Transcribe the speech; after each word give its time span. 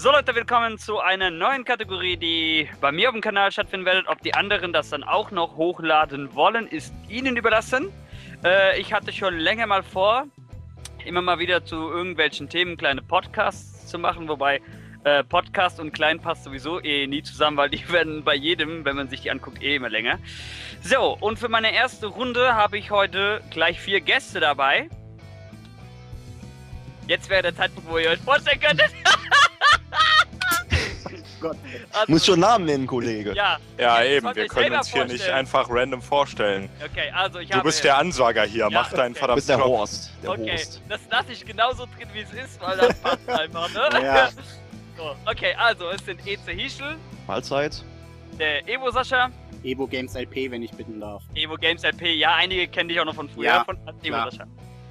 So 0.00 0.10
Leute, 0.10 0.34
willkommen 0.34 0.78
zu 0.78 0.98
einer 0.98 1.28
neuen 1.30 1.62
Kategorie, 1.62 2.16
die 2.16 2.66
bei 2.80 2.90
mir 2.90 3.10
auf 3.10 3.14
dem 3.14 3.20
Kanal 3.20 3.52
stattfinden 3.52 3.84
wird. 3.84 4.08
Ob 4.08 4.22
die 4.22 4.32
anderen 4.32 4.72
das 4.72 4.88
dann 4.88 5.04
auch 5.04 5.30
noch 5.30 5.56
hochladen 5.56 6.34
wollen, 6.34 6.66
ist 6.66 6.94
ihnen 7.10 7.36
überlassen. 7.36 7.92
Äh, 8.42 8.80
ich 8.80 8.94
hatte 8.94 9.12
schon 9.12 9.36
länger 9.36 9.66
mal 9.66 9.82
vor, 9.82 10.24
immer 11.04 11.20
mal 11.20 11.38
wieder 11.38 11.66
zu 11.66 11.76
irgendwelchen 11.76 12.48
Themen 12.48 12.78
kleine 12.78 13.02
Podcasts 13.02 13.88
zu 13.88 13.98
machen, 13.98 14.26
wobei 14.26 14.62
äh, 15.04 15.22
Podcast 15.22 15.78
und 15.78 15.92
Klein 15.92 16.18
passt 16.18 16.44
sowieso 16.44 16.80
eh 16.80 17.06
nie 17.06 17.22
zusammen, 17.22 17.58
weil 17.58 17.68
die 17.68 17.86
werden 17.92 18.24
bei 18.24 18.34
jedem, 18.34 18.86
wenn 18.86 18.96
man 18.96 19.10
sich 19.10 19.20
die 19.20 19.30
anguckt, 19.30 19.62
eh 19.62 19.76
immer 19.76 19.90
länger. 19.90 20.18
So, 20.80 21.14
und 21.20 21.38
für 21.38 21.50
meine 21.50 21.74
erste 21.74 22.06
Runde 22.06 22.54
habe 22.54 22.78
ich 22.78 22.90
heute 22.90 23.42
gleich 23.50 23.78
vier 23.78 24.00
Gäste 24.00 24.40
dabei. 24.40 24.88
Jetzt 27.06 27.28
wäre 27.28 27.42
der 27.42 27.54
Zeitpunkt, 27.54 27.90
wo 27.90 27.98
ihr 27.98 28.08
euch 28.08 28.20
vorstellen 28.20 28.60
könntet. 28.60 28.94
Gott. 31.40 31.56
Also, 31.92 32.12
Muss 32.12 32.26
schon 32.26 32.40
Namen 32.40 32.64
nennen, 32.66 32.86
Kollege. 32.86 33.32
Ja, 33.34 33.58
Ja, 33.78 34.02
eben. 34.04 34.34
Wir 34.34 34.46
können 34.46 34.74
uns 34.76 34.88
hier 34.88 35.04
nicht 35.04 35.12
vorstellen. 35.16 35.34
einfach 35.38 35.66
random 35.70 36.02
vorstellen. 36.02 36.68
Okay, 36.84 37.10
also 37.14 37.38
ich 37.38 37.48
Du 37.48 37.56
habe... 37.56 37.64
bist 37.68 37.82
der 37.84 37.98
Ansager 37.98 38.44
hier. 38.44 38.60
Ja, 38.64 38.70
Mach 38.70 38.92
deinen 38.92 39.14
okay. 39.16 39.26
Du 39.26 39.34
bist 39.34 39.46
verdammten 39.46 39.46
der 39.46 39.56
Job. 39.58 39.66
Horst. 39.78 40.12
Der 40.22 40.30
Okay, 40.30 40.50
Horst. 40.52 40.82
das 40.88 41.00
lasse 41.10 41.32
ich 41.32 41.44
genauso 41.44 41.86
drin, 41.86 42.08
wie 42.12 42.20
es 42.20 42.32
ist, 42.32 42.60
weil 42.60 42.76
das 42.76 43.00
passt 43.00 43.28
einfach, 43.28 43.68
ne? 43.72 44.02
Ja. 44.04 44.28
So, 44.96 45.16
okay, 45.24 45.54
also 45.56 45.88
es 45.88 46.04
sind 46.04 46.20
EC 46.26 46.40
Hischel, 46.50 46.96
Mahlzeit. 47.26 47.82
der 48.38 48.68
Evo 48.68 48.90
Sascha, 48.90 49.30
Evo 49.64 49.86
Games 49.86 50.14
LP, 50.14 50.50
wenn 50.50 50.62
ich 50.62 50.72
bitten 50.72 51.00
darf. 51.00 51.22
Evo 51.34 51.54
Games 51.54 51.82
LP, 51.84 52.02
ja, 52.18 52.34
einige 52.34 52.68
kennen 52.68 52.90
dich 52.90 53.00
auch 53.00 53.06
noch 53.06 53.14
von 53.14 53.26
früher, 53.30 53.46
Ja, 53.46 53.64
von 53.64 53.78
Evo 54.02 54.08
klar. 54.08 54.30
Sascha. 54.30 54.44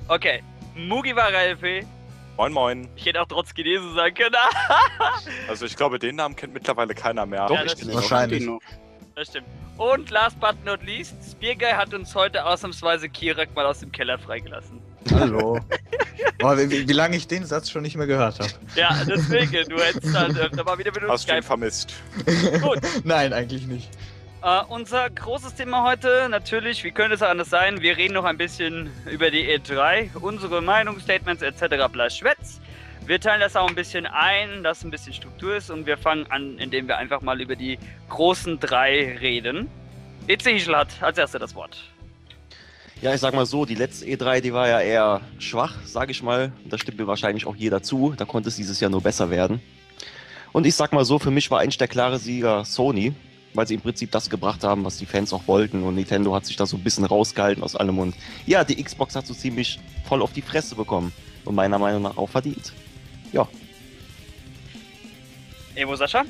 Okay, 0.08 0.42
Mugiwara 0.74 1.44
LP, 1.52 1.86
Moin, 2.40 2.54
moin. 2.54 2.88
ich 2.96 3.06
hätte 3.06 3.22
auch 3.22 3.26
trotz 3.28 3.54
Chinesen 3.54 3.96
sagen 3.96 4.16
können, 4.16 4.34
Also 5.50 5.66
ich 5.66 5.76
glaube, 5.76 6.00
den 6.00 6.16
Namen 6.16 6.38
kennt 6.38 6.54
mittlerweile 6.54 6.96
keiner 6.96 7.26
mehr. 7.26 7.48
Doch, 7.48 7.56
Ja, 7.56 7.66
ich 7.66 7.74
das 7.74 7.82
kenne. 7.82 7.96
Wahrscheinlich. 7.96 8.46
Noch. 8.46 8.62
das 9.14 9.28
stimmt. 9.28 9.46
Und 9.76 10.10
last 10.10 10.40
but 10.40 10.56
not 10.64 10.82
least, 10.86 11.16
Spearguy 11.30 11.74
hat 11.74 11.94
uns 11.94 12.16
heute 12.16 12.46
ausnahmsweise 12.46 13.10
Kirak 13.10 13.54
mal 13.56 13.66
aus 13.66 13.82
dem 13.82 13.92
Keller 13.92 14.18
freigelassen. 14.18 14.80
Hallo. 15.12 15.60
Boah, 16.40 16.58
wie, 16.58 16.88
wie, 16.88 16.94
lange 16.94 17.18
ich 17.18 17.28
den 17.28 17.44
Satz 17.44 17.70
schon 17.70 17.82
nicht 17.82 17.98
mehr 17.98 18.08
gehört 18.08 18.40
habe. 18.40 18.52
Ja, 18.74 18.98
deswegen, 19.06 19.68
du 19.68 19.78
hättest 19.78 20.16
halt 20.16 20.38
öfter 20.38 20.64
mal 20.64 20.78
wieder 20.78 20.94
mit 20.94 21.04
uns 21.04 21.12
Hast 21.12 21.30
du 21.30 21.36
ihn 21.36 21.44
vermisst? 21.44 21.94
Gut. 22.62 22.80
Nein, 23.04 23.34
eigentlich 23.34 23.68
nicht. 23.68 23.90
Äh, 24.42 24.62
unser 24.70 25.10
großes 25.10 25.56
Thema 25.56 25.84
heute, 25.84 26.28
natürlich, 26.30 26.86
wie 26.86 26.92
könnte 26.92 27.16
es 27.16 27.22
anders 27.22 27.50
sein? 27.50 27.82
Wir 27.82 27.98
reden 27.98 28.14
noch 28.14 28.24
ein 28.24 28.38
bisschen 28.38 28.90
über 29.12 29.32
die 29.32 29.46
E3, 29.46 30.16
unsere 30.18 30.62
Meinungsstatements 30.62 31.42
etc. 31.42 31.92
bla 31.92 32.10
Schwätz. 32.10 32.62
Wir 33.06 33.20
teilen 33.20 33.42
das 33.42 33.58
auch 33.58 33.68
ein 33.68 33.76
bisschen 33.76 34.06
ein, 34.06 34.64
dass 34.64 34.86
ein 34.86 34.92
bisschen 34.92 35.14
Struktur 35.14 35.58
ist 35.58 35.70
und 35.70 35.86
wir 35.86 35.98
fangen 35.98 36.26
an, 36.32 36.58
indem 36.58 36.88
wir 36.88 36.98
einfach 36.98 37.22
mal 37.22 37.42
über 37.42 37.58
die 37.58 37.78
großen 38.08 38.62
drei 38.62 39.18
reden. 39.20 39.68
EC 40.28 40.44
Hischel 40.44 40.78
hat 40.78 40.88
als 41.02 41.18
erster 41.18 41.40
das 41.40 41.54
Wort. 41.54 41.78
Ja, 43.02 43.14
ich 43.14 43.20
sag 43.20 43.34
mal 43.34 43.46
so, 43.46 43.66
die 43.66 43.76
letzte 43.76 44.06
E3, 44.06 44.40
die 44.40 44.54
war 44.54 44.70
ja 44.70 44.80
eher 44.80 45.22
schwach, 45.40 45.76
sag 45.84 46.10
ich 46.12 46.24
mal. 46.24 46.54
Da 46.64 46.78
stimmt 46.78 46.98
mir 46.98 47.08
wahrscheinlich 47.08 47.46
auch 47.46 47.58
jeder 47.58 47.84
zu. 47.84 48.14
Da 48.16 48.24
konnte 48.24 48.48
es 48.48 48.56
dieses 48.56 48.80
Jahr 48.80 48.92
nur 48.92 49.02
besser 49.02 49.30
werden. 49.32 49.62
Und 50.54 50.66
ich 50.66 50.76
sag 50.76 50.94
mal 50.94 51.04
so, 51.04 51.20
für 51.20 51.32
mich 51.32 51.52
war 51.52 51.60
eigentlich 51.60 51.78
der 51.78 51.88
klare 51.90 52.20
Sieger 52.20 52.64
Sony, 52.64 53.14
weil 53.54 53.68
sie 53.68 53.76
im 53.76 53.82
Prinzip 53.82 54.12
das 54.12 54.30
gebracht 54.30 54.64
haben, 54.64 54.86
was 54.86 54.98
die 54.98 55.06
Fans 55.06 55.34
auch 55.34 55.48
wollten. 55.48 55.84
Und 55.84 55.96
Nintendo 55.96 56.34
hat 56.36 56.46
sich 56.46 56.56
da 56.56 56.66
so 56.66 56.78
ein 56.78 56.84
bisschen 56.84 57.06
rausgehalten 57.06 57.64
aus 57.64 57.76
allem. 57.76 58.00
Und 58.00 58.16
ja, 58.46 58.64
die 58.64 58.82
Xbox 58.82 59.16
hat 59.16 59.28
so 59.28 59.34
ziemlich 59.34 59.80
voll 60.08 60.22
auf 60.22 60.34
die 60.34 60.42
Fresse 60.42 60.76
bekommen. 60.76 61.12
Und 61.46 61.56
meiner 61.56 61.80
Meinung 61.80 62.04
nach 62.04 62.18
auch 62.18 62.30
verdient. 62.30 62.74
Ja, 63.32 63.48
Evo 65.80 65.96
Sascha? 65.96 66.26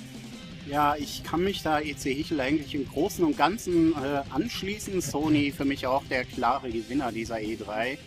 Ja, 0.69 0.95
ich 0.95 1.23
kann 1.23 1.44
mich 1.44 1.63
da 1.63 1.79
EC 1.79 2.03
Hichel 2.03 2.39
eigentlich 2.39 2.75
im 2.75 2.88
Großen 2.88 3.25
und 3.25 3.35
Ganzen 3.35 3.94
äh, 3.94 4.21
anschließen. 4.29 5.01
Sony 5.01 5.51
für 5.51 5.65
mich 5.65 5.88
auch 5.88 6.03
der 6.05 6.23
klare 6.23 6.69
Gewinner 6.69 7.11
dieser 7.11 7.38
E3. 7.38 7.97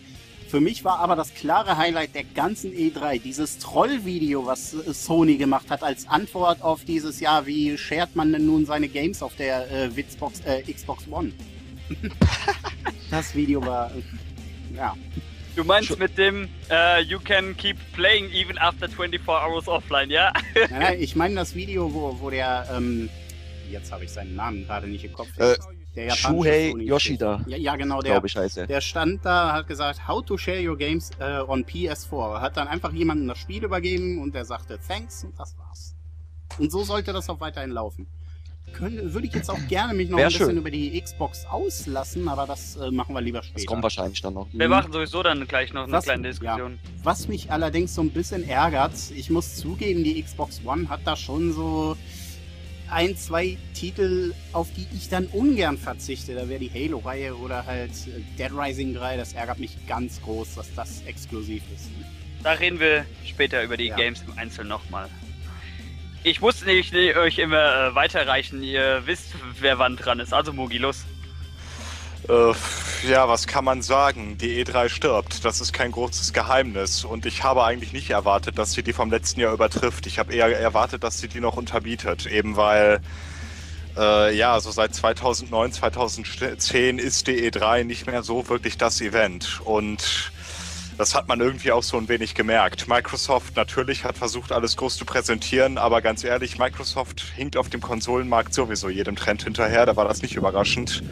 Für 0.53 0.61
mich 0.61 0.85
war 0.85 0.99
aber 0.99 1.15
das 1.15 1.33
klare 1.33 1.77
Highlight 1.77 2.13
der 2.13 2.25
ganzen 2.25 2.71
E3 2.73 3.19
dieses 3.19 3.57
Trollvideo, 3.57 4.45
was 4.45 4.75
äh, 4.75 4.93
Sony 4.93 5.37
gemacht 5.37 5.71
hat 5.71 5.81
als 5.81 6.07
Antwort 6.07 6.61
auf 6.61 6.85
dieses 6.85 7.19
Jahr, 7.19 7.47
wie 7.47 7.75
shared 7.75 8.15
man 8.15 8.31
denn 8.31 8.45
nun 8.45 8.63
seine 8.67 8.87
Games 8.87 9.23
auf 9.23 9.35
der 9.35 9.71
äh, 9.71 9.95
Witzbox, 9.95 10.41
äh, 10.41 10.61
Xbox 10.71 11.07
One. 11.09 11.31
das 13.09 13.33
Video 13.33 13.65
war, 13.65 13.89
äh, 13.95 14.75
ja, 14.75 14.95
Du 15.55 15.63
meinst 15.63 15.87
Schon- 15.87 15.97
mit 15.97 16.19
dem 16.19 16.47
äh, 16.69 17.01
You 17.01 17.17
can 17.17 17.57
keep 17.57 17.77
playing 17.93 18.29
even 18.31 18.55
after 18.59 18.87
24 18.87 19.27
hours 19.27 19.67
offline, 19.67 20.11
ja? 20.11 20.31
Nein, 20.53 20.69
nein, 20.69 21.01
ich 21.01 21.15
meine 21.15 21.33
das 21.33 21.55
Video, 21.55 21.91
wo, 21.91 22.15
wo 22.19 22.29
der, 22.29 22.69
ähm, 22.71 23.09
jetzt 23.71 23.91
habe 23.91 24.03
ich 24.03 24.11
seinen 24.11 24.35
Namen 24.35 24.67
gerade 24.67 24.85
nicht 24.85 25.03
im 25.03 25.13
Kopf. 25.13 25.29
Äh, 25.39 25.55
Shuhei. 26.15 26.73
Yoshida, 26.77 27.41
Ja, 27.47 27.57
ja 27.57 27.75
genau, 27.75 28.01
der, 28.01 28.23
ich, 28.23 28.35
heißt 28.35 28.57
er. 28.57 28.67
der 28.67 28.81
stand 28.81 29.23
da, 29.25 29.53
hat 29.53 29.67
gesagt, 29.67 30.07
how 30.07 30.23
to 30.25 30.37
share 30.37 30.61
your 30.67 30.77
games 30.77 31.11
äh, 31.19 31.39
on 31.47 31.63
PS4. 31.63 32.41
Hat 32.41 32.57
dann 32.57 32.67
einfach 32.67 32.91
jemandem 32.93 33.27
das 33.27 33.37
Spiel 33.37 33.63
übergeben 33.63 34.19
und 34.21 34.33
der 34.33 34.45
sagte, 34.45 34.79
thanks 34.87 35.23
und 35.23 35.39
das 35.39 35.55
war's. 35.57 35.95
Und 36.57 36.71
so 36.71 36.83
sollte 36.83 37.13
das 37.13 37.29
auch 37.29 37.39
weiterhin 37.39 37.71
laufen. 37.71 38.07
Können, 38.71 39.13
würde 39.13 39.27
ich 39.27 39.33
jetzt 39.35 39.51
auch 39.51 39.67
gerne 39.67 39.93
mich 39.93 40.09
noch 40.09 40.17
Wär 40.17 40.25
ein 40.25 40.31
bisschen 40.31 40.47
schön. 40.47 40.57
über 40.57 40.71
die 40.71 40.99
Xbox 40.99 41.45
auslassen, 41.45 42.27
aber 42.27 42.47
das 42.47 42.75
äh, 42.77 42.89
machen 42.89 43.13
wir 43.13 43.21
lieber 43.21 43.43
später. 43.43 43.57
Das 43.59 43.65
kommt 43.67 43.83
wahrscheinlich 43.83 44.19
dann 44.21 44.33
noch. 44.33 44.47
Wir 44.51 44.67
machen 44.67 44.91
sowieso 44.91 45.21
dann 45.21 45.45
gleich 45.47 45.73
noch 45.73 45.83
eine 45.83 45.91
Was- 45.91 46.05
kleine 46.05 46.23
Diskussion. 46.29 46.79
Was 47.03 47.27
mich 47.27 47.51
allerdings 47.51 47.93
so 47.93 48.01
ein 48.01 48.09
bisschen 48.09 48.47
ärgert, 48.49 48.93
ich 49.15 49.29
muss 49.29 49.57
zugeben, 49.57 50.03
die 50.03 50.19
Xbox 50.23 50.61
One 50.65 50.89
hat 50.89 51.01
da 51.05 51.15
schon 51.15 51.53
so 51.53 51.95
ein, 52.93 53.17
zwei 53.17 53.57
Titel, 53.73 54.33
auf 54.53 54.67
die 54.75 54.87
ich 54.95 55.09
dann 55.09 55.25
ungern 55.27 55.77
verzichte. 55.77 56.35
Da 56.35 56.47
wäre 56.47 56.59
die 56.59 56.71
Halo-Reihe 56.71 57.35
oder 57.35 57.65
halt 57.65 57.91
äh, 58.07 58.21
Dead 58.37 58.51
Rising 58.55 58.93
3. 58.93 59.17
Das 59.17 59.33
ärgert 59.33 59.59
mich 59.59 59.75
ganz 59.87 60.21
groß, 60.21 60.55
dass 60.55 60.73
das 60.75 61.01
exklusiv 61.05 61.63
ist. 61.75 61.89
Da 62.43 62.51
reden 62.53 62.79
wir 62.79 63.05
später 63.25 63.63
über 63.63 63.77
die 63.77 63.87
Ja. 63.87 63.95
Games 63.95 64.23
im 64.27 64.37
Einzelnen 64.37 64.69
nochmal. 64.69 65.09
Ich 66.23 66.39
muss 66.39 66.63
nicht 66.65 66.93
euch 66.95 67.37
immer 67.39 67.87
äh, 67.89 67.95
weiterreichen, 67.95 68.63
ihr 68.63 69.01
wisst, 69.05 69.33
wer 69.59 69.77
wann 69.79 69.97
dran 69.97 70.19
ist. 70.19 70.33
Also 70.33 70.53
Mugi, 70.53 70.77
los. 70.77 71.03
Äh, 72.29 72.53
ja, 73.07 73.27
was 73.27 73.47
kann 73.47 73.65
man 73.65 73.81
sagen? 73.81 74.37
Die 74.37 74.63
E3 74.63 74.89
stirbt. 74.89 75.43
Das 75.43 75.59
ist 75.59 75.73
kein 75.73 75.91
großes 75.91 76.33
Geheimnis. 76.33 77.03
Und 77.03 77.25
ich 77.25 77.43
habe 77.43 77.63
eigentlich 77.63 77.93
nicht 77.93 78.09
erwartet, 78.09 78.57
dass 78.57 78.73
sie 78.73 78.83
die 78.83 78.93
vom 78.93 79.09
letzten 79.11 79.41
Jahr 79.41 79.53
übertrifft. 79.53 80.07
Ich 80.07 80.19
habe 80.19 80.33
eher 80.33 80.57
erwartet, 80.57 81.03
dass 81.03 81.19
sie 81.19 81.27
die 81.27 81.41
noch 81.41 81.57
unterbietet. 81.57 82.25
Eben 82.25 82.55
weil, 82.55 83.01
äh, 83.97 84.35
ja, 84.35 84.59
so 84.59 84.71
seit 84.71 84.95
2009, 84.95 85.73
2010 85.73 86.97
ist 86.97 87.27
die 87.27 87.51
E3 87.51 87.83
nicht 87.83 88.07
mehr 88.07 88.23
so 88.23 88.47
wirklich 88.47 88.77
das 88.77 89.01
Event. 89.01 89.59
Und 89.65 90.31
das 90.97 91.15
hat 91.15 91.27
man 91.27 91.41
irgendwie 91.41 91.71
auch 91.71 91.83
so 91.83 91.97
ein 91.97 92.07
wenig 92.07 92.35
gemerkt. 92.35 92.87
Microsoft 92.87 93.55
natürlich 93.57 94.05
hat 94.05 94.17
versucht, 94.17 94.51
alles 94.51 94.77
groß 94.77 94.95
zu 94.95 95.05
präsentieren, 95.05 95.77
aber 95.77 96.01
ganz 96.01 96.23
ehrlich, 96.23 96.59
Microsoft 96.59 97.21
hinkt 97.35 97.57
auf 97.57 97.69
dem 97.69 97.81
Konsolenmarkt 97.81 98.53
sowieso 98.53 98.89
jedem 98.89 99.15
Trend 99.15 99.43
hinterher. 99.43 99.85
Da 99.85 99.95
war 99.95 100.07
das 100.07 100.21
nicht 100.21 100.35
überraschend. 100.35 101.03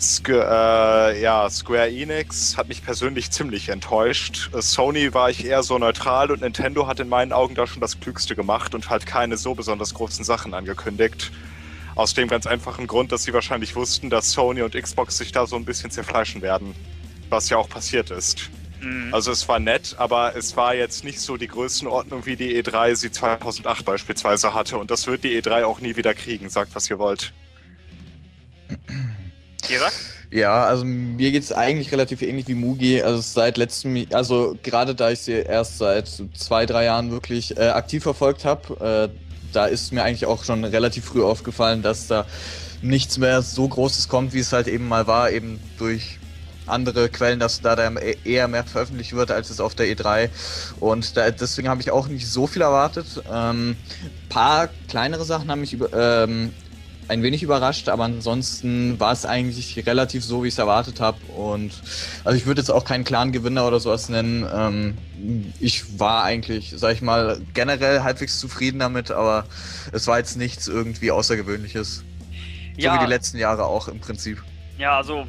Sk 0.00 0.28
äh, 0.28 1.20
ja, 1.20 1.48
Square 1.50 1.90
Enix 1.90 2.56
hat 2.56 2.68
mich 2.68 2.84
persönlich 2.84 3.30
ziemlich 3.30 3.68
enttäuscht. 3.68 4.50
Äh, 4.54 4.62
Sony 4.62 5.14
war 5.14 5.30
ich 5.30 5.44
eher 5.44 5.62
so 5.62 5.78
neutral 5.78 6.30
und 6.30 6.40
Nintendo 6.40 6.86
hat 6.86 7.00
in 7.00 7.08
meinen 7.08 7.32
Augen 7.32 7.54
da 7.54 7.66
schon 7.66 7.80
das 7.80 8.00
Klügste 8.00 8.34
gemacht 8.34 8.74
und 8.74 8.90
halt 8.90 9.06
keine 9.06 9.36
so 9.36 9.54
besonders 9.54 9.94
großen 9.94 10.24
Sachen 10.24 10.54
angekündigt. 10.54 11.32
Aus 11.94 12.14
dem 12.14 12.28
ganz 12.28 12.46
einfachen 12.46 12.86
Grund, 12.86 13.12
dass 13.12 13.24
sie 13.24 13.32
wahrscheinlich 13.32 13.76
wussten, 13.76 14.10
dass 14.10 14.32
Sony 14.32 14.62
und 14.62 14.74
Xbox 14.74 15.18
sich 15.18 15.32
da 15.32 15.46
so 15.46 15.56
ein 15.56 15.64
bisschen 15.64 15.90
zerfleischen 15.90 16.42
werden. 16.42 16.74
Was 17.30 17.48
ja 17.48 17.56
auch 17.56 17.68
passiert 17.68 18.10
ist. 18.10 18.50
Mhm. 18.80 19.14
Also 19.14 19.30
es 19.30 19.48
war 19.48 19.58
nett, 19.58 19.94
aber 19.98 20.36
es 20.36 20.56
war 20.56 20.74
jetzt 20.74 21.04
nicht 21.04 21.20
so 21.20 21.36
die 21.36 21.48
Größenordnung, 21.48 22.26
wie 22.26 22.36
die 22.36 22.60
E3 22.62 22.96
sie 22.96 23.10
2008 23.10 23.84
beispielsweise 23.84 24.54
hatte. 24.54 24.78
Und 24.78 24.90
das 24.90 25.06
wird 25.06 25.24
die 25.24 25.40
E3 25.40 25.64
auch 25.64 25.80
nie 25.80 25.96
wieder 25.96 26.14
kriegen. 26.14 26.48
Sagt, 26.48 26.74
was 26.74 26.90
ihr 26.90 26.98
wollt. 26.98 27.32
Kira? 29.66 29.90
Ja, 30.30 30.64
also 30.64 30.84
mir 30.84 31.30
geht's 31.30 31.52
eigentlich 31.52 31.92
relativ 31.92 32.22
ähnlich 32.22 32.48
wie 32.48 32.54
Mugi. 32.54 33.02
Also 33.02 33.20
seit 33.20 33.56
letztem, 33.56 34.06
also 34.12 34.56
gerade 34.62 34.94
da 34.94 35.10
ich 35.10 35.20
sie 35.20 35.32
erst 35.32 35.78
seit 35.78 36.08
zwei, 36.36 36.66
drei 36.66 36.84
Jahren 36.86 37.10
wirklich 37.10 37.56
äh, 37.56 37.68
aktiv 37.68 38.02
verfolgt 38.02 38.44
habe, 38.44 39.10
äh, 39.12 39.18
da 39.52 39.66
ist 39.66 39.92
mir 39.92 40.02
eigentlich 40.02 40.26
auch 40.26 40.44
schon 40.44 40.64
relativ 40.64 41.04
früh 41.04 41.22
aufgefallen, 41.22 41.82
dass 41.82 42.08
da 42.08 42.26
nichts 42.82 43.18
mehr 43.18 43.42
so 43.42 43.68
Großes 43.68 44.08
kommt, 44.08 44.32
wie 44.34 44.40
es 44.40 44.52
halt 44.52 44.66
eben 44.66 44.88
mal 44.88 45.06
war, 45.06 45.30
eben 45.30 45.60
durch 45.78 46.18
andere 46.66 47.08
Quellen, 47.08 47.38
dass 47.38 47.60
da 47.60 47.76
e- 47.98 48.16
eher 48.24 48.48
mehr 48.48 48.64
veröffentlicht 48.64 49.12
wird, 49.12 49.30
als 49.30 49.50
es 49.50 49.60
auf 49.60 49.74
der 49.74 49.86
E3. 49.86 50.30
Und 50.80 51.16
da, 51.16 51.30
deswegen 51.30 51.68
habe 51.68 51.80
ich 51.80 51.90
auch 51.90 52.08
nicht 52.08 52.26
so 52.26 52.46
viel 52.46 52.62
erwartet. 52.62 53.06
Ähm, 53.32 53.76
paar 54.28 54.68
kleinere 54.88 55.24
Sachen 55.24 55.50
haben 55.50 55.60
mich 55.60 55.72
über, 55.74 55.92
ähm, 56.24 56.52
ein 57.08 57.22
wenig 57.22 57.42
überrascht, 57.42 57.88
aber 57.88 58.04
ansonsten 58.04 58.98
war 58.98 59.12
es 59.12 59.26
eigentlich 59.26 59.86
relativ 59.86 60.24
so, 60.24 60.42
wie 60.42 60.48
ich 60.48 60.54
es 60.54 60.58
erwartet 60.58 61.00
habe. 61.00 61.18
Und 61.32 61.72
also 62.24 62.36
ich 62.36 62.46
würde 62.46 62.60
jetzt 62.60 62.70
auch 62.70 62.84
keinen 62.84 63.04
Clan-Gewinner 63.04 63.66
oder 63.66 63.80
sowas 63.80 64.08
nennen. 64.08 64.46
Ähm, 64.52 64.98
ich 65.60 65.98
war 65.98 66.24
eigentlich, 66.24 66.72
sag 66.76 66.92
ich 66.92 67.02
mal, 67.02 67.40
generell 67.52 68.02
halbwegs 68.02 68.38
zufrieden 68.38 68.78
damit, 68.78 69.10
aber 69.10 69.46
es 69.92 70.06
war 70.06 70.18
jetzt 70.18 70.36
nichts 70.36 70.68
irgendwie 70.68 71.10
Außergewöhnliches. 71.10 72.04
So 72.76 72.92
wie 72.92 72.98
die 72.98 73.06
letzten 73.06 73.38
Jahre 73.38 73.64
auch 73.64 73.88
im 73.88 74.00
Prinzip. 74.00 74.42
Ja, 74.78 74.96
also 74.96 75.26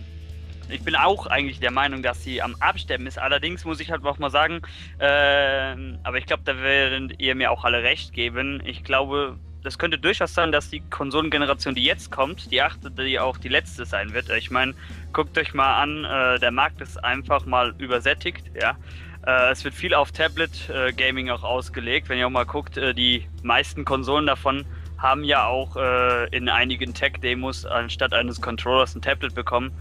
ich 0.69 0.81
bin 0.81 0.95
auch 0.95 1.27
eigentlich 1.27 1.59
der 1.59 1.71
Meinung, 1.71 2.01
dass 2.01 2.23
sie 2.23 2.41
am 2.41 2.55
Absterben 2.59 3.05
ist. 3.05 3.19
Allerdings 3.19 3.65
muss 3.65 3.79
ich 3.79 3.91
halt 3.91 4.03
auch 4.03 4.17
mal 4.17 4.31
sagen, 4.31 4.61
äh, 4.97 5.75
aber 6.03 6.17
ich 6.17 6.25
glaube, 6.25 6.43
da 6.43 6.57
werdet 6.57 7.19
ihr 7.19 7.35
mir 7.35 7.51
auch 7.51 7.63
alle 7.63 7.83
recht 7.83 8.13
geben. 8.13 8.61
Ich 8.65 8.83
glaube, 8.83 9.37
das 9.65 9.77
könnte 9.77 9.97
durchaus 9.97 10.33
sein, 10.33 10.51
dass 10.51 10.69
die 10.69 10.79
Konsolengeneration, 10.79 11.75
die 11.75 11.83
jetzt 11.83 12.11
kommt, 12.11 12.51
die 12.51 12.61
achte, 12.61 12.91
die 12.91 13.19
auch 13.19 13.37
die 13.37 13.49
letzte 13.49 13.85
sein 13.85 14.13
wird. 14.13 14.29
Ich 14.29 14.51
meine, 14.51 14.73
guckt 15.11 15.37
euch 15.37 15.53
mal 15.53 15.81
an, 15.81 16.05
äh, 16.05 16.39
der 16.39 16.51
Markt 16.51 16.81
ist 16.81 17.03
einfach 17.03 17.45
mal 17.45 17.73
übersättigt, 17.79 18.45
ja. 18.59 18.77
Äh, 19.25 19.51
es 19.51 19.63
wird 19.63 19.73
viel 19.73 19.93
auf 19.93 20.11
Tablet-Gaming 20.11 21.27
äh, 21.27 21.31
auch 21.31 21.43
ausgelegt. 21.43 22.09
Wenn 22.09 22.19
ihr 22.19 22.27
auch 22.27 22.31
mal 22.31 22.45
guckt, 22.45 22.77
äh, 22.77 22.93
die 22.93 23.27
meisten 23.43 23.85
Konsolen 23.85 24.27
davon 24.27 24.65
haben 24.97 25.23
ja 25.23 25.45
auch 25.45 25.75
in 26.31 26.47
einigen 26.47 26.93
Tech-Demos 26.93 27.65
anstatt 27.65 28.13
eines 28.13 28.41
Controllers 28.41 28.95
ein 28.95 29.01
Tablet 29.01 29.35
bekommen 29.35 29.71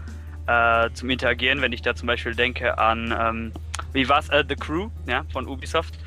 zum 0.93 1.09
Interagieren. 1.09 1.61
Wenn 1.61 1.71
ich 1.71 1.81
da 1.81 1.95
zum 1.95 2.05
Beispiel 2.05 2.35
denke 2.35 2.77
an, 2.77 3.15
ähm, 3.17 3.51
wie 3.93 4.07
war's, 4.09 4.27
The 4.27 4.55
Crew 4.55 4.89
ja, 5.07 5.23
von 5.31 5.47
Ubisoft. 5.47 5.97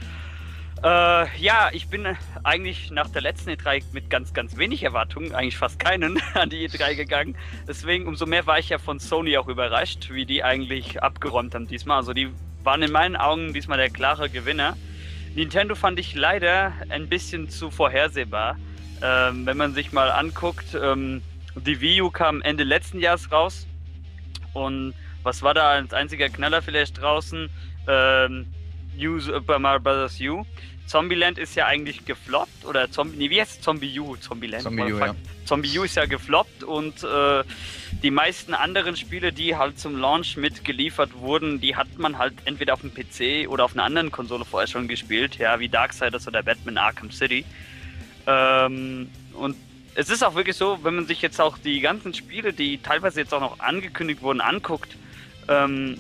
Äh, 0.83 1.39
ja, 1.39 1.71
ich 1.73 1.89
bin 1.89 2.07
eigentlich 2.45 2.93
nach 2.93 3.09
der 3.09 3.21
letzten 3.21 3.51
E3 3.51 3.83
mit 3.93 4.11
ganz, 4.11 4.33
ganz 4.33 4.57
wenig 4.57 4.85
Erwartungen, 4.85 5.35
eigentlich 5.35 5.57
fast 5.57 5.81
keinen, 5.81 6.23
an 6.35 6.51
die 6.51 6.69
E3 6.69 6.95
gegangen. 6.95 7.37
Deswegen, 7.67 8.07
umso 8.07 8.27
mehr 8.27 8.47
war 8.47 8.61
ich 8.61 8.69
ja 8.69 8.79
von 8.79 9.01
Sony 9.01 9.37
auch 9.39 9.49
überrascht, 9.49 10.11
wie 10.11 10.25
die 10.25 10.45
eigentlich 10.45 11.03
abgeräumt 11.03 11.55
haben 11.55 11.67
diesmal. 11.67 11.97
Also 11.97 12.13
die 12.13 12.31
waren 12.63 12.83
in 12.83 12.93
meinen 12.93 13.17
Augen 13.17 13.53
diesmal 13.53 13.79
der 13.79 13.91
klare 13.91 14.31
Gewinner. 14.31 14.77
Nintendo 15.35 15.75
fand 15.75 15.99
ich 15.99 16.15
leider 16.15 16.73
ein 16.91 17.09
bisschen 17.09 17.49
zu 17.49 17.71
vorhersehbar. 17.71 18.57
Ähm, 19.03 19.47
wenn 19.47 19.57
man 19.57 19.75
sich 19.75 19.93
mal 19.93 20.11
anguckt, 20.11 20.77
ähm, 20.81 21.23
die 21.57 21.81
Wii 21.81 22.03
U 22.03 22.11
kam 22.11 22.41
Ende 22.43 22.63
letzten 22.63 23.01
Jahres 23.01 23.33
raus. 23.33 23.67
Und 24.53 24.95
was 25.25 25.43
war 25.43 25.55
da 25.55 25.71
als 25.71 25.93
einziger 25.93 26.29
Knaller 26.29 26.63
vielleicht 26.63 27.01
draußen? 27.01 27.51
Ähm, 27.89 28.47
New 28.99 29.19
Super 29.19 29.59
Mario 29.59 29.81
Bros. 29.81 30.21
U. 30.21 30.45
Zombieland 30.87 31.39
ist 31.39 31.55
ja 31.55 31.67
eigentlich 31.67 32.05
gefloppt. 32.05 32.65
Oder 32.65 32.91
Zombie, 32.91 33.17
nee, 33.17 33.31
wie 33.31 33.41
heißt? 33.41 33.63
Zombie 33.63 33.99
U? 34.01 34.17
Zombieland. 34.17 34.63
Zombie 34.63 34.93
U, 34.93 34.99
ja. 34.99 35.15
Zombie 35.45 35.79
U 35.79 35.85
ist 35.85 35.97
ja 35.97 36.07
gefloppt 36.07 36.65
und 36.65 37.05
äh, 37.05 37.45
die 38.03 38.11
meisten 38.11 38.55
anderen 38.55 38.97
Spiele, 38.97 39.33
die 39.33 39.57
halt 39.57 39.79
zum 39.79 39.99
Launch 39.99 40.37
mitgeliefert 40.37 41.15
wurden, 41.15 41.61
die 41.61 41.77
hat 41.77 41.99
man 41.99 42.19
halt 42.19 42.35
entweder 42.45 42.75
auf 42.75 42.81
dem 42.81 42.93
PC 42.93 43.49
oder 43.49 43.65
auf 43.65 43.75
einer 43.75 43.85
anderen 43.85 44.11
Konsole 44.11 44.45
vorher 44.45 44.67
schon 44.67 44.89
gespielt, 44.89 45.37
ja, 45.37 45.61
wie 45.61 45.69
Darksiders 45.69 46.27
oder 46.27 46.43
Batman 46.43 46.79
Arkham 46.79 47.11
City. 47.11 47.45
Ähm, 48.27 49.11
und 49.35 49.57
es 49.95 50.11
ist 50.11 50.23
auch 50.23 50.35
wirklich 50.35 50.57
so, 50.57 50.79
wenn 50.83 50.97
man 50.97 51.07
sich 51.07 51.23
jetzt 51.23 51.41
auch 51.41 51.59
die 51.59 51.81
ganzen 51.81 52.15
Spiele, 52.15 52.53
die 52.53 52.79
teilweise 52.79 53.21
jetzt 53.21 53.35
auch 53.35 53.41
noch 53.41 53.59
angekündigt 53.61 54.23
wurden, 54.23 54.41
anguckt, 54.41 54.97
ähm, 55.49 55.99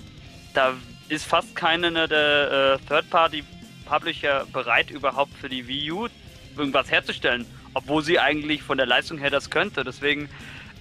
da 0.54 0.74
ist 1.08 1.24
fast 1.24 1.56
keiner 1.56 2.06
der 2.06 2.78
äh, 2.80 2.86
Third-Party-Publisher 2.86 4.46
bereit, 4.52 4.90
überhaupt 4.90 5.34
für 5.38 5.48
die 5.48 5.66
Wii 5.66 5.92
U 5.92 6.08
irgendwas 6.56 6.90
herzustellen, 6.90 7.46
obwohl 7.74 8.02
sie 8.02 8.18
eigentlich 8.18 8.62
von 8.62 8.78
der 8.78 8.86
Leistung 8.86 9.18
her 9.18 9.30
das 9.30 9.48
könnte. 9.50 9.84
Deswegen, 9.84 10.28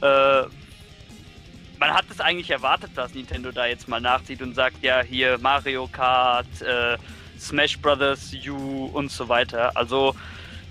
äh, 0.01 0.41
man 1.79 1.94
hat 1.94 2.06
es 2.09 2.19
eigentlich 2.19 2.50
erwartet, 2.50 2.91
dass 2.95 3.13
Nintendo 3.13 3.51
da 3.51 3.68
jetzt 3.68 3.88
mal 3.88 4.01
nachzieht 4.01 4.41
und 4.41 4.56
sagt, 4.56 4.83
ja, 4.83 5.01
hier 5.01 5.38
Mario 5.38 5.88
Kart, 5.88 6.62
äh, 6.62 6.97
Smash 7.39 7.77
Brothers 7.79 8.33
U 8.47 8.85
und 8.94 9.12
so 9.12 9.29
weiter. 9.29 9.71
Also, 9.75 10.15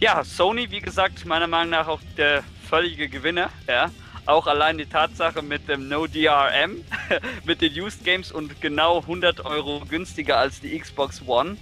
ja, 0.01 0.25
Sony, 0.25 0.71
wie 0.71 0.81
gesagt, 0.81 1.25
meiner 1.25 1.47
Meinung 1.47 1.71
nach 1.71 1.87
auch 1.87 2.01
der 2.17 2.43
völlige 2.69 3.09
Gewinner, 3.09 3.51
ja. 3.69 3.91
Auch 4.27 4.47
allein 4.47 4.77
die 4.77 4.87
Tatsache 4.87 5.41
mit 5.43 5.69
dem 5.69 5.89
No 5.89 6.07
DRM, 6.07 6.85
mit 7.45 7.63
den 7.63 7.73
Used 7.81 8.05
Games 8.05 8.33
und 8.33 8.61
genau 8.61 9.01
100 9.01 9.45
Euro 9.45 9.83
günstiger 9.89 10.39
als 10.39 10.61
die 10.61 10.79
Xbox 10.79 11.23
One. 11.27 11.57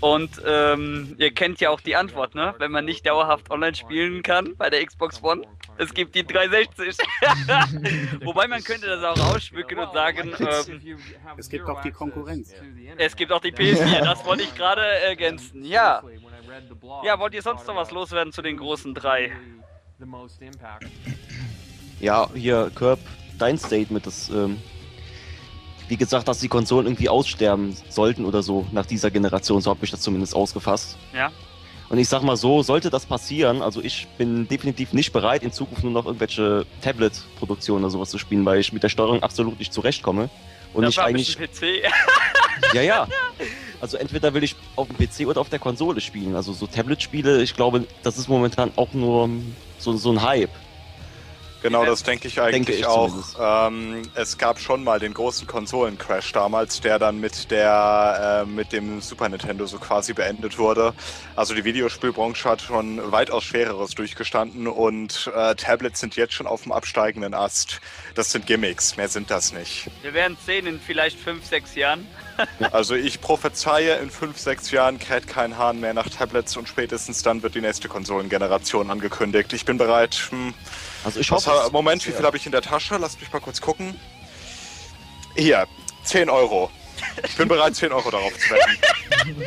Und 0.00 0.42
ähm, 0.44 1.14
ihr 1.18 1.32
kennt 1.32 1.60
ja 1.60 1.70
auch 1.70 1.80
die 1.80 1.94
Antwort, 1.94 2.34
ne? 2.34 2.56
Wenn 2.58 2.72
man 2.72 2.84
nicht 2.84 3.06
dauerhaft 3.06 3.52
online 3.52 3.76
spielen 3.76 4.24
kann 4.24 4.56
bei 4.56 4.68
der 4.68 4.84
Xbox 4.84 5.22
One, 5.22 5.42
es 5.78 5.94
gibt 5.94 6.16
die 6.16 6.26
360. 6.26 6.98
Wobei 8.24 8.48
man 8.48 8.64
könnte 8.64 8.88
das 8.88 9.04
auch 9.04 9.32
ausschmücken 9.32 9.78
und 9.78 9.92
sagen, 9.92 10.32
ähm, 10.40 10.98
es 11.36 11.48
gibt 11.48 11.68
auch 11.68 11.80
die 11.82 11.92
Konkurrenz. 11.92 12.52
Es 12.98 13.14
gibt 13.14 13.30
auch 13.30 13.40
die 13.40 13.52
PS4, 13.52 14.00
das 14.04 14.24
wollte 14.24 14.42
ich 14.42 14.52
gerade 14.56 14.82
ergänzen. 14.82 15.64
Ja. 15.64 16.02
Ja, 17.04 17.20
wollt 17.20 17.34
ihr 17.34 17.42
sonst 17.42 17.68
noch 17.68 17.76
was 17.76 17.92
loswerden 17.92 18.32
zu 18.32 18.42
den 18.42 18.56
großen 18.56 18.94
drei? 18.94 19.30
Ja, 22.00 22.28
hier, 22.34 22.70
Curb, 22.74 22.98
dein 23.38 23.58
Statement, 23.58 24.06
das, 24.06 24.28
ähm, 24.30 24.58
wie 25.88 25.96
gesagt, 25.96 26.26
dass 26.26 26.40
die 26.40 26.48
Konsolen 26.48 26.86
irgendwie 26.86 27.08
aussterben 27.08 27.76
sollten 27.88 28.24
oder 28.24 28.42
so 28.42 28.66
nach 28.72 28.86
dieser 28.86 29.10
Generation, 29.10 29.60
so 29.60 29.70
habe 29.70 29.84
ich 29.84 29.90
das 29.90 30.00
zumindest 30.00 30.34
ausgefasst. 30.34 30.96
Ja. 31.14 31.30
Und 31.88 31.98
ich 31.98 32.08
sag 32.08 32.22
mal 32.22 32.36
so, 32.36 32.62
sollte 32.62 32.88
das 32.88 33.04
passieren, 33.04 33.60
also 33.60 33.82
ich 33.82 34.08
bin 34.16 34.48
definitiv 34.48 34.94
nicht 34.94 35.12
bereit, 35.12 35.42
in 35.42 35.52
Zukunft 35.52 35.84
nur 35.84 35.92
noch 35.92 36.06
irgendwelche 36.06 36.64
Tablet-Produktionen 36.80 37.84
oder 37.84 37.90
sowas 37.90 38.10
zu 38.10 38.18
spielen, 38.18 38.44
weil 38.46 38.60
ich 38.60 38.72
mit 38.72 38.82
der 38.82 38.88
Steuerung 38.88 39.22
absolut 39.22 39.58
nicht 39.58 39.72
zurechtkomme. 39.72 40.30
Und 40.74 40.82
das 40.82 40.92
ich 40.92 41.00
eigentlich. 41.00 41.38
PC. 41.38 41.84
ja, 42.74 42.82
ja. 42.82 43.08
Also 43.80 43.96
entweder 43.96 44.32
will 44.32 44.44
ich 44.44 44.54
auf 44.76 44.86
dem 44.86 44.96
PC 44.96 45.26
oder 45.26 45.40
auf 45.40 45.48
der 45.48 45.58
Konsole 45.58 46.00
spielen. 46.00 46.36
Also 46.36 46.52
so 46.52 46.68
Tablet-Spiele, 46.68 47.42
ich 47.42 47.56
glaube, 47.56 47.84
das 48.04 48.16
ist 48.16 48.28
momentan 48.28 48.70
auch 48.76 48.92
nur 48.92 49.28
so, 49.78 49.96
so 49.96 50.12
ein 50.12 50.22
Hype. 50.22 50.52
Genau, 51.62 51.84
das 51.84 52.02
denke 52.02 52.26
ich 52.26 52.40
eigentlich 52.40 52.66
denke 52.66 52.72
ich 52.72 52.86
auch. 52.86 53.12
Ähm, 53.68 54.02
es 54.14 54.36
gab 54.36 54.58
schon 54.58 54.82
mal 54.82 54.98
den 54.98 55.14
großen 55.14 55.46
Konsolen-Crash 55.46 56.32
damals, 56.32 56.80
der 56.80 56.98
dann 56.98 57.20
mit 57.20 57.50
der 57.52 58.44
äh, 58.44 58.48
mit 58.48 58.72
dem 58.72 59.00
Super 59.00 59.28
Nintendo 59.28 59.66
so 59.66 59.78
quasi 59.78 60.12
beendet 60.12 60.58
wurde. 60.58 60.92
Also 61.36 61.54
die 61.54 61.64
Videospielbranche 61.64 62.48
hat 62.48 62.62
schon 62.62 63.12
weitaus 63.12 63.44
schwereres 63.44 63.92
durchgestanden 63.92 64.66
und 64.66 65.30
äh, 65.34 65.54
Tablets 65.54 66.00
sind 66.00 66.16
jetzt 66.16 66.34
schon 66.34 66.48
auf 66.48 66.64
dem 66.64 66.72
absteigenden 66.72 67.32
Ast. 67.32 67.80
Das 68.14 68.30
sind 68.30 68.46
Gimmicks, 68.46 68.96
mehr 68.96 69.08
sind 69.08 69.30
das 69.30 69.52
nicht. 69.52 69.90
Wir 70.02 70.12
werden 70.12 70.36
sehen 70.44 70.66
in 70.66 70.80
vielleicht 70.80 71.18
fünf, 71.18 71.46
sechs 71.46 71.74
Jahren. 71.74 72.06
also 72.72 72.94
ich 72.94 73.20
prophezeie, 73.20 73.96
in 73.96 74.10
fünf, 74.10 74.38
sechs 74.38 74.70
Jahren 74.70 74.98
kräht 74.98 75.26
kein 75.26 75.56
Hahn 75.56 75.80
mehr 75.80 75.94
nach 75.94 76.08
Tablets 76.08 76.56
und 76.56 76.68
spätestens 76.68 77.22
dann 77.22 77.42
wird 77.42 77.54
die 77.54 77.60
nächste 77.60 77.88
Konsolengeneration 77.88 78.90
angekündigt. 78.90 79.52
Ich 79.54 79.64
bin 79.64 79.78
bereit. 79.78 80.14
Hm, 80.30 80.52
also 81.04 81.20
ich 81.20 81.30
was, 81.30 81.46
hoffe. 81.46 81.72
Moment, 81.72 82.06
wie 82.06 82.12
viel 82.12 82.24
habe 82.24 82.36
ich 82.36 82.44
in 82.44 82.52
der 82.52 82.62
Tasche? 82.62 82.96
Lasst 82.98 83.20
mich 83.20 83.32
mal 83.32 83.40
kurz 83.40 83.60
gucken. 83.60 83.98
Hier, 85.34 85.66
10 86.04 86.28
Euro. 86.28 86.70
Ich 87.24 87.36
bin 87.36 87.48
bereit, 87.48 87.74
10 87.76 87.92
Euro 87.92 88.10
darauf 88.10 88.32
zu 88.38 88.50
wetten. 88.50 88.78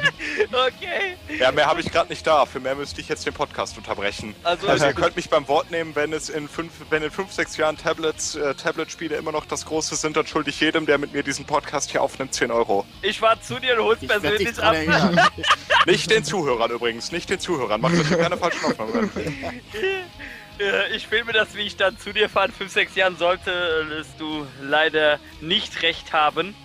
okay. 0.52 1.18
Ja, 1.40 1.52
mehr 1.52 1.66
habe 1.66 1.82
ich 1.82 1.92
gerade 1.92 2.10
nicht 2.10 2.26
da. 2.26 2.46
Für 2.46 2.60
mehr 2.60 2.76
müsste 2.76 3.02
ich 3.02 3.10
jetzt 3.10 3.26
den 3.26 3.34
Podcast 3.34 3.78
unterbrechen. 3.78 4.36
Also, 4.44 4.68
Also 4.68 4.86
ihr 4.86 4.94
könnt 4.94 5.16
mich 5.16 5.30
beim 5.30 5.48
Wort 5.48 5.72
nehmen, 5.72 5.96
wenn 5.96 6.14
es 6.14 6.30
in 6.30 6.48
fünf, 6.48 6.72
wenn 6.90 7.04
in 7.04 7.12
fünf, 7.12 7.32
sechs 7.32 7.58
Jahren 7.58 7.78
Tablets, 7.78 8.36
äh, 8.36 8.54
Tablet-Spiele 8.56 9.16
immer 9.16 9.32
noch 9.32 9.46
das 9.46 9.66
Große 9.66 9.96
sind, 9.96 10.16
dann 10.18 10.28
schulde 10.28 10.50
ich 10.50 10.60
jedem, 10.60 10.86
der 10.86 10.98
mit 10.98 11.14
mir 11.14 11.24
diesen 11.24 11.46
Podcast 11.46 11.92
hier 11.92 12.02
aufnimmt, 12.02 12.34
10 12.34 12.52
Euro. 12.52 12.86
ich 13.02 13.20
fahr 13.20 13.42
zu 13.42 13.60
dir 13.60 13.78
und 13.80 13.86
hol's 13.86 14.02
Ich 14.02 14.08
persönlich 14.08 14.54
dran 14.54 14.90
ab. 14.90 15.32
Nicht 15.86 16.10
den 16.10 16.24
Zuhörern 16.24 16.72
übrigens, 16.72 17.12
nicht 17.12 17.30
den 17.30 17.40
Zuhörern. 17.40 17.80
Macht 17.82 17.94
euch 17.96 18.08
hier 18.08 18.18
keine 18.18 18.38
falschen 18.38 18.66
Aufnahmen. 18.66 19.12
Äh, 20.60 20.96
Ich 20.96 21.08
filme 21.08 21.32
das, 21.34 21.54
wie 21.56 21.62
ich 21.62 21.76
dann 21.78 21.98
zu 22.00 22.14
dir 22.14 22.30
fahre. 22.30 22.48
In 22.48 22.54
5, 22.54 22.72
6 22.72 22.96
Jahren 22.96 23.18
solltest 23.18 23.50
du 24.18 24.48
leider 24.62 25.20
nicht 25.42 25.82
recht 25.84 26.14
haben, 26.14 26.56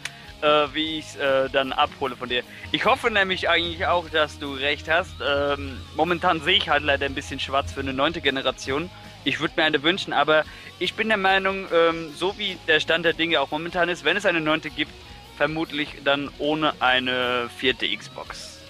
äh, 0.43 0.75
wie 0.75 0.99
ich 0.99 1.07
es 1.07 1.17
äh, 1.17 1.49
dann 1.51 1.73
abhole 1.73 2.17
von 2.17 2.29
dir. 2.29 2.43
Ich 2.73 2.85
hoffe 2.85 3.11
nämlich 3.11 3.49
eigentlich 3.49 3.87
auch, 3.87 4.09
dass 4.09 4.39
du 4.39 4.55
recht 4.55 4.89
hast. 4.89 5.15
Ähm, 5.27 5.79
momentan 5.97 6.41
sehe 6.41 6.57
ich 6.57 6.69
halt 6.69 6.85
leider 6.85 7.07
ein 7.07 7.15
bisschen 7.15 7.41
schwarz 7.41 7.73
für 7.73 7.81
eine 7.81 7.93
neunte 7.93 8.21
Generation. 8.21 8.91
Ich 9.25 9.41
würde 9.41 9.55
mir 9.57 9.65
eine 9.65 9.83
wünschen, 9.83 10.13
aber 10.13 10.45
ich 10.79 10.95
bin 10.95 11.09
der 11.09 11.19
Meinung, 11.19 11.67
ähm, 11.73 12.11
so 12.17 12.39
wie 12.39 12.57
der 12.67 12.81
Stand 12.81 13.05
der 13.05 13.13
Dinge 13.13 13.41
auch 13.41 13.51
momentan 13.51 13.89
ist, 13.89 14.05
wenn 14.05 14.17
es 14.17 14.25
eine 14.25 14.41
neunte 14.41 14.71
gibt, 14.71 14.93
vermutlich 15.37 15.97
dann 16.05 16.31
ohne 16.39 16.75
eine 16.81 17.51
vierte 17.57 17.87
Xbox. 17.95 18.61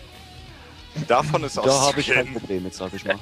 Davon 1.06 1.44
ist 1.44 1.56
Da 1.56 1.62
habe 1.62 2.00
ich 2.00 2.08
kein. 2.08 2.32
Problem 2.32 2.64
mit, 2.64 2.74
sag 2.74 2.92
ich 2.94 3.04
mal. 3.04 3.18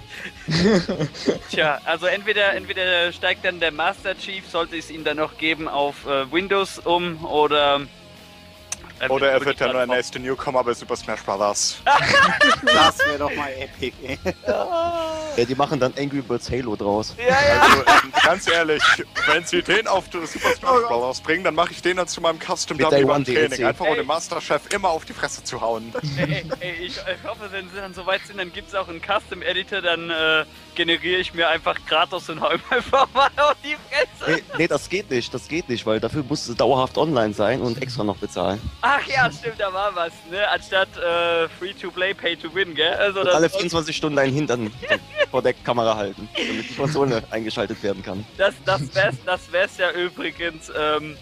Tja, 1.50 1.81
also 1.85 2.07
entweder, 2.07 2.55
entweder 2.55 3.12
steigt 3.12 3.45
dann 3.45 3.61
der 3.61 3.73
Master 3.73 4.17
Chief, 4.17 4.47
sollte 4.49 4.76
es 4.76 4.90
ihn 4.90 5.05
dann 5.05 5.19
noch 5.19 5.37
geben, 5.38 5.69
auf 5.69 6.07
äh, 6.07 6.31
Windows 6.33 6.78
um 6.78 7.25
oder. 7.25 7.83
Oder 9.09 9.31
er 9.31 9.45
wird 9.45 9.61
dann 9.61 9.73
dann 9.73 9.88
der 9.88 9.97
nächste 9.97 10.19
Newcomer 10.19 10.64
bei 10.64 10.75
Super 10.75 10.97
Smash 10.97 11.23
Bros. 11.23 11.81
Das 12.64 12.99
wäre 13.00 13.19
doch 13.19 13.35
mal 13.35 13.50
epic, 13.52 13.93
ey. 14.02 14.19
Ja, 15.37 15.45
die 15.45 15.55
machen 15.55 15.78
dann 15.78 15.93
Angry 15.97 16.21
Birds 16.21 16.50
Halo 16.50 16.75
draus. 16.76 17.14
Ja, 17.19 17.25
ja. 17.26 17.61
Also, 17.62 17.76
ähm, 17.78 18.12
ganz 18.25 18.50
ehrlich, 18.50 18.83
wenn 19.26 19.45
sie 19.45 19.62
den 19.62 19.87
auf 19.87 20.05
Super 20.11 20.26
Smash 20.26 20.59
Bros. 20.61 21.21
bringen, 21.21 21.45
dann 21.45 21.55
mache 21.55 21.73
ich 21.73 21.83
den 21.83 21.97
dann 21.97 22.09
zu 22.09 22.21
meinem 22.21 22.38
Custom 22.40 22.76
Mit 22.76 22.87
Dummy 22.87 23.05
beim 23.05 23.11
One 23.17 23.25
Training. 23.25 23.50
DLC. 23.50 23.64
Einfach 23.64 23.85
um 23.87 23.93
Ey. 23.93 23.97
dem 23.99 24.07
Masterchef 24.07 24.62
immer 24.73 24.88
auf 24.90 25.05
die 25.05 25.12
Fresse 25.12 25.45
zu 25.45 25.61
hauen. 25.61 25.93
ey, 26.17 26.45
ey, 26.61 26.73
ich, 26.81 26.97
ich 26.97 27.28
hoffe, 27.28 27.49
wenn 27.50 27.69
sie 27.71 27.76
dann 27.76 27.95
soweit 27.95 28.21
sind, 28.26 28.38
dann 28.38 28.52
gibt 28.52 28.69
es 28.69 28.75
auch 28.75 28.88
einen 28.88 29.00
Custom 29.00 29.43
Editor, 29.43 29.81
dann 29.81 30.11
äh, 30.11 30.45
generiere 30.79 31.21
ich 31.21 31.35
mir 31.35 31.49
einfach 31.49 31.77
Kratos 31.87 32.31
und 32.31 32.41
hau 32.41 32.53
ihm 32.53 32.61
einfach 32.71 33.09
mal 33.13 33.29
auf 33.37 33.57
die 33.65 33.77
Fresse. 33.89 34.37
Nee, 34.37 34.43
nee, 34.59 34.67
das 34.69 34.89
geht 34.89 35.11
nicht, 35.11 35.35
das 35.35 35.49
geht 35.49 35.69
nicht, 35.69 35.85
weil 35.85 35.99
dafür 35.99 36.23
musst 36.23 36.49
du 36.49 36.55
dauerhaft 36.55 36.97
online 36.97 37.35
sein 37.35 37.61
und 37.61 37.83
extra 37.83 38.05
noch 38.05 38.17
bezahlen. 38.17 38.61
Ach 38.81 39.05
ja, 39.09 39.29
stimmt, 39.31 39.59
da 39.59 39.73
war 39.73 39.95
was, 39.97 40.13
ne? 40.31 40.49
Anstatt 40.49 40.89
äh, 40.97 41.49
Free 41.59 41.73
to 41.75 41.91
Play, 41.91 42.15
Pay 42.15 42.37
to 42.37 42.55
Win, 42.55 42.77
gell? 42.77 42.95
Also 42.95 43.23
alle 43.23 43.51
24 43.51 43.97
Stunden 43.97 44.17
deinen 44.17 44.33
Hintern 44.33 44.73
vor 45.33 45.43
der 45.43 45.53
Kamera 45.53 45.97
halten, 45.97 46.29
damit 46.37 46.71
die 46.71 46.75
Konsole 46.75 47.25
eingeschaltet 47.31 47.83
werden 47.83 48.03
kann. 48.05 48.25
das, 48.37 48.55
das 48.65 48.95
wär's, 48.95 49.17
das 49.27 49.51
wär's 49.51 49.79
ja 49.79 49.91
übrigens, 49.91 50.71
ähm, 50.79 51.17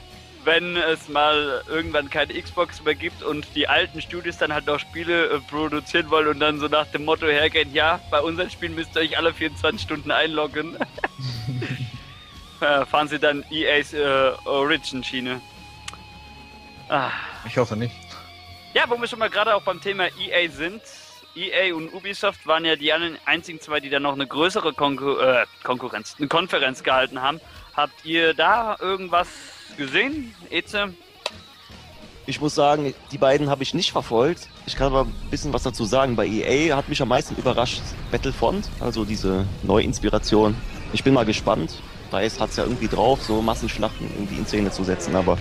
wenn 0.46 0.76
es 0.76 1.08
mal 1.08 1.62
irgendwann 1.68 2.08
keine 2.08 2.40
Xbox 2.40 2.82
mehr 2.82 2.94
gibt 2.94 3.22
und 3.22 3.46
die 3.54 3.68
alten 3.68 4.00
Studios 4.00 4.38
dann 4.38 4.54
halt 4.54 4.66
noch 4.66 4.78
Spiele 4.78 5.26
äh, 5.26 5.40
produzieren 5.40 6.08
wollen 6.08 6.28
und 6.28 6.40
dann 6.40 6.60
so 6.60 6.68
nach 6.68 6.86
dem 6.86 7.04
Motto 7.04 7.26
hergehen, 7.26 7.74
ja, 7.74 8.00
bei 8.10 8.20
unseren 8.20 8.48
Spielen 8.48 8.74
müsst 8.74 8.94
ihr 8.96 9.02
euch 9.02 9.18
alle 9.18 9.34
24 9.34 9.82
Stunden 9.82 10.10
einloggen. 10.10 10.78
fahren 12.58 13.08
sie 13.08 13.18
dann 13.18 13.44
EA's 13.50 13.92
äh, 13.92 14.32
Origin-Schiene. 14.44 15.40
Ah. 16.88 17.10
Ich 17.46 17.58
hoffe 17.58 17.76
nicht. 17.76 17.94
Ja, 18.72 18.84
wo 18.88 19.00
wir 19.00 19.08
schon 19.08 19.18
mal 19.18 19.30
gerade 19.30 19.54
auch 19.54 19.62
beim 19.62 19.80
Thema 19.80 20.06
EA 20.18 20.48
sind. 20.50 20.80
EA 21.34 21.74
und 21.74 21.92
Ubisoft 21.92 22.46
waren 22.46 22.64
ja 22.64 22.76
die 22.76 22.92
einzigen 23.26 23.60
zwei, 23.60 23.80
die 23.80 23.90
dann 23.90 24.04
noch 24.04 24.14
eine 24.14 24.26
größere 24.26 24.72
Konkur 24.72 25.42
äh, 25.42 25.46
Konkurrenz, 25.64 26.14
eine 26.18 26.28
Konferenz 26.28 26.82
gehalten 26.82 27.20
haben. 27.20 27.40
Habt 27.74 28.04
ihr 28.04 28.32
da 28.32 28.76
irgendwas 28.80 29.28
gesehen, 29.76 30.34
Eze? 30.50 30.92
Ich 32.28 32.40
muss 32.40 32.54
sagen, 32.56 32.92
die 33.12 33.18
beiden 33.18 33.50
habe 33.50 33.62
ich 33.62 33.72
nicht 33.72 33.92
verfolgt. 33.92 34.48
Ich 34.66 34.74
kann 34.74 34.88
aber 34.88 35.02
ein 35.02 35.30
bisschen 35.30 35.52
was 35.52 35.62
dazu 35.62 35.84
sagen. 35.84 36.16
Bei 36.16 36.26
EA 36.26 36.76
hat 36.76 36.88
mich 36.88 37.00
am 37.00 37.08
meisten 37.08 37.36
überrascht 37.36 37.82
Battlefront, 38.10 38.68
also 38.80 39.04
diese 39.04 39.46
Neuinspiration. 39.62 40.56
Ich 40.92 41.04
bin 41.04 41.14
mal 41.14 41.24
gespannt. 41.24 41.80
DICE 42.12 42.40
hat 42.40 42.50
es 42.50 42.56
ja 42.56 42.64
irgendwie 42.64 42.88
drauf, 42.88 43.22
so 43.22 43.42
Massenschlachten 43.42 44.10
irgendwie 44.16 44.36
in 44.36 44.46
Szene 44.46 44.70
zu 44.72 44.82
setzen, 44.82 45.14
aber 45.14 45.38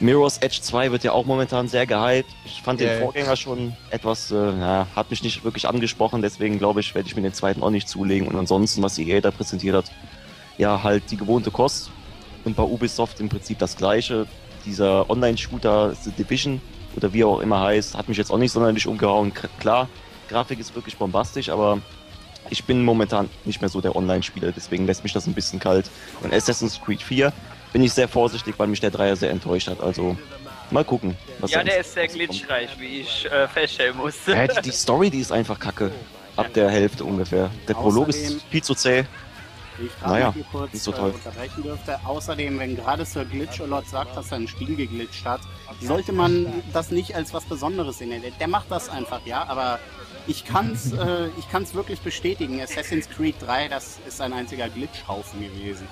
Mirror's 0.00 0.38
Edge 0.38 0.60
2 0.60 0.90
wird 0.90 1.04
ja 1.04 1.12
auch 1.12 1.24
momentan 1.24 1.68
sehr 1.68 1.86
gehypt. 1.86 2.30
Ich 2.44 2.62
fand 2.62 2.80
Ja, 2.80 2.88
den. 2.94 3.02
Vorgänger 3.02 3.36
schon 3.36 3.74
etwas, 3.90 4.30
äh, 4.30 4.36
ja, 4.36 4.86
hat 4.94 5.10
mich 5.10 5.22
nicht 5.22 5.44
wirklich 5.44 5.68
angesprochen, 5.68 6.20
deswegen 6.22 6.58
glaube 6.58 6.80
ich, 6.80 6.94
werde 6.94 7.08
ich 7.08 7.16
mir 7.16 7.22
den 7.22 7.32
zweiten 7.34 7.62
auch 7.62 7.70
nicht 7.70 7.88
zulegen. 7.88 8.26
Und 8.28 8.36
ansonsten, 8.36 8.82
was 8.82 8.98
EA 8.98 9.20
da 9.20 9.30
präsentiert 9.30 9.76
hat, 9.76 9.92
ja, 10.58 10.82
halt 10.82 11.10
die 11.10 11.16
gewohnte 11.16 11.50
Kost. 11.50 11.90
Und 12.44 12.56
bei 12.56 12.62
Ubisoft 12.62 13.20
im 13.20 13.28
Prinzip 13.28 13.58
das 13.58 13.76
gleiche. 13.76 14.26
Dieser 14.64 15.08
Online-Shooter, 15.10 15.94
The 15.94 16.10
Division 16.10 16.60
oder 16.96 17.12
wie 17.12 17.22
er 17.22 17.26
auch 17.28 17.40
immer 17.40 17.60
heißt, 17.60 17.96
hat 17.96 18.08
mich 18.08 18.16
jetzt 18.18 18.30
auch 18.30 18.38
nicht 18.38 18.52
sonderlich 18.52 18.86
umgehauen. 18.86 19.32
Klar, 19.60 19.88
Grafik 20.28 20.58
ist 20.58 20.74
wirklich 20.74 20.96
bombastisch, 20.96 21.48
aber 21.48 21.80
ich 22.50 22.64
bin 22.64 22.82
momentan 22.82 23.28
nicht 23.44 23.60
mehr 23.60 23.68
so 23.68 23.80
der 23.80 23.96
Online-Spieler, 23.96 24.52
deswegen 24.52 24.86
lässt 24.86 25.02
mich 25.02 25.12
das 25.12 25.26
ein 25.26 25.34
bisschen 25.34 25.58
kalt. 25.58 25.90
Und 26.22 26.32
Assassin's 26.32 26.80
Creed 26.82 27.02
4 27.02 27.32
bin 27.72 27.82
ich 27.82 27.92
sehr 27.92 28.08
vorsichtig, 28.08 28.54
weil 28.58 28.68
mich 28.68 28.80
der 28.80 28.90
Dreier 28.90 29.16
sehr 29.16 29.30
enttäuscht 29.30 29.68
hat. 29.68 29.80
Also 29.80 30.16
mal 30.70 30.84
gucken. 30.84 31.16
Was 31.40 31.50
ja, 31.50 31.62
der 31.62 31.80
ist 31.80 31.92
sehr 31.92 32.06
glitchreich, 32.08 32.70
wie 32.78 33.00
ich 33.00 33.26
äh, 33.30 33.48
feststellen 33.48 33.96
musste. 33.96 34.32
Ja, 34.32 34.46
die, 34.46 34.62
die 34.62 34.70
Story, 34.70 35.10
die 35.10 35.20
ist 35.20 35.32
einfach 35.32 35.58
kacke. 35.58 35.90
Ab 36.36 36.52
der 36.52 36.68
Hälfte 36.68 37.04
ungefähr. 37.04 37.50
Der 37.68 37.74
Prolog 37.74 38.08
Außerdem- 38.08 38.36
ist 38.36 38.42
viel 38.50 38.62
zu 38.62 38.74
zäh. 38.74 39.04
Ich 39.78 39.98
gerade 39.98 40.12
Naja, 40.12 40.32
hier 40.32 40.44
kurz 40.50 40.72
nicht 40.72 40.82
so 40.82 40.92
äh, 40.92 40.96
toll. 40.96 41.10
unterbrechen 41.10 41.62
dürfte. 41.62 41.98
Außerdem, 42.04 42.58
wenn 42.58 42.76
gerade 42.76 43.04
Sir 43.04 43.24
Glitcholot 43.24 43.88
sagt, 43.88 44.16
dass 44.16 44.28
sein 44.28 44.46
Spiel 44.46 44.76
geglitscht 44.76 45.24
hat, 45.24 45.40
sollte 45.80 46.12
man 46.12 46.62
das 46.72 46.90
nicht 46.90 47.14
als 47.14 47.34
was 47.34 47.44
Besonderes 47.44 47.98
sehen. 47.98 48.22
Der, 48.22 48.30
der 48.30 48.48
macht 48.48 48.70
das 48.70 48.88
einfach, 48.88 49.20
ja, 49.26 49.44
aber 49.48 49.80
ich 50.26 50.44
kann's, 50.44 50.92
äh, 50.94 51.28
ich 51.38 51.50
kann's 51.50 51.74
wirklich 51.74 52.00
bestätigen. 52.00 52.60
Assassin's 52.60 53.08
Creed 53.08 53.36
3, 53.40 53.68
das 53.68 53.98
ist 54.06 54.20
ein 54.20 54.32
einziger 54.32 54.68
Glitchhaufen 54.68 55.40
gewesen. 55.40 55.88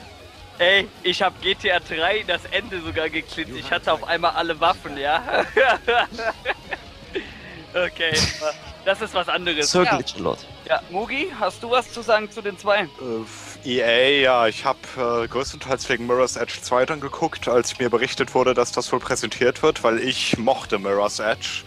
Ey, 0.58 0.86
ich 1.02 1.20
habe 1.22 1.34
GTA 1.40 1.80
3 1.80 2.24
das 2.26 2.44
Ende 2.50 2.80
sogar 2.82 3.08
geklippt. 3.08 3.50
Ich 3.56 3.70
hatte 3.70 3.92
auf 3.92 4.04
einmal 4.04 4.32
alle 4.32 4.60
Waffen, 4.60 4.96
ja? 4.96 5.22
okay, 7.74 8.12
das 8.84 9.00
ist 9.00 9.14
was 9.14 9.28
anderes. 9.28 9.70
Sir 9.70 9.84
ja. 9.84 9.96
Glitchlot. 9.96 10.38
ja, 10.68 10.80
Mugi, 10.90 11.32
hast 11.40 11.62
du 11.62 11.70
was 11.70 11.90
zu 11.90 12.02
sagen 12.02 12.30
zu 12.30 12.42
den 12.42 12.58
zwei? 12.58 12.82
Äh, 12.82 12.86
EA, 13.64 14.20
ja, 14.22 14.46
ich 14.46 14.64
habe 14.64 14.78
äh, 14.96 15.28
größtenteils 15.28 15.88
wegen 15.88 16.06
Mirror's 16.06 16.36
Edge 16.36 16.58
2 16.60 16.86
dann 16.86 17.00
geguckt, 17.00 17.48
als 17.48 17.78
mir 17.78 17.90
berichtet 17.90 18.34
wurde, 18.34 18.54
dass 18.54 18.72
das 18.72 18.90
wohl 18.92 18.98
präsentiert 18.98 19.62
wird, 19.62 19.84
weil 19.84 19.98
ich 20.00 20.38
mochte 20.38 20.78
Mirror's 20.78 21.20
Edge. 21.20 21.62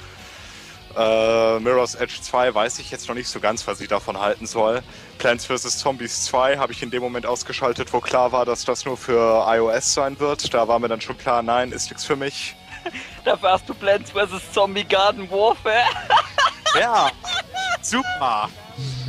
Äh, 0.97 1.59
Mirror's 1.59 1.95
Edge 1.95 2.21
2 2.21 2.53
weiß 2.53 2.79
ich 2.79 2.91
jetzt 2.91 3.07
noch 3.07 3.15
nicht 3.15 3.27
so 3.27 3.39
ganz, 3.39 3.67
was 3.67 3.81
ich 3.81 3.87
davon 3.87 4.19
halten 4.19 4.45
soll. 4.45 4.81
Plants 5.17 5.45
vs. 5.45 5.79
Zombies 5.79 6.25
2 6.25 6.57
habe 6.57 6.71
ich 6.71 6.81
in 6.81 6.91
dem 6.91 7.01
Moment 7.01 7.25
ausgeschaltet, 7.25 7.91
wo 7.91 7.99
klar 7.99 8.31
war, 8.31 8.45
dass 8.45 8.65
das 8.65 8.85
nur 8.85 8.97
für 8.97 9.45
iOS 9.47 9.93
sein 9.93 10.19
wird. 10.19 10.53
Da 10.53 10.67
war 10.67 10.79
mir 10.79 10.87
dann 10.87 11.01
schon 11.01 11.17
klar, 11.17 11.43
nein, 11.43 11.71
ist 11.71 11.89
nichts 11.89 12.05
für 12.05 12.15
mich. 12.15 12.55
Dafür 13.25 13.51
hast 13.51 13.67
du 13.67 13.73
Plants 13.73 14.11
vs. 14.11 14.53
Zombie 14.53 14.85
Garden 14.85 15.29
Warfare. 15.29 15.85
Ja, 16.79 17.09
super. 17.85 18.49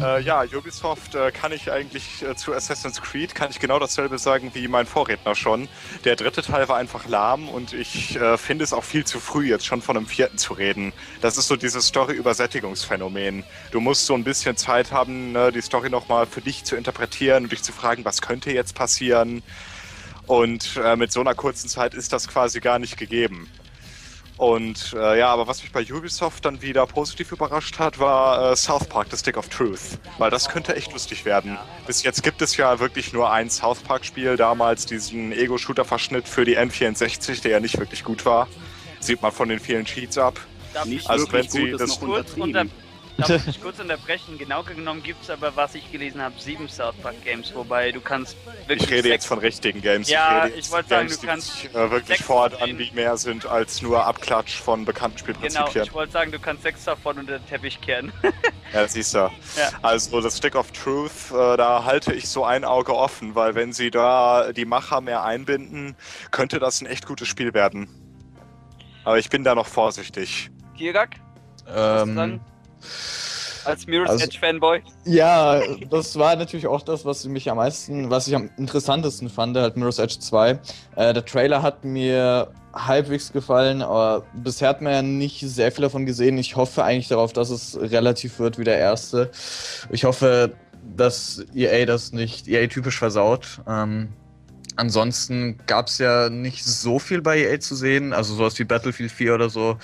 Äh, 0.00 0.23
ja, 0.23 0.45
Ubisoft 0.45 1.14
äh, 1.14 1.33
kann 1.33 1.50
ich 1.50 1.73
eigentlich 1.73 2.23
äh, 2.23 2.37
zu 2.37 2.52
Assassin's 2.52 3.00
Creed 3.00 3.35
kann 3.35 3.50
ich 3.50 3.59
genau 3.59 3.78
dasselbe 3.78 4.18
sagen 4.18 4.50
wie 4.54 4.68
mein 4.68 4.87
Vorredner 4.87 5.35
schon. 5.35 5.68
Der 6.04 6.14
dritte 6.14 6.42
Teil 6.42 6.68
war 6.68 6.76
einfach 6.76 7.09
lahm 7.09 7.49
und 7.49 7.73
ich 7.73 8.16
äh, 8.16 8.37
finde 8.37 8.64
es 8.64 8.73
auch 8.73 8.85
viel 8.85 9.04
zu 9.04 9.18
früh, 9.18 9.49
jetzt 9.49 9.66
schon 9.66 9.83
von 9.83 9.97
einem 9.97 10.06
vierten 10.06 10.38
zu 10.38 10.52
reden. 10.52 10.92
Das 11.21 11.38
ist 11.38 11.49
so 11.49 11.56
dieses 11.56 11.87
Story-Übersättigungsphänomen. 11.87 13.45
Du 13.73 13.80
musst 13.80 14.06
so 14.06 14.14
ein 14.14 14.25
bisschen 14.25 14.56
Zeit 14.56 14.92
haben, 14.92 15.33
ne, 15.33 15.50
die 15.50 15.62
Story 15.62 15.90
nochmal 15.90 16.26
für 16.26 16.42
dich 16.42 16.64
zu 16.64 16.76
interpretieren 16.76 17.45
und 17.45 17.52
dich 17.52 17.62
zu 17.62 17.73
fragen, 17.73 18.04
was 18.04 18.21
könnte 18.21 18.52
jetzt 18.52 18.75
passieren. 18.75 19.42
Und 20.26 20.76
äh, 20.76 20.97
mit 20.97 21.12
so 21.12 21.21
einer 21.21 21.35
kurzen 21.35 21.68
Zeit 21.68 21.95
ist 21.95 22.12
das 22.12 22.28
quasi 22.28 22.61
gar 22.61 22.78
nicht 22.78 22.97
gegeben. 22.99 23.49
Und 24.37 24.95
äh, 24.95 25.19
ja, 25.19 25.28
aber 25.28 25.47
was 25.47 25.62
mich 25.62 25.73
bei 25.73 25.83
Ubisoft 25.90 26.45
dann 26.45 26.61
wieder 26.61 26.87
positiv 26.87 27.33
überrascht 27.33 27.78
hat, 27.78 27.99
war 27.99 28.52
äh, 28.52 28.57
South 28.57 28.87
Park, 28.87 29.09
The 29.11 29.16
Stick 29.16 29.38
of 29.38 29.49
Truth. 29.49 29.99
Weil 30.19 30.31
das 30.31 30.49
könnte 30.49 30.76
echt 30.76 30.93
lustig 30.93 31.25
werden. 31.25 31.57
Bis 31.87 32.02
jetzt 32.02 32.23
gibt 32.23 32.43
es 32.43 32.57
ja 32.57 32.78
wirklich 32.78 33.14
nur 33.14 33.31
ein 33.31 33.49
South 33.49 33.81
Park-Spiel, 33.81 34.37
damals 34.37 34.85
diesen 34.85 35.33
Ego-Shooter-Verschnitt 35.33 36.28
für 36.28 36.45
die 36.45 36.59
N64, 36.59 37.43
der 37.43 37.52
ja 37.52 37.61
nicht 37.61 37.78
wirklich 37.78 38.05
gut 38.05 38.26
war. 38.26 38.49
Sieht 39.00 39.23
man 39.23 39.33
von 39.33 39.49
den 39.49 39.59
vielen 39.59 39.87
Cheats 39.87 40.19
ab. 40.19 40.38
Nicht 40.85 41.05
ich 41.05 41.11
Also 41.11 41.33
wenn 41.33 41.49
Sie 41.49 41.71
das 41.73 41.88
noch 41.88 42.00
kurz, 42.00 42.35
unter, 42.35 42.66
darf 43.18 43.46
ich 43.49 43.61
kurz 43.62 43.78
unterbrechen? 43.78 44.38
Genau 44.38 44.62
genommen 44.62 45.02
gibt 45.02 45.23
es 45.23 45.30
aber, 45.30 45.54
was 45.56 45.75
ich 45.75 45.90
gelesen 45.90 46.20
habe, 46.20 46.35
sieben 46.38 46.68
South 46.68 46.94
Park 47.02 47.23
Games, 47.25 47.54
wobei 47.54 47.92
du 47.92 48.00
kannst 48.00 48.37
wirklich 48.66 48.82
Ich 48.90 48.90
rede 48.96 49.08
jetzt 49.08 49.26
von 49.26 49.38
richtigen 49.38 49.80
Games. 49.80 50.08
Ja, 50.08 50.46
ich 50.46 50.56
jetzt 50.56 50.70
wollte 50.73 50.88
sagen, 50.88 51.06
Games, 51.08 51.20
du 51.20 51.26
kannst 51.26 51.49
die 51.49 51.66
sich, 51.68 51.75
äh, 51.75 51.90
wirklich 51.90 52.18
denen- 52.18 52.78
die 52.78 52.90
mehr 52.94 53.16
sind 53.16 53.46
als 53.46 53.82
nur 53.82 54.04
Abklatsch 54.04 54.58
von 54.61 54.85
bekannten 54.85 55.16
Genau, 55.18 55.35
Spielprinzipien. 55.38 55.85
ich 55.85 55.92
wollte 55.92 56.12
sagen, 56.12 56.32
du 56.32 56.38
kannst 56.38 56.62
sechs 56.62 56.85
davon 56.85 57.18
unter 57.18 57.38
den 57.38 57.46
Teppich 57.49 57.80
kehren. 57.80 58.12
Ja, 58.73 58.87
siehst 58.88 59.14
du. 59.14 59.18
Ja. 59.18 59.30
Also 59.80 60.20
das 60.20 60.37
Stick 60.37 60.56
of 60.56 60.73
Truth, 60.73 61.30
äh, 61.30 61.56
da 61.56 61.85
halte 61.85 62.12
ich 62.12 62.28
so 62.28 62.44
ein 62.44 62.64
Auge 62.64 62.94
offen, 62.96 63.35
weil 63.37 63.54
wenn 63.54 63.73
sie 63.73 63.92
da 63.92 64.52
die 64.52 64.64
Macher 64.64 65.00
mehr 65.00 65.23
einbinden, 65.23 65.94
könnte 66.32 66.58
das 66.58 66.80
ein 66.80 66.87
echt 66.87 67.06
gutes 67.06 67.28
Spiel 67.28 67.54
werden. 67.54 67.88
Aber 69.04 69.18
ich 69.18 69.30
bin 69.30 69.44
da 69.44 69.54
noch 69.54 69.68
vorsichtig. 69.68 70.50
Gierak, 70.76 71.11
was 71.64 72.02
Ähm? 72.08 72.40
Als 73.64 73.87
Mirror's 73.87 74.11
also- 74.11 74.25
Edge 74.25 74.38
Fanboy. 74.38 74.81
Ja, 75.05 75.61
das 75.90 76.16
war 76.19 76.37
natürlich 76.37 76.66
auch 76.66 76.83
das, 76.83 77.05
was 77.05 77.25
mich 77.25 77.50
am 77.50 77.57
meisten, 77.57 78.11
was 78.11 78.28
ich 78.28 78.35
am 78.35 78.50
interessantesten 78.57 79.28
fand, 79.28 79.57
halt 79.57 79.76
Mirror's 79.76 79.99
Edge 79.99 80.19
2. 80.21 80.50
Äh, 80.95 81.14
der 81.14 81.25
Trailer 81.25 81.62
hat 81.62 81.85
mir 81.85 82.49
halbwegs 82.73 83.33
gefallen, 83.33 83.83
aber 83.83 84.25
bisher 84.35 84.69
hat 84.69 84.83
man 84.83 84.93
ja 84.93 85.02
nicht 85.02 85.40
sehr 85.40 85.73
viel 85.73 85.83
davon 85.83 86.07
gesehen. 86.07 86.38
Ich 86.38 86.57
hoffe 86.57 86.85
eigentlich 86.85 87.09
darauf, 87.09 87.33
dass 87.33 87.50
es 87.50 87.78
relativ 87.81 88.38
wird 88.38 88.59
wie 88.59 88.64
der 88.64 88.78
erste. 88.78 89.31
Ich 89.90 90.05
hoffe, 90.05 90.55
dass 90.95 91.45
EA 91.55 91.87
das 91.87 92.12
nicht 92.12 92.47
EA-typisch 92.49 92.99
versaut. 92.99 93.61
Ähm, 93.66 94.11
ansonsten 94.76 95.59
gab 95.66 95.88
es 95.88 95.99
ja 95.99 96.28
nicht 96.28 96.64
so 96.64 96.99
viel 96.99 97.23
bei 97.23 97.38
EA 97.38 97.59
zu 97.59 97.75
sehen, 97.75 98.12
also 98.12 98.35
sowas 98.35 98.59
wie 98.59 98.64
Battlefield 98.64 99.11
4 99.11 99.35
oder 99.35 99.50
so. 99.50 99.78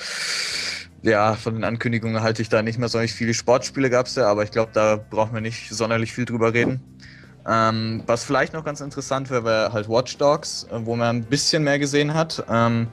Ja, 1.02 1.34
von 1.34 1.54
den 1.54 1.64
Ankündigungen 1.64 2.22
halte 2.22 2.42
ich 2.42 2.48
da 2.48 2.62
nicht 2.62 2.78
mehr 2.78 2.88
sonderlich 2.88 3.12
viele 3.12 3.34
Sportspiele 3.34 3.90
gab 3.90 4.06
es 4.06 4.14
ja, 4.14 4.28
aber 4.28 4.44
ich 4.44 4.52
glaube, 4.52 4.70
da 4.72 4.96
brauchen 5.10 5.34
wir 5.34 5.40
nicht 5.40 5.68
sonderlich 5.70 6.12
viel 6.12 6.24
drüber 6.24 6.54
reden. 6.54 6.80
Ähm, 7.44 8.04
was 8.06 8.22
vielleicht 8.22 8.52
noch 8.52 8.64
ganz 8.64 8.80
interessant 8.80 9.28
wäre, 9.28 9.44
wäre 9.44 9.72
halt 9.72 9.88
Watch 9.88 10.16
Dogs, 10.16 10.64
äh, 10.70 10.78
wo 10.84 10.94
man 10.94 11.16
ein 11.16 11.24
bisschen 11.24 11.64
mehr 11.64 11.80
gesehen 11.80 12.14
hat. 12.14 12.44
Ähm, 12.48 12.86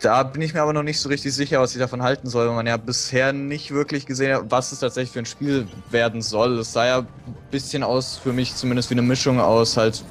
da 0.00 0.22
bin 0.22 0.42
ich 0.42 0.54
mir 0.54 0.62
aber 0.62 0.72
noch 0.72 0.82
nicht 0.84 1.00
so 1.00 1.08
richtig 1.08 1.34
sicher, 1.34 1.60
was 1.60 1.72
ich 1.72 1.80
davon 1.80 2.02
halten 2.02 2.28
soll, 2.28 2.46
weil 2.46 2.54
man 2.54 2.66
ja 2.66 2.76
bisher 2.76 3.32
nicht 3.32 3.72
wirklich 3.72 4.06
gesehen 4.06 4.36
hat, 4.36 4.44
was 4.50 4.70
es 4.70 4.80
tatsächlich 4.80 5.12
für 5.12 5.20
ein 5.20 5.26
Spiel 5.26 5.66
werden 5.90 6.22
soll. 6.22 6.58
Es 6.58 6.72
sah 6.72 6.86
ja 6.86 6.98
ein 6.98 7.06
bisschen 7.50 7.82
aus, 7.82 8.16
für 8.16 8.32
mich 8.32 8.54
zumindest 8.54 8.90
wie 8.90 8.94
eine 8.94 9.02
Mischung 9.02 9.40
aus 9.40 9.76
halt 9.76 10.04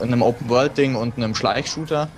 einem 0.00 0.22
Open-World-Ding 0.22 0.94
und 0.94 1.16
einem 1.16 1.34
Schleichshooter. 1.34 2.08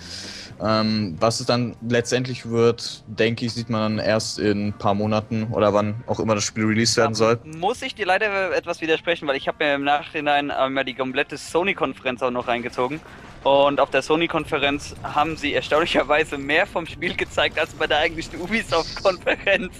Ähm, 0.62 1.16
was 1.20 1.40
es 1.40 1.46
dann 1.46 1.76
letztendlich 1.88 2.49
wird, 2.49 3.02
denke 3.06 3.44
ich, 3.46 3.52
sieht 3.52 3.70
man 3.70 3.96
dann 3.96 4.04
erst 4.04 4.38
in 4.38 4.68
ein 4.68 4.73
paar 4.73 4.94
Monaten 4.94 5.49
oder 5.52 5.75
wann 5.75 5.96
auch 6.06 6.20
immer 6.20 6.34
das 6.34 6.44
Spiel 6.44 6.64
released 6.64 6.96
werden 6.96 7.14
soll. 7.14 7.38
Muss 7.44 7.82
ich 7.82 7.94
dir 7.94 8.06
leider 8.06 8.54
etwas 8.54 8.80
widersprechen, 8.80 9.26
weil 9.26 9.37
ich 9.37 9.49
habe 9.49 9.64
mir 9.64 9.75
im 9.75 9.84
Nachhinein 9.84 10.50
einmal 10.50 10.84
die 10.84 10.94
komplette 10.94 11.37
Sony-Konferenz 11.37 12.23
auch 12.23 12.30
noch 12.30 12.49
reingezogen. 12.49 13.00
Und 13.42 13.78
auf 13.78 13.90
der 13.90 14.00
Sony-Konferenz 14.00 14.94
haben 15.02 15.37
sie 15.37 15.52
erstaunlicherweise 15.52 16.38
mehr 16.38 16.66
vom 16.66 16.87
Spiel 16.87 17.14
gezeigt 17.14 17.58
als 17.58 17.75
bei 17.75 17.87
der 17.87 17.99
eigentlichen 17.99 18.40
Ubisoft-Konferenz. 18.40 19.73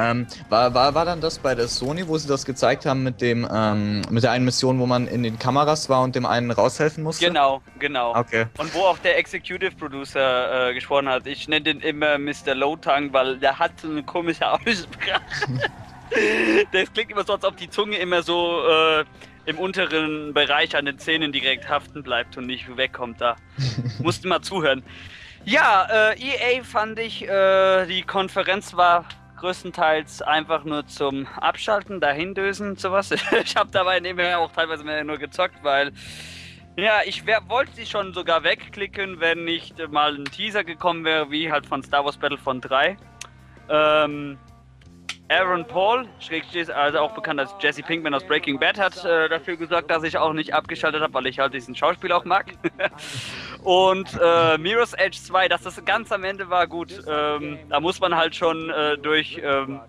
Ähm, 0.00 0.26
war, 0.48 0.72
war, 0.74 0.94
war 0.94 1.04
dann 1.04 1.20
das 1.20 1.38
bei 1.38 1.54
der 1.54 1.68
Sony, 1.68 2.06
wo 2.08 2.16
sie 2.18 2.28
das 2.28 2.44
gezeigt 2.44 2.86
haben 2.86 3.02
mit 3.02 3.20
dem 3.20 3.46
ähm, 3.52 4.02
mit 4.10 4.22
der 4.22 4.30
einen 4.30 4.44
Mission, 4.44 4.78
wo 4.78 4.86
man 4.86 5.06
in 5.06 5.22
den 5.22 5.38
Kameras 5.38 5.88
war 5.88 6.02
und 6.02 6.14
dem 6.14 6.26
einen 6.26 6.50
raushelfen 6.50 7.04
musste? 7.04 7.26
Genau, 7.26 7.62
genau. 7.78 8.16
Okay. 8.16 8.46
Und 8.58 8.74
wo 8.74 8.80
auch 8.80 8.98
der 8.98 9.18
Executive 9.18 9.72
Producer 9.76 10.68
äh, 10.68 10.74
gesprochen 10.74 11.08
hat. 11.08 11.26
Ich 11.26 11.48
nenne 11.48 11.62
den 11.62 11.80
immer 11.80 12.18
Mr. 12.18 12.54
Lowtang, 12.54 13.12
weil 13.12 13.38
der 13.38 13.58
hat 13.58 13.72
so 13.80 13.88
eine 13.88 14.02
komische 14.02 14.48
Aussprache. 14.50 15.20
das 16.72 16.92
klingt 16.92 17.10
immer 17.10 17.24
so, 17.24 17.34
als 17.34 17.44
ob 17.44 17.56
die 17.56 17.68
Zunge 17.68 17.96
immer 17.96 18.22
so 18.22 18.62
äh, 18.66 19.04
im 19.46 19.58
unteren 19.58 20.32
Bereich 20.34 20.76
an 20.76 20.84
den 20.84 20.98
Zähnen 20.98 21.32
direkt 21.32 21.68
haften 21.68 22.02
bleibt 22.02 22.36
und 22.36 22.46
nicht 22.46 22.76
wegkommt 22.76 23.20
da. 23.20 23.36
Mussten 23.98 24.28
mal 24.28 24.42
zuhören. 24.42 24.82
Ja, 25.44 26.12
äh, 26.12 26.20
EA 26.20 26.62
fand 26.62 26.98
ich, 26.98 27.26
äh, 27.26 27.86
die 27.86 28.02
Konferenz 28.02 28.74
war 28.74 29.06
größtenteils 29.40 30.22
einfach 30.22 30.64
nur 30.64 30.86
zum 30.86 31.26
Abschalten, 31.26 32.00
dahindösen 32.00 32.76
sowas. 32.76 33.10
ich 33.44 33.56
habe 33.56 33.70
dabei 33.70 34.00
nebenher 34.00 34.38
auch 34.38 34.52
teilweise 34.52 34.84
mehr 34.84 35.02
nur 35.02 35.18
gezockt, 35.18 35.62
weil 35.62 35.92
ja, 36.76 37.00
ich 37.04 37.26
wär, 37.26 37.48
wollte 37.48 37.72
sie 37.72 37.86
schon 37.86 38.14
sogar 38.14 38.44
wegklicken, 38.44 39.20
wenn 39.20 39.44
nicht 39.44 39.76
mal 39.90 40.14
ein 40.14 40.24
Teaser 40.24 40.64
gekommen 40.64 41.04
wäre, 41.04 41.30
wie 41.30 41.50
halt 41.50 41.66
von 41.66 41.82
Star 41.82 42.04
Wars 42.04 42.16
Battlefront 42.16 42.68
3. 42.70 42.96
Ähm, 43.68 44.38
Aaron 45.30 45.64
Paul, 45.64 46.08
also 46.74 46.98
auch 46.98 47.12
bekannt 47.12 47.38
als 47.38 47.54
Jesse 47.60 47.82
Pinkman 47.82 48.12
aus 48.14 48.24
Breaking 48.24 48.58
Bad, 48.58 48.78
hat 48.80 49.04
äh, 49.04 49.28
dafür 49.28 49.56
gesorgt, 49.56 49.88
dass 49.88 50.02
ich 50.02 50.18
auch 50.18 50.32
nicht 50.32 50.52
abgeschaltet 50.52 51.00
habe, 51.00 51.14
weil 51.14 51.26
ich 51.26 51.38
halt 51.38 51.54
diesen 51.54 51.76
Schauspiel 51.76 52.10
auch 52.10 52.24
mag. 52.24 52.46
Und 53.62 54.08
äh, 54.20 54.58
Mirror's 54.58 54.92
Edge 54.94 55.18
2, 55.22 55.48
dass 55.48 55.62
das 55.62 55.84
ganz 55.84 56.10
am 56.10 56.24
Ende 56.24 56.50
war, 56.50 56.66
gut. 56.66 57.00
Ähm, 57.06 57.60
da 57.68 57.78
muss 57.78 58.00
man 58.00 58.16
halt 58.16 58.34
schon 58.34 58.70
äh, 58.70 58.98
durch 58.98 59.40
ähm, 59.40 59.80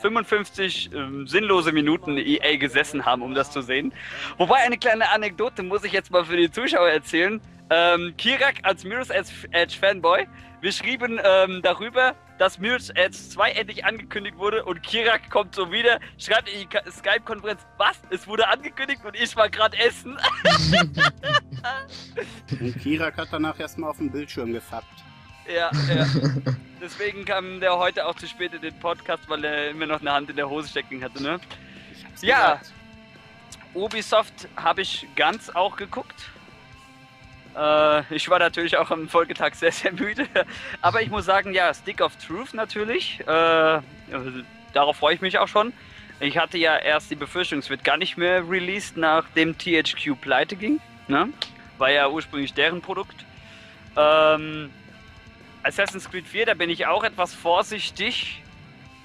55 0.00 0.90
ähm, 0.94 1.26
sinnlose 1.26 1.72
Minuten 1.72 2.16
EA 2.16 2.56
gesessen 2.56 3.04
haben, 3.04 3.22
um 3.22 3.34
das 3.34 3.50
zu 3.50 3.62
sehen. 3.62 3.92
Wobei 4.38 4.58
eine 4.58 4.78
kleine 4.78 5.10
Anekdote 5.10 5.64
muss 5.64 5.82
ich 5.82 5.92
jetzt 5.92 6.12
mal 6.12 6.24
für 6.24 6.36
die 6.36 6.50
Zuschauer 6.50 6.88
erzählen. 6.88 7.40
Ähm, 7.68 8.14
Kirak 8.16 8.54
als 8.62 8.84
Mirror's 8.84 9.10
Edge 9.10 9.76
Fanboy, 9.80 10.26
wir 10.60 10.72
schrieben 10.72 11.20
ähm, 11.22 11.62
darüber, 11.62 12.14
dass 12.40 12.58
Mirror's 12.58 12.88
Edge 12.88 13.18
2 13.18 13.50
endlich 13.50 13.84
angekündigt 13.84 14.38
wurde 14.38 14.64
und 14.64 14.82
Kirak 14.82 15.28
kommt 15.28 15.54
so 15.54 15.70
wieder, 15.70 16.00
schreibt 16.16 16.48
in 16.48 16.66
die 16.70 16.90
Skype-Konferenz, 16.90 17.66
was? 17.76 18.00
Es 18.08 18.26
wurde 18.26 18.48
angekündigt 18.48 19.04
und 19.04 19.14
ich 19.14 19.36
war 19.36 19.50
gerade 19.50 19.78
essen. 19.78 20.16
und 22.58 22.80
Kirak 22.80 23.18
hat 23.18 23.28
danach 23.30 23.60
erstmal 23.60 23.90
auf 23.90 23.98
dem 23.98 24.10
Bildschirm 24.10 24.54
gefappt. 24.54 24.86
Ja, 25.54 25.70
ja. 25.94 26.06
Deswegen 26.80 27.26
kam 27.26 27.60
der 27.60 27.76
heute 27.76 28.06
auch 28.06 28.14
zu 28.14 28.26
spät 28.26 28.54
in 28.54 28.62
den 28.62 28.78
Podcast, 28.78 29.28
weil 29.28 29.44
er 29.44 29.68
immer 29.68 29.84
noch 29.84 30.00
eine 30.00 30.12
Hand 30.12 30.30
in 30.30 30.36
der 30.36 30.48
Hose 30.48 30.70
stecken 30.70 31.04
hatte, 31.04 31.22
ne? 31.22 31.38
Ja. 32.22 32.54
Gesagt. 32.54 32.72
Ubisoft 33.74 34.48
habe 34.56 34.80
ich 34.80 35.06
ganz 35.14 35.50
auch 35.50 35.76
geguckt. 35.76 36.30
Äh, 37.56 38.14
ich 38.14 38.28
war 38.28 38.38
natürlich 38.38 38.76
auch 38.76 38.90
am 38.90 39.08
Folgetag 39.08 39.54
sehr, 39.54 39.72
sehr 39.72 39.92
müde. 39.92 40.26
Aber 40.80 41.02
ich 41.02 41.10
muss 41.10 41.24
sagen, 41.24 41.52
ja, 41.52 41.72
Stick 41.74 42.00
of 42.00 42.16
Truth 42.16 42.54
natürlich. 42.54 43.20
Äh, 43.20 43.80
darauf 44.72 44.96
freue 44.96 45.14
ich 45.14 45.20
mich 45.20 45.38
auch 45.38 45.48
schon. 45.48 45.72
Ich 46.20 46.36
hatte 46.36 46.58
ja 46.58 46.76
erst 46.76 47.10
die 47.10 47.16
Befürchtung, 47.16 47.60
es 47.60 47.70
wird 47.70 47.82
gar 47.82 47.96
nicht 47.96 48.18
mehr 48.18 48.48
released, 48.48 48.96
nachdem 48.96 49.56
THQ 49.56 50.20
pleite 50.20 50.54
ging. 50.54 50.78
Ne? 51.08 51.30
War 51.78 51.90
ja 51.90 52.08
ursprünglich 52.08 52.52
deren 52.52 52.82
Produkt. 52.82 53.24
Ähm, 53.96 54.70
Assassin's 55.62 56.10
Creed 56.10 56.26
4, 56.26 56.46
da 56.46 56.54
bin 56.54 56.68
ich 56.68 56.86
auch 56.86 57.04
etwas 57.04 57.34
vorsichtig. 57.34 58.42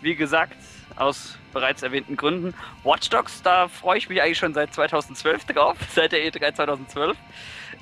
Wie 0.02 0.16
gesagt, 0.16 0.58
aus 0.96 1.38
bereits 1.54 1.84
erwähnten 1.84 2.16
Gründen. 2.16 2.54
Watch 2.84 3.10
Dogs, 3.10 3.42
da 3.42 3.68
freue 3.68 3.98
ich 3.98 4.10
mich 4.10 4.22
eigentlich 4.22 4.38
schon 4.38 4.54
seit 4.54 4.74
2012 4.74 5.46
drauf, 5.46 5.78
seit 5.94 6.12
der 6.12 6.20
E3 6.20 6.56
2012. 6.56 7.18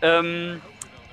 Ähm, 0.01 0.61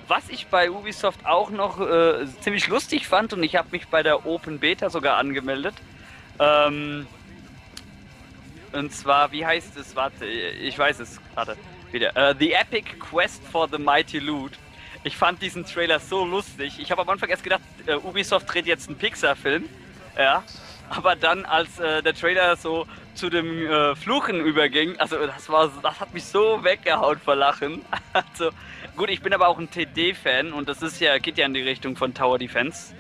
was 0.09 0.29
ich 0.29 0.49
bei 0.49 0.71
Ubisoft 0.71 1.25
auch 1.25 1.51
noch 1.51 1.81
äh, 1.81 2.27
ziemlich 2.41 2.67
lustig 2.67 3.07
fand 3.07 3.33
und 3.33 3.43
ich 3.43 3.57
habe 3.57 3.69
mich 3.71 3.87
bei 3.89 4.03
der 4.03 4.27
Open 4.27 4.59
Beta 4.59 4.91
sogar 4.91 5.19
angemeldet. 5.19 5.75
Ähm, 6.39 7.07
und 8.73 8.93
zwar, 8.93 9.33
wie 9.33 9.45
heißt 9.45 9.77
es? 9.77 9.97
Warte, 9.97 10.27
ich 10.27 10.79
weiß 10.79 11.01
es 11.01 11.21
gerade 11.35 11.57
wieder. 11.93 12.13
Uh, 12.17 12.35
the 12.39 12.53
Epic 12.53 12.97
Quest 12.99 13.43
for 13.51 13.69
the 13.71 13.79
Mighty 13.79 14.19
Loot. 14.19 14.53
Ich 15.03 15.17
fand 15.17 15.41
diesen 15.43 15.65
Trailer 15.65 15.99
so 15.99 16.25
lustig. 16.25 16.79
Ich 16.79 16.91
habe 16.91 17.03
am 17.03 17.09
Anfang 17.09 17.29
erst 17.29 17.43
gedacht, 17.43 17.63
uh, 17.89 18.09
Ubisoft 18.09 18.53
dreht 18.53 18.67
jetzt 18.67 18.89
einen 18.89 18.99
Pixar-Film. 18.99 19.69
Ja. 20.17 20.45
Aber 20.91 21.17
dann, 21.17 21.45
als 21.47 21.81
uh, 21.81 22.03
der 22.03 22.15
Trailer 22.15 22.57
so 22.57 22.87
zu 23.15 23.31
dem 23.31 23.69
Fluchen 23.97 24.41
überging, 24.41 24.99
also 24.99 25.17
das 25.27 25.49
war, 25.49 25.71
das 25.83 26.01
hat 26.01 26.15
mich 26.15 26.25
so 26.25 26.63
weggehauen 26.63 27.19
vor 27.19 27.37
Lachen. 27.37 27.85
Also 28.13 28.51
Gut, 29.01 29.09
ich 29.09 29.23
bin 29.23 29.33
aber 29.33 29.49
auch 29.49 29.59
ein 29.59 29.71
TD-Fan 29.71 30.53
und 30.53 30.69
das 30.69 30.83
ist 30.83 31.01
ja, 31.01 31.17
geht 31.17 31.39
ja 31.39 31.47
in 31.47 31.55
die 31.55 31.63
Richtung 31.63 31.97
von 31.97 32.13
Tower 32.13 32.39
Defense. 32.39 32.95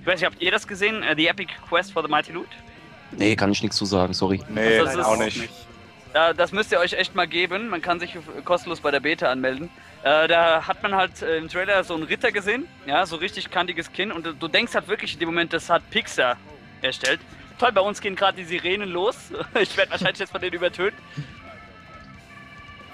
Ich 0.00 0.06
weiß 0.06 0.20
nicht, 0.20 0.30
habt 0.30 0.42
ihr 0.42 0.50
das 0.50 0.68
gesehen? 0.68 1.02
Uh, 1.02 1.14
The 1.16 1.28
Epic 1.28 1.50
Quest 1.66 1.94
for 1.94 2.02
the 2.02 2.10
Mighty 2.10 2.32
Loot? 2.32 2.48
Nee, 3.12 3.36
kann 3.36 3.50
ich 3.52 3.62
nichts 3.62 3.76
zu 3.76 3.86
sagen, 3.86 4.12
sorry. 4.12 4.42
Nee, 4.50 4.78
also 4.80 5.00
auch 5.00 5.16
nicht. 5.16 5.48
Da, 6.12 6.34
das 6.34 6.52
müsst 6.52 6.72
ihr 6.72 6.78
euch 6.78 6.92
echt 6.92 7.14
mal 7.14 7.26
geben. 7.26 7.70
Man 7.70 7.80
kann 7.80 8.00
sich 8.00 8.18
kostenlos 8.44 8.80
bei 8.80 8.90
der 8.90 9.00
Beta 9.00 9.30
anmelden. 9.30 9.70
Äh, 10.02 10.28
da 10.28 10.66
hat 10.66 10.82
man 10.82 10.94
halt 10.94 11.22
äh, 11.22 11.38
im 11.38 11.48
Trailer 11.48 11.82
so 11.84 11.94
einen 11.94 12.02
Ritter 12.02 12.32
gesehen, 12.32 12.66
ja, 12.86 13.06
so 13.06 13.16
richtig 13.16 13.50
kantiges 13.50 13.90
Kinn. 13.92 14.12
Und 14.12 14.26
du 14.38 14.48
denkst 14.48 14.74
halt 14.74 14.88
wirklich 14.88 15.14
in 15.14 15.20
dem 15.20 15.28
Moment, 15.28 15.54
das 15.54 15.70
hat 15.70 15.88
Pixar 15.90 16.36
erstellt. 16.86 17.20
Toll, 17.58 17.72
bei 17.72 17.80
uns 17.80 18.00
gehen 18.00 18.16
gerade 18.16 18.36
die 18.36 18.44
Sirenen 18.44 18.88
los. 18.88 19.16
ich 19.60 19.76
werde 19.76 19.92
wahrscheinlich 19.92 20.18
jetzt 20.18 20.30
von 20.30 20.40
denen 20.40 20.54
übertönt. 20.54 20.94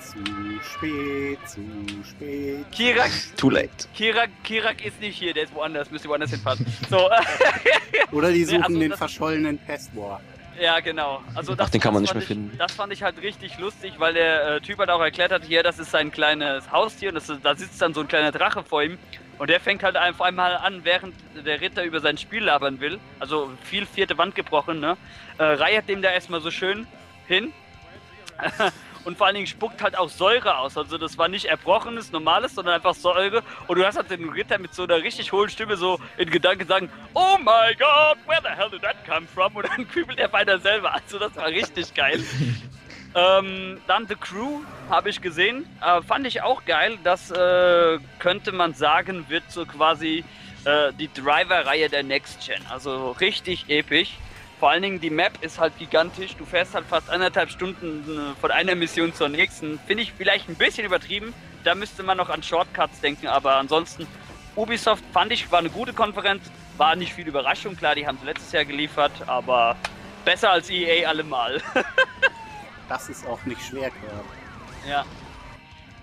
Zu 0.00 0.18
spät, 0.62 1.38
zu 1.48 1.60
spät. 2.08 2.70
Kirak. 2.70 3.10
Too 3.36 3.50
late. 3.50 3.70
Kirak, 3.94 4.30
Kirak 4.44 4.84
ist 4.84 5.00
nicht 5.00 5.16
hier, 5.16 5.32
der 5.32 5.44
ist 5.44 5.54
woanders, 5.54 5.90
müsste 5.90 6.08
woanders 6.08 6.30
hinfahren. 6.30 6.66
So. 6.90 7.08
Oder 8.10 8.30
die 8.30 8.44
suchen 8.44 8.62
also, 8.62 8.78
den 8.78 8.92
verschollenen 8.92 9.58
Pestwar. 9.58 10.20
Ja, 10.60 10.80
genau. 10.80 11.22
Also 11.34 11.54
das, 11.54 11.66
Ach, 11.66 11.70
den 11.70 11.80
kann 11.80 11.94
man 11.94 12.02
nicht 12.02 12.12
mehr 12.12 12.22
ich, 12.22 12.28
finden. 12.28 12.56
Das 12.58 12.72
fand 12.72 12.92
ich 12.92 13.02
halt 13.02 13.20
richtig 13.22 13.58
lustig, 13.58 13.94
weil 13.98 14.14
der 14.14 14.56
äh, 14.56 14.60
Typ 14.60 14.78
halt 14.78 14.90
auch 14.90 15.00
erklärt 15.00 15.32
hat, 15.32 15.44
hier, 15.44 15.62
das 15.62 15.78
ist 15.78 15.90
sein 15.90 16.12
kleines 16.12 16.70
Haustier 16.70 17.08
und 17.08 17.14
das, 17.14 17.32
da 17.42 17.56
sitzt 17.56 17.80
dann 17.80 17.94
so 17.94 18.00
ein 18.00 18.08
kleiner 18.08 18.32
Drache 18.32 18.62
vor 18.62 18.82
ihm 18.82 18.98
und 19.42 19.50
der 19.50 19.58
fängt 19.58 19.82
halt 19.82 19.96
einfach 19.96 20.26
einmal 20.26 20.56
an, 20.56 20.84
während 20.84 21.16
der 21.34 21.60
Ritter 21.60 21.82
über 21.82 21.98
sein 21.98 22.16
Spiel 22.16 22.44
labern 22.44 22.78
will, 22.78 23.00
also 23.18 23.50
viel 23.64 23.86
vierte 23.86 24.16
Wand 24.16 24.36
gebrochen, 24.36 24.78
ne, 24.78 24.96
äh, 25.36 25.42
reiht 25.42 25.88
dem 25.88 26.00
da 26.00 26.12
erstmal 26.12 26.40
so 26.40 26.52
schön 26.52 26.86
hin 27.26 27.52
und 29.04 29.18
vor 29.18 29.26
allen 29.26 29.34
Dingen 29.34 29.48
spuckt 29.48 29.82
halt 29.82 29.98
auch 29.98 30.08
Säure 30.08 30.58
aus. 30.58 30.78
Also 30.78 30.96
das 30.96 31.18
war 31.18 31.26
nicht 31.26 31.46
erbrochenes, 31.46 32.12
normales, 32.12 32.54
sondern 32.54 32.76
einfach 32.76 32.94
Säure. 32.94 33.42
Und 33.66 33.78
du 33.78 33.84
hast 33.84 33.96
halt 33.96 34.12
den 34.12 34.28
Ritter 34.28 34.58
mit 34.58 34.76
so 34.76 34.84
einer 34.84 35.02
richtig 35.02 35.32
hohen 35.32 35.50
Stimme 35.50 35.76
so 35.76 35.98
in 36.18 36.30
Gedanken 36.30 36.68
sagen, 36.68 36.88
Oh 37.12 37.36
my 37.38 37.74
God, 37.76 38.18
where 38.26 38.40
the 38.42 38.48
hell 38.48 38.70
did 38.70 38.82
that 38.82 39.04
come 39.04 39.26
from? 39.26 39.56
Und 39.56 39.66
dann 39.68 39.88
kübelt 39.92 40.20
er 40.20 40.28
beinahe 40.28 40.60
selber. 40.60 40.94
Also 40.94 41.18
das 41.18 41.34
war 41.34 41.48
richtig 41.48 41.92
geil. 41.94 42.22
ähm, 43.14 43.80
dann 43.86 44.06
The 44.06 44.14
Crew 44.14 44.60
habe 44.88 45.10
ich 45.10 45.20
gesehen. 45.20 45.66
Äh, 45.80 46.02
fand 46.02 46.26
ich 46.26 46.42
auch 46.42 46.64
geil. 46.64 46.98
Das 47.04 47.30
äh, 47.30 47.98
könnte 48.18 48.52
man 48.52 48.74
sagen, 48.74 49.26
wird 49.28 49.44
so 49.48 49.66
quasi 49.66 50.24
äh, 50.64 50.92
die 50.98 51.12
Driver-Reihe 51.12 51.88
der 51.88 52.02
Next 52.02 52.46
Gen. 52.46 52.64
Also 52.70 53.12
richtig 53.12 53.66
episch. 53.68 54.16
Vor 54.58 54.70
allen 54.70 54.82
Dingen 54.82 55.00
die 55.00 55.10
Map 55.10 55.42
ist 55.42 55.58
halt 55.58 55.76
gigantisch. 55.78 56.36
Du 56.36 56.44
fährst 56.44 56.74
halt 56.74 56.86
fast 56.86 57.10
anderthalb 57.10 57.50
Stunden 57.50 58.04
äh, 58.08 58.40
von 58.40 58.50
einer 58.50 58.74
Mission 58.74 59.12
zur 59.12 59.28
nächsten. 59.28 59.78
Finde 59.86 60.04
ich 60.04 60.12
vielleicht 60.12 60.48
ein 60.48 60.54
bisschen 60.54 60.86
übertrieben. 60.86 61.34
Da 61.64 61.74
müsste 61.74 62.02
man 62.02 62.16
noch 62.16 62.30
an 62.30 62.42
Shortcuts 62.42 63.00
denken, 63.00 63.26
aber 63.26 63.56
ansonsten 63.56 64.06
Ubisoft 64.56 65.04
fand 65.12 65.32
ich 65.32 65.50
war 65.50 65.60
eine 65.60 65.70
gute 65.70 65.92
Konferenz. 65.92 66.50
War 66.76 66.96
nicht 66.96 67.12
viel 67.12 67.26
Überraschung, 67.28 67.76
klar, 67.76 67.94
die 67.94 68.06
haben 68.06 68.18
es 68.20 68.24
letztes 68.24 68.52
Jahr 68.52 68.64
geliefert, 68.64 69.12
aber 69.26 69.76
besser 70.24 70.50
als 70.50 70.70
EA 70.70 71.08
allemal. 71.08 71.60
das 72.92 73.08
ist 73.08 73.26
auch 73.26 73.42
nicht 73.46 73.64
schwer, 73.64 73.90
klar. 73.90 74.22
Ja. 74.86 75.04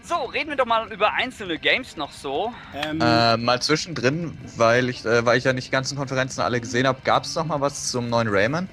So, 0.02 0.15
reden 0.25 0.49
wir 0.49 0.56
doch 0.56 0.65
mal 0.65 0.91
über 0.91 1.13
einzelne 1.13 1.60
Games 1.60 1.95
noch 1.97 2.12
so. 2.12 2.52
Ähm, 2.73 2.99
Äh, 2.99 3.38
mal 3.38 3.62
zwischendrin, 3.62 4.36
weil 4.56 4.89
ich, 4.89 5.06
äh, 5.06 5.23
weil 5.23 5.38
ich 5.38 5.43
ja 5.43 5.54
nicht 5.54 5.67
die 5.67 5.71
ganzen 5.71 5.95
Konferenzen 5.95 6.41
alle 6.41 6.60
gesehen 6.60 6.88
habe, 6.88 6.99
gab 7.04 7.25
es 7.25 7.36
noch 7.36 7.45
mal 7.45 7.62
was 7.62 7.91
zum 7.91 8.10
neuen 8.10 8.28
Rayman? 8.28 8.67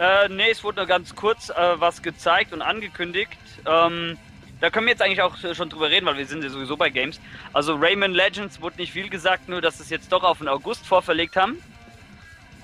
Äh, 0.00 0.28
nee, 0.30 0.50
es 0.50 0.64
wurde 0.64 0.78
nur 0.78 0.86
ganz 0.86 1.14
kurz 1.14 1.50
äh, 1.50 1.54
was 1.78 2.02
gezeigt 2.02 2.52
und 2.52 2.60
angekündigt. 2.60 3.38
Ähm, 3.64 4.18
da 4.60 4.70
können 4.70 4.86
wir 4.86 4.92
jetzt 4.92 5.02
eigentlich 5.02 5.22
auch 5.22 5.36
schon 5.54 5.70
drüber 5.70 5.90
reden, 5.90 6.06
weil 6.06 6.16
wir 6.16 6.26
sind 6.26 6.42
ja 6.42 6.50
sowieso 6.50 6.76
bei 6.76 6.90
Games. 6.90 7.20
Also 7.52 7.76
Rayman 7.76 8.12
Legends 8.12 8.60
wurde 8.60 8.78
nicht 8.78 8.92
viel 8.92 9.08
gesagt, 9.08 9.48
nur 9.48 9.60
dass 9.60 9.78
es 9.78 9.90
jetzt 9.90 10.10
doch 10.10 10.24
auf 10.24 10.38
den 10.38 10.48
August 10.48 10.84
vorverlegt 10.84 11.36
haben. 11.36 11.62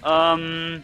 Ähm, 0.05 0.83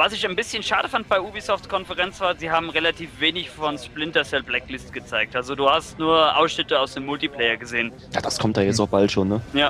was 0.00 0.14
ich 0.14 0.26
ein 0.26 0.34
bisschen 0.34 0.62
schade 0.62 0.88
fand 0.88 1.10
bei 1.10 1.20
Ubisofts 1.20 1.68
Konferenz 1.68 2.20
war, 2.20 2.34
sie 2.34 2.50
haben 2.50 2.70
relativ 2.70 3.10
wenig 3.20 3.50
von 3.50 3.76
Splinter 3.76 4.24
Cell 4.24 4.42
Blacklist 4.42 4.94
gezeigt. 4.94 5.36
Also 5.36 5.54
du 5.54 5.68
hast 5.68 5.98
nur 5.98 6.38
Ausschnitte 6.38 6.78
aus 6.78 6.94
dem 6.94 7.04
Multiplayer 7.04 7.58
gesehen. 7.58 7.92
Ja, 8.14 8.22
das 8.22 8.38
kommt 8.38 8.56
da 8.56 8.62
jetzt 8.62 8.80
auch 8.80 8.88
bald 8.88 9.12
schon, 9.12 9.28
ne? 9.28 9.42
Ja. 9.52 9.68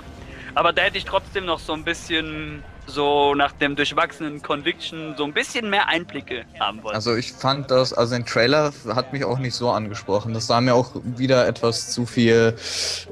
Aber 0.54 0.72
da 0.72 0.82
hätte 0.82 0.98
ich 0.98 1.04
trotzdem 1.04 1.46
noch 1.46 1.58
so 1.58 1.72
ein 1.72 1.82
bisschen 1.82 2.62
so 2.86 3.34
nach 3.34 3.50
dem 3.52 3.74
durchwachsenen 3.74 4.40
Conviction 4.40 5.14
so 5.16 5.24
ein 5.24 5.32
bisschen 5.32 5.68
mehr 5.68 5.88
Einblicke 5.88 6.44
haben 6.60 6.80
wollen. 6.84 6.94
Also 6.94 7.16
ich 7.16 7.32
fand 7.32 7.68
das, 7.72 7.92
also 7.92 8.14
den 8.14 8.24
Trailer 8.24 8.72
hat 8.94 9.12
mich 9.12 9.24
auch 9.24 9.38
nicht 9.38 9.56
so 9.56 9.70
angesprochen. 9.70 10.32
Das 10.32 10.46
sah 10.46 10.60
mir 10.60 10.76
auch 10.76 10.92
wieder 11.02 11.48
etwas 11.48 11.90
zu 11.90 12.06
viel 12.06 12.54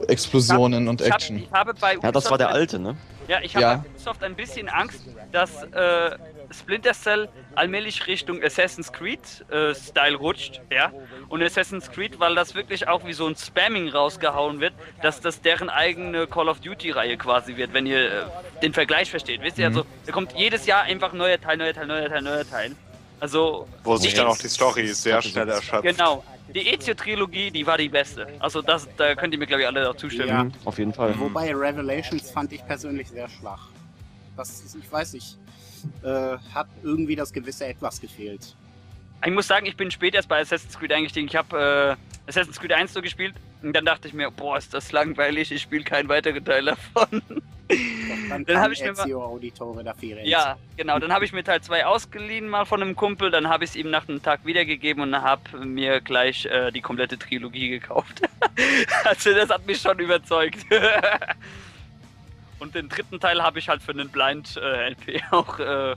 Explosionen 0.06 0.86
und 0.86 1.00
ich, 1.00 1.08
hab, 1.08 1.16
Action. 1.16 1.38
ich 1.38 1.50
habe 1.50 1.74
bei 1.74 1.96
Ja, 2.00 2.12
das 2.12 2.30
war 2.30 2.38
der 2.38 2.50
alte, 2.50 2.78
ne? 2.78 2.96
Ja, 3.26 3.40
ich 3.42 3.56
habe 3.56 3.62
Ja. 3.62 3.74
bei 3.76 3.88
Ubisoft 3.90 4.22
ein 4.22 4.36
bisschen 4.36 4.68
Angst, 4.68 5.00
dass 5.32 5.64
äh, 5.64 6.16
Splinter 6.50 6.92
Cell 6.94 7.28
allmählich 7.54 8.06
Richtung 8.06 8.42
Assassin's 8.42 8.92
Creed 8.92 9.20
äh, 9.50 9.74
Style 9.74 10.16
rutscht, 10.16 10.60
ja. 10.70 10.92
Und 11.28 11.42
Assassin's 11.42 11.90
Creed, 11.90 12.18
weil 12.20 12.34
das 12.34 12.54
wirklich 12.54 12.88
auch 12.88 13.04
wie 13.04 13.12
so 13.12 13.26
ein 13.26 13.36
Spamming 13.36 13.88
rausgehauen 13.90 14.60
wird, 14.60 14.72
dass 15.02 15.20
das 15.20 15.40
deren 15.42 15.68
eigene 15.68 16.26
Call 16.26 16.48
of 16.48 16.60
Duty 16.60 16.90
Reihe 16.92 17.16
quasi 17.18 17.56
wird, 17.56 17.72
wenn 17.74 17.86
ihr 17.86 18.10
äh, 18.22 18.24
den 18.62 18.72
Vergleich 18.72 19.10
versteht. 19.10 19.42
Wisst 19.42 19.58
ihr, 19.58 19.68
Mhm. 19.68 19.76
also 19.76 19.88
da 20.06 20.12
kommt 20.12 20.32
jedes 20.32 20.64
Jahr 20.66 20.82
einfach 20.84 21.12
neuer 21.12 21.40
Teil, 21.40 21.56
neuer 21.58 21.74
Teil, 21.74 21.86
neuer 21.86 22.08
Teil, 22.08 22.22
neuer 22.22 22.48
Teil. 22.48 22.72
Also 23.20 23.68
Wo 23.84 23.96
sich 23.96 24.14
dann 24.14 24.26
auchEz- 24.28 24.42
die 24.42 24.48
Story 24.48 24.86
sehr 24.88 25.20
schnell 25.20 25.48
erschöpft. 25.48 25.82
Genau. 25.82 26.24
Die 26.54 26.66
Ezio-Trilogie, 26.72 27.50
die 27.50 27.66
war 27.66 27.76
die 27.76 27.90
beste. 27.90 28.26
Also 28.38 28.62
das, 28.62 28.88
da 28.96 29.14
könnt 29.14 29.34
ihr 29.34 29.38
mir 29.38 29.46
glaube 29.46 29.62
ich 29.62 29.66
alle 29.68 29.90
auch 29.90 29.96
zustimmen. 29.96 30.28
Ja. 30.28 30.46
Auf 30.64 30.78
jeden 30.78 30.94
Fall. 30.94 31.12
Wobei 31.18 31.52
Revelations 31.54 32.30
fand 32.30 32.52
ich 32.52 32.64
persönlich 32.66 33.08
sehr 33.10 33.28
schwach. 33.28 33.68
Das 34.36 34.48
ist, 34.60 34.76
ich 34.76 34.90
weiß 34.90 35.12
nicht, 35.12 35.36
äh, 36.02 36.36
hat 36.54 36.68
irgendwie 36.82 37.16
das 37.16 37.32
gewisse 37.32 37.66
Etwas 37.66 38.00
gefehlt. 38.00 38.54
Ich 39.24 39.32
muss 39.32 39.48
sagen, 39.48 39.66
ich 39.66 39.76
bin 39.76 39.90
spät 39.90 40.14
erst 40.14 40.28
bei 40.28 40.40
Assassin's 40.40 40.78
Creed 40.78 40.92
eingestiegen. 40.92 41.26
Ich 41.28 41.34
habe 41.36 41.96
äh, 42.26 42.28
Assassin's 42.28 42.60
Creed 42.60 42.72
1 42.72 42.92
so 42.92 43.02
gespielt 43.02 43.34
und 43.62 43.74
dann 43.74 43.84
dachte 43.84 44.06
ich 44.06 44.14
mir, 44.14 44.30
boah, 44.30 44.56
ist 44.56 44.72
das 44.72 44.92
langweilig, 44.92 45.50
ich 45.50 45.62
spiele 45.62 45.82
keinen 45.82 46.08
weiteren 46.08 46.44
Teil 46.44 46.64
davon. 46.64 47.22
Dann 48.28 48.44
Dann 48.44 48.46
kam 48.46 48.62
hab 48.62 48.72
ich 48.72 48.80
mir 48.82 48.92
mal- 48.92 49.12
Auditore 49.12 49.84
da 49.84 49.94
ja, 50.22 50.56
genau, 50.76 50.98
dann 50.98 51.12
habe 51.12 51.24
ich 51.24 51.32
mir 51.32 51.44
Teil 51.44 51.60
2 51.60 51.84
ausgeliehen 51.84 52.48
mal 52.48 52.64
von 52.64 52.82
einem 52.82 52.96
Kumpel, 52.96 53.30
dann 53.30 53.48
habe 53.48 53.64
ich 53.64 53.70
es 53.70 53.76
ihm 53.76 53.90
nach 53.90 54.08
einem 54.08 54.22
Tag 54.22 54.46
wiedergegeben 54.46 55.02
und 55.02 55.14
habe 55.20 55.64
mir 55.66 56.00
gleich 56.00 56.46
äh, 56.46 56.70
die 56.70 56.80
komplette 56.80 57.18
Trilogie 57.18 57.68
gekauft. 57.68 58.22
also 59.04 59.34
das 59.34 59.50
hat 59.50 59.66
mich 59.66 59.80
schon 59.80 59.98
überzeugt. 59.98 60.58
und 62.60 62.74
den 62.74 62.88
dritten 62.88 63.20
Teil 63.20 63.42
habe 63.42 63.58
ich 63.58 63.68
halt 63.68 63.82
für 63.82 63.92
einen 63.92 64.08
Blind 64.08 64.56
äh, 64.56 64.90
LP 64.90 65.22
auch 65.30 65.58
äh, 65.58 65.94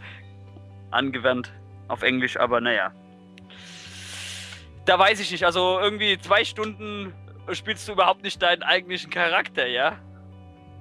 angewandt. 0.91 1.51
Auf 1.87 2.03
Englisch, 2.03 2.37
aber 2.37 2.61
naja. 2.61 2.93
Da 4.85 4.97
weiß 4.97 5.19
ich 5.19 5.31
nicht, 5.31 5.45
also 5.45 5.79
irgendwie 5.79 6.17
zwei 6.19 6.45
Stunden 6.45 7.13
spielst 7.51 7.87
du 7.87 7.93
überhaupt 7.93 8.23
nicht 8.23 8.41
deinen 8.41 8.63
eigentlichen 8.63 9.09
Charakter, 9.09 9.67
ja? 9.67 9.97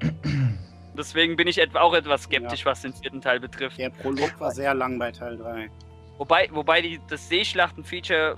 Deswegen 0.96 1.36
bin 1.36 1.48
ich 1.48 1.58
etwa 1.58 1.80
auch 1.80 1.94
etwas 1.94 2.24
skeptisch, 2.24 2.64
was 2.64 2.82
den 2.82 2.92
vierten 2.92 3.20
Teil 3.20 3.40
betrifft. 3.40 3.78
Der 3.78 3.90
Prolog 3.90 4.38
war 4.38 4.50
sehr 4.50 4.74
lang 4.74 4.98
bei 4.98 5.10
Teil 5.10 5.36
3. 5.36 5.70
Wobei, 6.18 6.48
wobei 6.52 6.82
die, 6.82 7.00
das 7.08 7.28
Seeschlachten-Feature, 7.28 8.36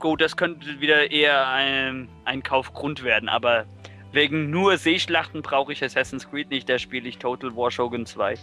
gut, 0.00 0.20
das 0.20 0.36
könnte 0.36 0.80
wieder 0.80 1.10
eher 1.10 1.48
ein, 1.48 2.08
ein 2.24 2.42
Kaufgrund 2.42 3.02
werden, 3.04 3.28
aber 3.28 3.66
wegen 4.12 4.50
nur 4.50 4.76
Seeschlachten 4.78 5.42
brauche 5.42 5.72
ich 5.72 5.84
Assassin's 5.84 6.28
Creed 6.28 6.50
nicht, 6.50 6.68
da 6.68 6.78
spiele 6.78 7.08
ich 7.08 7.18
Total 7.18 7.54
War 7.54 7.70
Shogun 7.70 8.06
2. 8.06 8.34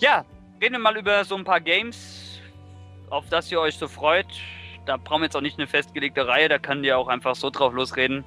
ja, 0.00 0.24
reden 0.60 0.74
wir 0.74 0.78
mal 0.78 0.96
über 0.96 1.24
so 1.24 1.36
ein 1.36 1.44
paar 1.44 1.60
Games, 1.60 2.40
auf 3.10 3.28
das 3.28 3.50
ihr 3.50 3.60
euch 3.60 3.76
so 3.76 3.88
freut. 3.88 4.26
Da 4.86 4.96
brauchen 4.96 5.22
wir 5.22 5.26
jetzt 5.26 5.36
auch 5.36 5.40
nicht 5.40 5.58
eine 5.58 5.66
festgelegte 5.66 6.26
Reihe, 6.26 6.48
da 6.48 6.58
kann 6.58 6.84
ihr 6.84 6.96
auch 6.96 7.08
einfach 7.08 7.34
so 7.34 7.50
drauf 7.50 7.72
losreden. 7.72 8.24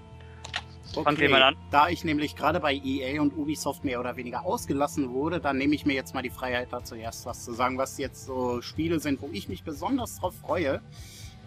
Fangt 0.93 1.19
jemand 1.19 1.43
an? 1.43 1.55
Da 1.71 1.89
ich 1.89 2.03
nämlich 2.03 2.36
gerade 2.36 2.60
bei 2.60 2.73
EA 2.73 3.21
und 3.21 3.38
Ubisoft 3.38 3.84
mehr 3.84 3.99
oder 3.99 4.15
weniger 4.17 4.43
ausgelassen 4.43 5.12
wurde, 5.12 5.39
dann 5.39 5.58
nehme 5.58 5.75
ich 5.75 5.86
mir 5.86 5.93
jetzt 5.93 6.13
mal 6.13 6.23
die 6.23 6.29
Freiheit, 6.32 6.69
da 6.71 6.84
zuerst 6.84 7.25
was 7.25 7.45
zu 7.45 7.53
sagen, 7.53 7.77
was 7.77 7.97
jetzt 7.97 8.25
so 8.25 8.62
Spiele 8.62 8.99
sind, 8.99 9.21
wo 9.21 9.29
ich 9.32 9.47
mich 9.47 9.63
besonders 9.63 10.19
drauf 10.19 10.34
freue. 10.41 10.82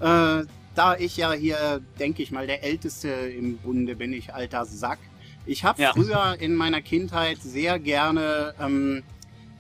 Äh, 0.01 0.45
da 0.75 0.97
ich 0.99 1.17
ja 1.17 1.33
hier, 1.33 1.81
denke 1.99 2.23
ich 2.23 2.31
mal, 2.31 2.47
der 2.47 2.65
Älteste 2.65 3.09
im 3.09 3.59
Bunde 3.59 3.95
bin, 3.95 4.13
ich 4.13 4.33
alter 4.35 4.65
Sack. 4.65 4.99
Ich 5.45 5.65
habe 5.65 5.83
Ja. 5.83 5.93
früher 5.93 6.37
in 6.41 6.55
meiner 6.55 6.81
Kindheit 6.81 7.39
sehr 7.43 7.79
gerne 7.79 8.55
ähm, 8.61 9.03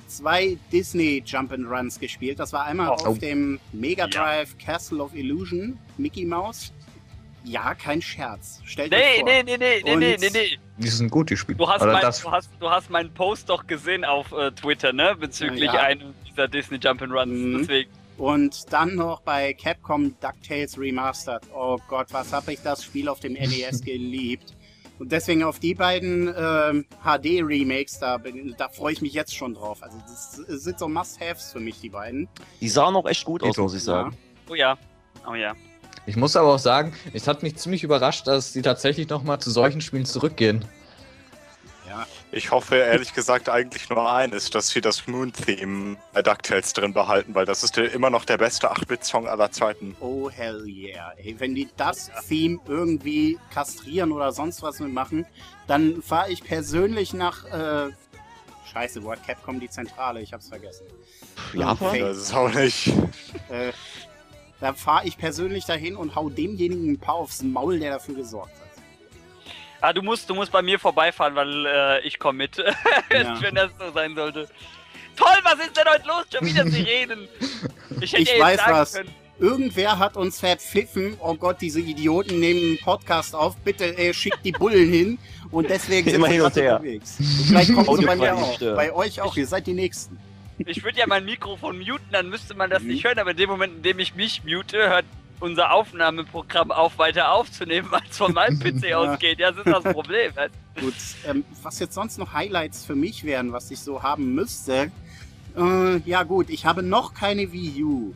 zwei 0.06 0.56
Disney 0.70 1.22
Jump'n'Runs 1.26 1.98
gespielt. 1.98 2.38
Das 2.38 2.52
war 2.52 2.64
einmal 2.64 2.88
Oh. 2.90 3.06
auf 3.06 3.18
dem 3.18 3.58
Mega 3.72 4.06
Drive 4.06 4.56
Castle 4.58 5.02
of 5.02 5.14
Illusion, 5.14 5.78
Mickey 5.98 6.24
Mouse. 6.24 6.72
Ja, 7.44 7.74
kein 7.74 8.00
Scherz. 8.00 8.60
Stellt 8.64 8.94
euch 8.94 9.00
Nee, 9.00 9.20
vor. 9.20 9.28
nee, 9.28 9.42
nee, 9.42 9.56
nee, 9.58 9.82
nee, 9.84 9.96
nee, 9.96 10.16
nee, 10.20 10.30
nee. 10.32 10.58
Die 10.78 10.88
sind 10.88 11.10
gut, 11.10 11.28
die 11.30 11.36
Spiele. 11.36 11.58
Du 11.58 11.68
hast, 11.68 11.84
mein, 11.84 12.00
du, 12.00 12.30
hast, 12.30 12.50
du 12.60 12.70
hast 12.70 12.88
meinen 12.88 13.12
Post 13.12 13.48
doch 13.50 13.66
gesehen 13.66 14.04
auf 14.04 14.30
äh, 14.32 14.52
Twitter, 14.52 14.92
ne? 14.92 15.16
Bezüglich 15.18 15.64
Ja, 15.64 15.74
ja. 15.74 15.80
einem 15.80 16.14
dieser 16.30 16.46
Disney 16.46 16.78
Jump'n'Runs. 16.78 17.26
Mhm. 17.26 17.58
Deswegen. 17.58 17.90
Und 18.22 18.72
dann 18.72 18.94
noch 18.94 19.20
bei 19.22 19.52
Capcom 19.52 20.14
DuckTales 20.20 20.78
Remastered. 20.78 21.42
Oh 21.52 21.76
Gott, 21.88 22.06
was 22.12 22.32
habe 22.32 22.52
ich 22.52 22.60
das 22.62 22.84
Spiel 22.84 23.08
auf 23.08 23.18
dem 23.18 23.32
NES 23.32 23.80
geliebt. 23.84 24.54
Und 25.00 25.10
deswegen 25.10 25.42
auf 25.42 25.58
die 25.58 25.74
beiden 25.74 26.28
ähm, 26.28 26.84
HD-Remakes, 27.02 27.98
da, 27.98 28.18
bin- 28.18 28.54
da 28.56 28.68
freue 28.68 28.92
ich 28.92 29.02
mich 29.02 29.12
jetzt 29.12 29.34
schon 29.34 29.54
drauf. 29.54 29.82
Also 29.82 29.98
das 30.06 30.34
sind 30.62 30.78
so 30.78 30.86
Must-Haves 30.88 31.50
für 31.50 31.58
mich, 31.58 31.80
die 31.80 31.88
beiden. 31.88 32.28
Die 32.60 32.68
sahen 32.68 32.94
auch 32.94 33.06
echt 33.06 33.24
gut 33.24 33.42
aus, 33.42 33.56
muss 33.56 33.74
ich 33.74 33.82
sagen. 33.82 34.16
Oh 34.48 34.54
ja. 34.54 34.78
Oh 35.28 35.34
ja. 35.34 35.54
ich 36.06 36.14
muss 36.14 36.36
aber 36.36 36.54
auch 36.54 36.58
sagen, 36.60 36.92
es 37.12 37.26
hat 37.26 37.42
mich 37.42 37.56
ziemlich 37.56 37.82
überrascht, 37.82 38.28
dass 38.28 38.52
die 38.52 38.62
tatsächlich 38.62 39.08
nochmal 39.08 39.40
zu 39.40 39.50
solchen 39.50 39.80
Spielen 39.80 40.04
zurückgehen. 40.04 40.64
Ich 42.34 42.50
hoffe 42.50 42.76
ehrlich 42.76 43.12
gesagt 43.12 43.50
eigentlich 43.50 43.90
nur 43.90 44.10
eines, 44.10 44.48
dass 44.48 44.68
sie 44.68 44.80
das 44.80 45.06
Moon-Theme 45.06 45.98
bei 46.14 46.22
DuckTales 46.22 46.72
drin 46.72 46.94
behalten, 46.94 47.34
weil 47.34 47.44
das 47.44 47.62
ist 47.62 47.76
immer 47.76 48.08
noch 48.08 48.24
der 48.24 48.38
beste 48.38 48.72
8-Bit-Song 48.72 49.28
aller 49.28 49.50
Zeiten. 49.52 49.94
oh 50.00 50.30
hell 50.30 50.64
yeah. 50.66 51.12
Ey, 51.18 51.38
wenn 51.38 51.54
die 51.54 51.68
das 51.76 52.10
Theme 52.26 52.58
irgendwie 52.66 53.38
kastrieren 53.52 54.12
oder 54.12 54.32
sonst 54.32 54.62
was 54.62 54.80
mitmachen, 54.80 55.26
dann 55.66 56.00
fahre 56.00 56.32
ich 56.32 56.42
persönlich 56.42 57.12
nach... 57.12 57.44
Äh, 57.44 57.90
Scheiße, 58.72 59.04
wo 59.04 59.12
hat 59.12 59.26
Capcom 59.26 59.60
die 59.60 59.68
Zentrale? 59.68 60.22
Ich 60.22 60.32
hab's 60.32 60.48
vergessen. 60.48 60.86
Japan? 61.52 61.88
Okay. 61.88 62.00
Das 62.00 62.16
ist 62.16 62.34
auch 62.34 62.52
nicht. 62.54 62.88
Äh, 63.50 63.72
da 64.58 64.72
fahre 64.72 65.06
ich 65.06 65.18
persönlich 65.18 65.66
dahin 65.66 65.96
und 65.96 66.14
hau 66.14 66.30
demjenigen 66.30 66.92
ein 66.92 66.98
paar 66.98 67.16
aufs 67.16 67.42
Maul, 67.42 67.78
der 67.78 67.92
dafür 67.92 68.14
gesorgt 68.14 68.54
hat. 68.54 68.61
Ah, 69.82 69.92
du 69.92 70.00
musst, 70.00 70.30
du 70.30 70.34
musst 70.34 70.52
bei 70.52 70.62
mir 70.62 70.78
vorbeifahren, 70.78 71.34
weil 71.34 71.66
äh, 71.66 72.00
ich 72.06 72.18
komme 72.18 72.38
mit. 72.38 72.56
Ja. 73.12 73.38
Wenn 73.42 73.54
das 73.56 73.70
so 73.78 73.92
sein 73.92 74.14
sollte. 74.14 74.48
Toll, 75.16 75.36
was 75.42 75.54
ist 75.58 75.76
denn 75.76 75.84
heute 75.92 76.06
los? 76.08 76.24
Schon 76.34 76.46
wieder 76.46 76.66
sie 76.66 76.82
reden. 76.94 77.28
Ich 78.00 78.12
hätte 78.12 78.22
Ich 78.22 78.32
ja 78.36 78.42
weiß 78.42 78.58
sagen 78.60 78.72
was. 78.72 78.92
können. 78.94 79.10
Irgendwer 79.38 79.98
hat 79.98 80.16
uns 80.16 80.40
verpfiffen. 80.40 81.16
Oh 81.20 81.34
Gott, 81.34 81.56
diese 81.60 81.80
Idioten 81.80 82.38
nehmen 82.40 82.60
einen 82.60 82.78
Podcast 82.78 83.34
auf. 83.34 83.56
Bitte 83.58 83.84
äh, 83.98 84.14
schickt 84.14 84.38
die 84.44 84.52
Bullen 84.52 84.88
hin. 84.90 85.18
Und 85.50 85.68
deswegen 85.68 86.06
sind 86.06 86.14
Immer 86.14 86.28
wir 86.28 86.32
hin 86.34 86.42
und 86.42 86.56
her. 86.56 86.76
unterwegs. 86.76 87.18
Vielleicht 87.48 87.74
kommt 87.74 87.98
sie 87.98 88.06
bei 88.06 88.16
mir 88.16 88.34
auch. 88.36 88.54
stören. 88.54 88.76
Bei 88.76 88.92
euch 88.94 89.20
auch. 89.20 89.36
Ihr 89.36 89.46
seid 89.46 89.66
die 89.66 89.74
Nächsten. 89.74 90.18
Ich 90.58 90.82
würde 90.84 90.98
ja 91.00 91.06
mein 91.08 91.24
Mikrofon 91.24 91.78
muten, 91.78 92.06
dann 92.12 92.28
müsste 92.28 92.54
man 92.54 92.70
das 92.70 92.82
Mhm. 92.82 92.88
nicht 92.90 93.04
hören, 93.04 93.18
aber 93.18 93.32
in 93.32 93.36
dem 93.36 93.50
Moment, 93.50 93.76
in 93.78 93.82
dem 93.82 93.98
ich 93.98 94.14
mich 94.14 94.44
mute, 94.44 94.78
hört 94.88 95.04
unser 95.42 95.72
Aufnahmeprogramm 95.72 96.70
auf, 96.70 96.98
weiter 96.98 97.32
aufzunehmen, 97.32 97.88
weil 97.90 98.02
es 98.08 98.16
von 98.16 98.32
meinem 98.32 98.58
PC 98.58 98.92
ausgeht. 98.94 99.40
Ja, 99.40 99.50
das 99.50 99.66
ist 99.66 99.84
das 99.84 99.92
Problem. 99.92 100.34
weißt 100.34 100.54
Gut, 100.80 100.94
ähm, 101.26 101.44
was 101.62 101.78
jetzt 101.80 101.94
sonst 101.94 102.18
noch 102.18 102.32
Highlights 102.32 102.84
für 102.84 102.94
mich 102.94 103.24
wären, 103.24 103.52
was 103.52 103.70
ich 103.70 103.80
so 103.80 104.02
haben 104.02 104.34
müsste. 104.34 104.90
Äh, 105.56 105.98
ja 106.08 106.22
gut, 106.22 106.48
ich 106.48 106.64
habe 106.64 106.82
noch 106.82 107.12
keine 107.12 107.52
Wii 107.52 107.84
U. 107.84 108.14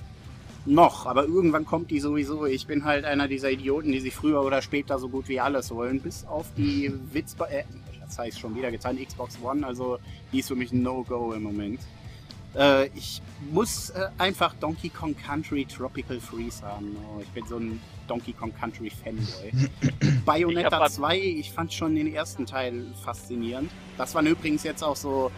Noch, 0.64 1.06
aber 1.06 1.26
irgendwann 1.26 1.66
kommt 1.66 1.90
die 1.90 2.00
sowieso. 2.00 2.46
Ich 2.46 2.66
bin 2.66 2.84
halt 2.84 3.04
einer 3.04 3.28
dieser 3.28 3.50
Idioten, 3.50 3.92
die 3.92 4.00
sich 4.00 4.14
früher 4.14 4.42
oder 4.42 4.62
später 4.62 4.98
so 4.98 5.08
gut 5.08 5.28
wie 5.28 5.38
alles 5.38 5.70
holen. 5.70 6.00
Bis 6.00 6.24
auf 6.24 6.46
die 6.56 6.92
Witz... 7.12 7.36
Äh, 7.48 7.64
das 8.06 8.18
heißt 8.18 8.38
schon 8.38 8.54
wieder 8.54 8.70
getan, 8.70 8.98
Xbox 9.04 9.36
One. 9.42 9.66
Also 9.66 9.98
die 10.32 10.38
ist 10.38 10.48
für 10.48 10.54
mich 10.54 10.72
ein 10.72 10.82
No-Go 10.82 11.32
im 11.32 11.42
Moment. 11.42 11.80
Äh, 12.54 12.86
ich 12.94 13.20
muss 13.52 13.90
äh, 13.90 14.08
einfach 14.18 14.54
Donkey 14.54 14.88
Kong 14.88 15.14
Country 15.16 15.64
Tropical 15.66 16.20
Freeze 16.20 16.62
haben. 16.62 16.96
Oh, 17.14 17.20
ich 17.20 17.28
bin 17.28 17.46
so 17.46 17.58
ein 17.58 17.80
Donkey 18.08 18.32
Kong 18.32 18.52
Country 18.58 18.90
Fanboy. 18.90 19.52
Ich 20.00 20.24
Bayonetta 20.26 20.80
hab- 20.80 20.90
2, 20.90 21.18
ich 21.18 21.52
fand 21.52 21.72
schon 21.72 21.94
den 21.94 22.12
ersten 22.12 22.46
Teil 22.46 22.84
faszinierend. 23.04 23.70
Das 23.96 24.12
waren 24.16 24.26
übrigens 24.26 24.64
jetzt 24.64 24.82
auch 24.82 24.96
so, 24.96 25.30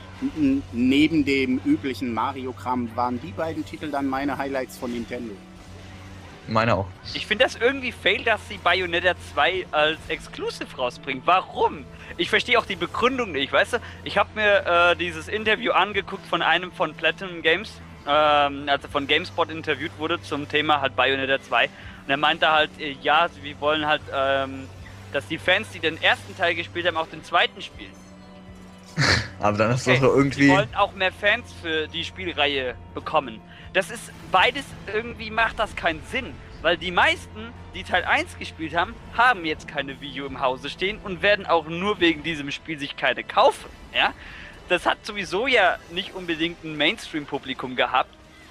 neben 0.72 1.24
dem 1.26 1.60
üblichen 1.66 2.14
Mario-Kram, 2.14 2.88
waren 2.96 3.20
die 3.20 3.32
beiden 3.32 3.66
Titel 3.66 3.90
dann 3.90 4.06
meine 4.06 4.38
Highlights 4.38 4.78
von 4.78 4.90
Nintendo. 4.90 5.34
Meine 6.48 6.74
auch. 6.74 6.86
Ich 7.14 7.26
finde 7.26 7.44
das 7.44 7.56
irgendwie 7.56 7.92
fail, 7.92 8.24
dass 8.24 8.40
sie 8.48 8.56
Bayonetta 8.58 9.14
2 9.34 9.66
als 9.70 9.98
Exclusive 10.08 10.74
rausbringen. 10.76 11.22
Warum? 11.26 11.84
Ich 12.16 12.30
verstehe 12.30 12.58
auch 12.58 12.64
die 12.66 12.76
Begründung 12.76 13.32
nicht, 13.32 13.52
weißt 13.52 13.74
du? 13.74 13.78
Ich 14.04 14.16
habe 14.16 14.30
mir 14.34 14.66
äh, 14.66 14.96
dieses 14.96 15.28
Interview 15.28 15.72
angeguckt 15.72 16.26
von 16.26 16.40
einem 16.42 16.72
von 16.72 16.94
Platinum 16.94 17.42
Games, 17.42 17.70
ähm, 18.06 18.64
also 18.66 18.88
von 18.88 19.06
GameSpot 19.06 19.50
interviewt 19.50 19.92
wurde 19.98 20.20
zum 20.22 20.48
Thema 20.48 20.80
halt 20.80 20.96
Bayonetta 20.96 21.40
2. 21.40 21.64
Und 21.66 21.70
er 22.10 22.16
meinte 22.16 22.50
halt, 22.50 22.70
äh, 22.80 22.96
ja, 23.02 23.28
wir 23.42 23.60
wollen 23.60 23.86
halt, 23.86 24.02
ähm, 24.12 24.66
dass 25.12 25.26
die 25.28 25.38
Fans, 25.38 25.68
die 25.70 25.80
den 25.80 26.00
ersten 26.02 26.34
Teil 26.36 26.54
gespielt 26.54 26.86
haben, 26.86 26.96
auch 26.96 27.08
den 27.08 27.22
zweiten 27.24 27.60
spielen. 27.60 27.92
Aber 29.40 29.56
dann 29.58 29.70
ist 29.72 29.86
Okay, 29.86 30.00
das 30.00 30.02
doch 30.02 30.14
Sie 30.14 30.18
irgendwie. 30.18 30.48
wollen 30.48 30.74
auch 30.74 30.92
mehr 30.94 31.12
Fans 31.12 31.52
für 31.62 31.86
die 31.88 32.04
Spielreihe 32.04 32.74
bekommen. 32.94 33.40
Das 33.72 33.90
ist 33.90 34.12
beides 34.32 34.64
irgendwie 34.92 35.30
macht 35.30 35.58
das 35.58 35.76
keinen 35.76 36.02
Sinn, 36.10 36.34
weil 36.62 36.76
die 36.76 36.90
meisten, 36.90 37.52
die 37.74 37.84
Teil 37.84 38.04
1 38.04 38.38
gespielt 38.38 38.74
haben, 38.74 38.94
haben 39.16 39.44
jetzt 39.44 39.68
keine 39.68 39.94
U 39.94 40.26
im 40.26 40.40
Hause 40.40 40.70
stehen 40.70 40.98
und 41.04 41.22
werden 41.22 41.46
auch 41.46 41.66
nur 41.66 42.00
wegen 42.00 42.22
diesem 42.22 42.50
Spiel 42.50 42.78
sich 42.78 42.96
keine 42.96 43.24
kaufen, 43.24 43.70
ja? 43.94 44.12
Das 44.68 44.84
hat 44.84 45.04
sowieso 45.06 45.46
ja 45.46 45.78
nicht 45.90 46.14
unbedingt 46.14 46.62
ein 46.62 46.76
Mainstream-Publikum 46.76 47.74
gehabt, 47.74 48.10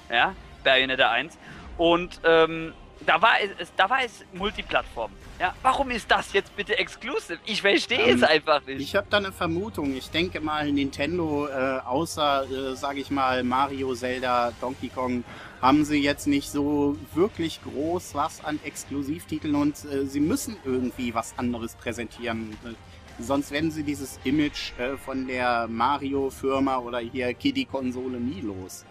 ja, 0.09 0.33
Bayonetta 0.63 1.11
1 1.11 1.37
und 1.77 2.19
ähm, 2.23 2.73
da 3.05 3.21
war 3.21 3.35
es, 3.59 3.71
da 3.75 3.89
war 3.89 4.03
es 4.03 4.25
Multiplattform. 4.33 5.11
Ja, 5.39 5.53
warum 5.61 5.91
ist 5.91 6.09
das 6.09 6.33
jetzt 6.33 6.55
bitte 6.55 6.77
exclusive? 6.77 7.37
Ich 7.45 7.61
verstehe 7.61 7.99
Ähm, 7.99 8.15
es 8.17 8.23
einfach 8.23 8.65
nicht. 8.65 8.81
Ich 8.81 8.95
habe 8.95 9.05
da 9.09 9.17
eine 9.17 9.31
Vermutung. 9.31 9.95
Ich 9.95 10.09
denke 10.09 10.39
mal, 10.41 10.71
Nintendo, 10.71 11.47
äh, 11.47 11.79
außer, 11.85 12.45
äh, 12.49 12.75
sage 12.75 13.01
ich 13.01 13.11
mal, 13.11 13.43
Mario, 13.43 13.93
Zelda, 13.93 14.51
Donkey 14.59 14.89
Kong, 14.89 15.23
haben 15.61 15.85
sie 15.85 16.01
jetzt 16.01 16.25
nicht 16.27 16.49
so 16.49 16.97
wirklich 17.13 17.59
groß 17.63 18.15
was 18.15 18.43
an 18.43 18.59
Exklusivtiteln 18.63 19.53
und 19.55 19.75
äh, 19.85 20.05
sie 20.05 20.19
müssen 20.19 20.57
irgendwie 20.65 21.13
was 21.13 21.33
anderes 21.37 21.75
präsentieren. 21.75 22.57
Äh, 22.65 22.73
Sonst 23.19 23.49
werden 23.49 23.71
sie 23.71 23.81
dieses 23.81 24.19
Image 24.25 24.73
äh, 24.77 24.95
von 24.95 25.25
der 25.25 25.67
Mario-Firma 25.67 26.77
oder 26.77 26.99
hier 26.99 27.33
Kiddie-Konsole 27.33 28.19
nie 28.19 28.41
los. 28.41 28.85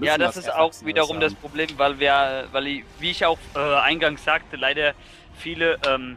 Ja, 0.00 0.16
das 0.16 0.36
was 0.36 0.44
ist 0.44 0.52
auch 0.54 0.72
wiederum 0.84 1.20
das 1.20 1.32
haben. 1.34 1.40
Problem, 1.40 1.68
weil 1.76 1.98
wir, 1.98 2.46
weil 2.52 2.66
ich, 2.66 2.84
wie 2.98 3.10
ich 3.10 3.24
auch 3.26 3.38
äh, 3.54 3.58
eingangs 3.58 4.24
sagte, 4.24 4.56
leider 4.56 4.94
viele 5.38 5.78
ähm, 5.86 6.16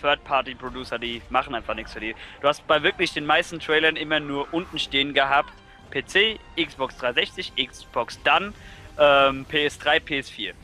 Third-Party-Producer, 0.00 0.98
die 0.98 1.22
machen 1.30 1.54
einfach 1.54 1.74
nichts 1.74 1.92
für 1.92 2.00
die. 2.00 2.14
Du 2.40 2.48
hast 2.48 2.66
bei 2.66 2.82
wirklich 2.82 3.12
den 3.12 3.26
meisten 3.26 3.60
Trailern 3.60 3.96
immer 3.96 4.20
nur 4.20 4.52
unten 4.52 4.78
stehen 4.78 5.14
gehabt, 5.14 5.52
PC, 5.90 6.38
Xbox 6.56 6.96
360, 6.98 7.52
Xbox 7.56 8.18
dann, 8.22 8.54
ähm, 8.98 9.46
PS3, 9.50 10.00
PS4. 10.00 10.46
Ja, 10.46 10.54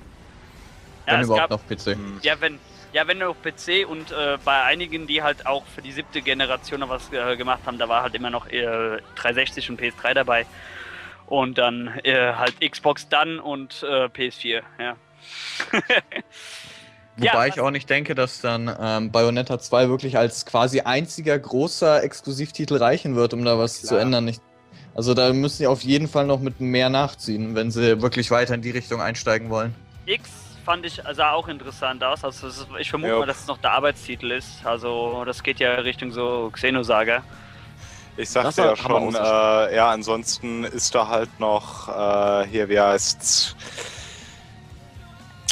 Wenn 1.07 1.21
es 1.21 1.27
überhaupt 1.27 1.51
gab, 1.51 1.51
noch 1.51 1.67
PC. 1.67 1.97
Hm. 1.97 2.21
ja, 2.23 2.41
wenn, 2.41 2.59
ja, 2.93 3.07
wenn 3.07 3.19
noch 3.19 3.35
PC 3.35 3.87
und 3.89 4.13
äh, 4.13 4.39
bei 4.45 4.63
einigen, 4.63 5.07
die 5.07 5.23
halt 5.23 5.47
auch 5.47 5.67
für 5.67 5.83
die 5.83 5.93
siebte 5.93 6.23
Generation 6.23 6.81
noch 6.81 6.89
was 6.89 7.13
äh, 7.13 7.37
gemacht 7.37 7.61
haben, 7.67 7.79
da 7.79 7.89
war 7.89 8.03
halt 8.03 8.15
immer 8.15 8.31
noch 8.31 8.47
äh, 8.49 8.99
360 9.17 9.71
und 9.71 9.81
PS3 9.81 10.15
dabei. 10.15 10.47
Und 11.27 11.57
dann 11.59 11.99
äh, 12.05 12.35
halt 12.35 12.61
Xbox 12.61 13.09
dann 13.09 13.41
und 13.41 13.83
äh, 13.83 14.05
PS4, 14.05 14.63
ja. 14.79 14.97
Wobei 17.17 17.47
Ja, 17.47 17.55
ich 17.55 17.61
auch 17.61 17.71
nicht 17.71 17.89
denke, 17.89 18.15
dass 18.15 18.41
dann 18.41 18.75
ähm, 18.81 19.13
Bayonetta 19.13 19.59
2 19.59 19.89
wirklich 19.89 20.19
als 20.19 20.47
quasi 20.47 20.81
einziger 20.81 21.39
großer 21.39 22.03
Exklusivtitel 22.03 22.77
reichen 22.77 23.15
wird, 23.15 23.35
um 23.35 23.45
da 23.45 23.59
was 23.59 23.81
Klar. 23.81 23.89
zu 23.89 23.97
ändern. 23.97 24.25
Nicht, 24.25 24.43
also 24.95 25.15
da 25.15 25.33
müssen 25.33 25.59
sie 25.59 25.67
auf 25.67 25.83
jeden 25.83 26.09
Fall 26.09 26.27
noch 26.27 26.41
mit 26.41 26.61
mehr 26.61 26.89
nachziehen, 26.89 27.55
wenn 27.55 27.71
sie 27.71 28.03
wirklich 28.03 28.31
weiter 28.31 28.55
in 28.55 28.63
die 28.63 28.71
Richtung 28.71 29.01
einsteigen 29.01 29.49
wollen. 29.49 29.75
X 30.07 30.29
fand 30.65 30.87
ich 30.87 31.01
sah 31.13 31.33
auch 31.33 31.47
interessant 31.47 32.03
aus. 32.03 32.25
Also 32.25 32.49
ich 32.79 32.91
vermute 32.91 33.13
Ja. 33.13 33.19
mal, 33.21 33.27
dass 33.27 33.41
es 33.41 33.47
noch 33.47 33.59
der 33.59 33.73
Arbeitstitel 33.73 34.33
ist. 34.33 34.65
Also 34.65 35.25
das 35.25 35.43
geht 35.43 35.61
ja 35.61 35.75
Richtung 35.75 36.11
so 36.11 36.51
Xenosaga. 36.53 37.23
Ich 38.17 38.31
sagte 38.31 38.63
ja 38.63 38.77
schon, 38.77 39.15
äh, 39.15 39.75
ja, 39.77 39.91
ansonsten 39.91 40.65
ist 40.65 40.95
da 40.95 41.09
halt 41.09 41.41
noch 41.41 41.89
äh, 41.89 42.47
hier, 42.47 42.69
wie 42.69 42.79
heißt's? 42.79 43.57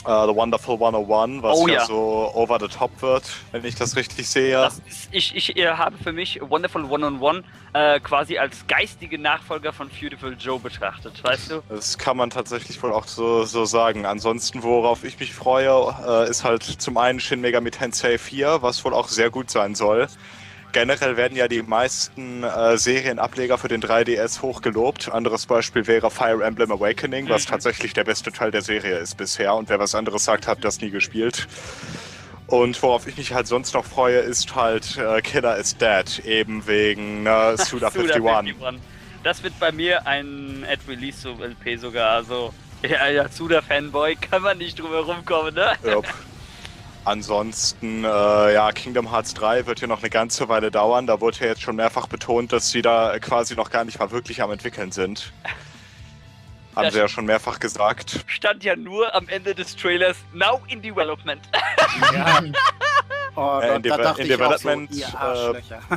Äh, 0.04 0.26
The 0.26 0.34
Wonderful 0.34 0.74
101, 0.74 1.42
was 1.42 1.58
Oh 1.58 1.66
ja, 1.68 1.74
ja. 1.74 1.84
so 1.84 2.30
over 2.34 2.58
the 2.60 2.68
top 2.68 2.90
wird, 3.02 3.24
wenn 3.52 3.64
ich 3.64 3.74
das 3.76 3.96
richtig 3.96 4.28
sehe. 4.28 4.52
Das 4.52 4.80
ist, 4.88 5.08
ich 5.12 5.34
ich 5.36 5.56
äh, 5.56 5.68
habe 5.68 5.96
für 5.98 6.12
mich 6.12 6.40
Wonderful 6.42 6.84
One-on-One 6.84 7.44
äh, 7.72 8.00
quasi 8.00 8.38
als 8.38 8.66
geistige 8.66 9.18
Nachfolger 9.18 9.72
von 9.72 9.88
Beautiful 9.88 10.36
Joe 10.38 10.58
betrachtet, 10.58 11.22
weißt 11.22 11.52
du? 11.52 11.62
Das 11.68 11.98
kann 11.98 12.16
man 12.16 12.30
tatsächlich 12.30 12.82
wohl 12.82 12.92
auch 12.92 13.06
so, 13.06 13.44
so 13.44 13.64
sagen. 13.64 14.04
Ansonsten, 14.06 14.62
worauf 14.62 15.04
ich 15.04 15.20
mich 15.20 15.32
freue, 15.34 15.94
äh, 16.06 16.28
ist 16.30 16.44
halt 16.44 16.62
zum 16.64 16.96
einen 16.98 17.20
Shin 17.20 17.40
Megami 17.40 17.70
Tensei 17.70 18.18
4, 18.18 18.62
was 18.62 18.84
wohl 18.84 18.94
auch 18.94 19.08
sehr 19.08 19.30
gut 19.30 19.50
sein 19.50 19.74
soll. 19.74 20.08
Generell 20.72 21.16
werden 21.16 21.36
ja 21.36 21.48
die 21.48 21.62
meisten 21.62 22.42
äh, 22.44 22.76
Serienableger 22.78 23.58
für 23.58 23.68
den 23.68 23.82
3DS 23.82 24.40
hochgelobt. 24.42 25.10
Anderes 25.12 25.46
Beispiel 25.46 25.86
wäre 25.86 26.10
Fire 26.10 26.42
Emblem 26.42 26.72
Awakening, 26.72 27.28
was 27.28 27.46
Mhm. 27.46 27.50
tatsächlich 27.50 27.92
der 27.92 28.04
beste 28.04 28.32
Teil 28.32 28.50
der 28.50 28.62
Serie 28.62 28.96
ist 28.96 29.16
bisher. 29.16 29.54
Und 29.54 29.68
wer 29.68 29.78
was 29.78 29.94
anderes 29.94 30.24
sagt, 30.24 30.46
hat 30.46 30.64
das 30.64 30.80
nie 30.80 30.90
gespielt. 30.90 31.46
Und 32.46 32.82
worauf 32.82 33.06
ich 33.06 33.16
mich 33.16 33.32
halt 33.32 33.46
sonst 33.46 33.74
noch 33.74 33.84
freue, 33.84 34.18
ist 34.18 34.54
halt 34.54 34.96
äh, 34.98 35.20
Killer 35.22 35.56
is 35.58 35.76
Dead, 35.76 36.18
eben 36.24 36.66
wegen 36.66 37.26
äh, 37.26 37.56
Suda 37.58 37.88
51. 37.88 38.54
Das 39.22 39.42
wird 39.42 39.58
bei 39.60 39.72
mir 39.72 40.06
ein 40.06 40.64
Ad-Release 40.68 41.20
so 41.20 41.34
LP 41.42 41.78
sogar. 41.78 42.10
Also, 42.10 42.52
ja, 42.82 43.08
ja, 43.08 43.28
Suda-Fanboy 43.28 44.16
kann 44.16 44.42
man 44.42 44.58
nicht 44.58 44.78
drum 44.80 44.90
herum 44.90 45.24
kommen, 45.24 45.54
ne? 45.54 45.72
Jupp. 45.84 46.06
Ansonsten, 47.04 48.04
äh, 48.04 48.54
ja, 48.54 48.70
Kingdom 48.72 49.10
Hearts 49.10 49.34
3 49.34 49.66
wird 49.66 49.80
ja 49.80 49.86
noch 49.88 50.00
eine 50.00 50.10
ganze 50.10 50.48
Weile 50.48 50.70
dauern. 50.70 51.06
Da 51.06 51.20
wurde 51.20 51.38
ja 51.40 51.46
jetzt 51.46 51.62
schon 51.62 51.76
mehrfach 51.76 52.06
betont, 52.06 52.52
dass 52.52 52.70
sie 52.70 52.80
da 52.82 53.18
quasi 53.18 53.56
noch 53.56 53.70
gar 53.70 53.84
nicht 53.84 53.98
mal 53.98 54.10
wirklich 54.12 54.40
am 54.42 54.52
entwickeln 54.52 54.92
sind. 54.92 55.32
Haben 56.76 56.84
Das- 56.84 56.94
sie 56.94 57.00
ja 57.00 57.08
schon 57.08 57.26
mehrfach 57.26 57.58
gesagt. 57.58 58.20
Stand 58.26 58.64
ja 58.64 58.76
nur 58.76 59.14
am 59.14 59.28
Ende 59.28 59.54
des 59.54 59.76
Trailers 59.76 60.16
Now 60.32 60.62
in 60.68 60.80
Development. 60.82 61.40
Ja. 62.12 62.40
Oh, 63.34 63.60
Äh, 63.62 63.66
da, 63.68 63.74
in 63.76 63.82
da 63.82 63.94
Deve- 63.96 64.02
dachte 64.02 64.20
in 64.20 64.26
ich 64.26 64.34
auch 64.34 64.38
so, 64.38 64.44
Development, 64.52 64.90
ihr 64.94 65.06
äh. 65.06 65.96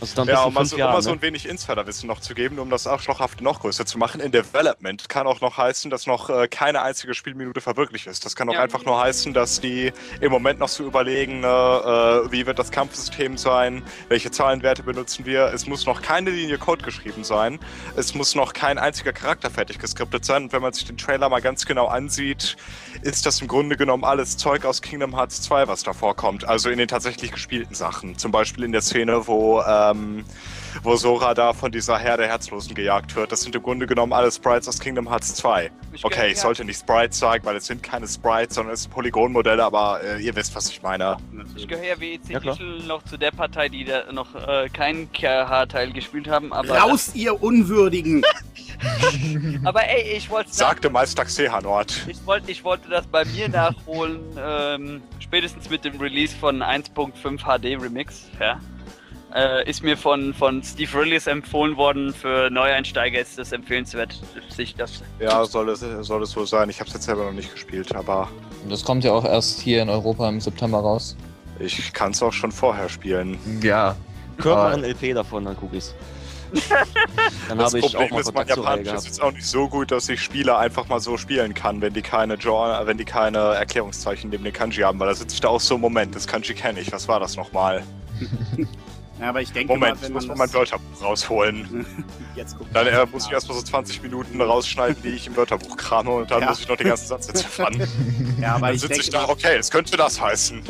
Also 0.00 0.14
dann 0.16 0.28
Ja, 0.28 0.42
um 0.44 0.52
mal, 0.52 0.64
so, 0.66 0.76
um 0.76 0.82
mal 0.82 1.00
so 1.02 1.10
Ne? 1.10 1.16
ein 1.16 1.22
wenig 1.22 1.48
Insiderwissen 1.48 2.06
noch 2.06 2.20
zu 2.20 2.34
geben, 2.34 2.58
um 2.58 2.68
das 2.68 2.86
Arschlochhafte 2.86 3.42
noch 3.42 3.60
größer 3.60 3.86
zu 3.86 3.96
machen. 3.98 4.20
In 4.20 4.30
Development 4.30 5.08
kann 5.08 5.26
auch 5.26 5.40
noch 5.40 5.56
heißen, 5.56 5.90
dass 5.90 6.06
noch 6.06 6.28
äh, 6.28 6.48
keine 6.48 6.82
einzige 6.82 7.14
Spielminute 7.14 7.60
verwirklicht 7.62 8.06
ist. 8.06 8.24
Das 8.26 8.36
kann 8.36 8.48
auch 8.50 8.54
Ja. 8.54 8.60
einfach 8.60 8.84
nur 8.84 9.00
heißen, 9.00 9.32
dass 9.32 9.60
die 9.60 9.92
im 10.20 10.30
Moment 10.30 10.58
noch 10.58 10.68
so 10.68 10.84
überlegen, 10.84 11.44
äh, 11.44 11.46
äh, 11.46 12.30
wie 12.32 12.44
wird 12.46 12.58
das 12.58 12.70
Kampfsystem 12.70 13.38
sein, 13.38 13.82
welche 14.08 14.30
Zahlenwerte 14.30 14.82
benutzen 14.82 15.24
wir. 15.24 15.46
Es 15.54 15.66
muss 15.66 15.86
noch 15.86 16.02
keine 16.02 16.30
Linie 16.30 16.58
Code 16.58 16.84
geschrieben 16.84 17.24
sein. 17.24 17.58
Es 17.96 18.14
muss 18.14 18.34
noch 18.34 18.52
kein 18.52 18.76
einziger 18.78 19.12
Charakter 19.14 19.50
fertig 19.50 19.78
geskriptet 19.78 20.24
sein. 20.26 20.44
Und 20.44 20.52
wenn 20.52 20.60
man 20.62 20.72
sich 20.74 20.84
den 20.84 20.98
Trailer 20.98 21.28
mal 21.30 21.40
ganz 21.40 21.64
genau 21.64 21.86
ansieht, 21.86 22.56
ist 23.02 23.24
das 23.24 23.40
im 23.40 23.48
Grunde 23.48 23.76
genommen 23.76 24.04
alles 24.04 24.36
Zeug 24.36 24.64
aus 24.66 24.82
Kingdom 24.82 25.16
Hearts 25.16 25.40
2, 25.42 25.68
was 25.68 25.82
da 25.84 25.94
vorkommt. 25.94 26.44
Also 26.46 26.68
in 26.68 26.76
den 26.78 26.88
tatsächlich 26.88 27.32
gespielten 27.32 27.74
Sachen. 27.74 28.18
Zum 28.18 28.30
Beispiel 28.30 28.64
in 28.64 28.72
der 28.72 28.82
Szene, 28.82 29.26
wo, 29.26 29.60
ähm, 29.92 30.24
wo 30.82 30.96
Sora 30.96 31.34
da 31.34 31.52
von 31.52 31.72
dieser 31.72 31.98
Herde 31.98 32.26
Herzlosen 32.26 32.74
gejagt 32.74 33.16
wird. 33.16 33.32
Das 33.32 33.42
sind 33.42 33.54
im 33.54 33.62
Grunde 33.62 33.86
genommen 33.86 34.12
alle 34.12 34.30
Sprites 34.30 34.68
aus 34.68 34.78
Kingdom 34.78 35.08
Hearts 35.08 35.34
2. 35.34 35.70
Ich 35.92 36.04
Okay, 36.04 36.32
ich 36.32 36.38
sollte 36.38 36.64
nicht 36.64 36.78
Sprites 36.78 37.18
sagen, 37.18 37.44
weil 37.44 37.56
es 37.56 37.66
sind 37.66 37.82
keine 37.82 38.06
Sprites, 38.06 38.54
sondern 38.54 38.74
es 38.74 38.82
sind 38.82 38.92
Polygonmodelle, 38.92 39.64
aber 39.64 40.00
äh, 40.02 40.22
ihr 40.22 40.34
wisst, 40.36 40.54
was 40.54 40.68
ich 40.70 40.82
meine. 40.82 41.16
Ich 41.54 41.66
gehöre 41.66 41.84
ja 41.84 42.00
wie 42.00 42.14
EC. 42.14 42.26
Digital 42.26 42.78
noch 42.86 43.02
zu 43.04 43.16
der 43.16 43.30
Partei, 43.30 43.68
die 43.68 43.84
da 43.84 44.12
noch 44.12 44.34
äh, 44.34 44.68
keinen 44.68 45.10
KH-Teil 45.12 45.92
gespielt 45.92 46.28
haben, 46.28 46.52
aber. 46.52 46.76
Raus, 46.76 47.14
ihr 47.14 47.42
Unwürdigen! 47.42 48.24
Aber 49.64 49.88
ey, 49.88 50.16
ich 50.16 50.28
wollte 50.30 50.50
Sagte 50.52 50.90
Meister 50.90 51.24
Xehanort. 51.24 52.06
Ich 52.08 52.24
wollte, 52.26 52.50
ich 52.50 52.62
wollte 52.62 52.88
das 52.88 53.06
bei 53.06 53.24
mir 53.24 53.48
nachholen, 53.48 54.20
ähm, 54.38 55.02
spätestens 55.18 55.70
mit 55.70 55.84
dem 55.84 55.98
Release 55.98 56.36
von 56.36 56.62
1.5 56.62 57.38
HD 57.38 57.82
Remix, 57.82 58.26
ja. 58.38 58.60
Äh, 59.36 59.68
ist 59.68 59.82
mir 59.82 59.98
von, 59.98 60.32
von 60.32 60.62
Steve 60.62 60.98
Rillis 60.98 61.26
empfohlen 61.26 61.76
worden, 61.76 62.14
für 62.14 62.48
Neueinsteiger 62.48 63.20
ist 63.20 63.38
das 63.38 63.52
empfehlenswert, 63.52 64.18
sich 64.48 64.74
das. 64.74 65.02
Ja, 65.20 65.44
soll 65.44 65.68
es, 65.68 65.80
soll 65.80 66.22
es 66.22 66.34
wohl 66.34 66.46
sein. 66.46 66.70
Ich 66.70 66.80
habe 66.80 66.88
es 66.88 66.94
jetzt 66.94 67.04
selber 67.04 67.24
noch 67.24 67.32
nicht 67.34 67.52
gespielt, 67.52 67.94
aber 67.94 68.30
Das 68.70 68.82
kommt 68.82 69.04
ja 69.04 69.12
auch 69.12 69.26
erst 69.26 69.60
hier 69.60 69.82
in 69.82 69.90
Europa 69.90 70.26
im 70.26 70.40
September 70.40 70.78
raus. 70.78 71.18
ich 71.58 71.92
kann 71.92 72.12
es 72.12 72.22
auch 72.22 72.32
schon 72.32 72.50
vorher 72.50 72.88
spielen. 72.88 73.38
Ja. 73.62 73.94
Aber- 74.38 74.68
ein 74.68 74.82
LP 74.84 75.12
davon, 75.12 75.44
dann 75.44 75.56
guck 75.60 75.74
ich's. 75.74 75.94
Dann 77.48 77.58
Das 77.58 77.74
habe 77.74 77.80
ich 77.80 77.84
auch 77.86 77.90
Problem 77.90 78.10
mal 78.14 78.20
ist, 78.20 78.32
mein 78.32 78.46
Japanisch 78.46 78.92
ist 78.92 79.06
jetzt 79.06 79.20
auch 79.20 79.32
nicht 79.32 79.44
so 79.44 79.68
gut, 79.68 79.90
dass 79.90 80.08
ich 80.08 80.22
Spiele 80.22 80.56
einfach 80.56 80.88
mal 80.88 81.00
so 81.00 81.16
spielen 81.18 81.52
kann, 81.54 81.80
wenn 81.80 81.92
die 81.92 82.02
keine 82.02 82.38
Genre, 82.38 82.86
wenn 82.86 82.96
die 82.96 83.04
keine 83.04 83.38
Erklärungszeichen 83.38 84.30
neben 84.30 84.44
den 84.44 84.52
Kanji 84.52 84.82
haben, 84.82 84.98
weil 85.00 85.08
da 85.08 85.14
sitze 85.14 85.34
ich 85.34 85.40
da 85.40 85.48
auch 85.48 85.60
so, 85.60 85.76
Moment, 85.76 86.14
das 86.14 86.26
Kanji 86.26 86.54
kenne 86.54 86.80
ich, 86.80 86.92
was 86.92 87.08
war 87.08 87.18
das 87.18 87.36
nochmal? 87.36 87.82
Ja, 89.20 89.30
aber 89.30 89.40
ich 89.40 89.50
denke 89.50 89.72
Moment, 89.72 90.00
mal, 90.00 90.06
ich 90.06 90.12
muss 90.12 90.26
man 90.26 90.36
mal 90.36 90.46
mein 90.46 90.54
Wörterbuch 90.54 91.02
rausholen. 91.02 91.86
Jetzt 92.36 92.56
guck 92.58 92.70
Dann 92.74 92.84
mal. 92.84 92.92
äh, 92.92 93.06
muss 93.06 93.26
ich 93.26 93.32
erstmal 93.32 93.56
so 93.56 93.62
20 93.64 94.02
Minuten 94.02 94.40
rausschneiden, 94.40 95.02
die 95.02 95.08
ich 95.08 95.26
im 95.26 95.36
Wörterbuch 95.36 95.76
krame 95.76 96.10
und 96.10 96.30
dann 96.30 96.42
Ja. 96.42 96.50
muss 96.50 96.60
ich 96.60 96.68
noch 96.68 96.76
den 96.76 96.88
ganzen 96.88 97.06
Satz 97.08 97.28
entziffern. 97.30 97.74
Ja, 98.40 98.56
aber 98.56 98.66
Dann 98.66 98.74
ich 98.74 98.80
sitze 98.82 98.94
ich 99.00 99.10
denke, 99.10 99.12
da, 99.12 99.26
mal, 99.26 99.32
okay, 99.32 99.56
es 99.56 99.70
könnte 99.70 99.96
das 99.96 100.20
heißen. 100.20 100.62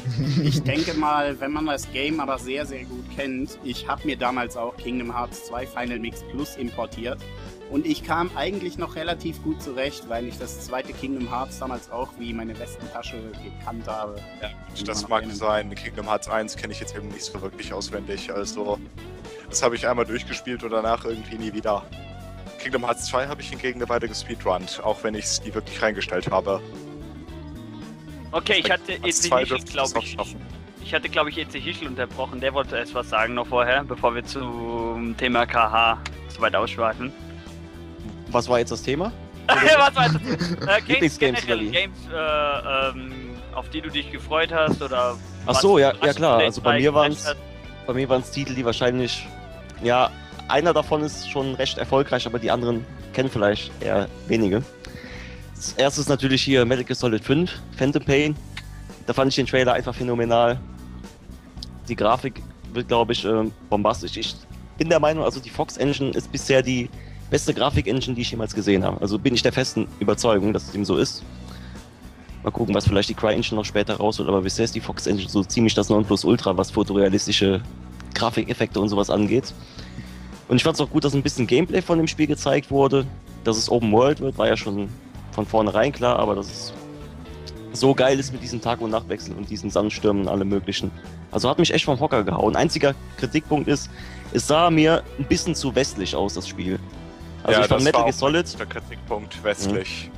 ich 0.44 0.62
denke 0.62 0.94
mal, 0.94 1.38
wenn 1.40 1.52
man 1.52 1.66
das 1.66 1.90
Game 1.92 2.20
aber 2.20 2.38
sehr, 2.38 2.64
sehr 2.66 2.84
gut 2.84 3.04
kennt, 3.16 3.58
ich 3.64 3.88
habe 3.88 4.06
mir 4.06 4.16
damals 4.16 4.56
auch 4.56 4.76
Kingdom 4.76 5.12
Hearts 5.16 5.46
2 5.46 5.66
Final 5.66 5.98
Mix 5.98 6.22
Plus 6.30 6.54
importiert 6.56 7.18
und 7.68 7.84
ich 7.84 8.04
kam 8.04 8.30
eigentlich 8.36 8.78
noch 8.78 8.94
relativ 8.94 9.42
gut 9.42 9.60
zurecht, 9.60 10.04
weil 10.08 10.28
ich 10.28 10.38
das 10.38 10.64
zweite 10.66 10.92
Kingdom 10.92 11.28
Hearts 11.28 11.58
damals 11.58 11.90
auch 11.90 12.10
wie 12.16 12.32
meine 12.32 12.56
Westentasche 12.56 13.16
gekannt 13.42 13.88
habe. 13.88 14.14
Ja, 14.40 14.50
das 14.84 15.08
mag 15.08 15.24
sein. 15.32 15.74
Kingdom 15.74 16.06
Hearts 16.08 16.28
1 16.28 16.56
kenne 16.56 16.72
ich 16.72 16.78
jetzt 16.78 16.94
eben 16.94 17.08
nicht 17.08 17.24
so 17.24 17.42
wirklich 17.42 17.72
auswendig. 17.72 18.30
Also, 18.36 18.78
das 19.48 19.62
habe 19.62 19.76
ich 19.76 19.88
einmal 19.88 20.04
durchgespielt 20.04 20.62
und 20.62 20.70
danach 20.70 21.04
irgendwie 21.04 21.36
nie 21.36 21.52
wieder. 21.54 21.82
Kingdom 22.58 22.84
Hearts 22.84 23.06
2 23.06 23.28
habe 23.28 23.40
ich 23.40 23.48
hingegen 23.48 23.80
eine 23.80 23.88
Weile 23.88 24.08
gespeedrunnt, 24.08 24.80
auch 24.84 25.02
wenn 25.02 25.14
ich 25.14 25.24
es 25.24 25.42
nie 25.42 25.54
wirklich 25.54 25.80
reingestellt 25.80 26.30
habe. 26.30 26.60
Okay, 28.32 28.60
ich 28.62 28.70
hatte 28.70 28.98
Als 29.02 29.24
EC 29.24 29.28
2 29.30 29.40
Hischel, 29.40 29.56
dürfte 29.56 29.70
ich 29.70 29.76
das 29.76 29.92
glaube 29.92 30.06
ich. 30.06 30.36
Ich 30.84 30.94
hatte, 30.94 31.08
glaube 31.08 31.30
ich, 31.30 31.38
EC 31.38 31.52
Hischel 31.52 31.88
unterbrochen. 31.88 32.40
Der 32.40 32.52
wollte 32.52 32.76
erst 32.76 32.94
was 32.94 33.08
sagen 33.08 33.34
noch 33.34 33.46
vorher, 33.46 33.84
bevor 33.84 34.14
wir 34.14 34.24
zum 34.24 35.16
Thema 35.16 35.46
KH 35.46 35.98
zu 36.28 36.40
weit 36.42 36.54
ausschweifen. 36.54 37.12
Was 38.28 38.48
war 38.48 38.58
jetzt 38.58 38.72
das 38.72 38.82
Thema? 38.82 39.12
was 39.46 39.96
war 39.96 40.08
das? 40.10 40.16
Äh, 40.66 40.82
Games, 40.82 41.46
Lilly. 41.46 41.70
Games, 41.70 41.98
äh, 42.12 42.88
ähm, 42.88 43.12
auf 43.54 43.70
die 43.70 43.80
du 43.80 43.88
dich 43.88 44.12
gefreut 44.12 44.52
hast 44.52 44.82
oder. 44.82 45.16
Ach 45.44 45.48
was 45.48 45.62
so, 45.62 45.78
ja, 45.78 45.92
ja 46.04 46.12
klar. 46.12 46.40
Also 46.40 46.60
bei 46.60 46.78
mir 46.78 46.92
waren 46.92 47.12
es. 47.12 47.34
Bei 47.86 47.94
mir 47.94 48.08
waren's 48.08 48.30
Titel, 48.30 48.54
die 48.54 48.64
wahrscheinlich, 48.64 49.26
ja, 49.82 50.10
einer 50.48 50.72
davon 50.72 51.02
ist 51.02 51.30
schon 51.30 51.54
recht 51.54 51.78
erfolgreich, 51.78 52.26
aber 52.26 52.38
die 52.38 52.50
anderen 52.50 52.84
kennen 53.12 53.30
vielleicht 53.30 53.70
eher 53.80 54.08
wenige. 54.26 54.62
Das 55.54 55.72
erste 55.72 56.00
ist 56.00 56.08
natürlich 56.08 56.42
hier 56.42 56.64
Metal 56.64 56.84
Gear 56.84 56.96
Solid 56.96 57.24
5, 57.24 57.50
Phantom 57.76 58.04
Pain. 58.04 58.36
Da 59.06 59.12
fand 59.12 59.30
ich 59.30 59.36
den 59.36 59.46
Trailer 59.46 59.72
einfach 59.72 59.94
phänomenal. 59.94 60.60
Die 61.88 61.96
Grafik 61.96 62.42
wird, 62.72 62.88
glaube 62.88 63.12
ich, 63.12 63.24
ähm, 63.24 63.52
bombastisch. 63.70 64.16
Ich 64.16 64.34
bin 64.76 64.88
der 64.88 65.00
Meinung, 65.00 65.24
also 65.24 65.40
die 65.40 65.50
Fox 65.50 65.76
Engine 65.76 66.10
ist 66.10 66.30
bisher 66.30 66.62
die 66.62 66.90
beste 67.30 67.54
Grafik-Engine, 67.54 68.14
die 68.14 68.22
ich 68.22 68.30
jemals 68.30 68.54
gesehen 68.54 68.84
habe. 68.84 69.00
Also 69.00 69.18
bin 69.18 69.34
ich 69.34 69.42
der 69.42 69.52
festen 69.52 69.88
Überzeugung, 69.98 70.52
dass 70.52 70.64
es 70.64 70.72
dem 70.72 70.84
so 70.84 70.96
ist. 70.98 71.22
Mal 72.46 72.52
gucken, 72.52 72.76
was 72.76 72.86
vielleicht 72.86 73.08
die 73.08 73.14
Cry 73.14 73.34
Engine 73.34 73.56
noch 73.56 73.64
später 73.64 73.96
rausholt, 73.96 74.28
aber 74.28 74.40
bisher 74.40 74.64
ist 74.64 74.76
die 74.76 74.80
Fox 74.80 75.08
Engine 75.08 75.28
so 75.28 75.42
ziemlich 75.42 75.74
das 75.74 75.88
Nonplusultra, 75.88 76.56
was 76.56 76.70
fotorealistische 76.70 77.60
Grafikeffekte 78.14 78.78
und 78.78 78.88
sowas 78.88 79.10
angeht. 79.10 79.52
Und 80.46 80.54
ich 80.54 80.62
fand 80.62 80.76
es 80.76 80.80
auch 80.80 80.88
gut, 80.88 81.04
dass 81.04 81.12
ein 81.12 81.24
bisschen 81.24 81.48
Gameplay 81.48 81.82
von 81.82 81.98
dem 81.98 82.06
Spiel 82.06 82.28
gezeigt 82.28 82.70
wurde. 82.70 83.04
Dass 83.42 83.58
es 83.58 83.68
Open 83.68 83.90
World 83.90 84.20
wird, 84.20 84.38
war 84.38 84.46
ja 84.46 84.56
schon 84.56 84.88
von 85.32 85.44
vornherein 85.44 85.90
klar, 85.90 86.20
aber 86.20 86.36
dass 86.36 86.46
es 86.46 86.72
so 87.72 87.92
geil 87.94 88.20
ist 88.20 88.32
mit 88.32 88.44
diesem 88.44 88.60
Tag- 88.60 88.80
und 88.80 88.90
Nachtwechsel 88.90 89.34
und 89.34 89.50
diesen 89.50 89.70
Sandstürmen 89.70 90.22
und 90.22 90.28
allem 90.28 90.48
möglichen. 90.48 90.92
Also 91.32 91.50
hat 91.50 91.58
mich 91.58 91.74
echt 91.74 91.84
vom 91.84 91.98
Hocker 91.98 92.22
gehauen. 92.22 92.54
Einziger 92.54 92.94
Kritikpunkt 93.16 93.66
ist, 93.66 93.90
es 94.32 94.46
sah 94.46 94.70
mir 94.70 95.02
ein 95.18 95.24
bisschen 95.24 95.56
zu 95.56 95.74
westlich 95.74 96.14
aus, 96.14 96.34
das 96.34 96.46
Spiel. 96.46 96.78
Also 97.42 97.58
Ja, 97.58 97.64
ich 97.64 97.68
fand 97.68 97.82
Metal 97.82 98.02
war 98.02 98.06
Gear 98.06 98.16
Solid, 98.16 98.56
Der 98.56 98.66
Kritikpunkt 98.66 99.42
westlich. 99.42 100.12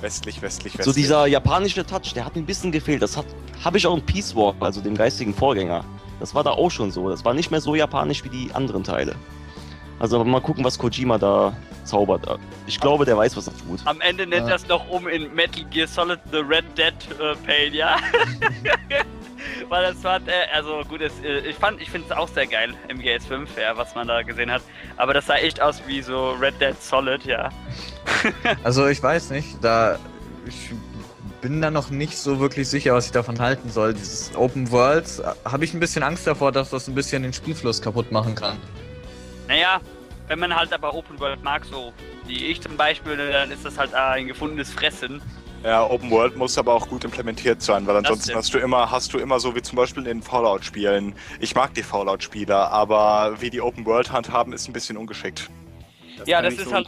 Westlich, 0.00 0.40
westlich, 0.40 0.72
westlich. 0.78 0.84
so 0.84 0.92
dieser 0.92 1.26
japanische 1.26 1.84
Touch, 1.84 2.14
der 2.14 2.24
hat 2.24 2.34
mir 2.36 2.42
ein 2.42 2.46
bisschen 2.46 2.72
gefehlt. 2.72 3.02
Das 3.02 3.16
hat 3.16 3.26
habe 3.64 3.76
ich 3.78 3.86
auch 3.86 3.94
in 3.96 4.04
Peace 4.04 4.34
Walk, 4.34 4.56
also 4.60 4.80
dem 4.80 4.96
geistigen 4.96 5.34
Vorgänger. 5.34 5.84
Das 6.18 6.34
war 6.34 6.42
da 6.44 6.50
auch 6.50 6.70
schon 6.70 6.90
so. 6.90 7.08
Das 7.10 7.24
war 7.24 7.34
nicht 7.34 7.50
mehr 7.50 7.60
so 7.60 7.74
japanisch 7.74 8.24
wie 8.24 8.28
die 8.30 8.50
anderen 8.54 8.82
Teile. 8.84 9.14
Also 9.98 10.22
mal 10.24 10.40
gucken, 10.40 10.64
was 10.64 10.78
Kojima 10.78 11.18
da 11.18 11.54
zaubert. 11.84 12.26
Ich 12.66 12.80
glaube, 12.80 13.04
der 13.04 13.16
weiß, 13.18 13.36
was 13.36 13.48
er 13.48 13.52
tut. 13.56 13.80
Am 13.86 14.00
Ende 14.00 14.26
nennt 14.26 14.46
Ja. 14.46 14.52
das 14.54 14.66
noch 14.66 14.88
um 14.88 15.06
in 15.08 15.34
Metal 15.34 15.64
Gear 15.64 15.86
Solid 15.86 16.20
The 16.30 16.38
Red 16.38 16.64
Dead 16.78 16.94
äh, 17.20 17.34
Pain, 17.46 17.74
ja? 17.74 17.96
Weil 19.68 19.82
das 19.82 20.02
war, 20.04 20.16
äh, 20.26 20.46
also 20.54 20.82
gut, 20.88 21.00
es, 21.00 21.12
äh, 21.22 21.38
ich 21.40 21.56
fand, 21.56 21.80
ich 21.80 21.90
finde 21.90 22.08
es 22.10 22.16
auch 22.16 22.28
sehr 22.28 22.46
geil, 22.46 22.74
MGS 22.88 23.26
5, 23.26 23.56
ja, 23.58 23.76
was 23.76 23.94
man 23.94 24.08
da 24.08 24.22
gesehen 24.22 24.50
hat. 24.50 24.62
Aber 24.96 25.14
das 25.14 25.26
sah 25.26 25.36
echt 25.36 25.60
aus 25.60 25.82
wie 25.86 26.02
so 26.02 26.32
Red 26.32 26.60
Dead 26.60 26.80
Solid, 26.82 27.24
ja. 27.24 27.50
Also 28.64 28.86
ich 28.86 29.02
weiß 29.02 29.30
nicht, 29.30 29.62
da 29.62 29.98
ich 30.46 30.70
bin 31.40 31.60
da 31.62 31.70
noch 31.70 31.90
nicht 31.90 32.18
so 32.18 32.40
wirklich 32.40 32.68
sicher, 32.68 32.94
was 32.94 33.06
ich 33.06 33.12
davon 33.12 33.38
halten 33.38 33.70
soll. 33.70 33.94
Dieses 33.94 34.34
Open 34.36 34.70
World 34.70 35.06
äh, 35.20 35.48
habe 35.48 35.64
ich 35.64 35.74
ein 35.74 35.80
bisschen 35.80 36.02
Angst 36.02 36.26
davor, 36.26 36.52
dass 36.52 36.70
das 36.70 36.88
ein 36.88 36.94
bisschen 36.94 37.22
den 37.22 37.32
Spielfluss 37.32 37.80
kaputt 37.80 38.12
machen 38.12 38.34
kann. 38.34 38.58
Naja, 39.48 39.80
wenn 40.30 40.38
man 40.38 40.54
halt 40.54 40.72
aber 40.72 40.94
Open 40.94 41.18
World 41.18 41.42
mag, 41.42 41.64
so 41.64 41.92
wie 42.26 42.46
ich 42.46 42.60
zum 42.60 42.76
Beispiel, 42.76 43.16
dann 43.16 43.50
ist 43.50 43.64
das 43.64 43.76
halt 43.76 43.92
ein 43.94 44.28
gefundenes 44.28 44.70
Fressen. 44.70 45.20
Ja, 45.64 45.84
Open 45.84 46.08
World 46.08 46.36
muss 46.36 46.56
aber 46.56 46.72
auch 46.72 46.88
gut 46.88 47.02
implementiert 47.02 47.60
sein, 47.60 47.84
weil 47.86 47.96
ansonsten 47.96 48.34
hast 48.36 48.54
du 48.54 48.58
immer, 48.58 48.92
hast 48.92 49.12
du 49.12 49.18
immer 49.18 49.40
so 49.40 49.56
wie 49.56 49.60
zum 49.60 49.74
Beispiel 49.76 50.06
in 50.06 50.22
Fallout-Spielen. 50.22 51.16
Ich 51.40 51.56
mag 51.56 51.74
die 51.74 51.82
Fallout-Spiele, 51.82 52.56
aber 52.56 53.40
wie 53.40 53.50
die 53.50 53.60
Open 53.60 53.84
World 53.84 54.12
handhaben, 54.12 54.52
ist 54.52 54.68
ein 54.68 54.72
bisschen 54.72 54.96
ungeschickt. 54.96 55.50
Das 56.16 56.28
Ja, 56.28 56.36
kann 56.36 56.44
das 56.44 56.54
ich 56.54 56.60
ist 56.60 56.68
so 56.68 56.74
halt-. 56.76 56.86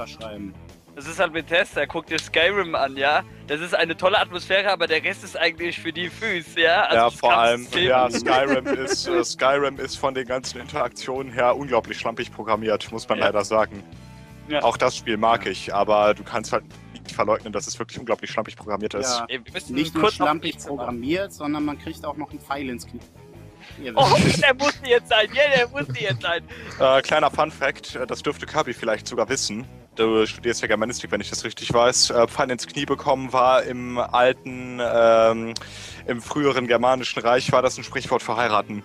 Das 0.95 1.07
ist 1.07 1.19
halt 1.19 1.33
Bethesda, 1.33 1.87
guck 1.87 2.07
dir 2.07 2.19
Skyrim 2.19 2.75
an, 2.77 2.97
ja. 2.97 3.23
Das 3.53 3.61
ist 3.61 3.75
eine 3.75 3.95
tolle 3.95 4.19
Atmosphäre, 4.19 4.71
aber 4.73 4.87
der 4.87 5.05
Rest 5.05 5.23
ist 5.25 5.37
eigentlich 5.37 5.79
für 5.79 5.93
die 5.93 6.09
Füße, 6.09 6.59
ja. 6.59 6.85
Also 6.85 6.97
ja, 6.97 7.11
vor 7.11 7.37
allem, 7.37 7.67
ja, 7.75 8.09
Skyrim 8.11 8.67
ist, 8.83 9.07
äh, 9.07 9.23
Skyrim 9.23 9.79
ist 9.79 9.97
von 9.97 10.15
den 10.15 10.27
ganzen 10.27 10.59
Interaktionen 10.59 11.31
her 11.31 11.55
unglaublich 11.55 11.99
schlampig 11.99 12.33
programmiert, 12.33 12.91
muss 12.91 13.07
man 13.11 13.19
Ja. 13.19 13.27
leider 13.27 13.45
sagen. 13.45 13.83
Ja. 14.49 14.63
Auch 14.63 14.79
das 14.79 14.97
Spiel 14.97 15.19
mag 15.19 15.45
ich, 15.45 15.75
aber 15.75 16.15
du 16.15 16.25
kannst 16.25 16.51
halt 16.51 16.65
nicht 16.95 17.13
verleugnen, 17.13 17.53
dass 17.53 17.67
es 17.67 17.79
wirklich 17.79 17.99
unglaublich 17.99 18.31
schlampig 18.31 18.57
programmiert 18.57 18.95
ist. 18.95 19.19
Ja. 19.19 19.27
Ey, 19.29 19.39
wir 19.45 19.53
müssen 19.53 19.75
Nicht 19.75 19.95
nur 19.95 20.11
schlampig 20.11 20.57
programmiert, 20.57 21.35
sondern 21.35 21.67
man 21.67 21.79
kriegt 21.79 22.07
auch 22.07 22.17
noch 22.17 22.31
einen 22.31 22.41
Pfeil 22.41 22.71
ins 22.71 22.87
Knie. 22.87 23.01
Oh, 23.95 24.17
der 24.43 24.55
musste 24.55 24.89
jetzt 24.89 25.11
sein, 25.11 25.29
ja, 25.35 25.43
der 25.59 25.69
musste 25.69 26.01
jetzt 26.03 26.23
sein. 26.23 26.43
Äh, 26.81 27.03
kleiner 27.03 27.31
Fun 27.31 27.51
Fact, 27.51 27.97
äh, 27.97 28.07
das 28.07 28.23
dürfte 28.23 28.47
Kirby 28.47 28.73
vielleicht 28.73 29.07
sogar 29.07 29.29
wissen. 29.29 29.67
Du 29.95 30.27
studierst 30.27 30.63
ja 30.63 30.69
Germanistik, 30.69 31.11
wenn 31.13 31.21
ich 31.21 31.29
das 31.31 31.45
richtig 31.45 31.73
weiß. 31.73 32.11
Äh, 32.11 32.27
Pfeil 32.27 32.51
ins 32.51 32.67
Knie 32.67 32.87
bekommen 32.87 33.33
war 33.33 33.63
im 33.63 33.99
alten, 33.99 34.81
ähm, 34.83 35.55
im 36.07 36.23
früheren 36.23 36.67
germanischen 36.67 37.21
Reich 37.23 37.53
war 37.53 37.61
das 37.61 37.77
ein 37.77 37.85
Sprichwort 37.85 38.23
für 38.23 38.37
heiraten. 38.37 38.83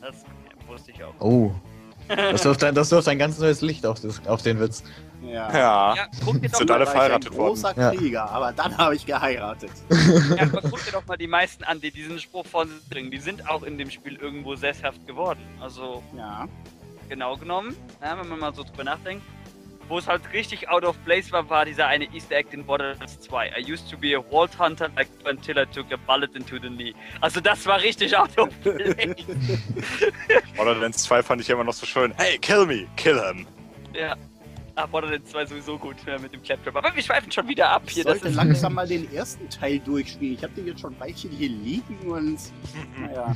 Das 0.00 0.24
wusste 0.66 0.90
ich 0.92 1.02
auch. 1.04 1.14
Oh. 1.20 1.52
Das 2.08 2.44
wirft 2.44 2.64
ein, 2.64 2.74
das 2.74 2.90
wirft 2.90 3.08
ein 3.08 3.18
ganz 3.18 3.38
neues 3.38 3.60
Licht 3.60 3.84
auf, 3.84 4.00
das, 4.00 4.24
auf 4.26 4.40
den 4.40 4.58
Witz. 4.60 4.82
Ja. 5.22 5.52
Ja. 5.52 5.94
Ja, 5.96 6.06
guck 6.24 6.40
dir 6.40 6.48
doch 6.48 6.58
Sind 6.58 6.68
mal, 6.70 6.76
alle 6.76 6.86
verheiratet 6.86 7.32
ein 7.32 7.36
großer 7.36 7.74
Ja. 7.76 7.90
Krieger, 7.90 8.30
aber 8.30 8.52
dann 8.52 8.78
habe 8.78 8.94
ich 8.94 9.04
geheiratet. 9.04 9.70
ja, 10.36 10.42
aber 10.44 10.62
guck 10.62 10.82
dir 10.84 10.92
doch 10.92 11.04
mal 11.06 11.18
die 11.18 11.26
meisten 11.26 11.64
an, 11.64 11.80
die 11.80 11.90
diesen 11.90 12.18
Spruch 12.18 12.46
von 12.46 12.68
sich 12.68 12.88
bringen. 12.88 13.10
Die 13.10 13.18
sind 13.18 13.46
auch 13.50 13.62
in 13.62 13.76
dem 13.76 13.90
Spiel 13.90 14.16
irgendwo 14.16 14.54
sesshaft 14.54 15.06
geworden. 15.06 15.40
Also 15.60 16.02
Ja. 16.16 16.46
genau 17.10 17.36
genommen, 17.36 17.76
ja, 18.00 18.18
wenn 18.18 18.28
man 18.28 18.38
mal 18.38 18.54
so 18.54 18.62
drüber 18.62 18.84
nachdenkt. 18.84 19.22
Wo 19.88 19.98
es 19.98 20.06
halt 20.06 20.22
richtig 20.32 20.68
out 20.68 20.84
of 20.84 21.02
place 21.04 21.32
war, 21.32 21.48
war 21.48 21.64
dieser 21.64 21.86
eine 21.86 22.04
Easter 22.14 22.36
Egg 22.36 22.50
in 22.52 22.64
Borderlands 22.64 23.18
2. 23.20 23.52
I 23.58 23.72
used 23.72 23.90
to 23.90 23.96
be 23.96 24.14
a 24.16 24.22
Vault 24.22 24.58
Hunter 24.58 24.90
like 24.96 25.08
until 25.24 25.58
I 25.58 25.64
took 25.64 25.90
a 25.92 25.96
bullet 26.06 26.34
into 26.36 26.56
the 26.60 26.68
knee. 26.68 26.94
Also 27.20 27.40
das 27.40 27.64
war 27.66 27.80
richtig 27.80 28.14
out 28.16 28.36
of 28.38 28.48
place. 28.62 28.94
Borderlands 30.56 31.02
2 31.04 31.22
fand 31.22 31.40
ich 31.40 31.48
immer 31.48 31.64
noch 31.64 31.72
so 31.72 31.86
schön. 31.86 32.12
Hey, 32.18 32.38
kill 32.38 32.66
me, 32.66 32.86
kill 32.96 33.18
him. 33.18 33.46
ja. 33.94 34.14
Ah, 34.74 34.86
Borderlands 34.86 35.30
2 35.32 35.46
sowieso 35.46 35.76
gut 35.76 35.96
ja, 36.06 36.18
mit 36.18 36.32
dem 36.32 36.40
Claptrap. 36.40 36.76
Aber 36.76 36.94
wir 36.94 37.02
schweifen 37.02 37.32
schon 37.32 37.48
wieder 37.48 37.68
ab 37.68 37.82
Ich 37.86 37.94
hier. 37.94 38.04
Das 38.04 38.12
sollte 38.20 38.28
ist, 38.28 38.36
langsam 38.36 38.74
mal 38.74 38.86
den 38.86 39.12
ersten 39.12 39.48
Teil 39.50 39.80
durchspielen. 39.80 40.34
Ich 40.34 40.44
habe 40.44 40.52
den 40.52 40.68
jetzt 40.68 40.80
schon 40.80 40.94
ein 40.94 41.00
Weilchen 41.00 41.30
hier 41.32 41.48
liegen 41.48 41.98
und 42.06 42.38
naja. 43.00 43.34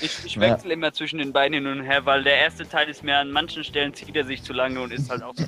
Ich, 0.00 0.18
ich 0.24 0.34
Ja. 0.36 0.40
wechsle 0.42 0.72
immer 0.74 0.92
zwischen 0.92 1.18
den 1.18 1.32
beiden 1.32 1.54
hin 1.54 1.66
und 1.66 1.82
her, 1.82 2.04
weil 2.06 2.22
der 2.24 2.36
erste 2.36 2.68
Teil 2.68 2.88
ist 2.88 3.02
mir 3.04 3.18
an 3.18 3.30
manchen 3.30 3.64
Stellen 3.64 3.94
zieht 3.94 4.14
er 4.16 4.24
sich 4.24 4.42
zu 4.42 4.52
lange 4.52 4.80
und 4.80 4.92
ist 4.92 5.10
halt 5.10 5.22
auch 5.22 5.34
so. 5.36 5.44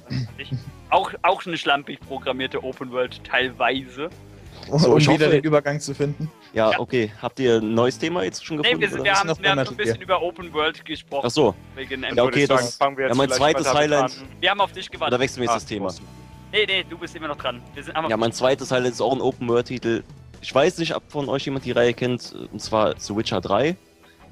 Auch, 0.90 1.12
auch 1.22 1.44
eine 1.46 1.58
schlampig 1.58 2.01
programmierte 2.01 2.62
Open 2.64 2.90
World 2.92 3.22
teilweise. 3.24 4.09
So, 4.70 4.92
um 4.94 5.01
wieder 5.01 5.12
hoffe- 5.12 5.28
den 5.30 5.44
Übergang 5.44 5.80
zu 5.80 5.94
finden. 5.94 6.30
Ja, 6.53 6.72
Ja. 6.72 6.80
okay. 6.80 7.12
Habt 7.22 7.38
ihr 7.40 7.57
ein 7.57 7.74
neues 7.74 7.99
Thema 7.99 8.22
jetzt 8.24 8.44
schon 8.44 8.57
Nee, 8.57 8.62
gefunden? 8.62 8.80
wir, 8.80 8.88
sind, 8.90 9.05
wir 9.05 9.14
haben, 9.14 9.28
Noch 9.28 9.40
wir 9.40 9.51
haben 9.51 9.64
so 9.64 9.70
ein 9.70 9.76
bisschen 9.76 10.01
über 10.01 10.20
Open 10.22 10.53
World 10.53 10.84
gesprochen. 10.84 11.24
Ach 11.26 11.30
so, 11.30 11.55
Wegen 11.74 12.03
Ja, 12.03 12.22
okay, 12.24 12.46
sagen, 12.46 12.61
das- 12.62 12.76
fangen 12.76 12.96
wir 12.96 13.05
jetzt 13.07 13.14
ja, 13.14 13.18
mein 13.18 13.30
zweites 13.30 13.72
Highlight- 13.72 14.05
an. 14.05 14.28
Wir 14.40 14.51
haben 14.51 14.61
auf 14.61 14.72
dich 14.72 14.88
oder 14.88 14.92
gewartet. 14.99 15.20
wechseln 15.20 15.36
wir 15.38 15.44
jetzt 15.44 15.51
Ah, 15.53 15.55
das 15.57 15.66
Thema? 15.66 15.94
Nee, 16.53 16.64
nee, 16.66 16.84
du 16.88 16.96
bist 16.99 17.14
immer 17.14 17.28
noch 17.28 17.36
dran. 17.36 17.62
Wir 17.74 17.82
sind 17.84 17.94
einfach 17.96 18.11
Ja, 18.11 18.16
mein 18.16 18.32
zweites 18.32 18.70
Highlight 18.70 18.92
ist 18.92 19.01
auch 19.03 19.12
ein 19.14 19.20
Open-World-Titel. 19.20 20.03
Ich 20.40 20.55
weiß 20.55 20.78
nicht, 20.78 20.94
ob 20.96 21.03
von 21.11 21.28
euch 21.28 21.44
jemand 21.44 21.64
die 21.66 21.72
Reihe 21.72 21.92
kennt, 21.92 22.34
und 22.53 22.61
zwar 22.61 22.99
The 22.99 23.14
Witcher 23.16 23.40
3. 23.40 23.76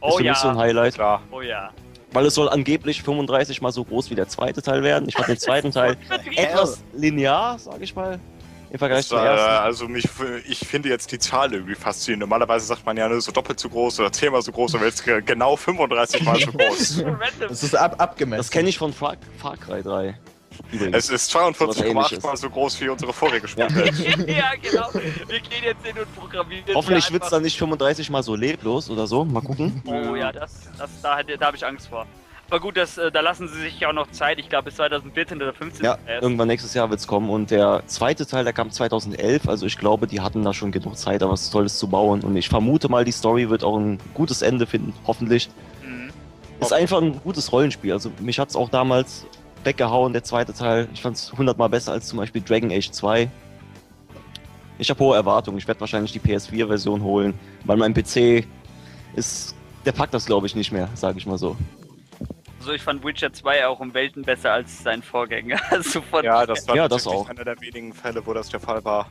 Oh 0.01 0.09
ist 0.11 0.17
für 0.17 0.25
ja. 0.25 0.33
mich 0.33 0.39
so 0.39 0.49
ein 0.49 0.57
Highlight. 0.59 0.95
Klar. 0.95 1.23
Oh 1.31 1.41
ja. 1.41 1.71
Weil 2.13 2.27
es 2.27 2.35
soll 2.35 2.49
angeblich 2.49 3.03
35 3.03 3.61
mal 3.63 3.73
so 3.73 3.85
groß 3.85 4.11
wie 4.11 4.15
der 4.15 4.29
zweite 4.29 4.63
Teil 4.63 4.83
werden. 4.83 5.09
Ich 5.09 5.15
fand 5.17 5.29
den 5.29 5.39
zweiten 5.39 5.71
Teil 5.73 5.97
etwas 6.37 6.83
linear, 6.93 7.59
sage 7.59 7.85
ich 7.85 7.95
mal, 7.95 8.19
im 8.71 8.79
Vergleich 8.79 9.07
zum 9.07 9.19
ersten. 9.19 9.49
also 9.65 9.89
mich, 9.89 10.09
ich 10.49 10.59
finde 10.61 10.89
jetzt 10.89 11.11
die 11.13 11.19
Zahl 11.19 11.53
irgendwie 11.53 11.75
faszinierend. 11.75 12.21
Normalerweise 12.21 12.67
sagt 12.67 12.87
man 12.87 12.97
ja 12.97 13.09
ne, 13.09 13.21
so 13.21 13.33
doppelt 13.33 13.61
so 13.61 13.69
groß 13.69 14.01
oder 14.01 14.11
zehnmal 14.13 14.43
so 14.43 14.51
groß, 14.53 14.75
aber 14.77 14.87
jetzt 14.87 15.05
ge- 15.05 15.21
genau 15.23 15.57
35 15.57 16.23
mal 16.25 16.39
so 16.41 16.53
groß. 16.53 17.05
Das 17.41 17.63
ist 17.63 17.75
ab 17.77 17.97
abgemessen. 17.99 18.39
Das 18.39 18.51
kenne 18.51 18.69
ich 18.69 18.79
von 18.79 18.93
Far, 18.93 19.17
Far 19.39 19.57
Cry 19.57 19.83
3. 19.83 20.19
Übrigens. 20.73 20.97
Es 20.97 21.11
ist 21.11 21.31
Sowas 21.31 21.57
42,8 21.59 21.85
Ähnliches. 21.85 22.23
mal 22.23 22.37
so 22.37 22.51
groß 22.51 22.81
wie 22.81 22.89
unsere 22.89 23.13
vorige 23.13 23.47
Ja. 23.57 23.69
Spielwelt. 23.69 24.29
ja, 24.29 24.53
genau. 24.61 24.89
Wir 25.29 25.41
gehen 25.41 25.65
jetzt 25.65 25.85
hin 25.87 25.97
und 25.99 26.15
programmieren. 26.17 26.65
Hoffentlich 26.75 27.13
wird 27.13 27.25
es 27.25 27.31
dann 27.31 27.43
nicht 27.43 27.59
35 27.59 28.11
mal 28.11 28.23
so 28.23 28.35
leblos 28.35 28.89
oder 28.91 29.07
so. 29.07 29.25
Mal 29.25 29.43
gucken. 29.43 29.83
Oh 29.87 30.15
ja, 30.17 30.33
das, 30.33 30.69
das, 30.79 30.91
da, 31.03 31.23
da 31.23 31.47
habe 31.47 31.57
ich 31.57 31.67
Angst 31.67 31.89
vor. 31.89 32.07
Aber 32.49 32.61
gut, 32.61 32.77
das, 32.77 32.97
äh, 32.97 33.11
da 33.11 33.21
lassen 33.23 33.49
sie 33.49 33.61
sich 33.61 33.81
ja 33.81 33.89
auch 33.89 33.93
noch 33.93 34.09
Zeit. 34.13 34.39
Ich 34.39 34.49
glaube 34.49 34.67
bis 34.67 34.77
2014 34.77 35.39
oder 35.39 35.47
2015. 35.53 35.85
Ja, 35.85 35.99
erst. 36.07 36.23
irgendwann 36.23 36.47
nächstes 36.47 36.75
Jahr 36.75 36.89
wird 36.91 37.01
es 37.01 37.07
kommen. 37.09 37.29
Und 37.29 37.51
der 37.51 37.83
zweite 37.87 38.25
Teil, 38.25 38.45
der 38.45 38.53
kam 38.53 38.71
2011. 38.71 39.49
Also 39.49 39.67
ich 39.67 39.77
glaube, 39.77 40.07
die 40.07 40.21
hatten 40.21 40.45
da 40.45 40.55
schon 40.55 40.71
genug 40.71 40.97
Zeit, 40.97 41.23
da 41.23 41.29
was 41.29 41.51
Tolles 41.51 41.77
zu 41.77 41.89
bauen. 41.89 42.23
Und 42.23 42.37
ich 42.37 42.49
vermute 42.49 42.89
mal, 42.89 43.05
die 43.05 43.11
Story 43.13 43.51
wird 43.51 43.65
auch 43.65 43.77
ein 43.77 43.99
gutes 44.15 44.43
Ende 44.43 44.67
finden. 44.67 44.93
Hoffentlich. 45.09 45.51
Mhm. 45.85 46.11
Ist 46.61 46.73
einfach 46.73 47.03
ein 47.03 47.21
gutes 47.21 47.51
Rollenspiel. 47.51 47.93
Also 47.93 48.13
mich 48.21 48.39
hat 48.39 48.51
es 48.51 48.55
auch 48.55 48.69
damals 48.69 49.27
weggehauen, 49.67 50.13
der 50.13 50.25
zweite 50.25 50.55
Teil. 50.55 50.89
Ich 50.95 51.03
fand 51.03 51.17
es 51.17 51.33
hundertmal 51.33 51.69
besser 51.69 51.93
als 51.93 52.07
zum 52.09 52.19
Beispiel 52.19 52.41
Dragon 52.43 52.71
Age 52.71 52.91
2. 52.91 53.29
Ich 54.79 54.91
habe 54.91 55.01
hohe 55.01 55.17
Erwartungen. 55.17 55.59
Ich 55.59 55.67
werde 55.67 55.81
wahrscheinlich 55.81 56.13
die 56.13 56.21
PS4-Version 56.21 57.03
holen, 57.03 57.35
weil 57.65 57.77
mein 57.77 57.93
PC 57.93 58.47
ist. 59.15 59.55
Der 59.85 59.93
packt 59.93 60.15
das, 60.15 60.27
glaube 60.27 60.47
ich, 60.49 60.55
nicht 60.57 60.73
mehr, 60.73 60.89
sage 60.95 61.19
ich 61.19 61.27
mal 61.27 61.39
so. 61.39 61.57
Also 62.59 62.73
ich 62.73 62.83
fand 62.83 63.05
Witcher 63.05 63.33
2 63.33 63.67
auch 63.69 63.79
um 63.79 63.95
Welten 63.95 64.23
besser 64.23 64.53
als 64.53 64.83
sein 64.83 65.03
Vorgänger. 65.03 65.61
Also 65.71 66.03
von 66.03 66.25
Ja, 66.25 66.45
das 66.45 66.67
war 66.67 66.75
Ja, 66.75 66.89
das 66.89 67.07
auch. 67.07 67.29
einer 67.29 67.45
der 67.45 67.61
wenigen 67.61 67.93
Fälle, 67.93 68.25
wo 68.27 68.33
das 68.35 68.49
der 68.49 68.59
Fall 68.59 68.85
war. 68.85 69.09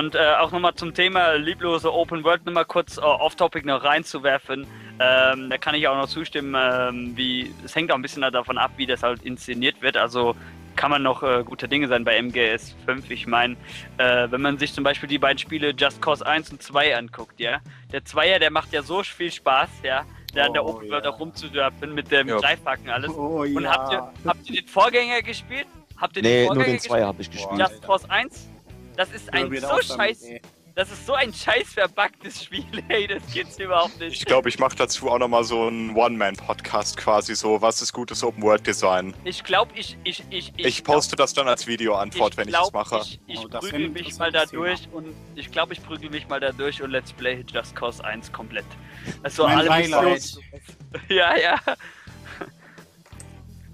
Und 0.00 0.14
äh, 0.14 0.18
auch 0.40 0.50
nochmal 0.50 0.74
zum 0.74 0.94
Thema 0.94 1.34
lieblose 1.34 1.92
Open 1.92 2.24
World 2.24 2.44
nochmal 2.44 2.64
kurz 2.64 2.96
äh, 2.98 3.00
off-topic 3.02 3.66
noch 3.66 3.82
reinzuwerfen. 3.84 4.66
Ähm, 5.00 5.48
da 5.48 5.56
kann 5.56 5.74
ich 5.74 5.88
auch 5.88 5.96
noch 5.96 6.08
zustimmen, 6.08 6.54
ähm, 6.58 7.16
wie 7.16 7.54
es 7.64 7.74
hängt 7.74 7.90
auch 7.90 7.96
ein 7.96 8.02
bisschen 8.02 8.20
davon 8.20 8.58
ab, 8.58 8.72
wie 8.76 8.84
das 8.86 9.02
halt 9.02 9.22
inszeniert 9.22 9.80
wird. 9.80 9.96
Also 9.96 10.36
kann 10.76 10.90
man 10.90 11.02
noch 11.02 11.22
äh, 11.22 11.42
gute 11.44 11.68
Dinge 11.68 11.88
sein 11.88 12.04
bei 12.04 12.16
MGS 12.20 12.74
5. 12.86 13.10
Ich 13.10 13.26
meine, 13.26 13.56
äh, 13.98 14.30
wenn 14.30 14.40
man 14.42 14.58
sich 14.58 14.72
zum 14.72 14.84
Beispiel 14.84 15.08
die 15.08 15.18
beiden 15.18 15.38
Spiele 15.38 15.70
Just 15.76 16.00
Cause 16.02 16.26
1 16.26 16.50
und 16.52 16.62
2 16.62 16.96
anguckt, 16.96 17.40
ja, 17.40 17.60
der 17.92 18.04
Zweier, 18.04 18.38
der 18.38 18.50
macht 18.50 18.72
ja 18.72 18.82
so 18.82 19.02
viel 19.02 19.32
Spaß, 19.32 19.68
ja, 19.82 20.04
da 20.34 20.44
an 20.44 20.52
der 20.52 20.64
Oh, 20.64 20.70
Open 20.76 20.90
World 20.90 21.04
ja. 21.04 21.10
auch 21.10 21.18
rumzudörpen 21.18 21.94
mit 21.94 22.10
dem 22.10 22.28
Ja. 22.28 22.36
Greifhaken 22.38 22.88
alles. 22.90 23.10
Oh 23.10 23.40
Und 23.42 23.62
ja. 23.62 23.70
habt, 23.72 23.92
ihr, 23.92 24.12
habt 24.26 24.50
ihr 24.50 24.60
den 24.62 24.68
Vorgänger 24.68 25.22
gespielt? 25.22 25.66
Habt 25.96 26.16
ihr 26.16 26.22
Nee, 26.22 26.28
den 26.28 26.46
nur 26.46 26.54
Vorgänger 26.56 26.76
den 26.76 26.80
Zweier 26.80 27.06
habe 27.06 27.22
ich 27.22 27.30
Boah. 27.30 27.36
gespielt. 27.50 27.60
Just 27.70 27.82
Cause 27.82 28.10
1? 28.10 28.48
Das 28.96 29.10
ist 29.12 29.32
ein 29.32 29.54
so 29.56 29.80
scheiß 29.80 30.22
ey. 30.24 30.40
Das 30.74 30.90
ist 30.90 31.06
so 31.06 31.14
ein 31.14 31.32
scheiß 31.32 31.74
verbuggtes 31.74 32.44
Spiel, 32.44 32.64
ey, 32.88 33.06
das 33.06 33.22
gibt's 33.32 33.58
überhaupt 33.58 33.94
Ich 34.00 34.10
nicht. 34.10 34.26
glaube, 34.26 34.48
ich 34.48 34.58
mache 34.58 34.76
dazu 34.76 35.10
auch 35.10 35.18
nochmal 35.18 35.44
so 35.44 35.66
einen 35.66 35.94
One-Man-Podcast 35.96 36.96
quasi 36.96 37.34
so, 37.34 37.60
was 37.60 37.82
ist 37.82 37.92
gutes 37.92 38.22
Open-World-Design. 38.22 39.14
Ich 39.24 39.44
glaube, 39.44 39.72
ich, 39.74 39.96
ich, 40.04 40.24
ich, 40.30 40.52
Ich 40.56 40.84
poste 40.84 41.16
das 41.16 41.34
dann 41.34 41.48
als 41.48 41.66
Videoantwort, 41.66 42.36
wenn 42.36 42.48
ich 42.48 42.54
das 42.54 42.70
glaub, 42.70 42.74
mache. 42.74 43.00
Ich, 43.02 43.20
ich 43.26 43.38
Oh, 43.40 43.48
das 43.48 43.60
prügel 43.68 43.88
mich 43.90 44.16
mal 44.18 44.30
da 44.32 44.46
durch 44.46 44.88
und 44.92 45.14
ich 45.34 45.50
glaube, 45.50 45.72
ich 45.72 45.82
prügel 45.82 46.10
mich 46.10 46.28
mal 46.28 46.40
da 46.40 46.52
durch 46.52 46.82
und 46.82 46.90
Let's 46.90 47.12
Play 47.12 47.44
Just 47.52 47.74
Cause 47.76 48.04
1 48.04 48.32
komplett. 48.32 48.66
Also 49.22 49.44
Mein 49.44 49.58
alle 49.58 49.70
Highlight. 49.72 50.38
Ja, 51.08 51.36
ja. 51.36 51.60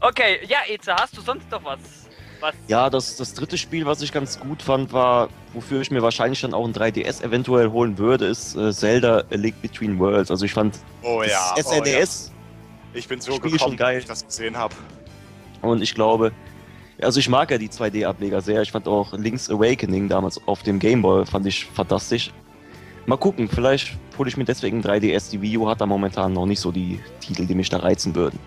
Okay, 0.00 0.40
ja, 0.46 0.58
Eze, 0.68 0.94
hast 0.94 1.16
du 1.16 1.22
sonst 1.22 1.50
noch 1.50 1.64
was? 1.64 2.05
Was? 2.40 2.54
Ja, 2.68 2.90
das, 2.90 3.16
das 3.16 3.34
dritte 3.34 3.56
Spiel, 3.58 3.86
was 3.86 4.02
ich 4.02 4.12
ganz 4.12 4.38
gut 4.38 4.62
fand, 4.62 4.92
war, 4.92 5.28
wofür 5.54 5.80
ich 5.80 5.90
mir 5.90 6.02
wahrscheinlich 6.02 6.40
dann 6.40 6.52
auch 6.54 6.66
ein 6.66 6.74
3DS 6.74 7.22
eventuell 7.22 7.70
holen 7.70 7.96
würde, 7.98 8.26
ist 8.26 8.56
äh, 8.56 8.72
Zelda 8.72 9.24
A 9.30 9.34
Link 9.34 9.60
Between 9.62 9.98
Worlds. 9.98 10.30
Also 10.30 10.44
ich 10.44 10.52
fand 10.52 10.78
Oh 11.02 11.22
ja. 11.22 11.54
das 11.56 11.66
oh 11.66 11.72
ja. 11.74 11.84
SNES 11.84 12.32
Ich 12.94 13.08
bin 13.08 13.20
so 13.20 13.32
Spiel 13.32 13.52
gekommen, 13.52 13.70
schon 13.70 13.76
geil. 13.76 13.98
ich 13.98 14.04
das 14.04 14.24
gesehen 14.26 14.56
habe. 14.56 14.74
und 15.62 15.82
ich 15.82 15.94
glaube, 15.94 16.32
also 17.00 17.20
ich 17.20 17.28
mag 17.28 17.50
ja 17.50 17.58
die 17.58 17.68
2D-Ableger 17.68 18.40
sehr. 18.40 18.62
Ich 18.62 18.72
fand 18.72 18.86
auch 18.88 19.12
Link's 19.12 19.50
Awakening 19.50 20.08
damals 20.08 20.40
auf 20.46 20.62
dem 20.62 20.78
Game 20.78 21.02
Boy, 21.02 21.26
fand 21.26 21.46
ich 21.46 21.66
fantastisch. 21.66 22.32
Mal 23.06 23.16
gucken, 23.18 23.48
vielleicht 23.48 23.96
hole 24.18 24.28
ich 24.28 24.36
mir 24.36 24.44
deswegen 24.44 24.78
ein 24.78 25.00
3DS. 25.00 25.30
Die 25.30 25.40
Wii 25.40 25.58
U 25.58 25.68
hat 25.68 25.80
da 25.80 25.86
momentan 25.86 26.32
noch 26.32 26.46
nicht 26.46 26.58
so 26.60 26.72
die 26.72 26.98
Titel, 27.20 27.46
die 27.46 27.54
mich 27.54 27.68
da 27.68 27.76
reizen 27.78 28.14
würden. 28.14 28.38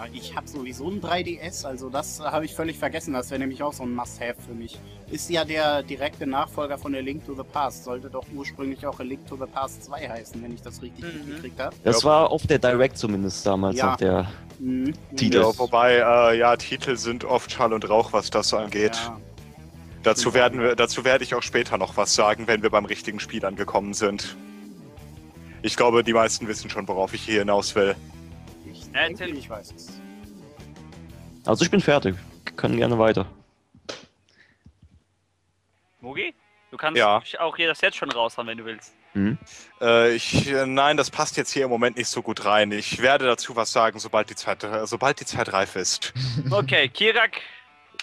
Ja, 0.00 0.06
ich 0.14 0.34
habe 0.34 0.48
sowieso 0.48 0.88
ein 0.88 1.00
3DS, 1.02 1.66
also 1.66 1.90
das 1.90 2.20
habe 2.20 2.44
ich 2.46 2.54
völlig 2.54 2.78
vergessen. 2.78 3.12
Das 3.12 3.30
wäre 3.30 3.38
nämlich 3.40 3.62
auch 3.62 3.72
so 3.74 3.82
ein 3.82 3.94
Must-Have 3.94 4.36
für 4.46 4.54
mich. 4.54 4.78
Ist 5.10 5.28
ja 5.28 5.44
der 5.44 5.82
direkte 5.82 6.26
Nachfolger 6.26 6.78
von 6.78 6.94
A 6.94 7.00
Link 7.00 7.26
to 7.26 7.34
the 7.34 7.42
Past. 7.42 7.84
Sollte 7.84 8.08
doch 8.08 8.24
ursprünglich 8.34 8.86
auch 8.86 8.98
A 8.98 9.02
Link 9.02 9.26
to 9.28 9.36
the 9.36 9.44
Past 9.52 9.84
2 9.84 10.08
heißen, 10.08 10.42
wenn 10.42 10.54
ich 10.54 10.62
das 10.62 10.80
richtig 10.80 11.04
Mhm. 11.04 11.26
mitgekriegt 11.26 11.60
habe. 11.60 11.76
Das 11.84 12.02
war 12.04 12.30
auf 12.30 12.46
der 12.46 12.58
Direct 12.58 12.96
zumindest 12.96 13.44
damals 13.46 13.76
Ja. 13.76 13.90
noch 13.90 13.96
der. 13.96 14.30
Mhm. 14.58 14.94
Titel. 15.16 15.38
Ja, 15.38 15.58
wobei, 15.58 15.96
äh, 15.96 16.38
ja, 16.38 16.56
Titel 16.56 16.96
sind 16.96 17.24
oft 17.24 17.52
Schall 17.52 17.72
und 17.74 17.88
Rauch, 17.88 18.12
was 18.14 18.30
das 18.30 18.48
so 18.48 18.56
angeht. 18.56 18.96
Ja. 18.96 19.18
Dazu, 20.02 20.32
werden 20.32 20.60
wir, 20.62 20.76
dazu 20.76 21.04
werde 21.04 21.24
ich 21.24 21.34
auch 21.34 21.42
später 21.42 21.76
noch 21.76 21.98
was 21.98 22.14
sagen, 22.14 22.46
wenn 22.46 22.62
wir 22.62 22.70
beim 22.70 22.86
richtigen 22.86 23.20
Spiel 23.20 23.44
angekommen 23.44 23.92
sind. 23.92 24.34
Ich 25.60 25.76
glaube, 25.76 26.02
die 26.04 26.14
meisten 26.14 26.48
wissen 26.48 26.70
schon, 26.70 26.88
worauf 26.88 27.12
ich 27.12 27.20
hier 27.22 27.40
hinaus 27.40 27.74
will. 27.74 27.94
Denke, 28.94 29.22
erzähl. 29.24 29.36
ich 29.36 29.48
weiß 29.48 29.72
es. 29.76 30.00
Also 31.46 31.64
ich 31.64 31.70
bin 31.70 31.80
fertig. 31.80 32.16
Können 32.56 32.76
gerne 32.76 32.98
weiter. 32.98 33.26
Mogi? 36.00 36.34
Du 36.70 36.76
kannst 36.76 36.98
Ja. 36.98 37.20
auch 37.40 37.56
hier 37.56 37.68
das 37.68 37.80
jetzt 37.80 37.96
schon 37.96 38.10
raushauen, 38.10 38.46
wenn 38.48 38.58
du 38.58 38.64
willst. 38.64 38.94
Mhm. 39.14 39.38
Äh, 39.80 40.14
ich, 40.14 40.48
äh, 40.48 40.66
nein, 40.66 40.96
das 40.96 41.10
passt 41.10 41.36
jetzt 41.36 41.50
hier 41.52 41.64
im 41.64 41.70
Moment 41.70 41.96
nicht 41.96 42.08
so 42.08 42.22
gut 42.22 42.44
rein. 42.44 42.70
Ich 42.70 43.02
werde 43.02 43.24
dazu 43.26 43.56
was 43.56 43.72
sagen, 43.72 43.98
sobald 43.98 44.30
die 44.30 44.36
Zeit, 44.36 44.62
äh, 44.62 44.86
sobald 44.86 45.18
die 45.18 45.24
Zeit 45.24 45.52
reif 45.52 45.74
ist. 45.74 46.12
Okay, 46.50 46.88
Kirak, 46.88 47.40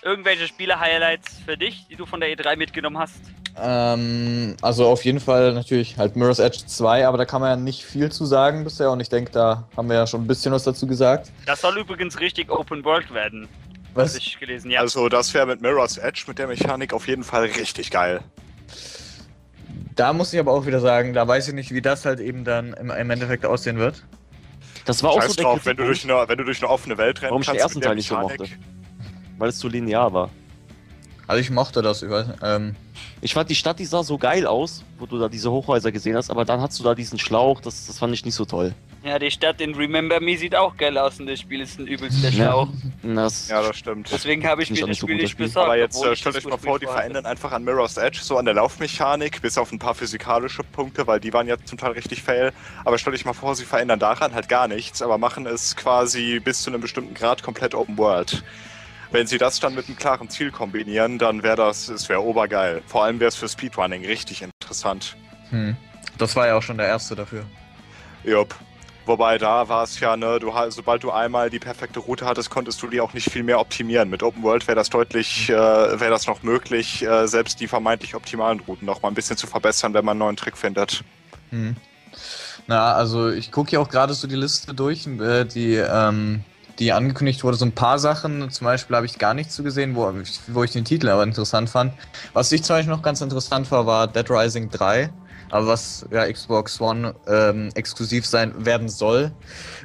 irgendwelche 0.02 0.48
Spiele-Highlights 0.48 1.40
für 1.46 1.58
dich, 1.58 1.88
die 1.88 1.96
du 1.96 2.06
von 2.06 2.20
der 2.20 2.30
E3 2.30 2.58
mitgenommen 2.58 2.98
hast? 2.98 3.22
Ähm, 3.60 4.56
also 4.62 4.88
auf 4.88 5.04
jeden 5.04 5.20
Fall 5.20 5.54
natürlich 5.54 5.98
halt 5.98 6.16
Mirror's 6.16 6.40
Edge 6.40 6.60
2, 6.66 7.08
aber 7.08 7.18
da 7.18 7.26
kann 7.26 7.42
man 7.42 7.50
ja 7.50 7.56
nicht 7.56 7.84
viel 7.84 8.12
zu 8.12 8.26
sagen 8.26 8.64
bisher 8.64 8.92
und 8.92 9.00
ich 9.00 9.10
denke, 9.10 9.32
da 9.32 9.68
haben 9.76 9.90
wir 9.90 9.96
ja 9.96 10.06
schon 10.08 10.22
ein 10.22 10.28
bisschen 10.28 10.52
was 10.52 10.64
dazu 10.64 10.86
gesagt. 10.86 11.32
Das 11.46 11.62
soll 11.62 11.78
übrigens 11.78 12.20
richtig 12.20 12.52
Open 12.52 12.84
World 12.86 13.12
werden, 13.14 13.48
was 13.96 14.14
Was? 14.14 14.18
ich 14.18 14.40
gelesen 14.40 14.70
ja. 14.70 14.82
Also, 14.82 15.10
das 15.10 15.34
wäre 15.34 15.48
mit 15.48 15.62
Mirror's 15.62 15.98
Edge 15.98 16.26
mit 16.28 16.38
der 16.38 16.48
Mechanik 16.48 16.94
auf 16.94 17.08
jeden 17.08 17.24
Fall 17.24 17.46
richtig 17.46 17.90
geil. 17.90 18.22
Da 19.96 20.14
muss 20.14 20.32
ich 20.32 20.40
aber 20.40 20.52
auch 20.52 20.68
wieder 20.68 20.80
sagen, 20.80 21.14
da 21.14 21.28
weiß 21.28 21.48
ich 21.48 21.54
nicht, 21.56 21.74
wie 21.74 21.82
das 21.82 22.06
halt 22.06 22.20
eben 22.20 22.44
dann 22.44 22.74
im, 22.74 22.92
im 22.92 23.10
Endeffekt 23.10 23.46
aussehen 23.46 23.80
wird. 23.80 24.04
Das 24.86 25.02
war 25.02 25.10
auch 25.10 25.22
Scheiß 25.22 25.34
so 25.34 25.42
drauf, 25.42 25.66
wenn 25.66 25.76
du, 25.76 25.84
Kritikpunkt, 25.84 26.04
durch 26.04 26.20
eine, 26.20 26.30
wenn 26.30 26.38
du 26.38 26.44
durch 26.44 26.62
eine 26.62 26.70
offene 26.70 26.98
Welt 26.98 27.22
rennen 27.22 27.32
Warum 27.32 27.42
ich 27.42 27.48
den 27.48 27.58
ersten 27.58 27.82
Teil 27.82 27.96
nicht 27.96 28.08
so 28.08 28.16
mochte. 28.18 28.46
weil 29.40 29.50
es 29.50 29.58
zu 29.58 29.68
linear 29.68 30.14
war. 30.14 30.30
Also 31.28 31.42
ich 31.42 31.50
mochte 31.50 31.82
das 31.82 32.02
über. 32.02 32.36
Ähm, 32.42 32.76
Ich 33.22 33.34
fand 33.34 33.50
die 33.50 33.56
Stadt, 33.56 33.80
die 33.80 33.86
sah 33.86 34.02
so 34.04 34.18
geil 34.18 34.48
aus, 34.48 34.84
wo 34.98 35.06
du 35.06 35.20
da 35.20 35.28
diese 35.28 35.52
Hochhäuser 35.52 35.92
gesehen 35.92 36.16
hast, 36.16 36.30
aber 36.32 36.46
dann 36.46 36.62
hast 36.62 36.80
du 36.80 36.84
da 36.84 36.96
diesen 36.96 37.20
Schlauch, 37.20 37.60
das, 37.60 37.86
das 37.88 38.00
fand 38.00 38.14
ich 38.14 38.24
nicht 38.24 38.36
so 38.36 38.46
toll. 38.46 38.74
Ja, 39.04 39.20
die 39.20 39.30
Stadt 39.32 39.62
in 39.62 39.76
Remember 39.76 40.20
Me 40.20 40.38
sieht 40.38 40.56
auch 40.56 40.76
geil 40.76 40.98
aus 40.98 41.20
und 41.20 41.28
das 41.28 41.40
Spiel 41.40 41.62
ist 41.62 41.80
ein 41.80 41.88
übelster 41.88 42.30
Ja. 42.30 42.52
Schlauch. 42.52 42.68
Das, 43.04 43.48
Ja, 43.48 43.62
das 43.62 43.78
stimmt. 43.78 44.10
Deswegen 44.12 44.46
habe 44.46 44.64
ich 44.64 44.70
Nicht 44.70 44.82
mir 44.82 44.88
das 44.88 44.98
Spiel 44.98 45.16
gut, 45.16 45.22
nicht 45.24 45.38
besorgt. 45.38 45.66
Aber 45.68 45.78
jetzt 45.78 46.04
äh, 46.04 46.14
stellt 46.16 46.36
euch 46.36 46.46
mal 46.46 46.58
vor, 46.58 46.78
die 46.80 46.88
verändern 46.88 47.26
einfach 47.26 47.52
an 47.54 47.64
Mirror's 47.64 47.96
Edge 47.96 48.20
so 48.22 48.38
an 48.38 48.44
der 48.46 48.54
Laufmechanik, 48.56 49.42
bis 49.42 49.58
auf 49.58 49.72
ein 49.72 49.80
paar 49.80 49.96
physikalische 49.96 50.64
Punkte, 50.64 51.08
weil 51.08 51.20
die 51.22 51.32
waren 51.32 51.48
ja 51.48 51.56
zum 51.64 51.78
Teil 51.78 51.92
richtig 51.92 52.22
fail. 52.22 52.52
Aber 52.84 52.98
stellt 52.98 53.16
euch 53.16 53.24
mal 53.24 53.34
vor, 53.34 53.56
sie 53.56 53.64
verändern 53.64 54.00
daran 54.00 54.34
halt 54.34 54.50
gar 54.50 54.68
nichts, 54.68 55.02
aber 55.02 55.18
machen 55.18 55.46
es 55.46 55.76
quasi 55.78 56.42
bis 56.42 56.64
zu 56.64 56.70
einem 56.70 56.82
bestimmten 56.82 57.14
Grad 57.14 57.44
komplett 57.44 57.76
Open 57.76 57.98
World. 57.98 58.44
Wenn 59.12 59.28
sie 59.28 59.38
das 59.38 59.60
dann 59.60 59.76
mit 59.76 59.88
einem 59.88 59.98
klaren 59.98 60.30
Ziel 60.30 60.52
kombinieren, 60.52 61.18
dann 61.18 61.44
wäre 61.44 61.56
das, 61.56 61.88
es 61.90 62.10
wäre 62.10 62.22
obergeil. 62.22 62.82
Vor 62.88 63.04
allem 63.04 63.20
wäre 63.20 63.30
es 63.30 63.36
für 63.36 63.48
Speedrunning 63.48 64.06
richtig 64.06 64.42
interessant. 64.42 65.16
hm. 65.50 65.76
Das 66.18 66.36
war 66.36 66.48
ja 66.48 66.56
auch 66.56 66.64
schon 66.64 66.78
der 66.78 66.88
erste 66.88 67.16
dafür. 67.16 67.46
Jupp. 68.24 68.56
Wobei 69.06 69.38
da 69.38 69.70
war 69.70 69.84
es 69.84 70.02
ja, 70.02 70.18
ne, 70.18 70.38
du, 70.38 70.52
sobald 70.70 71.02
du 71.02 71.12
einmal 71.12 71.50
die 71.50 71.60
perfekte 71.60 72.00
Route 72.00 72.26
hattest, 72.26 72.50
konntest 72.50 72.82
du 72.82 72.88
die 72.88 73.00
auch 73.00 73.14
nicht 73.14 73.32
viel 73.32 73.44
mehr 73.44 73.60
optimieren. 73.62 74.10
Mit 74.10 74.22
Open 74.22 74.44
World 74.44 74.68
wäre 74.68 74.76
das 74.76 74.90
deutlich, 74.90 75.50
äh, 75.50 75.54
wäre 75.54 76.10
das 76.10 76.28
noch 76.28 76.44
möglich, 76.44 77.04
äh, 77.04 77.26
selbst 77.26 77.62
die 77.62 77.70
vermeintlich 77.70 78.16
optimalen 78.16 78.60
Routen 78.60 78.86
noch 78.86 79.02
mal 79.02 79.08
ein 79.08 79.14
bisschen 79.14 79.38
zu 79.38 79.48
verbessern, 79.48 79.94
wenn 79.94 80.04
man 80.04 80.14
einen 80.14 80.20
neuen 80.20 80.36
Trick 80.36 80.58
findet. 80.58 81.06
Hm. 81.52 81.78
Na, 82.68 82.96
also 82.96 83.30
ich 83.30 83.50
gucke 83.54 83.72
ja 83.72 83.80
auch 83.80 83.88
gerade 83.88 84.14
so 84.14 84.28
die 84.28 84.36
Liste 84.36 84.74
durch, 84.74 85.08
äh, 85.08 85.46
die, 85.46 85.76
ähm, 85.76 86.44
die 86.80 86.92
angekündigt 86.94 87.44
wurde. 87.44 87.58
So 87.58 87.66
ein 87.66 87.72
paar 87.74 88.00
Sachen, 88.00 88.50
zum 88.52 88.66
Beispiel 88.66 88.96
habe 88.96 89.06
ich 89.06 89.18
gar 89.18 89.34
nichts 89.34 89.56
zu 89.56 89.64
gesehen, 89.64 89.96
wo, 89.96 90.10
ich- 90.22 90.40
wo 90.48 90.64
ich 90.64 90.72
den 90.72 90.86
Titel 90.86 91.10
aber 91.10 91.24
interessant 91.24 91.70
fand. 91.70 91.94
Was 92.34 92.52
ich 92.52 92.64
zum 92.64 92.76
Beispiel 92.76 92.94
noch 92.94 93.02
ganz 93.02 93.22
interessant 93.22 93.70
war, 93.72 93.86
war 93.86 94.08
Dead 94.08 94.30
Rising 94.30 94.70
3. 94.70 95.10
aber 95.50 95.68
was 95.68 96.06
ja 96.12 96.30
Xbox 96.30 96.82
One 96.82 97.16
ähm, 97.26 97.70
exklusiv 97.74 98.26
sein 98.26 98.66
werden 98.66 98.90
soll. 98.90 99.32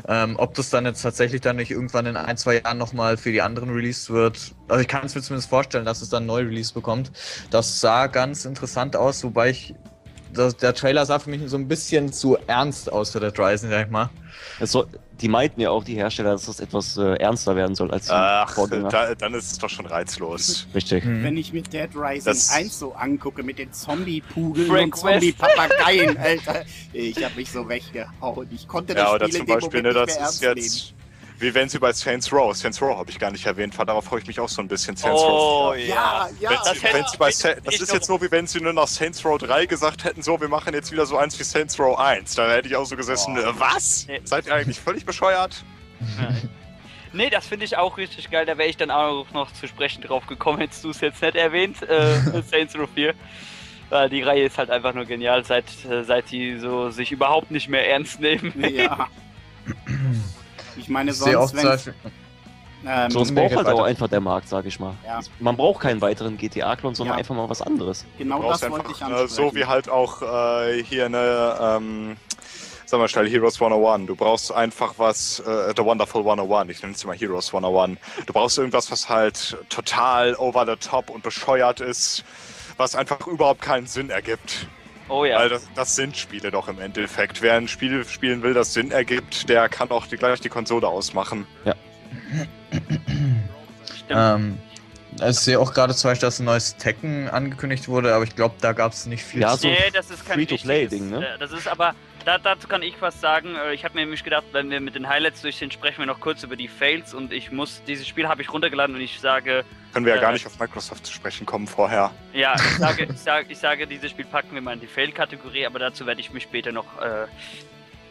Ähm, 0.09 0.35
ob 0.37 0.55
das 0.55 0.71
dann 0.71 0.85
jetzt 0.87 1.03
tatsächlich 1.03 1.41
dann 1.41 1.55
nicht 1.55 1.71
irgendwann 1.71 2.05
in 2.07 2.17
ein, 2.17 2.37
zwei 2.37 2.61
Jahren 2.61 2.79
nochmal 2.79 3.17
für 3.17 3.31
die 3.31 3.43
anderen 3.43 3.71
released 3.71 4.11
wird. 4.11 4.57
Also 4.67 4.81
ich 4.81 4.89
kann 4.89 5.07
es 5.07 5.15
mir 5.15 5.23
zumindest 5.23 5.49
vorstellen, 5.51 5.85
dass 5.85 6.03
es 6.03 6.09
dann 6.09 6.27
neu 6.27 6.41
Release 6.41 6.73
bekommt. 6.75 7.13
Das 7.51 7.79
sah 7.81 8.09
ganz 8.09 8.45
interessant 8.45 8.97
aus, 8.97 9.23
wobei 9.23 9.51
ich 9.51 9.77
das, 10.33 10.57
der 10.57 10.75
Trailer 10.75 11.07
sah 11.07 11.19
für 11.19 11.31
mich 11.31 11.43
so 11.47 11.57
ein 11.57 11.69
bisschen 11.69 12.13
zu 12.13 12.37
ernst 12.47 12.91
aus 12.93 13.11
für 13.11 13.21
Dead 13.21 13.39
Rising, 13.39 13.71
sag 13.71 13.87
ich 13.87 13.91
mal. 13.91 14.11
Soll, 14.61 14.87
die 15.21 15.29
meinten 15.29 15.61
ja 15.61 15.71
auch, 15.71 15.85
die 15.85 15.95
Hersteller, 15.95 16.33
dass 16.33 16.47
das 16.47 16.59
etwas 16.61 16.97
äh, 16.97 17.15
ernster 17.15 17.55
werden 17.55 17.75
soll 17.75 17.91
als 17.93 18.07
die 18.07 18.13
Ach, 18.13 18.57
da, 18.91 19.15
dann 19.15 19.35
ist 19.35 19.53
es 19.53 19.59
doch 19.59 19.69
schon 19.69 19.87
reizlos. 19.87 20.67
Richtig. 20.75 21.05
Hm. 21.05 21.23
Wenn 21.23 21.37
ich 21.37 21.53
mir 21.53 21.63
Dead 21.63 21.89
Rising 21.95 22.25
Das- 22.33 22.51
1 22.51 22.79
so 22.79 22.93
angucke 22.95 23.43
mit 23.43 23.59
den 23.59 23.73
Zombie-Pugeln 23.73 24.71
und 24.71 24.97
Zombie-Papageien, 24.97 26.17
Alter. 26.17 26.65
Ich 26.93 27.23
hab 27.25 27.37
mich 27.37 27.51
so 27.51 27.69
weggehauen. 27.69 28.49
Ich 28.53 28.67
konnte 28.67 28.95
das 28.95 29.05
Ja, 29.05 29.15
oder 29.15 29.27
Spiel 29.27 29.33
zum 29.33 29.41
in 29.43 29.47
dem 29.47 29.55
Beispiel, 29.55 29.83
ne, 29.83 29.89
Moment 29.93 30.09
das 30.09 30.19
nicht 30.19 30.43
mehr 30.43 30.57
ist 30.57 30.67
ernst 30.67 30.93
jetzt, 30.93 30.95
wie 31.43 31.53
wenn 31.55 31.69
sie 31.69 31.79
bei 31.79 31.93
Saints 31.93 32.33
Row, 32.33 32.55
Saints 32.57 32.81
Row 32.81 32.97
habe 32.97 33.11
ich 33.11 33.19
gar 33.19 33.31
nicht 33.31 33.45
erwähnt, 33.45 33.75
darauf 33.79 34.05
freue 34.05 34.21
ich 34.21 34.27
mich 34.27 34.39
auch 34.41 34.49
so 34.49 34.63
ein 34.63 34.69
bisschen. 34.69 34.97
Saints 34.97 35.21
Row. 35.21 35.69
Oh 35.71 35.75
nehmen. 35.75 35.89
ja. 35.89 36.29
Ja, 36.41 36.51
ja. 36.51 36.51
Wenn 36.51 36.59
Das 36.65 36.79
sie, 36.81 36.85
wenn 36.95 37.05
sie 37.07 37.17
bei 37.19 37.31
Sa 37.31 37.55
das 37.65 37.81
ist 37.81 37.93
jetzt 37.93 38.07
so, 38.07 38.21
wie 38.23 38.31
wenn 38.31 38.47
sie 38.47 38.61
nur 38.61 38.73
nach 38.73 38.87
Saints 38.89 39.25
Row 39.25 39.37
3 39.39 39.67
gesagt 39.67 40.05
hätten, 40.05 40.23
so, 40.23 40.41
wir 40.41 40.49
machen 40.49 40.73
jetzt 40.73 40.91
wieder 40.93 41.05
so 41.05 41.17
eins 41.19 41.39
wie 41.39 41.45
Saints 41.45 41.79
Row 41.79 41.99
1. 41.99 42.35
Dann 42.37 42.51
hätte 42.51 42.69
ich 42.69 42.77
auch 42.77 42.87
so 42.87 42.97
gesessen, 42.97 43.37
Oh. 43.37 43.41
äh, 43.43 43.59
was? 43.61 44.07
Nee. 44.07 44.21
Seid 44.25 44.47
ihr 44.47 44.55
eigentlich 44.55 44.79
völlig 44.81 45.05
bescheuert? 45.05 45.65
Nee, 47.13 47.29
das 47.29 47.47
finde 47.47 47.65
ich 47.67 47.77
auch 47.77 47.99
richtig 47.99 48.31
geil. 48.31 48.47
Da 48.47 48.57
wäre 48.57 48.69
ich 48.69 48.77
dann 48.77 48.91
auch 48.91 49.27
noch 49.33 49.53
zu 49.53 49.67
sprechen 49.69 50.01
drauf 50.03 50.27
gekommen, 50.27 50.59
hättest 50.59 50.85
du 50.85 50.91
es 50.91 51.01
jetzt 51.01 51.21
nicht 51.23 51.35
erwähnt, 51.35 51.83
äh, 51.83 52.43
Saints 52.51 52.75
Row 52.79 52.89
4. 52.95 53.15
Weil 53.91 54.09
die 54.09 54.23
Reihe 54.23 54.45
ist 54.45 54.57
halt 54.57 54.71
einfach 54.71 54.95
nur 54.95 55.05
genial, 55.05 55.45
seit, 55.45 55.67
äh, 55.85 56.05
seit 56.05 56.31
die 56.31 56.59
so 56.59 56.89
sich 56.91 57.13
überhaupt 57.13 57.51
nicht 57.51 57.69
mehr 57.69 57.87
ernst 57.91 58.21
nehmen. 58.21 58.53
Ja. 58.75 59.09
Ich 60.77 60.89
meine, 60.89 61.13
sonst, 61.13 61.55
wenn 61.55 61.95
ähm, 62.85 63.11
So, 63.11 63.23
es 63.23 63.31
Nee, 63.31 63.49
braucht 63.49 63.57
halt 63.57 63.69
auch 63.69 63.85
einfach 63.85 64.09
der 64.09 64.21
Markt, 64.21 64.49
sag 64.49 64.67
ich 64.67 64.81
mal. 64.81 64.95
Ja. 65.07 65.21
Man 65.39 65.57
braucht 65.57 65.81
keinen 65.81 66.01
weiteren 66.01 66.37
GTA-Klon, 66.37 66.95
sondern 66.95 67.15
Ja. 67.15 67.19
einfach 67.19 67.35
mal 67.35 67.49
was 67.49 67.63
anderes. 67.63 68.05
genau 68.19 68.43
das 68.43 68.63
wollte 68.63 68.77
einfach, 68.87 68.91
ich 68.91 69.01
äh, 69.01 69.05
ansprechen. 69.05 69.29
so 69.29 69.55
wie 69.55 69.65
halt 69.67 69.89
auch 69.89 70.23
äh, 70.23 70.83
hier 70.83 71.07
eine, 71.07 71.57
ähm, 71.61 72.17
sag 72.87 72.99
mal 72.99 73.09
schnell, 73.09 73.29
Heroes 73.29 73.55
101. 73.61 74.07
Du 74.07 74.17
brauchst 74.17 74.51
einfach 74.53 74.95
was, 74.97 75.39
äh, 75.41 75.73
The 75.77 75.85
Wonderful 75.85 76.23
101, 76.23 76.71
ich 76.71 76.83
nenne 76.83 76.95
es 76.95 77.05
immer 77.05 77.15
Heroes 77.15 77.53
101. 77.55 77.99
Du 78.27 78.33
brauchst 78.33 78.59
irgendwas, 78.59 78.91
was 78.91 79.09
halt 79.09 79.57
total 79.69 80.35
over 80.37 80.67
the 80.67 80.77
top 80.77 81.09
und 81.11 81.23
bescheuert 81.23 81.81
ist, 81.81 82.25
was 82.79 82.97
einfach 82.97 83.25
überhaupt 83.29 83.61
keinen 83.63 83.87
Sinn 83.87 84.11
ergibt. 84.11 84.67
Oh 85.13 85.27
ja. 85.27 85.39
Weil 85.39 85.51
das, 85.51 85.69
das 85.75 85.95
sind 85.95 86.17
Spiele 86.17 86.51
doch 86.51 86.69
im 86.69 86.81
Endeffekt. 86.81 87.43
Wer 87.43 87.55
ein 87.55 87.69
Spiel 87.69 88.05
spielen 88.07 88.43
will, 88.43 88.55
das 88.55 88.73
Sinn 88.73 88.91
ergibt, 88.91 89.47
der 89.49 89.69
kann 89.69 89.91
auch 89.91 90.07
die, 90.07 90.17
gleich 90.17 90.41
die 90.41 90.49
Konsole 90.49 90.87
ausmachen. 90.89 91.47
Stimmt. 93.95 94.11
ähm, 94.11 94.59
ich 95.29 95.39
sehe 95.39 95.61
auch 95.61 95.75
gerade 95.75 95.95
zum 95.95 96.11
Beispiel, 96.11 96.27
dass 96.27 96.39
ein 96.41 96.47
neues 96.47 96.77
Tekken 96.77 97.29
angekündigt 97.29 97.89
wurde, 97.89 98.15
aber 98.15 98.25
ich 98.25 98.35
glaube, 98.35 98.55
da 98.63 98.73
gab 98.73 98.93
es 98.93 99.05
nicht 99.05 99.23
viel 99.23 99.43
Ja, 99.43 99.51
zu 99.53 99.59
so 99.63 99.69
nee, 99.69 99.77
das 99.93 100.11
ist 100.11 100.25
kein 100.27 100.37
Free-to-Play-Ding, 100.37 101.11
ne? 101.11 101.35
äh, 101.35 101.39
Das 101.39 101.53
ist 101.53 101.69
aber, 101.69 101.95
da, 102.25 102.39
dazu 102.39 102.69
kann 102.69 102.83
ich 102.83 103.01
was 103.01 103.21
sagen. 103.21 103.55
Äh, 103.57 103.75
Ich 103.75 103.85
habe 103.85 103.95
mir 103.95 104.01
nämlich 104.03 104.25
gedacht, 104.25 104.45
wenn 104.53 104.71
wir 104.71 104.81
mit 104.81 104.95
den 104.95 105.09
Highlights 105.09 105.43
durch 105.43 105.57
sind, 105.57 105.73
sprechen 105.73 105.99
wir 106.01 106.07
noch 106.07 106.21
kurz 106.21 106.43
über 106.43 106.57
die 106.57 106.69
Fails 106.69 107.15
und 107.15 107.33
ich 107.33 107.51
muss, 107.53 107.83
dieses 107.85 108.07
Spiel 108.07 108.29
habe 108.29 108.43
ich 108.43 108.53
runtergeladen 108.53 108.95
und 108.97 109.01
ich 109.03 109.19
sage, 109.21 109.65
Können 109.93 110.07
wir 110.07 110.15
ja 110.15 110.19
Äh, 110.19 110.23
gar 110.23 110.33
nicht 110.33 110.47
auf 110.47 110.59
Microsoft 110.59 111.05
zu 111.07 111.13
sprechen 111.13 111.47
kommen 111.47 111.67
vorher. 111.67 112.11
ja, 112.33 112.55
ich 112.55 112.61
sage, 112.79 113.05
ich 113.05 113.19
sage, 113.19 113.47
ich 113.51 113.59
sage 113.59 113.87
dieses 113.87 114.11
Spiel 114.11 114.25
packen 114.27 114.55
wir 114.55 114.61
mal 114.63 114.75
in 114.75 114.81
die 114.81 114.87
Fail-Kategorie, 114.87 115.67
aber 115.67 115.79
dazu 115.79 116.07
werde 116.07 116.21
ich 116.21 116.33
mich 116.33 116.45
später 116.45 116.73
noch 116.73 116.87
äh, 117.01 117.27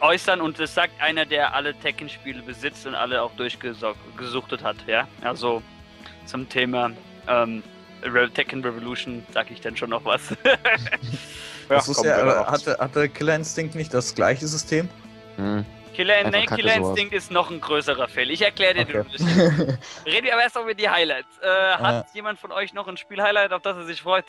äußern 0.00 0.40
und 0.40 0.58
das 0.58 0.74
sagt 0.74 1.00
einer, 1.00 1.24
der 1.26 1.54
alle 1.54 1.74
Tekken-Spiele 1.74 2.42
besitzt 2.42 2.86
und 2.86 2.94
alle 2.94 3.22
auch 3.22 3.32
durchgesuchtet 3.36 4.62
hat, 4.64 4.76
ja. 4.86 5.06
Also 5.22 5.62
zum 6.26 6.48
Thema 6.48 6.90
ähm, 7.28 7.62
Tekken 8.34 8.62
Revolution 8.64 9.24
sage 9.32 9.52
ich 9.52 9.60
dann 9.60 9.76
schon 9.76 9.90
noch 9.90 10.04
was. 10.04 10.20
Das 11.68 11.88
ist 11.88 12.04
ja, 12.04 12.16
wir 12.16 12.22
aber 12.22 12.36
noch. 12.40 12.46
hatte, 12.48 12.76
hatte 12.78 13.08
Killer 13.08 13.36
Instinct 13.36 13.74
nicht 13.76 13.94
das 13.94 14.14
gleiche 14.14 14.46
System? 14.46 14.88
Hm. 15.36 15.64
Killer, 15.94 16.24
Kacke 16.24 16.56
Killer. 16.56 16.74
Instinct 16.76 17.14
ist 17.14 17.30
noch 17.30 17.50
ein 17.50 17.60
größerer 17.60 18.08
Fail. 18.08 18.30
Ich 18.30 18.42
erkläre 18.42 18.74
dir 18.74 19.00
Okay. 19.00 19.04
den. 19.18 19.78
Reden 20.06 20.24
wir 20.26 20.32
aber 20.34 20.42
erst 20.42 20.56
über 20.56 20.74
die 20.74 20.88
Highlights. 20.88 21.38
Äh, 21.40 21.46
hat 21.76 22.06
jemand 22.14 22.38
von 22.38 22.52
euch 22.52 22.74
noch 22.74 22.88
ein 22.88 22.96
Spiel-Highlight, 22.96 23.52
auf 23.52 23.62
das 23.62 23.76
er 23.76 23.84
sich 23.84 24.02
freut? 24.02 24.24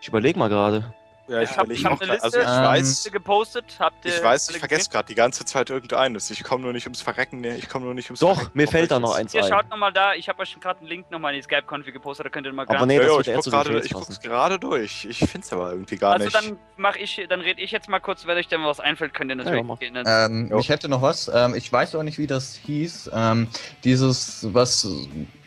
Ich 0.00 0.08
überlege 0.08 0.38
mal 0.38 0.48
gerade. 0.48 0.92
Ja, 1.26 1.40
Ich 1.40 1.50
hab- 1.56 1.64
überleg 1.64 1.78
ich 1.78 1.84
hab 1.86 1.92
auch 1.92 2.00
eine 2.02 2.10
grad- 2.12 2.22
Also 2.22 2.36
Liste. 2.38 2.50
ich 2.52 2.56
Ähm, 2.58 2.64
weiß, 2.64 2.96
Habt 2.98 3.06
ihr 3.06 3.10
gepostet? 3.12 3.64
Habt 3.78 4.04
ihr 4.04 4.14
ich 4.14 4.22
weiß, 4.22 4.50
ich 4.50 4.58
vergesse 4.58 4.90
gerade 4.90 5.06
die 5.06 5.14
ganze 5.14 5.44
Zeit 5.46 5.70
irgendeines. 5.70 6.30
Ich 6.30 6.44
komme 6.44 6.62
nur 6.64 6.74
nicht 6.74 6.84
ums 6.84 7.00
Verrecken. 7.00 7.40
Nee, 7.40 7.54
ich 7.56 7.68
komme 7.68 7.86
nur 7.86 7.94
nicht 7.94 8.10
ums 8.10 8.20
Doch, 8.20 8.34
Verrecken. 8.34 8.50
mir 8.58 8.68
fällt 8.68 8.90
da 8.90 9.00
noch 9.00 9.14
eins 9.14 9.32
Ihr 9.32 9.42
ein. 9.42 9.48
schaut 9.50 9.70
nochmal 9.70 9.90
da, 9.92 10.12
ich 10.12 10.28
habe 10.28 10.40
euch 10.42 10.54
gerade 10.60 10.80
einen 10.80 10.88
Link 10.88 11.10
nochmal 11.10 11.32
in 11.32 11.38
die 11.38 11.42
Skype-Konfi 11.44 11.92
gepostet, 11.92 12.26
da 12.26 12.30
könnt 12.30 12.46
ihr 12.46 12.52
mal 12.52 12.66
Aber 12.68 12.84
nee, 12.84 12.96
Ja, 12.96 13.00
das 13.00 13.08
ja, 13.08 13.16
wird 13.16 13.26
ich 13.26 13.28
eher 13.28 13.34
guck 13.36 13.44
zu 13.44 13.50
den 13.50 13.56
gerade, 13.62 13.80
ich 13.86 13.92
guck's 13.94 14.20
gerade 14.20 14.58
durch. 14.58 15.06
Ich 15.08 15.18
find's 15.20 15.50
aber 15.50 15.70
irgendwie 15.72 15.96
gar 15.96 16.12
Also 16.12 16.24
nicht. 16.26 16.34
dann 16.36 16.58
mach 16.76 16.96
ich, 16.96 17.24
dann 17.28 17.40
rede 17.40 17.62
ich 17.62 17.70
jetzt 17.70 17.88
mal 17.88 18.00
kurz, 18.00 18.26
wenn 18.26 18.36
euch 18.36 18.48
dann 18.48 18.62
was 18.64 18.78
einfällt, 18.80 19.14
könnt 19.14 19.30
ihr 19.30 19.36
natürlich 19.36 19.66
Ja, 19.66 19.74
gehen. 19.76 19.94
Dann- 19.94 20.06
Ähm, 20.30 20.48
Jo. 20.50 20.58
ich 20.58 20.68
hätte 20.68 20.88
noch 20.90 21.00
was. 21.00 21.30
Ähm, 21.32 21.54
ich 21.54 21.72
weiß 21.72 21.94
auch 21.94 22.02
nicht, 22.02 22.18
wie 22.18 22.26
das 22.26 22.54
hieß. 22.66 23.10
Ähm, 23.14 23.48
dieses, 23.82 24.46
was 24.52 24.86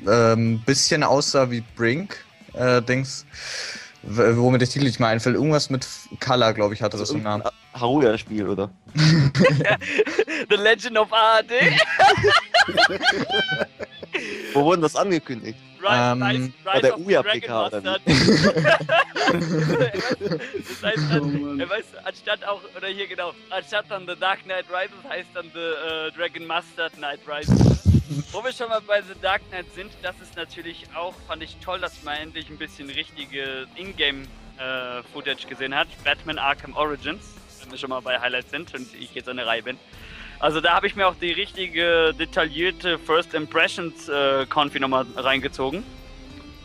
ähm, 0.07 0.59
bisschen 0.65 1.03
aussah 1.03 1.51
wie 1.51 1.61
Brink, 1.75 2.25
äh, 2.53 2.81
Dings, 2.81 3.25
womit 4.03 4.61
der 4.61 4.69
Titel 4.69 4.85
nicht 4.85 4.99
mehr 4.99 5.09
einfällt. 5.09 5.35
Irgendwas 5.35 5.69
mit 5.69 5.87
Color, 6.19 6.53
glaube 6.53 6.73
ich, 6.73 6.81
hatte 6.81 6.97
das 6.97 7.11
im 7.11 7.23
Namen. 7.23 7.43
Haruya-Spiel, 7.73 8.47
oder? 8.47 8.69
The 10.49 10.55
Legend 10.55 10.97
of 10.97 11.11
AD. 11.11 11.53
Wo 14.53 14.63
wurden 14.63 14.81
das 14.81 14.95
angekündigt? 14.95 15.59
Ähm, 15.89 16.23
Rise, 16.23 16.51
bei 16.63 16.79
Rise 16.79 16.81
der 16.81 17.23
Dragon 17.23 17.39
PK 17.39 17.69
das 17.69 17.83
heißt 20.83 21.03
Oh 21.11 21.13
dann, 21.13 21.59
er 21.59 21.69
weiß, 21.69 21.85
anstatt 22.03 22.43
auch, 22.45 22.61
oder 22.75 22.87
hier 22.87 23.07
genau, 23.07 23.33
anstatt 23.49 23.85
dann 23.89 24.07
The 24.07 24.15
Dark 24.19 24.43
Knight 24.43 24.65
Rises 24.69 25.09
heißt 25.09 25.29
dann 25.33 25.45
The 25.53 25.59
äh, 25.59 26.11
Dragon 26.11 26.45
Mastered 26.45 26.93
Knight 26.93 27.19
Rises. 27.27 27.86
Wo 28.31 28.43
wir 28.43 28.53
schon 28.53 28.69
mal 28.69 28.81
bei 28.81 29.01
The 29.01 29.19
Dark 29.21 29.41
Knight 29.49 29.65
sind, 29.75 29.91
das 30.01 30.15
ist 30.21 30.35
natürlich 30.37 30.85
auch, 30.95 31.13
fand 31.27 31.43
ich 31.43 31.57
toll, 31.63 31.79
dass 31.79 32.03
man 32.03 32.15
endlich 32.17 32.49
ein 32.49 32.57
bisschen 32.57 32.89
richtige 32.89 33.67
Ingame-Footage 33.75 35.47
gesehen 35.47 35.75
hat. 35.75 35.87
Batman 36.03 36.39
Arkham 36.39 36.73
Origins, 36.75 37.23
wenn 37.61 37.71
wir 37.71 37.77
schon 37.77 37.89
mal 37.89 38.01
bei 38.01 38.19
Highlights 38.19 38.51
sind 38.51 38.73
und 38.73 38.87
ich 38.95 39.13
jetzt 39.13 39.27
an 39.27 39.37
der 39.37 39.45
Reihe 39.47 39.63
bin. 39.63 39.77
Also 40.39 40.61
da 40.61 40.73
habe 40.73 40.87
ich 40.87 40.95
mir 40.95 41.07
auch 41.07 41.15
die 41.15 41.31
richtige 41.31 42.13
detaillierte 42.13 42.97
First 42.99 43.33
Impressions 43.33 44.07
äh, 44.07 44.45
nochmal 44.79 45.05
reingezogen, 45.15 45.83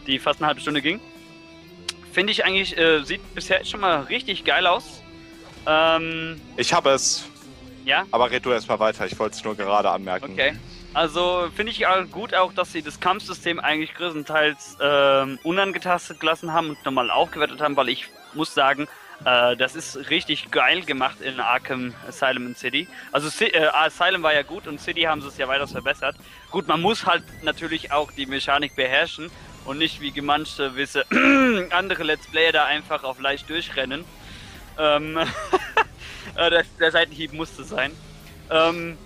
die 0.07 0.19
fast 0.19 0.41
eine 0.41 0.49
halbe 0.49 0.61
Stunde 0.61 0.83
ging. 0.83 1.01
Finde 2.13 2.33
ich 2.33 2.45
eigentlich, 2.45 2.77
äh, 2.77 3.03
sieht 3.03 3.35
bisher 3.35 3.65
schon 3.65 3.81
mal 3.81 4.03
richtig 4.03 4.45
geil 4.45 4.67
aus. 4.67 5.03
Ähm, 5.67 6.41
Ich 6.57 6.73
habe 6.73 6.91
es. 6.91 7.25
ja, 7.85 8.05
Aber 8.11 8.31
red 8.31 8.45
du 8.45 8.53
erstmal 8.53 8.79
weiter. 8.79 9.07
Ich 9.07 9.19
wollte 9.19 9.37
es 9.37 9.45
nur 9.45 9.57
gerade 9.57 9.91
anmerken. 9.91 10.33
okay. 10.33 10.55
Also 10.95 11.49
finde 11.55 11.73
ich 11.73 11.87
auch 11.87 12.05
gut 12.11 12.35
auch, 12.35 12.53
dass 12.53 12.73
sie 12.73 12.83
das 12.83 13.01
Kampfsystem 13.01 13.59
eigentlich 13.59 13.95
größtenteils 13.95 14.77
ähm, 14.81 15.39
unangetastet 15.43 16.21
gelassen 16.21 16.53
haben 16.53 16.71
und 16.71 16.85
nochmal 16.85 17.11
aufgewertet 17.11 17.63
haben, 17.63 17.77
weil 17.77 17.89
ich 17.89 18.09
muss 18.35 18.53
sagen, 18.53 18.87
äh, 19.25 19.57
das 19.57 19.75
ist 19.75 20.11
richtig 20.11 20.51
geil 20.51 20.83
gemacht 20.83 21.23
in 21.23 21.41
Arkham 21.41 21.95
Asylum 22.07 22.49
in 22.49 22.55
City. 22.55 22.89
Also 23.11 23.31
äh, 23.45 23.69
Asylum 23.69 24.23
war 24.23 24.35
ja 24.35 24.43
gut 24.43 24.67
und 24.67 24.81
City 24.81 25.03
haben 25.03 25.23
sie 25.23 25.29
es 25.29 25.39
ja 25.39 25.49
weiter 25.49 25.67
verbessert. 25.67 26.17
Gut, 26.51 26.69
man 26.69 26.83
muss 26.83 27.07
halt 27.07 27.25
natürlich 27.43 27.91
auch 27.91 28.13
die 28.13 28.27
Mechanik 28.27 28.77
beherrschen 28.77 29.31
und 29.65 29.79
nicht 29.79 30.03
wie 30.03 30.21
manche 30.21 30.77
wisse 30.77 31.07
andere 31.71 32.03
Let's 32.03 32.27
Player 32.27 32.53
da 32.53 32.67
einfach 32.67 33.03
auf 33.05 33.19
leicht 33.19 33.49
durchrennen. 33.49 34.05
Ähm, 34.79 35.17
äh, 36.37 36.51
der, 36.51 36.65
der 36.79 36.93
Seitenhieb 36.93 37.33
musste 37.33 37.65
sein. 37.65 37.93
Ähm, 38.51 38.99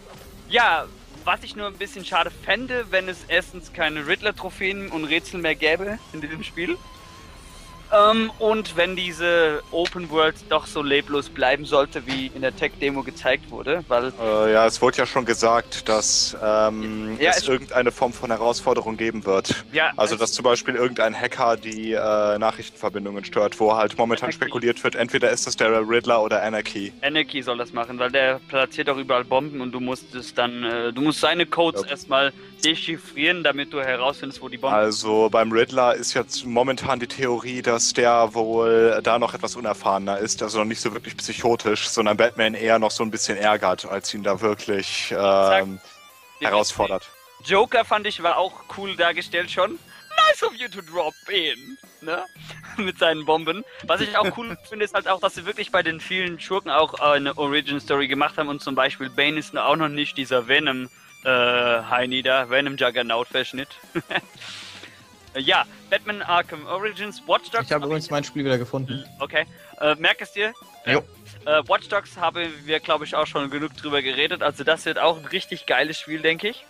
ja, 0.49 0.87
was 1.27 1.43
ich 1.43 1.57
nur 1.57 1.67
ein 1.67 1.77
bisschen 1.77 2.05
schade 2.05 2.31
fände, 2.31 2.87
wenn 2.91 3.09
es 3.09 3.25
erstens 3.27 3.73
keine 3.73 4.07
Riddler-Trophäen 4.07 4.91
und 4.91 5.05
Rätsel 5.05 5.41
mehr 5.41 5.57
gäbe 5.57 5.99
in 6.13 6.21
diesem 6.21 6.45
Spiel. 6.45 6.79
Ähm, 7.93 8.31
und 8.39 8.77
wenn 8.77 8.97
diese 8.97 9.63
Open 9.71 10.11
World 10.11 10.35
doch 10.49 10.67
so 10.67 10.83
leblos 10.83 11.29
bleiben 11.31 11.65
sollte, 11.65 12.05
wie 12.07 12.27
in 12.35 12.43
der 12.43 12.55
Tech-Demo 12.55 13.03
gezeigt 13.03 13.51
wurde, 13.51 13.85
weil 13.89 14.13
Äh, 14.21 14.53
ja, 14.53 14.67
es 14.67 14.83
wurde 14.83 14.99
ja 14.99 15.07
schon 15.07 15.25
gesagt, 15.25 15.89
dass 15.89 16.37
ähm, 16.43 17.17
Ja, 17.21 17.31
es 17.31 17.39
es- 17.39 17.49
irgendeine 17.49 17.93
Form 17.93 18.13
von 18.13 18.31
Herausforderung 18.31 18.97
geben 18.97 19.25
wird. 19.25 19.65
ja, 19.73 19.93
Also, 19.97 20.17
dass 20.17 20.33
zum 20.33 20.43
Beispiel 20.45 20.75
irgendein 20.75 21.15
Hacker 21.19 21.57
die 21.57 21.93
äh, 21.93 22.39
Nachrichtenverbindungen 22.39 23.25
stört, 23.25 23.59
wo 23.61 23.77
halt 23.77 23.97
momentan 23.97 24.27
Anarchy. 24.31 24.37
spekuliert 24.45 24.83
wird, 24.83 24.95
entweder 24.97 25.31
ist 25.31 25.47
das 25.47 25.57
der 25.57 25.71
Riddler 25.89 26.23
oder 26.23 26.43
Anarchy. 26.43 26.93
Anarchy 27.03 27.43
soll 27.43 27.59
das 27.59 27.73
machen, 27.73 27.99
weil 27.99 28.11
der 28.11 28.41
platziert 28.49 28.89
auch 28.91 28.97
überall 28.99 29.25
Bomben 29.25 29.61
und 29.61 29.71
du 29.73 29.81
musst 29.81 30.15
es 30.15 30.35
dann, 30.35 30.65
äh, 30.65 30.93
du 30.93 31.03
musst 31.03 31.21
seine 31.21 31.47
Codes 31.47 31.83
Ja. 31.83 31.89
erstmal 31.91 32.33
dechiffrieren, 32.65 33.45
damit 33.45 33.73
du 33.73 33.81
herausfindest, 33.81 34.41
wo 34.43 34.49
die 34.49 34.57
Bomben 34.59 34.75
Also 34.75 35.29
beim 35.31 35.53
Riddler 35.53 35.95
ist 35.95 36.15
jetzt 36.15 36.45
momentan 36.45 36.99
die 36.99 37.07
Theorie, 37.07 37.63
dass 37.63 37.76
dass 37.77 37.93
der 37.93 38.33
wohl 38.33 39.01
da 39.03 39.19
noch 39.19 39.35
etwas 39.35 39.55
unerfahrener 39.55 40.17
ist, 40.17 40.43
also 40.43 40.61
noch 40.61 40.65
nicht 40.65 40.81
so 40.81 40.95
wirklich 40.95 41.15
psychotisch, 41.15 41.87
sondern 41.91 42.17
Batman 42.17 42.55
eher 42.55 42.79
noch 42.79 42.91
so 42.91 43.03
ein 43.03 43.11
bisschen 43.11 43.37
ärgert, 43.37 43.85
als 43.85 44.15
ihn 44.15 44.23
da 44.23 44.41
wirklich 44.41 45.15
ähm, 45.15 45.79
herausfordert. 46.41 47.07
Joker 47.45 47.85
fand 47.85 48.07
ich 48.07 48.23
war 48.23 48.39
auch 48.39 48.65
cool 48.79 48.97
dargestellt 48.97 49.51
schon. 49.51 49.79
Nice 50.27 50.43
of 50.43 50.55
you 50.55 50.69
to 50.69 50.81
drop 50.81 51.13
in, 51.29 51.77
ne? 52.01 52.25
Mit 52.79 52.99
seinen 52.99 53.27
Bomben. 53.27 53.63
Was 53.83 54.01
ich 54.01 54.17
auch 54.17 54.39
cool 54.39 54.57
finde, 54.71 54.87
ist 54.87 54.95
halt 54.95 55.07
auch, 55.07 55.21
dass 55.21 55.35
sie 55.35 55.45
wirklich 55.45 55.71
bei 55.71 55.83
den 55.83 56.01
vielen 56.01 56.41
Schurken 56.41 56.71
auch 56.71 56.99
äh, 57.01 57.17
eine 57.17 57.37
Origin 57.37 57.79
Story 57.79 58.09
gemacht 58.09 58.39
haben 58.39 58.49
und 58.49 58.63
zum 58.63 58.75
Beispiel 58.75 59.11
Bane 59.11 59.39
ist 59.39 59.55
auch 59.55 59.77
noch 59.77 59.89
nicht 59.89 60.17
dieser 60.17 60.49
Venom 60.49 60.89
äh, 61.25 61.29
Heini 61.29 62.23
da, 62.23 62.49
Venom 62.49 62.79
Juggernaut 62.79 63.29
Verschnitt. 63.29 63.69
ja, 65.39 65.65
Batman 65.91 66.23
Arkham 66.23 66.67
Origins, 66.67 67.23
Watch 67.27 67.51
Dogs. 67.51 67.67
Ich 67.67 67.73
habe 67.73 67.87
übrigens 67.87 68.11
mein 68.11 68.25
Spiel 68.25 68.45
wieder 68.45 68.59
gefunden. 68.59 69.05
Okay, 69.21 69.45
äh, 69.81 69.95
merk 69.97 70.21
es 70.21 70.33
dir. 70.33 70.53
Jo. 70.87 71.03
Äh, 71.45 71.63
Watch 71.69 71.89
Dogs 71.89 72.17
haben 72.17 72.53
wir, 72.65 72.81
glaube 72.81 73.05
ich, 73.05 73.15
auch 73.15 73.27
schon 73.27 73.51
genug 73.51 73.77
drüber 73.77 74.03
geredet. 74.03 74.43
Also 74.43 74.65
das 74.65 74.85
wird 74.85 74.99
auch 74.99 75.19
ein 75.19 75.27
richtig 75.27 75.67
geiles 75.67 75.99
Spiel, 75.99 76.21
denke 76.21 76.49
ich. 76.49 76.65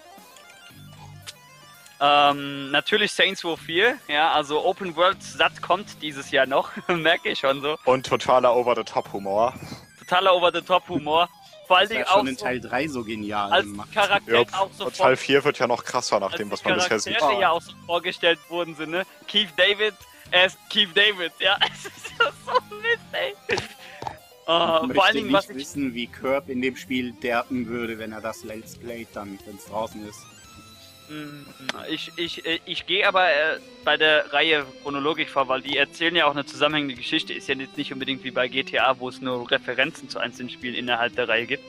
Ähm, 1.99 2.71
natürlich 2.71 3.12
Saints 3.12 3.43
Row 3.43 3.59
4, 3.59 3.99
ja, 4.09 4.31
also 4.33 4.62
Open 4.64 4.95
World 4.97 5.23
satt 5.23 5.62
kommt 5.62 6.03
dieses 6.03 6.31
Jahr 6.31 6.47
noch, 6.47 6.71
merke 6.89 7.31
ich 7.31 7.39
schon 7.39 7.62
so. 7.62 7.79
Und 7.87 8.05
totaler 8.05 8.55
Over-the-Top-Humor. 8.55 9.55
Totaler 10.01 10.35
Over-the-Top-Humor. 10.35 11.29
Vor 11.67 11.79
allen 11.79 11.89
Das 11.89 11.97
Dingen 11.97 12.07
war 12.07 12.12
schon 12.12 12.21
auch 12.27 12.31
in 12.31 12.37
so, 12.37 12.45
Teil 12.45 12.61
3 12.61 12.89
so 12.89 13.05
genial 13.05 13.53
als 13.53 13.64
gemacht. 13.64 13.93
Charakter 13.93 14.33
Ja, 14.33 14.41
auch 14.53 14.67
und 14.67 14.75
sofort 14.75 14.97
Teil 14.97 15.17
4 15.17 15.45
wird 15.45 15.59
ja 15.59 15.67
noch 15.67 15.85
krasser 15.85 16.21
nach 16.21 16.33
dem, 16.35 16.51
was 16.51 16.62
man 16.64 16.75
bisher 16.75 16.89
Charaktere 16.99 17.31
sieht. 17.31 17.41
ja 17.41 17.51
auch 17.51 17.62
so 17.62 17.73
vorgestellt 17.87 18.39
worden 18.49 18.75
sind, 18.77 18.91
ne? 18.91 19.05
Keith 19.27 19.49
David 19.57 19.95
as 20.33 20.57
Keith 20.71 20.91
David, 20.95 21.33
ja. 21.41 21.57
Es 21.73 21.87
ist 21.87 22.12
so 22.19 22.77
Mist, 22.77 23.01
ey. 23.12 23.35
Äh, 23.49 23.57
Ich 23.57 24.47
vor 24.47 24.87
möchte 24.87 25.03
allen 25.03 25.14
Dingen, 25.14 25.27
nicht 25.27 25.35
was 25.37 25.51
ich 25.51 25.57
wissen, 25.57 25.95
wie 25.95 26.07
Curb 26.07 26.49
in 26.49 26.62
dem 26.62 26.77
Spiel 26.77 27.12
derpen 27.12 27.67
würde, 27.67 27.99
wenn 27.99 28.12
er 28.12 28.21
das 28.21 28.45
Let's 28.45 28.77
Playt 28.77 29.09
dann, 29.14 29.39
wenn 29.45 29.57
es 29.57 29.64
draußen 29.67 30.07
ist. 30.09 30.19
Mm, 31.09 31.46
Ich, 31.88 32.11
ich, 32.16 32.44
äh, 32.46 32.59
ich 32.64 32.86
gehe 32.86 33.07
aber 33.07 33.28
äh, 33.30 33.59
bei 33.84 33.96
der 33.96 34.32
Reihe 34.32 34.66
chronologisch 34.82 35.28
vor, 35.30 35.46
weil 35.48 35.62
die 35.62 35.76
erzählen 35.76 36.16
ja 36.16 36.26
auch 36.26 36.32
eine 36.32 36.44
zusammenhängende 36.44 36.94
Geschichte. 36.96 37.32
Ist 37.32 37.48
ja 37.48 37.54
jetzt 37.54 37.76
nicht 37.76 37.92
unbedingt 37.92 38.24
wie 38.24 38.30
bei 38.32 38.48
GTA, 38.48 38.98
wo 38.98 39.09
es 39.09 39.20
nur 39.20 39.48
Referenzen 39.50 40.09
zu 40.09 40.18
einzelnen 40.18 40.50
Spielen 40.50 40.74
innerhalb 40.74 41.14
der 41.14 41.28
Reihe 41.28 41.46
gibt. 41.46 41.62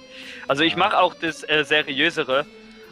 Also 0.48 0.64
ich 0.64 0.76
mache 0.76 0.98
auch 1.00 1.14
das 1.14 1.44
äh, 1.48 1.64
seriösere, 1.64 2.46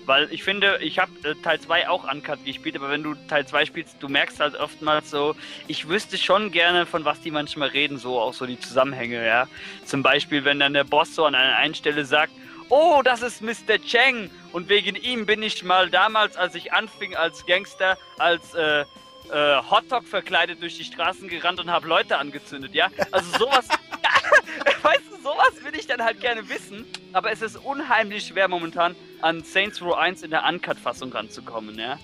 weil 0.05 0.27
ich 0.31 0.43
finde, 0.43 0.77
ich 0.81 0.99
habe 0.99 1.11
äh, 1.23 1.33
Teil 1.41 1.59
2 1.59 1.89
auch 1.89 2.11
uncut 2.11 2.45
gespielt, 2.45 2.75
aber 2.75 2.89
wenn 2.89 3.01
du 3.01 3.15
Teil 3.27 3.47
2 3.47 3.65
spielst, 3.65 3.95
du 3.99 4.07
merkst 4.07 4.39
halt 4.39 4.55
oftmals 4.55 5.09
so, 5.09 5.35
ich 5.67 5.89
wüsste 5.89 6.17
schon 6.19 6.51
gerne, 6.51 6.85
von 6.85 7.05
was 7.05 7.21
die 7.21 7.31
manchmal 7.31 7.69
reden, 7.69 7.97
so 7.97 8.19
auch 8.19 8.33
so 8.33 8.45
die 8.45 8.59
Zusammenhänge, 8.59 9.25
ja. 9.25 9.47
Zum 9.85 10.03
Beispiel, 10.03 10.45
wenn 10.45 10.59
dann 10.59 10.73
der 10.73 10.83
Boss 10.83 11.15
so 11.15 11.25
an 11.25 11.33
einer 11.33 11.55
einen 11.57 11.73
Stelle 11.73 12.05
sagt, 12.05 12.33
oh, 12.69 13.01
das 13.03 13.21
ist 13.21 13.41
Mr. 13.41 13.79
Cheng 13.83 14.29
und 14.51 14.69
wegen 14.69 14.95
ihm 14.95 15.25
bin 15.25 15.43
ich 15.43 15.63
mal 15.63 15.89
damals, 15.89 16.37
als 16.37 16.55
ich 16.55 16.73
anfing 16.73 17.15
als 17.15 17.45
Gangster, 17.45 17.97
als 18.17 18.53
äh, 18.53 18.85
äh, 19.31 19.57
Hotdog 19.69 20.07
verkleidet 20.07 20.61
durch 20.61 20.77
die 20.77 20.83
Straßen 20.83 21.27
gerannt 21.27 21.59
und 21.59 21.71
habe 21.71 21.87
Leute 21.87 22.17
angezündet, 22.17 22.73
ja? 22.73 22.89
Also 23.11 23.37
sowas, 23.37 23.67
weißt 24.81 25.03
du, 25.11 25.17
sowas 25.21 25.63
will 25.63 25.75
ich 25.77 25.87
dann 25.87 26.03
halt 26.03 26.19
gerne 26.21 26.47
wissen, 26.49 26.85
aber 27.13 27.31
es 27.31 27.41
ist 27.41 27.57
unheimlich 27.57 28.27
schwer 28.27 28.47
momentan 28.47 28.95
an 29.21 29.43
Saints 29.43 29.81
Row 29.81 29.95
1 29.95 30.23
in 30.23 30.31
der 30.31 30.45
Uncut-Fassung 30.45 31.11
ranzukommen, 31.11 31.77
ja? 31.77 31.99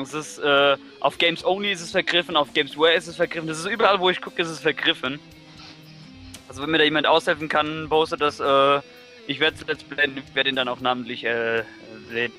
Es 0.00 0.12
ist, 0.12 0.38
äh, 0.38 0.76
auf 1.00 1.16
Games 1.16 1.44
Only 1.44 1.72
ist 1.72 1.80
es 1.80 1.90
vergriffen, 1.90 2.36
auf 2.36 2.52
Games 2.52 2.76
Where 2.76 2.94
ist 2.94 3.06
es 3.06 3.16
vergriffen, 3.16 3.48
das 3.48 3.58
ist 3.58 3.66
überall, 3.66 3.98
wo 3.98 4.10
ich 4.10 4.20
gucke, 4.20 4.42
ist 4.42 4.48
es 4.48 4.60
vergriffen. 4.60 5.18
Also 6.48 6.62
wenn 6.62 6.70
mir 6.70 6.78
da 6.78 6.84
jemand 6.84 7.06
aushelfen 7.06 7.48
kann, 7.48 7.88
postet 7.88 8.20
das, 8.20 8.38
äh, 8.38 8.80
ich 9.26 9.40
werde 9.40 9.56
es 9.60 9.66
jetzt 9.66 9.88
blenden, 9.88 10.22
ich 10.26 10.34
werde 10.34 10.50
ihn 10.50 10.56
dann 10.56 10.68
auch 10.68 10.80
namentlich 10.80 11.24
äh, 11.24 11.62
sehen. 12.10 12.32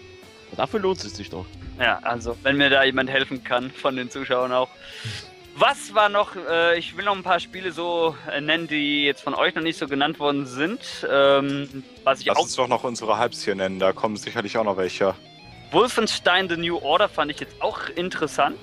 Dafür 0.56 0.80
lohnt 0.80 1.04
es 1.04 1.16
sich 1.16 1.30
doch. 1.30 1.46
Ja, 1.80 2.00
also 2.04 2.36
wenn 2.44 2.58
mir 2.58 2.70
da 2.70 2.84
jemand 2.84 3.10
helfen 3.10 3.44
kann, 3.44 3.70
von 3.72 3.96
den 3.96 4.10
Zuschauern 4.10 4.52
auch. 4.52 4.70
Was 5.56 5.94
war 5.96 6.10
noch, 6.10 6.36
äh, 6.36 6.78
ich 6.78 6.96
will 6.96 7.06
noch 7.06 7.16
ein 7.16 7.24
paar 7.24 7.40
Spiele 7.40 7.72
so 7.72 8.16
äh, 8.32 8.42
nennen, 8.42 8.68
die 8.68 9.06
jetzt 9.06 9.22
von 9.22 9.34
euch 9.34 9.56
noch 9.56 9.64
nicht 9.64 9.78
so 9.78 9.88
genannt 9.88 10.20
worden 10.20 10.46
sind. 10.46 10.80
Ähm, 11.12 11.84
was 12.04 12.20
ich 12.20 12.28
Lass 12.28 12.38
auch, 12.38 12.44
uns 12.44 12.56
doch 12.56 12.68
noch 12.68 12.84
unsere 12.84 13.20
Hypes 13.20 13.44
hier 13.44 13.56
nennen, 13.56 13.80
da 13.80 13.92
kommen 13.92 14.18
sicherlich 14.18 14.58
auch 14.58 14.64
noch 14.64 14.78
welche. 14.78 15.16
Wolfenstein 15.72 16.48
The 16.48 16.58
New 16.58 16.78
Order 16.78 17.10
fand 17.10 17.32
ich 17.32 17.40
jetzt 17.40 17.62
auch 17.62 17.90
interessant. 17.90 18.58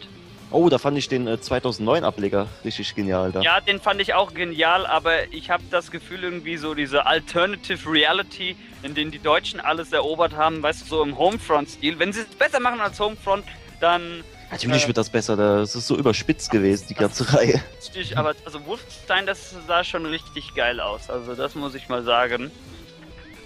Oh, 0.54 0.68
da 0.68 0.78
fand 0.78 0.96
ich 0.96 1.08
den 1.08 1.26
äh, 1.26 1.32
2009-Ableger 1.32 2.46
richtig 2.64 2.94
genial 2.94 3.32
da. 3.32 3.40
Ja, 3.40 3.60
den 3.60 3.80
fand 3.80 4.00
ich 4.00 4.14
auch 4.14 4.32
genial, 4.34 4.86
aber 4.86 5.32
ich 5.32 5.50
habe 5.50 5.64
das 5.70 5.90
Gefühl 5.90 6.22
irgendwie 6.22 6.56
so 6.56 6.74
diese 6.74 7.06
Alternative 7.06 7.90
Reality, 7.90 8.56
in 8.84 8.94
denen 8.94 9.10
die 9.10 9.18
Deutschen 9.18 9.58
alles 9.58 9.92
erobert 9.92 10.36
haben, 10.36 10.62
weißt 10.62 10.82
du, 10.82 10.86
so 10.86 11.02
im 11.02 11.18
Homefront-Stil. 11.18 11.98
Wenn 11.98 12.12
sie 12.12 12.20
es 12.20 12.26
besser 12.26 12.60
machen 12.60 12.80
als 12.80 13.00
Homefront, 13.00 13.44
dann 13.80 14.22
Natürlich 14.52 14.84
Äh, 14.84 14.86
wird 14.88 14.96
das 14.98 15.10
besser, 15.10 15.36
das 15.36 15.74
ist 15.74 15.88
so 15.88 15.96
überspitzt 15.96 16.50
gewesen, 16.52 16.86
die 16.88 16.94
ganze 16.94 17.34
Reihe. 17.34 17.60
richtig, 17.82 18.16
aber 18.16 18.34
also 18.44 18.64
Wolfenstein, 18.66 19.26
das 19.26 19.54
sah 19.66 19.82
schon 19.82 20.06
richtig 20.06 20.54
geil 20.54 20.78
aus. 20.78 21.10
Also 21.10 21.34
das 21.34 21.56
muss 21.56 21.74
ich 21.74 21.88
mal 21.88 22.04
sagen. 22.04 22.52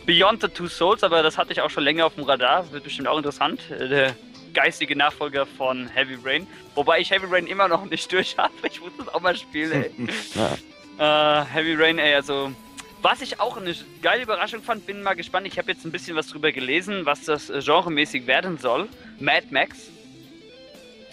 Beyond 0.05 0.43
the 0.43 0.49
Two 0.49 0.69
Souls, 0.69 1.03
aber 1.03 1.23
das 1.23 1.39
hatte 1.39 1.53
ich 1.53 1.63
auch 1.63 1.71
schon 1.71 1.85
länger 1.85 2.05
auf 2.05 2.15
dem 2.17 2.25
Radar, 2.25 2.71
wird 2.73 2.85
bestimmt 2.85 3.09
auch 3.09 3.17
interessant. 3.17 3.61
Äh, 3.71 3.89
Der 3.89 4.15
geistige 4.59 4.97
Nachfolger 4.97 5.47
von 5.47 5.87
Heavy 5.89 6.19
Rain. 6.25 6.47
Wobei 6.75 6.99
ich 6.99 7.11
Heavy 7.13 7.27
Rain 7.31 7.47
immer 7.47 7.69
noch 7.69 7.85
nicht 7.85 8.11
durch 8.13 8.37
habe. 8.37 8.53
Ich 8.71 8.81
muss 8.81 8.91
das 8.99 9.09
auch 9.15 9.21
mal 9.21 9.37
spielen, 9.37 9.73
ey. 9.85 9.91
Ja. 10.99 11.43
Äh, 11.43 11.45
Heavy 11.47 11.75
Rain, 11.75 11.99
ey, 11.99 12.15
also. 12.15 12.51
Was 13.01 13.21
ich 13.23 13.39
auch 13.39 13.57
eine 13.57 13.73
geile 14.03 14.25
Überraschung 14.25 14.61
fand, 14.61 14.85
bin 14.85 15.03
mal 15.05 15.15
gespannt. 15.15 15.47
Ich 15.47 15.57
habe 15.57 15.71
jetzt 15.71 15.85
ein 15.85 15.93
bisschen 15.93 16.17
was 16.17 16.27
drüber 16.27 16.51
gelesen, 16.51 17.07
was 17.07 17.23
das 17.23 17.49
äh, 17.49 17.61
genremäßig 17.65 18.27
werden 18.27 18.59
soll. 18.59 18.89
Mad 19.21 19.47
Max. 19.51 19.77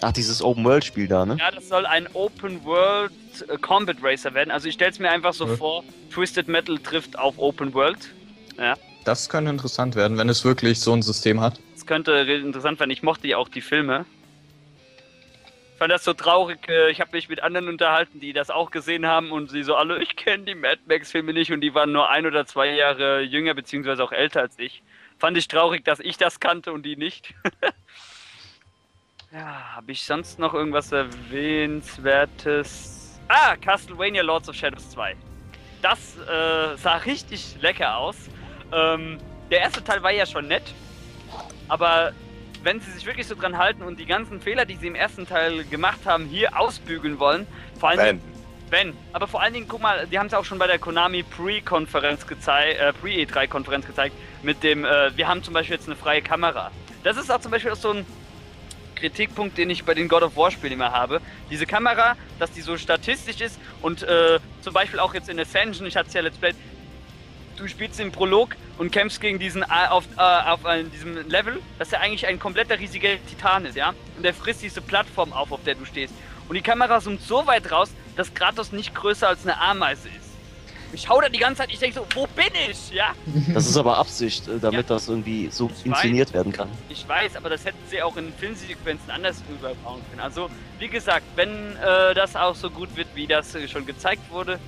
Ach, 0.00 0.10
dieses 0.10 0.42
Open-World-Spiel 0.42 1.06
da, 1.06 1.24
ne? 1.24 1.36
Ja, 1.38 1.52
das 1.52 1.68
soll 1.68 1.86
ein 1.86 2.08
Open 2.14 2.64
World 2.64 3.12
äh, 3.48 3.56
Combat 3.58 3.98
Racer 4.02 4.34
werden. 4.34 4.50
Also 4.50 4.66
ich 4.66 4.74
stelle 4.74 4.90
es 4.90 4.98
mir 4.98 5.10
einfach 5.10 5.32
so 5.32 5.46
Ja. 5.46 5.54
vor, 5.56 5.84
Twisted 6.12 6.48
Metal 6.48 6.76
trifft 6.78 7.16
auf 7.16 7.38
Open 7.38 7.72
World. 7.72 7.98
Das 9.04 9.28
könnte 9.28 9.50
interessant 9.52 9.94
werden, 9.94 10.18
wenn 10.18 10.28
es 10.28 10.44
wirklich 10.44 10.80
so 10.80 10.92
ein 10.92 11.02
System 11.02 11.40
hat. 11.40 11.60
Könnte 11.86 12.26
re- 12.26 12.34
interessant 12.36 12.78
werden. 12.80 12.90
Ich 12.90 13.02
mochte 13.02 13.28
ja 13.28 13.36
auch 13.38 13.48
die 13.48 13.60
Filme. 13.60 14.04
Ich 15.72 15.78
fand 15.78 15.92
das 15.92 16.04
so 16.04 16.14
traurig. 16.14 16.68
äh, 16.68 16.90
Ich 16.90 17.00
habe 17.00 17.10
mich 17.12 17.28
mit 17.28 17.42
anderen 17.42 17.68
unterhalten, 17.68 18.18
die 18.20 18.32
das 18.32 18.50
auch 18.50 18.70
gesehen 18.70 19.06
haben 19.06 19.30
und 19.30 19.50
sie 19.50 19.62
so 19.62 19.76
alle, 19.76 20.02
ich 20.02 20.16
kenne 20.16 20.44
die 20.44 20.54
Mad 20.54 20.78
Max-Filme 20.86 21.32
nicht 21.32 21.52
und 21.52 21.60
die 21.60 21.74
waren 21.74 21.92
nur 21.92 22.08
ein 22.08 22.26
oder 22.26 22.46
zwei 22.46 22.70
Jahre 22.74 23.20
jünger 23.20 23.54
beziehungsweise 23.54 24.02
auch 24.02 24.12
älter 24.12 24.40
als 24.40 24.58
ich. 24.58 24.82
Fand 25.18 25.36
ich 25.38 25.48
traurig, 25.48 25.84
dass 25.84 26.00
ich 26.00 26.16
das 26.18 26.40
kannte 26.40 26.72
und 26.72 26.84
die 26.84 26.96
nicht. 26.96 27.34
ja, 29.32 29.74
habe 29.76 29.92
ich 29.92 30.04
sonst 30.04 30.38
noch 30.38 30.52
irgendwas 30.54 30.92
erwähnenswertes? 30.92 33.18
Ah, 33.28 33.56
Castlevania 33.56 34.22
Lords 34.22 34.48
of 34.48 34.54
Shadows 34.56 34.88
2. 34.90 35.14
Das 35.82 36.16
äh, 36.18 36.76
sah 36.76 36.96
richtig 37.04 37.56
lecker 37.60 37.96
aus. 37.98 38.16
Ähm, 38.72 39.18
der 39.50 39.60
erste 39.60 39.82
Teil 39.84 40.02
war 40.02 40.10
ja 40.12 40.24
schon 40.26 40.48
nett, 40.48 40.62
aber 41.68 42.12
wenn 42.62 42.80
sie 42.80 42.90
sich 42.90 43.06
wirklich 43.06 43.26
so 43.26 43.34
dran 43.34 43.58
halten 43.58 43.82
und 43.82 43.98
die 43.98 44.06
ganzen 44.06 44.40
Fehler, 44.40 44.64
die 44.64 44.76
sie 44.76 44.88
im 44.88 44.94
ersten 44.94 45.26
Teil 45.26 45.64
gemacht 45.64 46.00
haben, 46.04 46.26
hier 46.26 46.58
ausbügeln 46.58 47.18
wollen, 47.18 47.46
vor 47.78 47.90
allen 47.90 48.00
Dingen, 48.00 48.22
Wenn. 48.70 48.88
wenn, 48.88 48.96
aber 49.12 49.28
vor 49.28 49.40
allen 49.40 49.54
Dingen, 49.54 49.68
guck 49.68 49.80
mal, 49.80 50.06
die 50.06 50.18
haben 50.18 50.26
es 50.26 50.34
auch 50.34 50.44
schon 50.44 50.58
bei 50.58 50.66
der 50.66 50.78
Konami 50.78 51.22
Pre-Konferenz 51.22 52.26
gezeigt, 52.26 52.80
äh, 52.80 52.92
Pre-E3-Konferenz 52.92 53.86
gezeigt, 53.86 54.16
mit 54.42 54.62
dem, 54.62 54.84
äh, 54.84 55.16
wir 55.16 55.28
haben 55.28 55.42
zum 55.42 55.54
Beispiel 55.54 55.76
jetzt 55.76 55.86
eine 55.86 55.96
freie 55.96 56.22
Kamera. 56.22 56.70
Das 57.04 57.16
ist 57.16 57.30
auch 57.30 57.40
zum 57.40 57.52
Beispiel 57.52 57.70
auch 57.70 57.76
so 57.76 57.92
ein 57.92 58.06
Kritikpunkt, 58.96 59.56
den 59.58 59.70
ich 59.70 59.84
bei 59.84 59.94
den 59.94 60.08
God 60.08 60.22
of 60.22 60.36
War 60.36 60.50
Spielen 60.50 60.72
immer 60.72 60.90
habe. 60.90 61.20
Diese 61.50 61.66
Kamera, 61.66 62.16
dass 62.40 62.50
die 62.50 62.62
so 62.62 62.76
statistisch 62.76 63.40
ist 63.40 63.60
und 63.82 64.02
äh, 64.02 64.40
zum 64.62 64.72
Beispiel 64.72 64.98
auch 64.98 65.14
jetzt 65.14 65.28
in 65.28 65.38
Ascension, 65.38 65.86
ich 65.86 65.96
hatte 65.96 66.08
es 66.08 66.14
ja 66.14 66.22
Let's 66.22 66.38
Play, 66.38 66.54
du 67.56 67.66
spielst 67.68 67.98
im 68.00 68.12
Prolog 68.12 68.56
und 68.78 68.90
kämpfst 68.92 69.20
gegen 69.20 69.38
diesen 69.38 69.62
äh, 69.62 69.88
auf, 69.88 70.04
äh, 70.16 70.20
auf 70.20 70.64
äh, 70.64 70.84
diesem 70.84 71.28
Level, 71.28 71.60
dass 71.78 71.92
er 71.92 72.00
eigentlich 72.00 72.26
ein 72.26 72.38
kompletter 72.38 72.78
riesiger 72.78 73.10
Titan 73.28 73.64
ist, 73.66 73.76
ja? 73.76 73.94
Und 74.16 74.22
der 74.22 74.34
frisst 74.34 74.62
diese 74.62 74.80
Plattform 74.80 75.32
auf, 75.32 75.52
auf 75.52 75.60
der 75.64 75.74
du 75.74 75.84
stehst. 75.84 76.14
Und 76.48 76.54
die 76.54 76.62
Kamera 76.62 77.00
zoomt 77.00 77.22
so 77.22 77.46
weit 77.46 77.70
raus, 77.72 77.90
dass 78.16 78.32
Kratos 78.32 78.72
nicht 78.72 78.94
größer 78.94 79.28
als 79.28 79.42
eine 79.44 79.60
Ameise 79.60 80.08
ist. 80.08 80.26
Ich 80.92 81.08
hau 81.08 81.20
da 81.20 81.28
die 81.28 81.38
ganze 81.38 81.62
Zeit, 81.62 81.72
ich 81.72 81.80
denke 81.80 81.96
so, 81.96 82.06
wo 82.14 82.26
bin 82.28 82.46
ich? 82.70 82.90
Ja? 82.92 83.12
Das 83.52 83.66
ist 83.66 83.76
aber 83.76 83.98
Absicht, 83.98 84.46
äh, 84.46 84.58
damit 84.60 84.88
Ja. 84.88 84.94
das 84.94 85.08
irgendwie 85.08 85.48
so 85.50 85.68
Ich 85.80 85.86
inszeniert 85.86 86.32
werden 86.32 86.52
kann. 86.52 86.68
Ich 86.88 87.06
weiß, 87.06 87.36
aber 87.36 87.50
das 87.50 87.64
hätten 87.64 87.78
sie 87.90 88.00
auch 88.02 88.16
in 88.16 88.32
Filmsequenzen 88.34 89.10
anders 89.10 89.42
rüberbauen 89.50 90.00
können. 90.08 90.20
Also, 90.20 90.48
wie 90.78 90.88
gesagt, 90.88 91.24
wenn 91.34 91.76
äh, 91.76 92.14
das 92.14 92.36
auch 92.36 92.54
so 92.54 92.70
gut 92.70 92.94
wird, 92.96 93.08
wie 93.14 93.26
das 93.26 93.56
schon 93.68 93.84
gezeigt 93.84 94.30
wurde, 94.30 94.60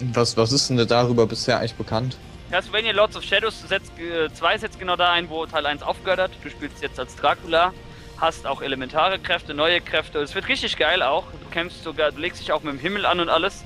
Was, 0.00 0.36
was 0.36 0.52
ist 0.52 0.70
denn 0.70 0.86
darüber 0.86 1.26
bisher 1.26 1.58
eigentlich 1.58 1.74
bekannt? 1.74 2.16
Castlevania 2.50 2.92
Lords 2.92 3.16
of 3.16 3.22
Shadows 3.24 3.62
setzt, 3.68 3.92
äh, 3.98 4.32
2 4.32 4.58
setzt 4.58 4.78
genau 4.78 4.96
da 4.96 5.12
ein, 5.12 5.28
wo 5.28 5.44
Teil 5.46 5.66
1 5.66 5.82
aufgehört 5.82 6.20
hat. 6.20 6.30
Du 6.42 6.48
spielst 6.50 6.82
jetzt 6.82 6.98
als 6.98 7.14
Dracula. 7.16 7.72
hast 8.20 8.46
auch 8.48 8.62
elementare 8.62 9.18
Kräfte, 9.20 9.54
neue 9.54 9.80
Kräfte. 9.80 10.18
Es 10.18 10.34
wird 10.34 10.48
richtig 10.48 10.76
geil 10.76 11.02
auch. 11.02 11.24
Du 11.30 11.50
kämpfst 11.52 11.84
sogar, 11.84 12.10
du 12.10 12.18
legst 12.20 12.40
dich 12.40 12.50
auch 12.50 12.62
mit 12.64 12.72
dem 12.74 12.80
Himmel 12.80 13.06
an 13.06 13.20
und 13.20 13.28
alles. 13.28 13.64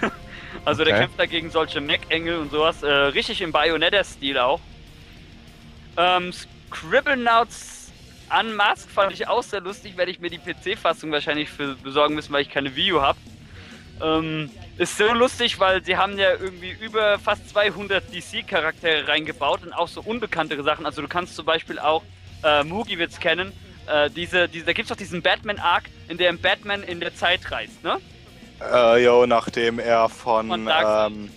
also 0.64 0.84
der 0.84 0.94
Okay. 0.94 1.02
kämpft 1.02 1.18
dagegen 1.18 1.50
solche 1.50 1.80
Mech-Engel 1.80 2.38
und 2.38 2.52
sowas. 2.52 2.84
Äh, 2.84 2.88
richtig 2.88 3.40
im 3.40 3.50
Bayonetta-Stil 3.50 4.38
auch. 4.38 4.60
Ähm, 5.96 6.32
Scribblenauts 6.32 7.90
Unmasked 8.40 8.90
fand 8.90 9.12
ich 9.12 9.26
auch 9.28 9.42
sehr 9.42 9.60
lustig, 9.60 9.96
werde 9.96 10.10
ich 10.12 10.20
mir 10.20 10.30
die 10.30 10.38
PC-Fassung 10.38 11.10
wahrscheinlich 11.12 11.50
für 11.50 11.74
besorgen 11.74 12.14
müssen, 12.14 12.32
weil 12.32 12.42
ich 12.42 12.50
keine 12.50 12.70
U 12.70 13.00
habe. 13.00 13.18
Ähm, 14.02 14.50
ist 14.76 14.98
so 14.98 15.12
lustig, 15.12 15.60
weil 15.60 15.84
sie 15.84 15.96
haben 15.96 16.18
ja 16.18 16.32
irgendwie 16.32 16.74
über 16.80 17.18
fast 17.18 17.48
200 17.50 18.12
DC-Charaktere 18.12 19.06
reingebaut 19.08 19.62
und 19.64 19.72
auch 19.72 19.88
so 19.88 20.00
unbekanntere 20.00 20.62
Sachen. 20.62 20.86
Also 20.86 21.00
du 21.02 21.08
kannst 21.08 21.36
zum 21.36 21.46
Beispiel 21.46 21.78
auch, 21.78 22.02
äh, 22.42 22.64
Mugi 22.64 22.98
wird's 22.98 23.20
kennen, 23.20 23.52
äh, 23.86 24.10
diese, 24.10 24.48
diese, 24.48 24.66
da 24.66 24.72
gibt's 24.72 24.88
doch 24.88 24.96
diesen 24.96 25.22
Batman-Arc, 25.22 25.84
in 26.08 26.18
dem 26.18 26.38
Batman 26.38 26.82
in 26.82 27.00
der 27.00 27.14
Zeit 27.14 27.50
reist, 27.50 27.82
ne? 27.84 27.98
Äh, 28.60 29.04
jo, 29.04 29.26
nachdem 29.26 29.78
er 29.78 30.08
von, 30.08 30.48
Von 30.48 30.68
ähm, 30.68 31.30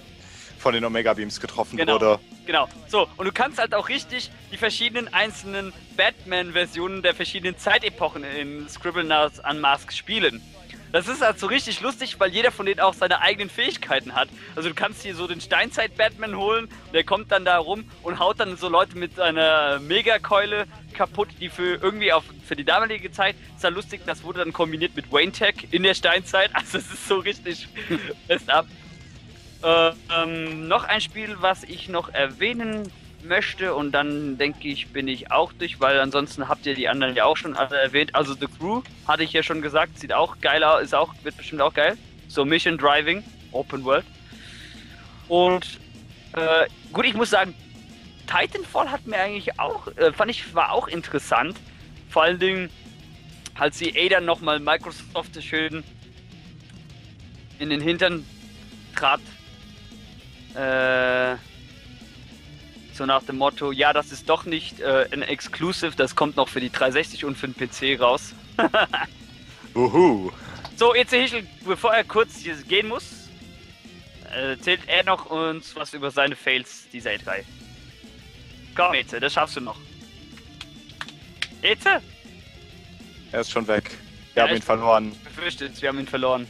von 0.58 0.74
den 0.74 0.86
Omega 0.86 1.14
Beams 1.14 1.40
getroffen 1.40 1.78
Genau. 1.78 1.94
wurde. 1.94 2.20
Genau. 2.46 2.68
So, 2.88 3.08
und 3.18 3.26
du 3.26 3.32
kannst 3.32 3.60
halt 3.60 3.74
auch 3.76 3.90
richtig 3.90 4.32
die 4.52 4.58
verschiedenen 4.58 5.14
einzelnen 5.14 5.74
Batman-Versionen 5.98 7.02
der 7.04 7.14
verschiedenen 7.14 7.58
Zeitepochen 7.58 8.24
in 8.24 8.68
Scribblenauts 8.70 9.40
Unmasked 9.50 9.96
spielen. 9.96 10.42
Das 10.92 11.08
ist 11.08 11.22
halt 11.22 11.40
so 11.40 11.48
richtig 11.48 11.82
lustig, 11.82 12.20
weil 12.20 12.32
jeder 12.32 12.52
von 12.52 12.66
denen 12.66 12.80
auch 12.80 12.94
seine 12.94 13.22
eigenen 13.22 13.50
Fähigkeiten 13.50 14.16
hat. 14.16 14.30
Also 14.56 14.70
du 14.70 14.76
kannst 14.76 15.04
hier 15.04 15.16
so 15.16 15.28
den 15.28 15.42
Steinzeit-Batman 15.42 16.38
holen, 16.38 16.70
der 16.94 17.04
kommt 17.04 17.32
dann 17.32 17.46
da 17.46 17.58
rum 17.58 17.90
und 18.04 18.20
haut 18.20 18.40
dann 18.40 18.56
so 18.58 18.70
Leute 18.70 18.98
mit 18.98 19.20
einer 19.20 19.80
Megakeule 19.80 20.66
kaputt, 20.94 21.30
die 21.40 21.50
für 21.50 21.76
irgendwie 21.76 22.14
auf 22.14 22.24
für 22.46 22.56
die 22.56 22.64
damalige 22.64 23.12
Zeit 23.12 23.36
ist 23.56 23.64
ja 23.64 23.70
lustig, 23.70 24.02
das 24.06 24.24
wurde 24.24 24.40
dann 24.40 24.54
kombiniert 24.54 24.96
mit 24.96 25.12
Wayne 25.12 25.32
Tech 25.32 25.68
in 25.72 25.84
der 25.84 25.94
Steinzeit. 25.94 26.52
Also 26.58 26.80
es 26.80 26.92
ist 26.92 27.08
so 27.08 27.20
richtig 27.20 27.68
best 28.28 28.50
up. 28.50 28.66
Äh, 29.64 29.92
ähm, 30.16 30.68
noch 30.68 30.84
ein 30.84 31.02
Spiel, 31.02 31.36
was 31.40 31.64
ich 31.64 31.88
noch 31.88 32.10
erwähnen 32.10 32.92
möchte 33.24 33.76
und 33.76 33.92
dann 33.92 34.38
denke 34.38 34.68
ich, 34.68 34.90
bin 34.94 35.08
ich 35.08 35.32
auch 35.32 35.54
durch, 35.54 35.80
weil 35.80 36.00
ansonsten 36.00 36.48
habt 36.48 36.66
ihr 36.66 36.76
die 36.76 36.88
anderen 36.88 37.16
ja 37.16 37.26
auch 37.26 37.38
schon 37.38 37.56
alle 37.56 37.78
erwähnt. 37.78 38.16
Also 38.16 38.34
The 38.34 38.48
Crew 38.48 38.82
hatte 39.08 39.24
ich 39.24 39.34
ja 39.34 39.44
schon 39.44 39.62
gesagt, 39.62 40.00
sieht 40.00 40.14
auch 40.14 40.40
geil 40.42 40.64
aus, 40.64 40.84
ist 40.84 40.96
auch, 40.96 41.14
wird 41.24 41.38
bestimmt 41.38 41.62
auch 41.62 41.74
geil. 41.74 41.98
So 42.28 42.46
Mission 42.46 42.78
Driving, 42.78 43.24
Open 43.52 43.84
World. 43.84 44.06
Und 45.28 45.80
äh, 46.34 46.68
gut, 46.94 47.06
ich 47.06 47.14
muss 47.14 47.30
sagen, 47.30 47.54
Titanfall 48.28 48.92
hat 48.92 49.08
mir 49.08 49.18
eigentlich 49.18 49.60
auch, 49.60 49.88
äh, 49.98 50.12
fand 50.12 50.32
ich, 50.32 50.54
war 50.54 50.72
auch 50.72 50.88
interessant. 50.88 51.58
Vor 52.10 52.24
allen 52.24 52.40
Dingen, 52.40 52.70
als 53.56 53.78
die 53.78 53.98
A 53.98 54.10
dann 54.10 54.26
nochmal 54.26 54.60
Microsoft 54.60 55.42
schön 55.42 55.84
in 57.60 57.70
den 57.70 57.82
Hintern 57.82 58.26
trat. 58.96 59.22
Äh, 60.54 61.38
so 62.98 63.06
nach 63.06 63.24
dem 63.24 63.38
Motto, 63.38 63.72
ja, 63.72 63.94
das 63.94 64.12
ist 64.12 64.28
doch 64.30 64.46
nicht 64.46 64.80
äh, 64.80 65.08
ein 65.12 65.22
Exclusive, 65.22 65.96
das 65.96 66.16
kommt 66.16 66.36
noch 66.36 66.50
für 66.50 66.60
die 66.60 66.72
360 66.72 67.24
und 67.26 67.38
für 67.38 67.48
den 67.48 67.56
PC 67.56 68.00
raus. 68.02 68.34
Uhu. 69.76 70.32
So, 70.76 70.94
EC 70.94 71.10
Hichel, 71.12 71.48
bevor 71.66 71.94
er 71.94 72.04
kurz 72.04 72.38
hier 72.38 72.56
gehen 72.56 72.88
muss, 72.88 73.30
äh, 74.34 74.52
erzählt 74.52 74.82
er 74.88 75.04
noch 75.04 75.28
uns 75.28 75.76
was 75.76 75.94
über 75.94 76.12
seine 76.12 76.36
Fails 76.36 76.88
dieser 76.92 77.12
E3. 77.12 77.44
Komm, 78.76 78.94
Eze, 78.94 79.20
das 79.20 79.34
schaffst 79.34 79.56
du 79.56 79.62
noch. 79.62 79.78
Eze? 81.62 82.02
Er 83.32 83.42
ist 83.42 83.52
schon 83.52 83.68
weg. 83.68 83.92
Wir 84.34 84.44
Ja, 84.44 84.48
haben 84.48 84.56
ihn 84.56 84.60
ich- 84.60 84.64
verloren. 84.64 85.16
Befürchtet, 85.24 85.82
wir 85.82 85.90
haben 85.90 86.00
ihn 86.00 86.08
verloren. 86.08 86.48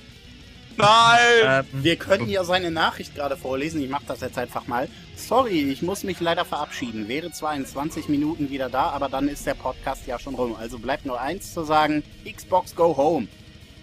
Nein! 0.78 1.66
Ähm, 1.74 1.84
Wir 1.84 1.96
könnten 1.96 2.30
ja 2.30 2.44
seine 2.44 2.72
Nachricht 2.72 3.16
gerade 3.16 3.36
vorlesen. 3.38 3.82
Ich 3.84 3.90
mache 3.90 4.06
das 4.08 4.22
jetzt 4.22 4.38
einfach 4.38 4.68
mal. 4.68 4.88
Sorry, 5.16 5.72
ich 5.72 5.82
muss 5.82 6.04
mich 6.04 6.20
leider 6.20 6.46
verabschieden. 6.46 7.08
Wäre 7.08 7.32
zwar 7.32 7.56
in 7.56 7.66
20 7.66 8.10
Minuten 8.10 8.50
wieder 8.50 8.70
da, 8.70 8.90
aber 8.90 9.10
dann 9.10 9.28
ist 9.28 9.46
der 9.46 9.56
Podcast 9.56 10.06
ja 10.08 10.20
schon 10.20 10.36
rum. 10.36 10.56
Also 10.56 10.78
bleibt 10.80 11.06
nur 11.06 11.20
eins 11.20 11.54
zu 11.54 11.64
sagen: 11.64 12.04
Xbox 12.32 12.76
Go 12.76 12.96
Home. 12.96 13.28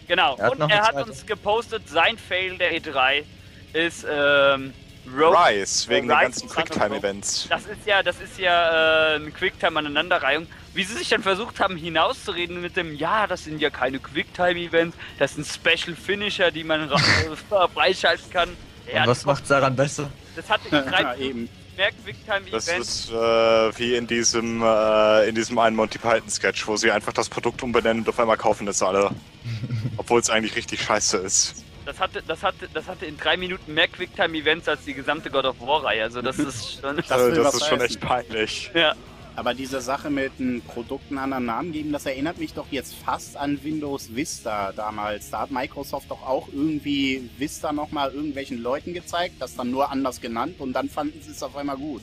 Genau, 0.07 0.37
Er 0.37 0.53
und 0.53 0.71
er 0.71 0.83
hat 0.83 1.09
uns 1.09 1.25
gepostet, 1.27 1.89
sein 1.89 2.19
Fail 2.19 2.59
der 2.59 2.79
E3 2.79 3.25
ist 3.73 4.07
ähm, 4.09 4.73
Rogue. 5.07 5.35
Rise, 5.37 5.89
wegen 5.89 6.09
den 6.09 6.17
Rise 6.17 6.23
ganzen 6.25 6.49
Sun 6.49 6.49
und 6.49 6.55
Quicktime-Events. 6.71 7.47
Das 7.49 7.67
ist 7.67 7.87
ja, 7.87 8.03
das 8.03 8.21
ist 8.21 8.39
ja 8.39 9.13
äh, 9.13 9.17
eine 9.17 9.31
Quicktime-Aneinanderreihung. 9.31 10.47
Wie 10.75 10.83
sie 10.83 10.95
sich 10.95 11.09
dann 11.09 11.23
versucht 11.23 11.61
haben, 11.61 11.77
hinauszureden 11.77 12.61
mit 12.61 12.77
dem, 12.77 12.95
ja, 12.97 13.27
das 13.27 13.45
sind 13.45 13.61
ja 13.61 13.71
keine 13.71 14.01
Quicktime-Events, 14.01 14.97
das 15.19 15.35
sind 15.35 15.47
Special 15.47 15.97
Finisher, 15.97 16.51
die 16.51 16.65
man 16.65 16.91
äh, 16.91 17.69
freischalten 17.73 18.31
kann. 18.31 18.51
Ja, 18.93 19.03
und 19.03 19.09
was 19.09 19.25
macht's 19.25 19.49
daran 19.49 19.77
besser? 19.77 20.11
das 20.37 20.51
hatte 20.51 20.69
Ja, 20.71 20.83
drei 20.83 21.17
eben. 21.19 21.49
mehr 21.77 21.91
Das 21.91 22.05
Quicktime-Events. 22.05 23.05
ist 23.05 23.11
äh, 23.11 23.79
wie 23.79 23.95
in 23.95 24.07
diesem, 24.07 24.63
äh, 24.63 25.29
in 25.29 25.35
diesem 25.35 25.59
einen 25.59 25.77
Monty 25.77 25.99
Python-Sketch, 25.99 26.67
wo 26.67 26.77
sie 26.77 26.91
einfach 26.91 27.13
das 27.13 27.29
Produkt 27.29 27.63
umbenennen 27.63 28.03
und 28.03 28.09
auf 28.09 28.19
einmal 28.19 28.37
kaufen 28.37 28.67
es 28.69 28.83
alle. 28.83 29.11
Obwohl 29.97 30.21
es 30.21 30.29
eigentlich 30.29 30.57
richtig 30.57 30.83
scheiße 30.83 31.19
ist. 31.19 31.65
Das 31.87 32.01
hatte, 32.01 32.23
das 32.27 32.43
hatte, 32.43 32.69
das 32.73 32.89
hatte 32.89 33.07
in 33.07 33.17
drei 33.17 33.37
Minuten 33.37 33.75
mehr 33.75 33.89
Quicktime-Events 33.89 34.69
als 34.69 34.85
die 34.85 34.95
gesamte 34.95 35.31
God 35.31 35.45
of 35.45 35.61
War-Reihe. 35.61 36.03
Also 36.03 36.21
das 36.23 36.39
ist 36.39 36.81
schon. 36.81 36.97
Das 36.97 37.07
das 37.07 37.55
ist 37.55 37.67
schon 37.67 37.81
echt 37.81 38.01
peinlich. 38.01 38.71
ja. 38.75 38.95
Aber 39.37 39.53
diese 39.53 39.81
Sache 39.81 40.11
mit 40.11 40.39
den 40.39 40.63
Produkten 40.63 41.19
anderen 41.19 41.47
Namen 41.47 41.73
geben, 41.73 41.91
das 41.91 42.07
erinnert 42.07 42.39
mich 42.39 42.55
doch 42.55 42.67
jetzt 42.71 42.95
fast 42.95 43.37
an 43.37 43.63
Windows 43.65 44.15
Vista 44.15 44.73
damals. 44.73 45.31
Da 45.31 45.41
hat 45.41 45.51
Microsoft 45.51 46.11
doch 46.11 46.23
auch 46.23 46.49
irgendwie 46.53 47.29
Vista 47.37 47.73
nochmal 47.73 48.13
irgendwelchen 48.13 48.63
Leuten 48.63 48.95
gezeigt, 48.95 49.35
das 49.41 49.57
dann 49.57 49.73
nur 49.73 49.91
anders 49.91 50.21
genannt 50.21 50.61
und 50.61 50.73
dann 50.73 50.89
fanden 50.89 51.21
sie 51.21 51.33
es 51.33 51.43
auf 51.43 51.57
einmal 51.57 51.77
gut. 51.77 52.03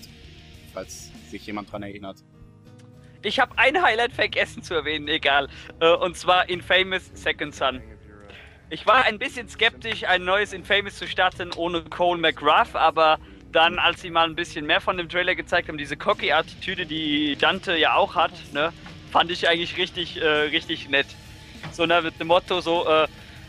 Falls 0.73 1.09
sich 1.29 1.45
jemand 1.45 1.71
dran 1.71 1.83
erinnert. 1.83 2.17
Ich 3.23 3.39
habe 3.39 3.57
ein 3.57 3.81
Highlight 3.81 4.11
vergessen 4.13 4.63
zu 4.63 4.73
erwähnen, 4.73 5.07
egal. 5.07 5.47
Äh, 5.79 5.93
Und 5.93 6.17
zwar 6.17 6.49
Infamous 6.49 7.11
Second 7.13 7.55
Son. 7.55 7.81
Ich 8.69 8.85
war 8.87 9.03
ein 9.03 9.19
bisschen 9.19 9.47
skeptisch, 9.47 10.05
ein 10.05 10.23
neues 10.23 10.53
Infamous 10.53 10.97
zu 10.97 11.07
starten 11.07 11.51
ohne 11.55 11.83
Cole 11.83 12.19
McGrath, 12.19 12.75
aber 12.75 13.19
dann, 13.51 13.79
als 13.79 14.01
sie 14.01 14.09
mal 14.09 14.27
ein 14.27 14.35
bisschen 14.35 14.65
mehr 14.65 14.81
von 14.81 14.97
dem 14.97 15.09
Trailer 15.09 15.35
gezeigt 15.35 15.67
haben, 15.67 15.77
diese 15.77 15.97
Cocky-Attitüde, 15.97 16.85
die 16.85 17.35
Dante 17.35 17.75
ja 17.75 17.95
auch 17.95 18.15
hat, 18.15 18.31
ne, 18.53 18.73
fand 19.11 19.31
ich 19.31 19.47
eigentlich 19.47 19.77
richtig, 19.77 20.21
äh, 20.21 20.25
richtig 20.25 20.89
nett. 20.89 21.07
So 21.71 21.85
ne, 21.85 22.01
mit 22.01 22.19
dem 22.19 22.27
Motto 22.27 22.61
so, 22.61 22.87
äh, 22.87 23.03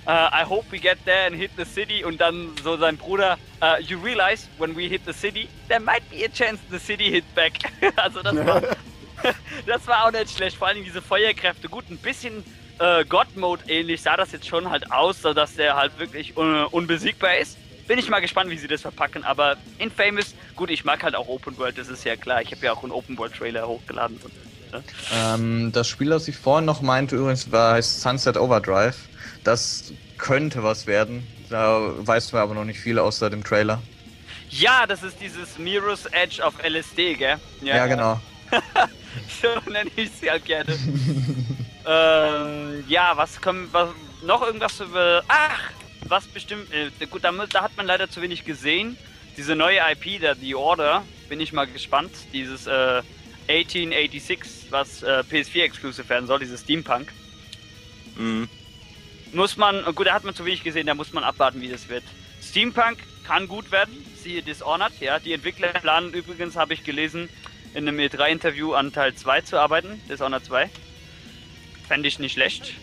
äh, 0.07 0.43
I 0.43 0.45
hope 0.45 0.67
we 0.71 0.79
get 0.79 0.99
there 1.05 1.27
and 1.27 1.37
hit 1.37 1.53
the 1.57 1.65
city 1.65 2.05
und 2.05 2.21
dann 2.21 2.51
so 2.63 2.77
sein 2.77 2.97
Bruder, 2.97 3.39
äh, 3.61 3.81
you 3.83 3.99
realize 4.01 4.49
when 4.59 4.77
we 4.77 4.83
hit 4.83 5.03
the 5.07 5.13
city, 5.13 5.49
there 5.69 5.81
might 5.81 6.09
be 6.11 6.25
a 6.25 6.29
chance 6.29 6.61
the 6.71 6.79
city 6.79 7.11
hit 7.11 7.35
back. 7.35 7.53
also 7.97 8.23
das 8.23 8.37
war, 8.47 8.63
das 9.67 9.87
war 9.87 10.07
auch 10.07 10.13
nicht 10.13 10.37
schlecht, 10.37 10.57
vor 10.57 10.69
allem 10.69 10.85
diese 10.85 11.01
Feuerkräfte. 11.01 11.69
Gut, 11.69 11.89
ein 11.91 11.99
bisschen 11.99 12.45
äh, 12.79 13.05
God-Mode 13.05 13.65
ähnlich 13.69 14.03
sah 14.03 14.17
das 14.17 14.33
jetzt 14.33 14.49
schon 14.49 14.69
halt 14.69 14.91
aus, 14.91 15.23
so 15.23 15.33
dass 15.33 15.55
der 15.55 15.77
halt 15.77 15.99
wirklich 15.99 16.37
un 16.37 16.65
unbesiegbar 16.67 17.37
ist. 17.37 17.57
Bin 17.93 17.99
ich 17.99 18.09
mal 18.09 18.21
gespannt, 18.21 18.49
wie 18.49 18.57
sie 18.57 18.69
das 18.69 18.81
verpacken, 18.81 19.23
aber 19.23 19.59
Infamous, 19.77 20.35
gut, 20.57 20.71
ich 20.71 20.83
mag 20.83 21.03
halt 21.03 21.15
auch 21.15 21.29
Open 21.29 21.59
World, 21.59 21.77
das 21.77 21.89
ist 21.89 22.07
ja 22.07 22.17
klar. 22.17 22.41
Ich 22.41 22.51
habe 22.51 22.65
ja 22.65 22.73
auch 22.73 22.83
einen 22.83 22.91
Open 22.91 23.19
World 23.19 23.35
Trailer 23.35 23.69
hochgeladen. 23.69 24.19
Und, 24.25 24.73
ne? 24.73 24.83
Ähm, 25.15 25.73
das 25.73 25.89
Spiel, 25.89 26.09
das 26.09 26.27
ich 26.27 26.39
vorhin 26.39 26.65
noch 26.65 26.81
meinte, 26.81 27.17
übrigens, 27.17 27.53
war 27.53 27.75
heißt 27.75 28.01
Sunset 28.01 28.39
Overdrive. 28.39 28.97
Das 29.45 29.93
könnte 30.17 30.63
was 30.63 30.87
werden. 30.87 31.27
Da 31.51 31.93
weißt 31.99 32.33
du 32.33 32.39
aber 32.39 32.55
noch 32.55 32.65
nicht 32.65 32.81
viel 32.81 32.99
außer 32.99 33.29
dem 33.29 33.45
Trailer. 33.45 33.83
Ja, 34.49 34.87
das 34.87 35.03
ist 35.03 35.21
dieses 35.21 35.59
Mirror's 35.59 36.07
Edge 36.07 36.43
auf 36.43 36.55
LSD, 36.67 37.17
gell? 37.17 37.37
Ja, 37.61 37.87
genau. 37.87 38.19
so 39.43 39.71
nenne 39.71 39.91
ich 39.97 40.11
sie 40.13 40.31
halt 40.31 40.47
gerne. 40.47 40.73
ähm, 41.87 42.85
ja, 42.89 43.13
was 43.17 43.39
kommt, 43.39 43.71
was, 43.75 43.91
noch 44.25 44.41
irgendwas 44.41 44.81
über, 44.81 45.23
ach, 45.29 45.73
was 46.13 46.27
bestimmt, 46.27 46.71
äh, 46.73 47.07
gut, 47.07 47.25
da, 47.25 47.33
da 47.33 47.63
hat 47.63 47.77
man 47.77 47.87
leider 47.87 48.09
zu 48.09 48.21
wenig 48.21 48.45
gesehen. 48.45 48.99
Diese 49.39 49.57
neue 49.57 49.81
IP, 49.91 50.21
der 50.21 50.37
The 50.37 50.55
Order, 50.55 51.05
bin 51.31 51.41
ich 51.41 51.55
mal 51.55 51.67
gespannt. 51.67 52.13
Dieses 52.35 52.67
äh, 52.67 53.03
1886, 53.49 54.71
was 54.71 55.03
äh, 55.03 55.25
PS4 55.29 55.63
exclusive 55.63 56.09
werden 56.11 56.27
soll, 56.27 56.39
dieses 56.39 56.61
Steampunk. 56.61 57.11
Mhm. 58.17 58.49
Muss 59.33 59.57
man, 59.57 59.83
gut, 59.95 60.07
da 60.07 60.13
hat 60.13 60.25
man 60.25 60.35
zu 60.35 60.45
wenig 60.45 60.63
gesehen, 60.63 60.87
da 60.87 60.95
muss 60.95 61.15
man 61.15 61.25
abwarten, 61.25 61.63
wie 61.63 61.69
das 61.69 61.89
wird. 61.89 62.05
Steampunk 62.43 62.99
kann 63.25 63.49
gut 63.49 63.73
werden, 63.73 63.95
siehe 64.23 64.43
Dishonored, 64.43 64.93
ja. 65.01 65.19
Die 65.19 65.33
Entwickler 65.33 65.69
planen 65.69 66.13
übrigens, 66.13 66.57
habe 66.57 66.75
ich 66.75 66.85
gelesen, 66.85 67.31
in 67.73 67.89
einem 67.89 67.99
E3-Interview 67.99 68.75
an 68.75 68.93
Teil 68.93 69.15
2 69.15 69.41
zu 69.41 69.59
arbeiten, 69.59 70.03
Dishonored 70.11 70.45
2. 70.45 70.69
Fände 71.89 72.07
ich 72.07 72.19
nicht 72.19 72.35
schlecht. 72.35 72.75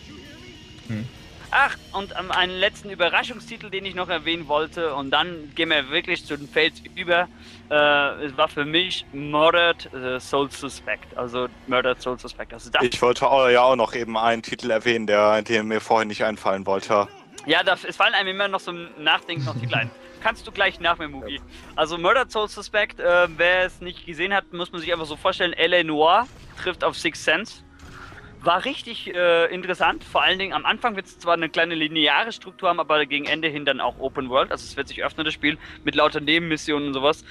Hm. 0.88 1.06
Ach, 1.52 1.76
und 1.92 2.14
ähm, 2.18 2.30
einen 2.30 2.58
letzten 2.58 2.90
Überraschungstitel, 2.90 3.70
den 3.70 3.84
ich 3.84 3.94
noch 3.94 4.08
erwähnen 4.08 4.46
wollte, 4.46 4.94
und 4.94 5.10
dann 5.10 5.52
gehen 5.56 5.70
wir 5.70 5.90
wirklich 5.90 6.24
zu 6.24 6.36
den 6.36 6.48
Fails 6.48 6.80
über. 6.94 7.28
Äh, 7.70 8.24
es 8.24 8.36
war 8.36 8.48
für 8.48 8.64
mich 8.64 9.04
Murdered 9.12 9.92
äh, 9.92 10.20
Soul 10.20 10.50
Suspect. 10.50 11.16
Also 11.16 11.48
Murdered 11.66 12.00
Soul 12.00 12.18
Suspect. 12.18 12.52
Also 12.52 12.70
Ich 12.80 13.02
wollte 13.02 13.28
auch, 13.28 13.48
ja 13.48 13.62
auch 13.62 13.76
noch 13.76 13.94
eben 13.94 14.16
einen 14.16 14.42
Titel 14.42 14.70
erwähnen, 14.70 15.06
der, 15.08 15.42
der 15.42 15.64
mir 15.64 15.80
vorhin 15.80 16.08
nicht 16.08 16.22
einfallen 16.24 16.66
wollte. 16.66 17.08
ja, 17.46 17.64
da, 17.64 17.76
es 17.82 17.96
fallen 17.96 18.14
einem 18.14 18.28
immer 18.28 18.46
noch 18.48 18.60
so 18.60 18.70
im 18.70 18.88
Nachdenken 18.98 19.44
noch 19.44 19.58
Titel 19.58 19.74
ein. 19.74 19.90
Kannst 20.22 20.46
du 20.46 20.52
gleich 20.52 20.78
nach 20.80 20.98
mir, 20.98 21.08
Mugi. 21.08 21.40
Also 21.74 21.96
Murdered 21.98 22.30
Soul 22.30 22.48
Suspect, 22.48 23.00
äh, 23.00 23.26
wer 23.36 23.64
es 23.64 23.80
nicht 23.80 24.06
gesehen 24.06 24.34
hat, 24.34 24.52
muss 24.52 24.70
man 24.70 24.80
sich 24.80 24.92
einfach 24.92 25.06
so 25.06 25.16
vorstellen, 25.16 25.54
L.A. 25.54 25.82
Noir 25.82 26.28
trifft 26.62 26.84
auf 26.84 26.96
Six 26.96 27.24
Sense. 27.24 27.64
War 28.42 28.64
richtig 28.64 29.14
äh, 29.14 29.52
interessant. 29.52 30.02
Vor 30.02 30.22
allen 30.22 30.38
Dingen 30.38 30.54
am 30.54 30.64
Anfang 30.64 30.96
wird 30.96 31.06
es 31.06 31.18
zwar 31.18 31.34
eine 31.34 31.50
kleine 31.50 31.74
lineare 31.74 32.32
Struktur 32.32 32.70
haben, 32.70 32.80
aber 32.80 33.04
gegen 33.04 33.26
Ende 33.26 33.48
hin 33.48 33.66
dann 33.66 33.80
auch 33.80 33.98
Open 33.98 34.30
World. 34.30 34.50
Also 34.50 34.64
es 34.64 34.76
wird 34.76 34.88
sich 34.88 35.04
öffnen, 35.04 35.26
das 35.26 35.34
Spiel, 35.34 35.58
mit 35.84 35.94
lauter 35.94 36.20
Nebenmissionen 36.20 36.88
und 36.88 36.94
sowas. 36.94 37.24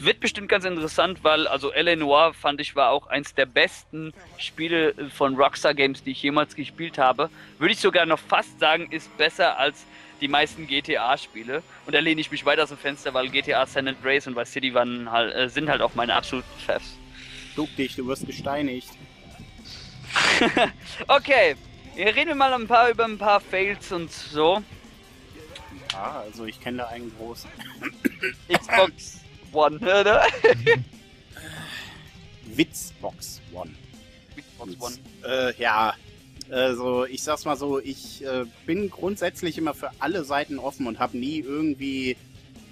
Wird 0.00 0.20
bestimmt 0.20 0.48
ganz 0.48 0.64
interessant, 0.64 1.24
weil 1.24 1.46
also 1.46 1.72
L.A. 1.72 1.96
Noir 1.96 2.34
fand 2.34 2.60
ich 2.60 2.74
war 2.74 2.90
auch 2.90 3.06
eins 3.06 3.34
der 3.34 3.46
besten 3.46 4.12
Spiele 4.38 4.94
von 5.10 5.36
Rockstar 5.36 5.74
Games, 5.74 6.02
die 6.02 6.12
ich 6.12 6.22
jemals 6.22 6.54
gespielt 6.54 6.98
habe. 6.98 7.30
Würde 7.58 7.72
ich 7.72 7.80
sogar 7.80 8.06
noch 8.06 8.18
fast 8.18 8.58
sagen, 8.58 8.88
ist 8.90 9.14
besser 9.16 9.58
als 9.58 9.84
die 10.20 10.28
meisten 10.28 10.66
GTA-Spiele. 10.66 11.62
Und 11.84 11.94
da 11.94 11.98
lehne 11.98 12.20
ich 12.20 12.30
mich 12.30 12.44
weit 12.46 12.60
aus 12.60 12.70
dem 12.70 12.78
Fenster, 12.78 13.12
weil 13.12 13.28
GTA 13.28 13.66
San 13.66 13.88
Andreas 13.88 14.26
und 14.26 14.36
Vice 14.36 14.52
City 14.52 14.72
waren 14.72 15.10
halt, 15.10 15.34
äh, 15.34 15.48
sind 15.48 15.68
halt 15.68 15.82
auch 15.82 15.94
meine 15.94 16.14
absoluten 16.14 16.48
Chefs. 16.64 16.96
Duck 17.54 17.74
dich, 17.76 17.96
du 17.96 18.06
wirst 18.06 18.26
gesteinigt. 18.26 18.88
Okay, 21.08 21.56
wir 21.94 22.14
reden 22.14 22.36
mal 22.38 22.52
ein 22.52 22.66
paar 22.66 22.90
über 22.90 23.04
ein 23.04 23.18
paar 23.18 23.40
Fails 23.40 23.92
und 23.92 24.10
so. 24.10 24.62
Ah, 25.94 26.20
also 26.20 26.44
ich 26.44 26.60
kenne 26.60 26.78
da 26.78 26.86
einen 26.88 27.12
großen. 27.16 27.48
Xbox 28.52 29.20
One, 29.52 29.78
oder? 29.78 30.26
Witzbox 32.44 33.40
One. 33.52 33.74
Xbox 34.36 34.80
One. 34.80 34.96
Äh, 35.26 35.60
ja, 35.60 35.94
also 36.50 37.06
ich 37.06 37.22
sag's 37.22 37.44
mal 37.44 37.56
so, 37.56 37.78
ich 37.78 38.24
äh, 38.24 38.44
bin 38.66 38.90
grundsätzlich 38.90 39.58
immer 39.58 39.74
für 39.74 39.90
alle 39.98 40.24
Seiten 40.24 40.58
offen 40.58 40.86
und 40.86 40.98
habe 40.98 41.16
nie 41.16 41.40
irgendwie 41.40 42.16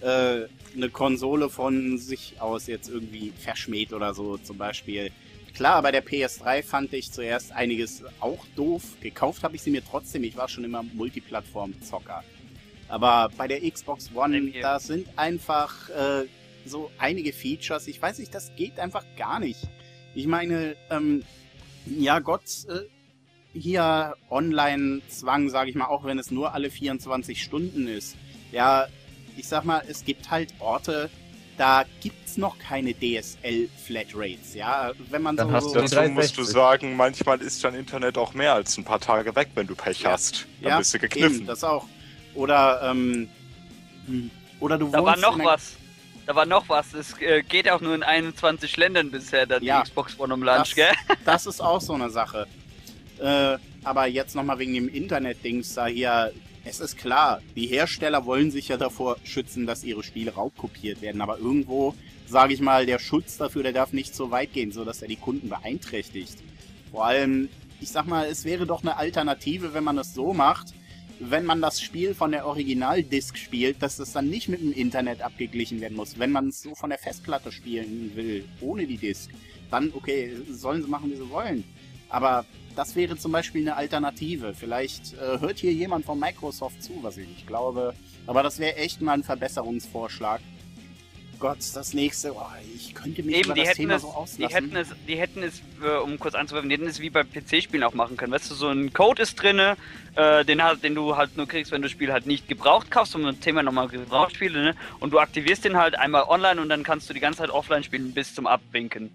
äh, 0.00 0.46
eine 0.76 0.90
Konsole 0.90 1.48
von 1.48 1.98
sich 1.98 2.40
aus 2.40 2.66
jetzt 2.66 2.88
irgendwie 2.88 3.32
verschmäht 3.38 3.92
oder 3.92 4.14
so 4.14 4.36
zum 4.38 4.58
Beispiel. 4.58 5.10
Klar, 5.54 5.82
bei 5.82 5.92
der 5.92 6.04
PS3 6.04 6.64
fand 6.64 6.92
ich 6.94 7.12
zuerst 7.12 7.52
einiges 7.52 8.02
auch 8.18 8.44
doof. 8.56 8.82
Gekauft 9.00 9.44
habe 9.44 9.54
ich 9.54 9.62
sie 9.62 9.70
mir 9.70 9.84
trotzdem. 9.84 10.24
Ich 10.24 10.36
war 10.36 10.48
schon 10.48 10.64
immer 10.64 10.82
Multiplattform-Zocker. 10.82 12.24
Aber 12.88 13.30
bei 13.36 13.46
der 13.46 13.60
Xbox 13.70 14.10
One, 14.12 14.50
da 14.60 14.80
sind 14.80 15.08
einfach 15.16 15.88
äh, 15.90 16.24
so 16.66 16.90
einige 16.98 17.32
Features. 17.32 17.86
Ich 17.86 18.02
weiß 18.02 18.18
nicht, 18.18 18.34
das 18.34 18.50
geht 18.56 18.80
einfach 18.80 19.04
gar 19.16 19.38
nicht. 19.38 19.60
Ich 20.16 20.26
meine, 20.26 20.74
ähm, 20.90 21.22
ja 21.86 22.18
Gott, 22.18 22.66
äh, 22.68 22.80
hier 23.56 24.16
Online-Zwang, 24.30 25.50
sage 25.50 25.70
ich 25.70 25.76
mal, 25.76 25.86
auch 25.86 26.04
wenn 26.04 26.18
es 26.18 26.32
nur 26.32 26.52
alle 26.52 26.68
24 26.68 27.40
Stunden 27.40 27.86
ist. 27.86 28.16
Ja, 28.50 28.88
ich 29.36 29.46
sag 29.46 29.64
mal, 29.64 29.84
es 29.86 30.04
gibt 30.04 30.32
halt 30.32 30.52
Orte, 30.58 31.10
da 31.56 31.84
gibt's 32.00 32.36
noch 32.36 32.58
keine 32.58 32.92
DSL-Flatrates. 32.94 34.54
Ja, 34.54 34.92
wenn 35.10 35.22
man 35.22 35.36
Dann 35.36 35.48
so, 35.48 35.54
hast 35.54 35.64
so 35.64 35.74
Dazu 35.74 35.94
360. 35.94 36.14
musst 36.14 36.38
du 36.38 36.42
sagen, 36.52 36.96
manchmal 36.96 37.40
ist 37.40 37.62
dein 37.64 37.74
Internet 37.74 38.18
auch 38.18 38.34
mehr 38.34 38.54
als 38.54 38.76
ein 38.76 38.84
paar 38.84 39.00
Tage 39.00 39.34
weg, 39.36 39.50
wenn 39.54 39.66
du 39.66 39.74
Pech 39.74 40.00
Ja. 40.02 40.12
hast. 40.12 40.46
Dann 40.60 40.70
ja, 40.70 40.78
bist 40.78 40.92
du 40.94 40.98
eben, 40.98 41.08
gekniffen. 41.08 41.46
das 41.46 41.62
auch. 41.64 41.86
Oder 42.34 42.80
ähm, 42.90 43.28
hm, 44.06 44.30
oder 44.60 44.78
du 44.78 44.88
Da 44.90 45.04
war 45.04 45.16
noch 45.16 45.38
was. 45.44 45.74
Da 46.26 46.34
war 46.34 46.46
noch 46.46 46.68
was. 46.68 46.94
Es 46.94 47.18
äh, 47.20 47.42
geht 47.42 47.70
auch 47.70 47.80
nur 47.82 47.94
in 47.94 48.02
21 48.02 48.76
Ländern 48.78 49.10
bisher, 49.10 49.46
dann 49.46 49.62
Ja. 49.62 49.80
die 49.82 49.90
Xbox 49.90 50.18
One 50.18 50.32
um 50.34 50.42
Lunch, 50.42 50.58
Das- 50.70 50.74
gell? 50.74 50.92
Das 51.24 51.46
ist 51.46 51.60
auch 51.60 51.80
so 51.80 51.92
eine 51.92 52.10
Sache. 52.10 52.46
Äh, 53.20 53.58
aber 53.84 54.06
jetzt 54.06 54.34
nochmal 54.34 54.58
wegen 54.58 54.74
dem 54.74 54.88
Internet-Dings 54.88 55.74
da 55.74 55.86
hier. 55.86 56.32
Es 56.66 56.80
ist 56.80 56.96
klar, 56.96 57.42
die 57.56 57.66
Hersteller 57.66 58.24
wollen 58.24 58.50
sich 58.50 58.68
ja 58.68 58.78
davor 58.78 59.18
schützen, 59.24 59.66
dass 59.66 59.84
ihre 59.84 60.02
Spiele 60.02 60.32
raubkopiert 60.32 61.02
werden. 61.02 61.20
Aber 61.20 61.38
irgendwo, 61.38 61.94
sage 62.26 62.54
ich 62.54 62.60
mal, 62.60 62.86
der 62.86 62.98
Schutz 62.98 63.36
dafür, 63.36 63.62
der 63.62 63.74
darf 63.74 63.92
nicht 63.92 64.14
so 64.14 64.30
weit 64.30 64.54
gehen, 64.54 64.72
sodass 64.72 65.02
er 65.02 65.08
die 65.08 65.16
Kunden 65.16 65.50
beeinträchtigt. 65.50 66.38
Vor 66.90 67.04
allem, 67.04 67.50
ich 67.80 67.90
sag 67.90 68.06
mal, 68.06 68.26
es 68.26 68.46
wäre 68.46 68.66
doch 68.66 68.82
eine 68.82 68.96
Alternative, 68.96 69.74
wenn 69.74 69.84
man 69.84 69.98
es 69.98 70.14
so 70.14 70.32
macht, 70.32 70.72
wenn 71.20 71.44
man 71.44 71.60
das 71.60 71.82
Spiel 71.82 72.14
von 72.14 72.32
der 72.32 72.46
Originaldisc 72.46 73.36
spielt, 73.36 73.82
dass 73.82 73.98
das 73.98 74.12
dann 74.12 74.30
nicht 74.30 74.48
mit 74.48 74.60
dem 74.60 74.72
Internet 74.72 75.20
abgeglichen 75.20 75.82
werden 75.82 75.96
muss. 75.96 76.18
Wenn 76.18 76.32
man 76.32 76.48
es 76.48 76.62
so 76.62 76.74
von 76.74 76.88
der 76.88 76.98
Festplatte 76.98 77.52
spielen 77.52 78.12
will, 78.14 78.46
ohne 78.62 78.86
die 78.86 78.96
Disc, 78.96 79.30
dann 79.70 79.92
okay, 79.94 80.32
sollen 80.48 80.82
sie 80.82 80.88
machen, 80.88 81.10
wie 81.10 81.16
sie 81.16 81.30
wollen. 81.30 81.64
Aber 82.08 82.46
das 82.76 82.96
wäre 82.96 83.16
zum 83.16 83.32
Beispiel 83.32 83.62
eine 83.62 83.76
Alternative. 83.76 84.54
Vielleicht 84.54 85.14
äh, 85.14 85.38
hört 85.40 85.58
hier 85.58 85.72
jemand 85.72 86.04
von 86.04 86.18
Microsoft 86.18 86.82
zu, 86.82 86.98
was 87.02 87.16
ich 87.16 87.28
nicht 87.28 87.46
glaube. 87.46 87.94
Aber 88.26 88.42
das 88.42 88.58
wäre 88.58 88.76
echt 88.76 89.00
mal 89.00 89.12
ein 89.12 89.22
Verbesserungsvorschlag. 89.22 90.40
Gott, 91.38 91.58
das 91.74 91.94
nächste. 91.94 92.32
Oh, 92.34 92.46
ich 92.74 92.94
könnte 92.94 93.22
mich 93.22 93.36
Eben, 93.36 93.46
über 93.46 93.54
die 93.54 93.64
das 93.64 93.74
Thema 93.74 93.94
es, 93.96 94.02
so 94.02 94.08
die 94.08 94.14
auslassen. 94.14 94.54
hätten 94.54 94.76
es, 94.76 94.88
die 95.06 95.16
hätten 95.16 95.42
es, 95.42 95.60
äh, 95.82 95.98
um 95.98 96.18
kurz 96.18 96.34
anzuwerfen, 96.34 96.70
die 96.70 96.76
hätten 96.76 96.86
es 96.86 97.00
wie 97.00 97.10
bei 97.10 97.22
PC-Spielen 97.22 97.82
auch 97.82 97.94
machen 97.94 98.16
können. 98.16 98.32
Weißt 98.32 98.50
du, 98.50 98.54
so 98.54 98.68
ein 98.68 98.92
Code 98.92 99.22
ist 99.22 99.34
drinne, 99.34 99.76
äh, 100.14 100.44
den, 100.44 100.62
den 100.82 100.94
du 100.94 101.16
halt 101.16 101.36
nur 101.36 101.46
kriegst, 101.46 101.72
wenn 101.72 101.82
du 101.82 101.86
das 101.86 101.92
Spiel 101.92 102.12
halt 102.12 102.26
nicht 102.26 102.48
gebraucht 102.48 102.90
kaufst, 102.90 103.14
um 103.14 103.24
ein 103.26 103.40
Thema 103.40 103.62
nochmal 103.62 103.88
gebraucht 103.88 104.36
spiele, 104.36 104.62
ne? 104.62 104.74
Und 105.00 105.12
du 105.12 105.18
aktivierst 105.18 105.64
den 105.64 105.76
halt 105.76 105.98
einmal 105.98 106.22
online 106.28 106.60
und 106.60 106.68
dann 106.68 106.82
kannst 106.82 107.10
du 107.10 107.14
die 107.14 107.20
ganze 107.20 107.40
Zeit 107.40 107.50
offline 107.50 107.82
spielen 107.82 108.12
bis 108.12 108.34
zum 108.34 108.46
Abwinken. 108.46 109.10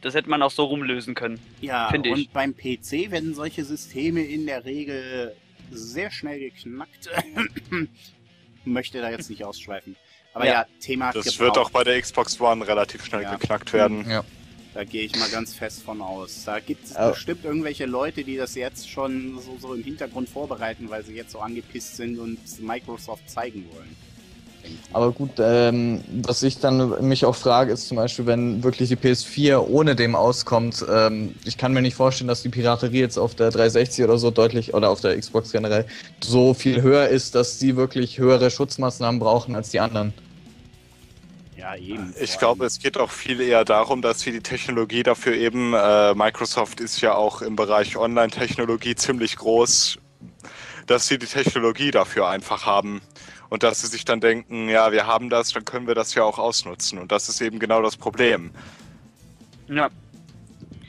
Das 0.00 0.14
hätte 0.14 0.30
man 0.30 0.42
auch 0.42 0.50
so 0.50 0.64
rumlösen 0.64 1.14
können. 1.14 1.40
Ja, 1.60 1.88
Finde 1.90 2.10
ich. 2.10 2.14
und 2.14 2.32
beim 2.32 2.54
PC 2.56 3.10
werden 3.10 3.34
solche 3.34 3.64
Systeme 3.64 4.22
in 4.22 4.46
der 4.46 4.64
Regel 4.64 5.34
sehr 5.72 6.10
schnell 6.10 6.38
geknackt. 6.38 7.08
Möchte 8.64 9.00
da 9.00 9.10
jetzt 9.10 9.30
nicht 9.30 9.44
ausschweifen. 9.44 9.96
Aber 10.34 10.46
ja, 10.46 10.52
Ja. 10.52 10.66
Thema 10.80 11.12
Das 11.12 11.24
Gebrauch, 11.24 11.40
wird 11.40 11.58
auch 11.58 11.70
bei 11.70 11.84
der 11.84 12.00
Xbox 12.00 12.40
One 12.40 12.66
relativ 12.66 13.04
schnell 13.04 13.22
Ja. 13.22 13.34
geknackt 13.36 13.72
werden. 13.72 14.08
Ja. 14.08 14.24
Da 14.74 14.84
gehe 14.84 15.02
ich 15.02 15.16
mal 15.16 15.28
ganz 15.30 15.54
fest 15.54 15.82
von 15.82 16.00
aus. 16.00 16.44
Da 16.44 16.60
gibt 16.60 16.84
es 16.84 16.94
Aber- 16.94 17.12
bestimmt 17.12 17.44
irgendwelche 17.44 17.86
Leute, 17.86 18.22
die 18.22 18.36
das 18.36 18.54
jetzt 18.54 18.88
schon 18.88 19.40
so, 19.40 19.56
so 19.58 19.74
im 19.74 19.82
Hintergrund 19.82 20.28
vorbereiten, 20.28 20.90
weil 20.90 21.02
sie 21.04 21.14
jetzt 21.14 21.32
so 21.32 21.40
angepisst 21.40 21.96
sind 21.96 22.18
und 22.18 22.38
Microsoft 22.60 23.28
zeigen 23.28 23.64
wollen. 23.72 23.96
Aber 24.92 25.12
gut, 25.12 25.30
ähm, 25.38 26.02
was 26.22 26.42
ich 26.42 26.58
dann 26.58 27.06
mich 27.06 27.24
auch 27.24 27.34
frage, 27.34 27.72
ist 27.72 27.88
zum 27.88 27.96
Beispiel, 27.96 28.26
wenn 28.26 28.62
wirklich 28.62 28.88
die 28.88 28.96
PS4 28.96 29.58
ohne 29.58 29.94
dem 29.94 30.14
auskommt, 30.14 30.84
ähm, 30.90 31.34
ich 31.44 31.58
kann 31.58 31.72
mir 31.72 31.82
nicht 31.82 31.94
vorstellen, 31.94 32.28
dass 32.28 32.42
die 32.42 32.48
Piraterie 32.48 33.00
jetzt 33.00 33.18
auf 33.18 33.34
der 33.34 33.50
360 33.50 34.04
oder 34.04 34.18
so 34.18 34.30
deutlich, 34.30 34.74
oder 34.74 34.90
auf 34.90 35.00
der 35.00 35.18
Xbox 35.18 35.52
generell, 35.52 35.86
so 36.22 36.54
viel 36.54 36.82
höher 36.82 37.08
ist, 37.08 37.34
dass 37.34 37.58
die 37.58 37.76
wirklich 37.76 38.18
höhere 38.18 38.50
Schutzmaßnahmen 38.50 39.20
brauchen 39.20 39.54
als 39.54 39.70
die 39.70 39.80
anderen. 39.80 40.12
Ja, 41.58 41.74
eben. 41.74 42.14
Ich 42.20 42.38
glaube, 42.38 42.64
es 42.66 42.78
geht 42.78 42.96
auch 42.96 43.10
viel 43.10 43.40
eher 43.40 43.64
darum, 43.64 44.00
dass 44.00 44.24
wir 44.24 44.32
die 44.32 44.40
Technologie 44.40 45.02
dafür 45.02 45.34
eben, 45.34 45.74
äh, 45.74 46.14
Microsoft 46.14 46.80
ist 46.80 47.00
ja 47.00 47.14
auch 47.14 47.42
im 47.42 47.56
Bereich 47.56 47.96
Online-Technologie 47.96 48.94
ziemlich 48.94 49.36
groß, 49.36 49.98
dass 50.86 51.08
sie 51.08 51.18
die 51.18 51.26
Technologie 51.26 51.90
dafür 51.90 52.28
einfach 52.28 52.64
haben. 52.64 53.02
Und 53.48 53.62
dass 53.62 53.80
sie 53.80 53.86
sich 53.86 54.04
dann 54.04 54.20
denken, 54.20 54.68
ja, 54.68 54.92
wir 54.92 55.06
haben 55.06 55.30
das, 55.30 55.52
dann 55.52 55.64
können 55.64 55.86
wir 55.86 55.94
das 55.94 56.14
ja 56.14 56.22
auch 56.22 56.38
ausnutzen. 56.38 56.98
Und 56.98 57.12
das 57.12 57.28
ist 57.28 57.40
eben 57.40 57.58
genau 57.58 57.82
das 57.82 57.96
Problem. 57.96 58.50
Ja. 59.68 59.88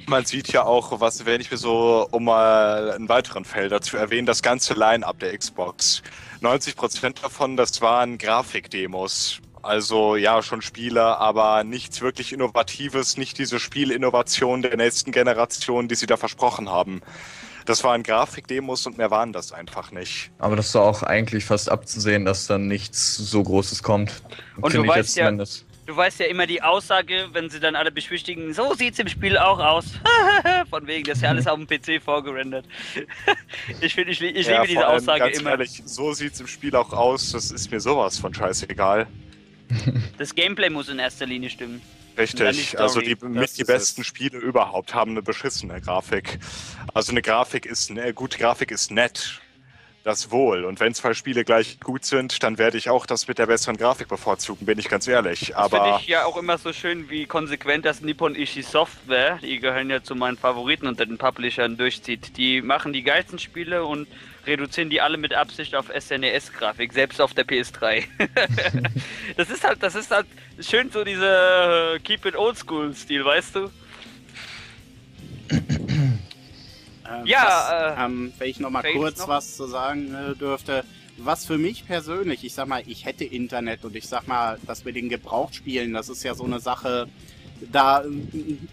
Man 0.07 0.26
sieht 0.26 0.51
ja 0.51 0.64
auch, 0.64 0.99
was, 0.99 1.26
wenn 1.26 1.39
ich 1.39 1.51
mir 1.51 1.57
so, 1.57 2.07
um 2.12 2.26
mal 2.26 2.91
einen 2.91 3.07
weiteren 3.10 3.45
Felder 3.45 3.82
zu 3.82 3.95
erwähnen, 3.95 4.26
das 4.26 4.41
ganze 4.41 4.74
Line-Up 4.74 5.20
der 5.20 5.38
Xbox. 5.38 6.01
90% 6.41 7.22
davon, 7.22 7.57
das 7.57 7.82
waren 7.82 8.18
Grafikdemos. 8.18 9.39
Also 9.62 10.16
ja, 10.16 10.41
schon 10.41 10.62
Spiele, 10.62 11.18
aber 11.18 11.64
nichts 11.64 12.01
wirklich 12.01 12.32
Innovatives, 12.32 13.18
nicht 13.18 13.38
diese 13.38 13.60
Spielinnovation 13.60 14.62
der 14.62 14.78
nächsten 14.78 15.12
Generation, 15.12 15.88
die 15.88 15.95
sie 15.95 16.07
da 16.07 16.18
versprochen 16.18 16.70
haben. 16.70 17.01
Das 17.70 17.84
waren 17.84 18.01
Grafikdemos 18.01 18.88
und 18.88 18.97
mehr 18.97 19.11
waren 19.11 19.32
das 19.32 19.51
einfach 19.51 19.91
nicht. 19.91 20.32
Aber 20.39 20.55
das 20.55 20.65
ist 20.65 20.74
doch 20.76 20.82
auch 20.88 21.03
eigentlich 21.03 21.45
fast 21.45 21.70
abzusehen, 21.70 22.26
dass 22.26 22.47
dann 22.47 22.65
nichts 22.67 23.15
so 23.15 23.43
Großes 23.43 23.84
kommt. 23.84 24.24
Und 24.55 24.72
Finde 24.72 24.78
du 24.78 24.84
ich 24.86 24.89
weißt 24.89 24.97
jetzt 24.97 25.15
ja- 25.17 25.26
zumindest. 25.26 25.65
Du 25.86 25.95
weißt 25.95 26.20
ja 26.20 26.26
immer 26.26 26.47
die 26.47 26.63
Aussage, 26.63 27.28
wenn 27.34 27.51
sie 27.51 27.59
dann 27.59 27.76
alle 27.76 27.91
beschwichtigen, 27.91 28.55
so 28.55 28.74
sieht's 28.74 28.97
im 28.97 29.07
Spiel 29.07 29.38
auch 29.38 29.59
aus. 29.59 29.86
Von 30.72 30.88
wegen, 30.88 31.03
das 31.03 31.20
ist 31.20 31.22
ja 31.22 31.30
alles 31.30 31.45
auf 31.45 31.59
dem 31.59 31.67
PC 31.67 32.01
vorgerendert. 32.03 32.65
ich 33.82 33.93
finde, 33.93 34.13
ich, 34.13 34.22
ich 34.24 34.47
Ja, 34.47 34.63
liebe 34.63 34.67
diese 34.74 34.88
Aussage 34.88 35.20
ganz 35.20 35.38
immer. 35.39 35.51
Ehrlich, 35.51 35.84
so 35.86 36.11
sieht's 36.13 36.39
im 36.39 36.47
Spiel 36.47 36.76
auch 36.76 36.91
aus, 36.91 37.34
das 37.34 37.51
ist 37.51 37.70
mir 37.70 37.80
sowas 37.80 38.17
von 38.17 38.34
scheißegal. 38.34 39.05
Das 40.17 40.34
Gameplay 40.34 40.72
muss 40.72 40.89
in 40.89 40.97
erster 40.97 41.28
Linie 41.28 41.51
stimmen. 41.51 41.82
Richtig, 42.20 42.78
also 42.80 42.99
die 42.99 43.15
mit 43.22 43.57
die 43.57 43.63
besten 43.63 44.01
es. 44.01 44.07
Spiele 44.07 44.38
überhaupt 44.38 44.93
haben 44.93 45.11
eine 45.11 45.22
beschissene 45.22 45.80
Grafik. 45.80 46.39
Also 46.93 47.11
eine 47.11 47.22
Grafik 47.22 47.65
ist, 47.65 47.89
eine 47.89 48.13
gute 48.13 48.38
Grafik 48.38 48.72
ist 48.72 48.91
nett. 48.91 49.41
Das 50.05 50.32
wohl. 50.32 50.63
Und 50.63 50.80
wenn 50.80 50.93
zwei 50.93 51.13
Spiele 51.13 51.43
gleich 51.43 51.82
gut 51.82 52.05
sind, 52.05 52.41
dann 52.41 52.57
werde 52.57 52.78
ich 52.78 52.89
auch 52.89 53.05
das 53.05 53.28
mit 53.28 53.38
der 53.38 53.47
besseren 53.47 53.76
Grafik 53.76 54.07
bevorzugen, 54.07 54.65
bin 54.65 54.80
ich 54.80 54.88
ganz 54.88 55.07
ehrlich. 55.07 55.51
Das 55.53 55.70
finde 55.70 55.97
ich 55.99 56.07
ja 56.07 56.24
auch 56.24 56.38
immer 56.38 56.57
so 56.57 56.72
schön, 56.72 57.09
wie 57.09 57.26
konsequent 57.26 57.84
das 57.84 57.99
Nippon 57.99 58.34
Ishi 58.34 58.63
Software, 58.63 59.39
die 59.41 59.59
gehören 59.59 59.89
ja 59.89 60.01
zu 60.01 60.15
meinen 60.15 60.38
Favoriten 60.38 60.88
unter 60.88 61.05
den 61.05 61.17
Publishern, 61.17 61.76
durchzieht. 61.76 62.38
Die 62.38 62.61
machen 62.61 62.93
die 62.93 63.03
geilsten 63.03 63.39
Spiele 63.39 63.84
und 63.84 64.07
reduzieren 64.46 64.90
die 64.90 65.02
alle 65.02 65.18
mit 65.18 65.34
Absicht 65.34 65.76
auf 65.76 65.92
SNES-Grafik, 65.98 66.94
selbst 66.94 67.22
auf 67.22 67.34
der 67.34 67.46
PS3. 67.46 68.04
das 69.38 69.50
ist 69.50 69.64
halt, 69.64 69.82
das 69.84 69.96
ist 69.96 70.12
halt 70.12 70.28
schön 70.60 70.90
so 70.92 71.04
dieser 71.04 71.96
äh, 71.96 72.00
Keep 72.00 72.26
it 72.26 72.36
Old 72.36 72.58
School-Stil, 72.58 73.24
weißt 73.26 73.56
du? 73.56 73.70
Äh, 77.10 77.26
Ja, 77.26 77.96
was, 77.98 78.06
ähm, 78.06 78.34
wenn 78.38 78.50
ich 78.50 78.60
noch 78.60 78.70
mal 78.70 78.84
kurz 78.84 79.20
noch? 79.20 79.28
was 79.28 79.56
zu 79.56 79.68
sagen 79.68 80.14
äh, 80.14 80.36
dürfte. 80.36 80.84
Was 81.18 81.46
für 81.46 81.58
mich 81.58 81.86
persönlich, 81.86 82.46
ich 82.46 82.54
sag 82.54 82.68
mal, 82.68 82.82
ich 82.86 83.04
hätte 83.06 83.26
Internet 83.26 83.84
und 83.84 83.94
ich 83.96 84.08
sag 84.08 84.26
mal, 84.28 84.58
das 84.66 84.86
mit 84.86 84.96
den 84.96 85.10
Gebrauchtspielen, 85.10 85.92
das 85.94 86.08
ist 86.08 86.24
ja 86.24 86.34
so 86.34 86.46
eine 86.46 86.62
Sache, 86.62 87.10
da 87.72 88.01
äh, 88.01 88.07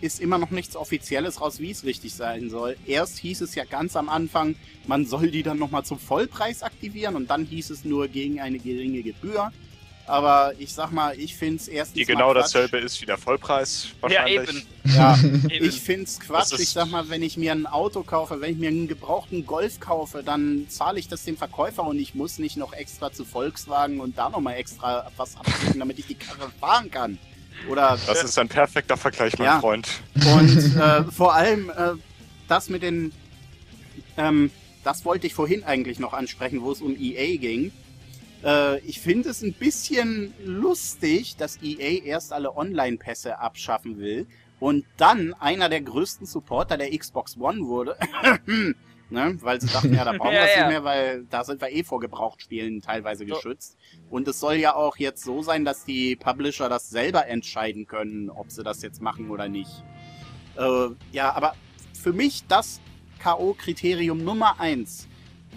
ist 0.00 0.20
immer 0.20 0.38
noch 0.38 0.50
nichts 0.50 0.76
Offizielles 0.76 1.40
raus, 1.40 1.60
wie 1.60 1.70
es 1.70 1.84
richtig 1.84 2.14
sein 2.14 2.50
soll. 2.50 2.76
Erst 2.86 3.18
hieß 3.18 3.40
es 3.42 3.54
ja 3.54 3.64
ganz 3.64 3.96
am 3.96 4.08
Anfang, 4.08 4.56
man 4.86 5.06
soll 5.06 5.30
die 5.30 5.42
dann 5.42 5.58
nochmal 5.58 5.84
zum 5.84 5.98
Vollpreis 5.98 6.62
aktivieren 6.62 7.16
und 7.16 7.30
dann 7.30 7.44
hieß 7.44 7.70
es 7.70 7.84
nur 7.84 8.08
gegen 8.08 8.40
eine 8.40 8.58
geringe 8.58 9.02
Gebühr. 9.02 9.52
Aber 10.08 10.52
ich 10.58 10.72
sag 10.72 10.92
mal, 10.92 11.18
ich 11.18 11.34
finde 11.34 11.56
es 11.56 11.66
erstens 11.66 11.96
die 11.96 12.04
genau 12.04 12.32
dasselbe 12.32 12.78
ist 12.78 13.00
wie 13.02 13.06
der 13.06 13.18
Vollpreis 13.18 13.88
Ja, 13.94 14.02
wahrscheinlich. 14.02 14.48
eben. 14.48 14.62
Ja, 14.84 15.18
eben. 15.50 15.64
Ich 15.66 15.80
find's 15.80 16.20
Quatsch. 16.20 16.52
Ich 16.60 16.68
sag 16.68 16.90
mal, 16.90 17.08
wenn 17.08 17.24
ich 17.24 17.36
mir 17.36 17.50
ein 17.50 17.66
Auto 17.66 18.04
kaufe, 18.04 18.40
wenn 18.40 18.52
ich 18.52 18.58
mir 18.58 18.68
einen 18.68 18.86
gebrauchten 18.86 19.46
Golf 19.46 19.80
kaufe, 19.80 20.22
dann 20.24 20.66
zahle 20.68 21.00
ich 21.00 21.08
das 21.08 21.24
dem 21.24 21.36
Verkäufer 21.36 21.82
und 21.82 21.98
ich 21.98 22.14
muss 22.14 22.38
nicht 22.38 22.56
noch 22.56 22.72
extra 22.72 23.12
zu 23.12 23.24
Volkswagen 23.24 23.98
und 23.98 24.16
da 24.16 24.30
nochmal 24.30 24.54
extra 24.54 25.10
was 25.16 25.36
abdrücken, 25.36 25.80
damit 25.80 25.98
ich 25.98 26.06
die 26.06 26.14
Karre 26.14 26.52
fahren 26.60 26.88
kann. 26.88 27.18
Oder 27.68 27.98
Das 28.06 28.22
ist 28.22 28.38
ein 28.38 28.48
perfekter 28.48 28.96
Vergleich, 28.96 29.38
mein 29.38 29.46
Ja. 29.46 29.60
Freund. 29.60 29.88
und 30.14 30.76
äh, 30.76 31.04
vor 31.04 31.34
allem 31.34 31.70
äh, 31.70 31.92
das 32.48 32.68
mit 32.68 32.82
den, 32.82 33.12
ähm, 34.16 34.50
das 34.84 35.04
wollte 35.04 35.26
ich 35.26 35.34
vorhin 35.34 35.64
eigentlich 35.64 35.98
noch 35.98 36.12
ansprechen, 36.12 36.62
wo 36.62 36.70
es 36.72 36.80
um 36.80 36.96
EA 36.98 37.36
ging. 37.38 37.72
Äh, 38.44 38.78
ich 38.80 39.00
finde 39.00 39.30
es 39.30 39.42
ein 39.42 39.52
bisschen 39.52 40.32
lustig, 40.44 41.36
dass 41.36 41.58
EA 41.62 42.04
erst 42.04 42.32
alle 42.32 42.56
Online-Pässe 42.56 43.38
abschaffen 43.38 43.98
will 43.98 44.26
und 44.60 44.84
dann 44.96 45.34
einer 45.34 45.68
der 45.68 45.80
größten 45.80 46.26
Supporter 46.26 46.76
der 46.78 46.96
Xbox 46.96 47.36
One 47.38 47.66
wurde. 47.66 47.96
ne? 49.10 49.36
Weil 49.40 49.60
sie 49.60 49.68
dachten, 49.68 49.94
ja, 49.94 50.04
da 50.04 50.12
brauchen 50.12 50.30
wir 50.32 50.38
Ja, 50.40 50.44
es 50.44 50.56
ja. 50.56 50.60
nicht 50.62 50.68
mehr, 50.68 50.84
weil 50.84 51.24
da 51.30 51.44
sind 51.44 51.60
wir 51.60 51.70
eh 51.70 51.84
vor 51.84 52.00
Gebrauchtspielen 52.00 52.80
teilweise 52.82 53.26
geschützt. 53.26 53.76
Und 54.10 54.28
es 54.28 54.40
soll 54.40 54.54
ja 54.54 54.74
auch 54.74 54.96
jetzt 54.96 55.24
so 55.24 55.42
sein, 55.42 55.64
dass 55.64 55.84
die 55.84 56.16
Publisher 56.16 56.68
das 56.68 56.90
selber 56.90 57.26
entscheiden 57.26 57.86
können, 57.86 58.30
ob 58.30 58.50
sie 58.50 58.62
das 58.62 58.82
jetzt 58.82 59.00
machen 59.00 59.30
oder 59.30 59.48
nicht. 59.48 59.84
Äh, 60.56 60.88
ja, 61.12 61.32
aber 61.34 61.54
für 62.00 62.12
mich 62.12 62.44
das 62.46 62.80
K.O.-Kriterium 63.18 64.22
Nummer 64.22 64.60
eins, 64.60 65.08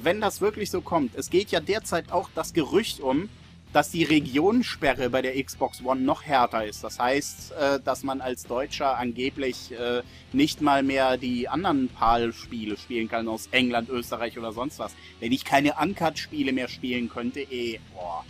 wenn 0.02 0.22
das 0.22 0.42
wirklich 0.42 0.72
so 0.72 0.82
kommt, 0.82 1.16
es 1.16 1.30
geht 1.30 1.52
ja 1.52 1.60
derzeit 1.60 2.12
auch 2.12 2.30
das 2.34 2.54
Gerücht 2.54 3.00
um, 3.00 3.30
dass 3.74 3.92
die 3.92 4.04
Regionensperre 4.04 5.10
bei 5.10 5.22
der 5.22 5.42
Xbox 5.44 5.84
One 5.84 6.02
noch 6.02 6.24
härter 6.24 6.66
ist. 6.66 6.84
Das 6.84 7.00
heißt, 7.00 7.52
äh, 7.52 7.80
dass 7.80 8.04
man 8.04 8.22
als 8.22 8.44
Deutscher 8.44 8.98
angeblich 8.98 9.72
äh, 9.72 10.02
nicht 10.34 10.62
mal 10.62 10.84
mehr 10.84 11.18
die 11.18 11.48
anderen 11.48 11.90
PAL-Spiele 11.90 12.78
spielen 12.78 13.10
kann 13.10 13.28
aus 13.28 13.48
England, 13.52 13.90
Österreich 13.90 14.38
oder 14.38 14.52
sonst 14.52 14.80
was. 14.80 14.96
Wenn 15.20 15.32
ich 15.32 15.46
keine 15.46 15.76
Uncut-Spiele 15.82 16.52
mehr 16.52 16.68
spielen 16.68 17.10
könnte, 17.10 17.42
eh, 17.42 17.80
boah. 17.94 18.26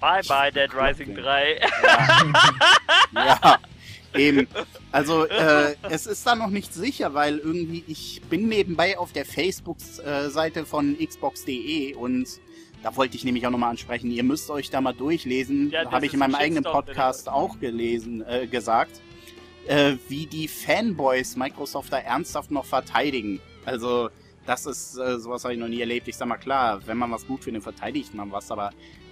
Bye 0.00 0.22
bye 0.28 0.52
Dead 0.52 0.70
Rising 0.74 1.14
3. 1.16 1.60
Ja, 1.82 2.20
ja 3.12 3.58
eben. 4.14 4.46
Also 4.92 5.26
äh, 5.26 5.74
es 5.90 6.06
ist 6.06 6.26
da 6.26 6.34
noch 6.34 6.50
nicht 6.50 6.72
sicher, 6.72 7.14
weil 7.14 7.38
irgendwie 7.38 7.84
ich 7.86 8.22
bin 8.30 8.48
nebenbei 8.48 8.98
auf 8.98 9.12
der 9.12 9.24
Facebook-Seite 9.24 10.64
von 10.64 10.96
Xbox.de 10.98 11.94
und 11.94 12.28
da 12.82 12.96
wollte 12.96 13.16
ich 13.16 13.24
nämlich 13.24 13.46
auch 13.46 13.50
nochmal 13.50 13.70
ansprechen. 13.70 14.10
Ihr 14.10 14.24
müsst 14.24 14.50
euch 14.50 14.70
da 14.70 14.80
mal 14.80 14.92
durchlesen. 14.92 15.70
Ja, 15.70 15.90
Habe 15.90 16.06
ich 16.06 16.12
in 16.12 16.18
meinem 16.18 16.34
ein 16.34 16.40
eigenen 16.42 16.64
Podcast 16.64 17.28
auch 17.28 17.58
gelesen, 17.58 18.24
äh, 18.26 18.46
gesagt, 18.46 19.00
äh, 19.66 19.96
wie 20.08 20.26
die 20.26 20.48
Fanboys 20.48 21.36
Microsoft 21.36 21.92
da 21.92 21.98
ernsthaft 21.98 22.50
noch 22.50 22.64
verteidigen. 22.64 23.40
Also 23.64 24.08
das 24.46 24.64
ist 24.64 24.96
äh, 24.96 25.18
sowas 25.18 25.44
habe 25.44 25.54
ich 25.54 25.60
noch 25.60 25.68
nie 25.68 25.80
erlebt. 25.80 26.08
Ich 26.08 26.16
sag 26.16 26.28
mal 26.28 26.38
klar, 26.38 26.80
wenn 26.86 26.96
man 26.96 27.10
was 27.10 27.26
gut 27.26 27.44
findet, 27.44 27.62
verteidigt 27.62 28.14
man 28.14 28.32
was, 28.32 28.50
aber 28.50 28.70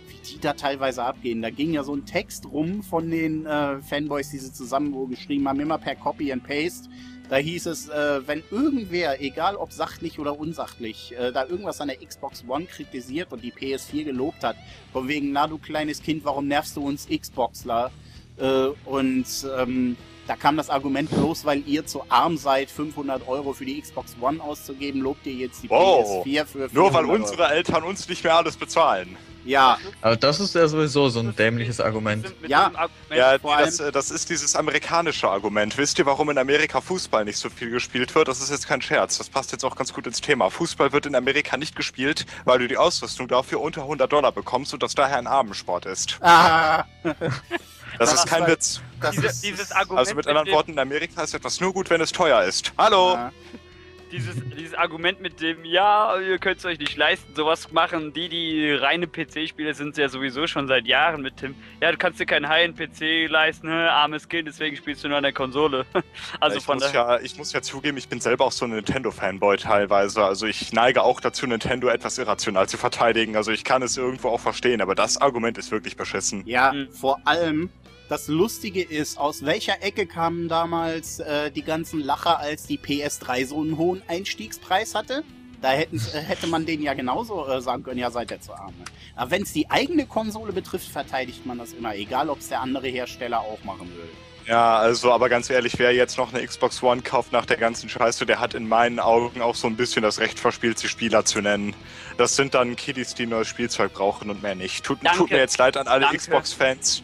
wie 0.08 0.16
die 0.26 0.40
da 0.40 0.54
teilweise 0.54 1.04
abgehen. 1.04 1.42
Da 1.42 1.50
ging 1.50 1.72
ja 1.72 1.84
so 1.84 1.94
ein 1.94 2.06
Text 2.06 2.46
rum 2.46 2.82
von 2.82 3.10
den 3.10 3.44
äh, 3.44 3.80
Fanboys, 3.80 4.30
die 4.30 4.38
sie 4.38 4.52
zusammen 4.52 5.10
geschrieben 5.10 5.46
haben, 5.48 5.60
immer 5.60 5.78
per 5.78 5.96
Copy 5.96 6.32
and 6.32 6.42
Paste. 6.44 6.88
Da 7.28 7.36
hieß 7.36 7.66
es, 7.66 7.88
äh, 7.88 8.20
wenn 8.26 8.42
irgendwer, 8.50 9.20
egal 9.20 9.56
ob 9.56 9.72
sachlich 9.72 10.18
oder 10.20 10.38
unsachlich, 10.38 11.12
äh, 11.18 11.32
da 11.32 11.44
irgendwas 11.44 11.80
an 11.80 11.88
der 11.88 11.96
Xbox 11.96 12.44
One 12.46 12.66
kritisiert 12.66 13.32
und 13.32 13.42
die 13.42 13.52
PS4 13.52 14.04
gelobt 14.04 14.44
hat, 14.44 14.56
von 14.92 15.08
wegen, 15.08 15.32
na 15.32 15.48
du 15.48 15.58
kleines 15.58 16.00
Kind, 16.02 16.24
warum 16.24 16.46
nervst 16.46 16.76
du 16.76 16.86
uns 16.86 17.08
Xboxler? 17.08 17.90
Äh, 18.38 18.68
und 18.84 19.26
ähm, 19.58 19.96
da 20.28 20.36
kam 20.36 20.56
das 20.56 20.70
Argument 20.70 21.10
bloß, 21.10 21.44
weil 21.44 21.62
ihr 21.66 21.84
zu 21.86 22.02
arm 22.08 22.36
seid, 22.36 22.70
500 22.70 23.26
Euro 23.26 23.52
für 23.52 23.64
die 23.64 23.80
Xbox 23.80 24.14
One 24.20 24.40
auszugeben, 24.42 25.00
lobt 25.00 25.26
ihr 25.26 25.34
jetzt 25.34 25.64
die 25.64 25.70
Wow. 25.70 26.24
PS4 26.24 26.44
für 26.44 26.68
400 26.68 26.74
Nur 26.74 26.94
weil 26.94 27.04
unsere 27.06 27.48
Eltern 27.48 27.82
uns 27.82 28.08
nicht 28.08 28.22
mehr 28.22 28.36
alles 28.36 28.56
bezahlen. 28.56 29.16
Ja, 29.46 29.78
Aber 30.02 30.16
das 30.16 30.40
ist 30.40 30.54
ja 30.54 30.66
sowieso 30.68 31.08
so 31.08 31.20
ein 31.20 31.34
dämliches 31.34 31.80
Argument. 31.80 32.34
Ja. 32.46 32.66
Argument 32.74 32.90
Ja, 33.10 33.38
das, 33.38 33.80
äh, 33.80 33.92
das 33.92 34.10
ist 34.10 34.28
dieses 34.28 34.56
amerikanische 34.56 35.28
Argument. 35.28 35.76
Wisst 35.78 35.98
ihr, 35.98 36.06
warum 36.06 36.30
in 36.30 36.38
Amerika 36.38 36.80
Fußball 36.80 37.24
nicht 37.24 37.38
so 37.38 37.48
viel 37.48 37.70
gespielt 37.70 38.14
wird? 38.14 38.28
Das 38.28 38.40
ist 38.40 38.50
jetzt 38.50 38.66
kein 38.66 38.82
Scherz. 38.82 39.18
Das 39.18 39.28
passt 39.30 39.52
jetzt 39.52 39.64
auch 39.64 39.76
ganz 39.76 39.92
gut 39.92 40.06
ins 40.06 40.20
Thema. 40.20 40.50
Fußball 40.50 40.92
wird 40.92 41.06
in 41.06 41.14
Amerika 41.14 41.56
nicht 41.56 41.76
gespielt, 41.76 42.26
weil 42.44 42.58
du 42.58 42.68
die 42.68 42.76
Ausrüstung 42.76 43.28
dafür 43.28 43.60
unter 43.60 43.82
100 43.82 44.12
Dollar 44.12 44.32
bekommst 44.32 44.74
und 44.74 44.82
das 44.82 44.94
daher 44.94 45.18
ein 45.18 45.26
Armensport 45.26 45.86
ist. 45.86 46.18
ah, 46.20 46.84
Das, 47.02 47.14
Das 47.98 48.12
ist 48.14 48.26
kein 48.26 48.46
Witz. 48.46 48.80
das 49.00 49.12
Diese, 49.12 49.26
ist, 49.26 49.44
dieses 49.44 49.72
Argument 49.72 50.00
Also 50.00 50.14
mit 50.14 50.26
anderen 50.26 50.50
Worten, 50.50 50.72
in 50.72 50.78
Amerika 50.78 51.22
ist 51.22 51.34
etwas 51.34 51.60
nur 51.60 51.72
gut, 51.72 51.88
wenn 51.88 52.00
es 52.00 52.12
teuer 52.12 52.42
ist. 52.42 52.72
Hallo! 52.76 53.14
Ja. 53.14 53.32
Dieses, 54.12 54.36
dieses 54.56 54.74
Argument 54.74 55.20
mit 55.20 55.40
dem, 55.40 55.64
ja, 55.64 56.18
ihr 56.18 56.38
könnt 56.38 56.58
es 56.58 56.64
euch 56.64 56.78
nicht 56.78 56.96
leisten, 56.96 57.34
sowas 57.34 57.70
machen. 57.72 58.12
Die, 58.12 58.28
die 58.28 58.72
reine 58.72 59.06
PC-Spieler 59.06 59.74
sind 59.74 59.96
ja 59.96 60.08
sowieso 60.08 60.46
schon 60.46 60.68
seit 60.68 60.86
Jahren 60.86 61.22
mit 61.22 61.36
Tim. 61.38 61.54
Ja, 61.80 61.90
du 61.90 61.96
kannst 61.98 62.20
dir 62.20 62.26
keinen 62.26 62.48
High-End-PC 62.48 63.28
leisten, 63.30 63.68
armes 63.68 64.28
Kind, 64.28 64.48
deswegen 64.48 64.76
spielst 64.76 65.02
du 65.04 65.08
nur 65.08 65.16
an 65.16 65.22
der 65.24 65.32
Konsole. 65.32 65.84
Also 66.40 66.58
ich, 66.58 66.64
von 66.64 66.76
muss 66.76 66.92
daher. 66.92 67.16
ja, 67.16 67.20
ich 67.20 67.36
muss 67.36 67.52
ja 67.52 67.62
zugeben, 67.62 67.96
ich 67.96 68.08
bin 68.08 68.20
selber 68.20 68.44
auch 68.44 68.52
so 68.52 68.64
ein 68.66 68.70
Nintendo-Fanboy 68.72 69.56
teilweise. 69.56 70.22
Also 70.24 70.46
ich 70.46 70.72
neige 70.72 71.02
auch 71.02 71.20
dazu, 71.20 71.46
Nintendo 71.46 71.88
etwas 71.88 72.18
irrational 72.18 72.68
zu 72.68 72.76
verteidigen. 72.76 73.36
Also 73.36 73.50
ich 73.52 73.64
kann 73.64 73.82
es 73.82 73.96
irgendwo 73.96 74.28
auch 74.28 74.40
verstehen, 74.40 74.80
aber 74.80 74.94
das 74.94 75.20
Argument 75.20 75.58
ist 75.58 75.70
wirklich 75.70 75.96
beschissen. 75.96 76.42
Ja, 76.46 76.72
Mhm. 76.72 76.90
vor 76.92 77.18
allem, 77.24 77.70
das 78.08 78.28
Lustige 78.28 78.82
ist, 78.82 79.18
aus 79.18 79.44
welcher 79.44 79.82
Ecke 79.82 80.06
kamen 80.06 80.48
damals 80.48 81.20
äh, 81.20 81.50
die 81.50 81.62
ganzen 81.62 82.00
Lacher, 82.00 82.38
als 82.38 82.64
die 82.64 82.78
PS3 82.78 83.46
so 83.46 83.60
einen 83.60 83.76
hohen 83.76 84.02
Einstiegspreis 84.08 84.94
hatte? 84.94 85.24
Da 85.60 85.70
hätten, 85.70 85.96
äh, 85.98 86.20
hätte 86.20 86.46
man 86.46 86.66
denen 86.66 86.82
ja 86.82 86.94
genauso 86.94 87.46
äh, 87.48 87.60
sagen 87.60 87.82
können, 87.82 87.98
ja, 87.98 88.10
seid 88.10 88.30
ihr 88.30 88.40
zu 88.40 88.52
arm. 88.52 88.74
ne? 88.78 88.84
Aber 89.16 89.30
wenn 89.30 89.42
es 89.42 89.52
die 89.52 89.70
eigene 89.70 90.06
Konsole 90.06 90.52
betrifft, 90.52 90.88
verteidigt 90.88 91.46
man 91.46 91.58
das 91.58 91.72
immer, 91.72 91.96
egal 91.96 92.28
ob 92.28 92.38
es 92.38 92.48
der 92.48 92.60
andere 92.60 92.88
Hersteller 92.88 93.40
auch 93.40 93.62
machen 93.64 93.88
will. 93.96 94.08
Ja, 94.46 94.76
also, 94.76 95.12
aber 95.12 95.28
ganz 95.28 95.50
ehrlich, 95.50 95.76
wer 95.78 95.92
jetzt 95.92 96.18
noch 96.18 96.32
eine 96.32 96.46
Xbox 96.46 96.80
One 96.80 97.02
kauft 97.02 97.32
nach 97.32 97.46
der 97.46 97.56
ganzen 97.56 97.88
Scheiße, 97.88 98.26
der 98.26 98.38
hat 98.38 98.54
in 98.54 98.68
meinen 98.68 99.00
Augen 99.00 99.42
auch 99.42 99.56
so 99.56 99.66
ein 99.66 99.74
bisschen 99.74 100.02
das 100.02 100.20
Recht 100.20 100.38
verspielt, 100.38 100.78
sie 100.78 100.88
Spieler 100.88 101.24
zu 101.24 101.40
nennen. 101.40 101.74
Das 102.16 102.36
sind 102.36 102.54
dann 102.54 102.76
Kiddies, 102.76 103.14
die 103.14 103.26
neues 103.26 103.48
Spielzeug 103.48 103.94
brauchen 103.94 104.30
und 104.30 104.42
mehr 104.42 104.54
nicht. 104.54 104.84
Tut, 104.84 105.00
tut 105.16 105.30
mir 105.30 105.38
jetzt 105.38 105.58
leid 105.58 105.76
an 105.76 105.88
alle. 105.88 106.06
Xbox-Fans. 106.16 107.02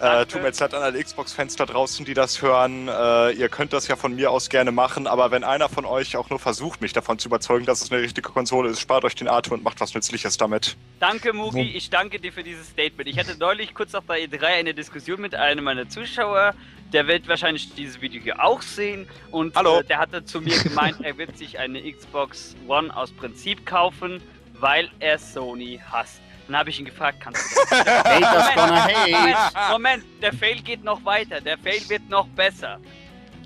Äh, 0.00 0.26
tut 0.26 0.42
mir 0.42 0.48
jetzt 0.48 0.60
leid 0.60 0.74
an 0.74 0.82
alle 0.82 1.02
Xbox-Fans 1.02 1.56
da 1.56 1.66
draußen, 1.66 2.04
die 2.04 2.14
das 2.14 2.42
hören. 2.42 2.88
Äh, 2.88 3.32
ihr 3.32 3.48
könnt 3.48 3.72
das 3.72 3.86
ja 3.86 3.96
von 3.96 4.14
mir 4.14 4.30
aus 4.30 4.50
gerne 4.50 4.72
machen, 4.72 5.06
aber 5.06 5.30
wenn 5.30 5.44
einer 5.44 5.68
von 5.68 5.84
euch 5.84 6.16
auch 6.16 6.30
nur 6.30 6.40
versucht, 6.40 6.80
mich 6.80 6.92
davon 6.92 7.18
zu 7.18 7.28
überzeugen, 7.28 7.64
dass 7.64 7.80
es 7.80 7.92
eine 7.92 8.02
richtige 8.02 8.28
Konsole 8.28 8.70
ist, 8.70 8.80
spart 8.80 9.04
euch 9.04 9.14
den 9.14 9.28
Atem 9.28 9.52
und 9.54 9.64
macht 9.64 9.80
was 9.80 9.94
Nützliches 9.94 10.36
damit. 10.36 10.76
Danke, 10.98 11.32
Mugi, 11.32 11.62
ich 11.62 11.90
danke 11.90 12.18
dir 12.18 12.32
für 12.32 12.42
dieses 12.42 12.68
Statement. 12.68 13.08
Ich 13.08 13.18
hatte 13.18 13.36
neulich 13.38 13.74
kurz 13.74 13.92
nach 13.92 14.02
der 14.02 14.16
E3 14.16 14.44
eine 14.44 14.74
Diskussion 14.74 15.20
mit 15.20 15.34
einem 15.34 15.64
meiner 15.64 15.88
Zuschauer. 15.88 16.54
Der 16.92 17.06
wird 17.06 17.28
wahrscheinlich 17.28 17.74
dieses 17.74 18.00
Video 18.00 18.20
hier 18.20 18.44
auch 18.44 18.62
sehen. 18.62 19.06
Und 19.30 19.54
Hallo. 19.54 19.80
Äh, 19.80 19.84
der 19.84 19.98
hatte 19.98 20.24
zu 20.24 20.40
mir 20.40 20.58
gemeint, 20.62 21.00
er 21.02 21.16
wird 21.18 21.38
sich 21.38 21.58
eine 21.58 21.80
Xbox 21.92 22.56
One 22.66 22.94
aus 22.94 23.12
Prinzip 23.12 23.64
kaufen, 23.64 24.20
weil 24.58 24.90
er 24.98 25.18
Sony 25.18 25.80
hasst. 25.90 26.20
Dann 26.46 26.56
habe 26.56 26.70
ich 26.70 26.78
ihn 26.78 26.84
gefragt, 26.84 27.18
kannst 27.20 27.56
du 27.56 27.60
das? 27.70 27.84
Haters 27.84 28.54
gonna 28.54 28.84
hate. 28.84 29.10
Moment, 29.10 29.70
Moment, 29.70 30.04
der 30.22 30.32
Fail 30.32 30.60
geht 30.60 30.84
noch 30.84 31.04
weiter. 31.04 31.40
Der 31.40 31.56
Fail 31.58 31.80
wird 31.88 32.08
noch 32.08 32.26
besser. 32.28 32.78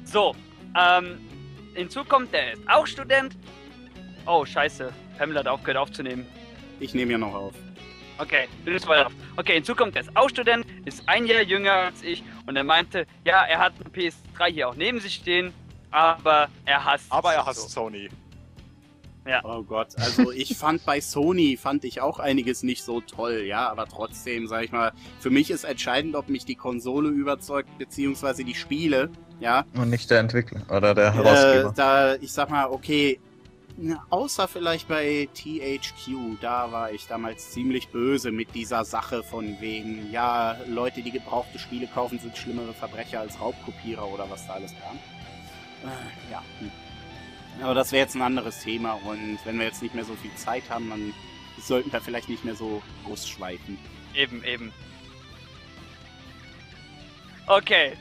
So, 0.04 0.34
ähm, 0.78 1.20
hinzu 1.74 2.04
kommt, 2.04 2.32
der 2.32 2.54
ist 2.54 2.62
auch 2.68 2.86
Student. 2.86 3.36
Oh, 4.26 4.44
scheiße. 4.44 4.92
Pamela 5.16 5.40
hat 5.40 5.48
aufgehört 5.48 5.76
aufzunehmen. 5.78 6.26
Ich 6.80 6.94
nehme 6.94 7.12
ja 7.12 7.18
noch 7.18 7.34
auf. 7.34 7.54
Okay, 8.18 8.48
du 8.64 8.70
nimmst 8.70 8.86
weiter 8.88 9.06
auf. 9.06 9.12
Okay, 9.36 9.54
hinzu 9.54 9.74
kommt 9.76 9.94
der 9.94 10.02
ist 10.02 10.16
auch 10.16 10.28
Student, 10.28 10.66
ist 10.84 11.02
ein 11.06 11.24
Jahr 11.26 11.42
jünger 11.42 11.72
als 11.72 12.02
ich 12.02 12.24
und 12.46 12.56
er 12.56 12.64
meinte, 12.64 13.06
ja, 13.24 13.44
er 13.44 13.58
hat 13.58 13.74
eine 13.80 13.90
PS3 13.90 14.52
hier 14.52 14.68
auch 14.68 14.74
neben 14.74 14.98
sich 14.98 15.14
stehen, 15.14 15.54
aber 15.92 16.48
er 16.64 16.84
hasst. 16.84 17.06
Aber 17.10 17.32
er 17.32 17.40
so. 17.42 17.46
hasst 17.46 17.70
Sony. 17.70 18.08
Oh 19.44 19.62
Gott, 19.62 19.88
also 19.98 20.32
ich 20.32 20.56
fand 20.58 20.84
bei 20.84 21.00
Sony 21.00 21.56
fand 21.56 21.84
ich 21.84 22.00
auch 22.00 22.18
einiges 22.18 22.62
nicht 22.62 22.82
so 22.82 23.00
toll, 23.00 23.44
ja, 23.46 23.68
aber 23.68 23.86
trotzdem, 23.86 24.46
sag 24.46 24.64
ich 24.64 24.72
mal, 24.72 24.92
für 25.20 25.30
mich 25.30 25.50
ist 25.50 25.64
entscheidend, 25.64 26.16
ob 26.16 26.28
mich 26.28 26.44
die 26.44 26.54
Konsole 26.54 27.08
überzeugt, 27.10 27.68
beziehungsweise 27.78 28.44
die 28.44 28.54
Spiele, 28.54 29.10
ja. 29.40 29.64
Und 29.74 29.90
nicht 29.90 30.10
der 30.10 30.20
Entwickler 30.20 30.62
oder 30.74 30.94
der 30.94 31.14
Herausgeber. 31.14 31.70
Äh, 31.70 31.72
da, 31.76 32.14
ich 32.14 32.32
sag 32.32 32.50
mal, 32.50 32.66
okay, 32.66 33.20
außer 34.10 34.48
vielleicht 34.48 34.88
bei 34.88 35.28
THQ, 35.34 36.40
da 36.40 36.72
war 36.72 36.90
ich 36.92 37.06
damals 37.06 37.50
ziemlich 37.50 37.88
böse 37.88 38.32
mit 38.32 38.54
dieser 38.54 38.84
Sache 38.84 39.22
von 39.22 39.60
wegen, 39.60 40.10
ja, 40.10 40.56
Leute, 40.66 41.02
die 41.02 41.12
gebrauchte 41.12 41.58
Spiele 41.58 41.86
kaufen, 41.86 42.18
sind 42.18 42.36
schlimmere 42.36 42.72
Verbrecher 42.72 43.20
als 43.20 43.40
Raubkopierer 43.40 44.06
oder 44.06 44.28
was 44.30 44.46
da 44.46 44.54
alles 44.54 44.72
kam. 44.82 44.96
Äh, 45.84 46.32
ja. 46.32 46.42
hm. 46.58 46.70
Aber 47.62 47.74
das 47.74 47.92
wäre 47.92 48.04
jetzt 48.04 48.14
ein 48.14 48.22
anderes 48.22 48.60
Thema 48.60 48.92
und 49.04 49.38
wenn 49.44 49.58
wir 49.58 49.66
jetzt 49.66 49.82
nicht 49.82 49.94
mehr 49.94 50.04
so 50.04 50.14
viel 50.14 50.34
Zeit 50.34 50.62
haben, 50.70 50.90
dann 50.90 51.14
sollten 51.60 51.92
wir 51.92 52.00
vielleicht 52.00 52.28
nicht 52.28 52.44
mehr 52.44 52.54
so 52.54 52.82
ausschweifen. 53.10 53.78
Eben, 54.14 54.44
eben. 54.44 54.72
Okay. 57.46 57.92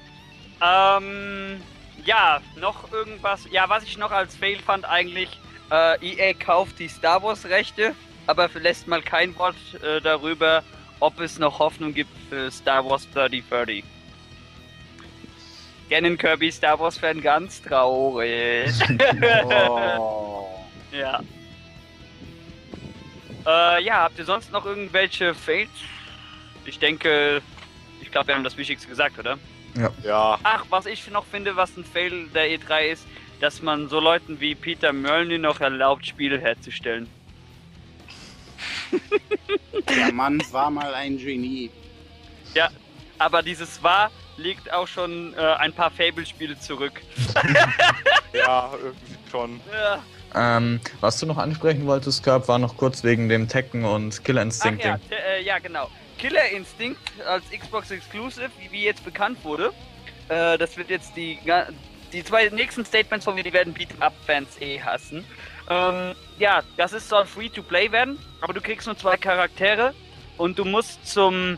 Ähm, 0.62 1.62
ja, 2.06 2.42
noch 2.60 2.92
irgendwas. 2.92 3.48
Ja, 3.52 3.70
was 3.70 3.84
ich 3.84 3.98
noch 3.98 4.12
als 4.12 4.36
Fail 4.36 4.60
fand 4.60 4.86
eigentlich, 4.86 5.30
äh, 5.72 6.06
EA 6.06 6.34
kauft 6.34 6.80
die 6.80 6.88
Star 6.88 7.22
Wars 7.24 7.46
Rechte, 7.46 7.96
aber 8.28 8.50
lässt 8.56 8.88
mal 8.88 9.02
kein 9.02 9.36
Wort 9.38 9.56
äh, 9.84 10.02
darüber, 10.02 10.64
ob 11.00 11.20
es 11.20 11.40
noch 11.40 11.60
Hoffnung 11.60 11.94
gibt 11.94 12.12
für 12.30 12.52
Star 12.52 12.88
Wars 12.90 13.08
3030. 13.12 13.84
Gannon 15.90 16.18
Kirby 16.18 16.52
Star 16.52 16.80
Wars 16.80 16.98
Fan 16.98 17.22
ganz 17.22 17.62
traurig. 17.62 18.72
Oh. 19.46 20.48
ja. 20.92 21.22
Äh, 23.46 23.84
ja, 23.84 24.04
habt 24.04 24.20
ihr 24.20 24.26
sonst 24.26 24.52
noch 24.52 24.66
irgendwelche 24.66 25.34
Fails? 25.34 25.70
Ich 26.66 26.80
denke, 26.80 27.42
ich 28.02 28.12
glaube, 28.12 28.28
wir 28.28 28.36
haben 28.36 28.44
das 28.44 28.58
Wichtigste 28.58 28.88
gesagt, 28.88 29.18
oder? 29.18 29.38
Ja, 30.04 30.40
Ach, 30.44 30.66
was 30.70 30.86
ich 30.88 31.10
noch 31.12 31.26
finde, 31.26 31.56
was 31.56 31.78
ein 31.78 31.86
Fail 31.86 32.28
der 32.34 32.48
E3 32.48 32.88
ist, 32.88 33.08
dass 33.40 33.62
man 33.62 33.88
so 33.90 34.00
Leuten 34.00 34.40
wie 34.40 34.56
Peter 34.56 34.92
Mölny 34.92 35.38
noch 35.38 35.62
erlaubt, 35.62 36.08
Spiele 36.08 36.40
herzustellen. 36.40 37.08
Der 39.90 40.12
Mann 40.12 40.42
war 40.52 40.70
mal 40.72 40.94
ein 40.94 41.18
Genie. 41.18 41.70
Aber 43.20 43.42
dieses 43.42 43.82
war 43.84 44.12
liegt 44.38 44.72
auch 44.72 44.88
schon 44.88 45.34
äh, 45.34 45.38
ein 45.38 45.74
paar 45.74 45.92
Fable-Spiele 45.92 46.60
zurück. 46.60 47.02
ja, 48.34 48.72
irgendwie 48.82 49.18
schon. 49.30 49.60
Ja. 49.74 50.04
Ähm, 50.36 50.80
was 51.00 51.20
du 51.20 51.26
noch 51.26 51.38
ansprechen 51.38 51.86
wolltest, 51.86 52.24
Gab, 52.24 52.48
war 52.48 52.60
noch 52.60 52.78
kurz 52.78 53.04
wegen 53.04 53.30
dem 53.30 53.48
Tekken 53.48 53.86
und 53.86 54.24
Killer 54.24 54.42
Ach 54.42 54.46
Instinct 54.46 54.84
ja, 54.84 54.98
Ding. 54.98 55.10
der, 55.10 55.38
äh, 55.38 55.44
ja, 55.44 55.60
genau. 55.60 55.90
Killer 56.18 56.50
Instinct 56.50 57.00
als 57.26 57.44
Xbox 57.50 57.92
Exclusive, 57.92 58.50
wie, 58.60 58.72
wie 58.72 58.84
jetzt 58.84 59.04
bekannt 59.04 59.44
wurde. 59.44 59.72
Äh, 60.30 60.58
das 60.58 60.78
wird 60.78 60.90
jetzt 60.90 61.16
die, 61.16 61.40
die 62.12 62.24
zwei 62.24 62.50
nächsten 62.50 62.86
Statements 62.86 63.26
von 63.26 63.36
mir, 63.36 63.44
die 63.44 63.54
werden 63.54 63.74
Beat-Up-Fans 63.74 64.62
eh 64.62 64.82
hassen. 64.82 65.24
Ähm, 65.70 66.16
ja, 66.40 66.62
das 66.78 66.94
ist 66.94 67.10
soll 67.10 67.26
Free-to-Play 67.26 67.92
werden, 67.92 68.20
aber 68.42 68.54
du 68.54 68.62
kriegst 68.62 68.88
nur 68.88 68.98
zwei 68.98 69.18
Charaktere 69.18 69.94
und 70.38 70.58
du 70.60 70.66
musst 70.66 71.06
zum 71.08 71.58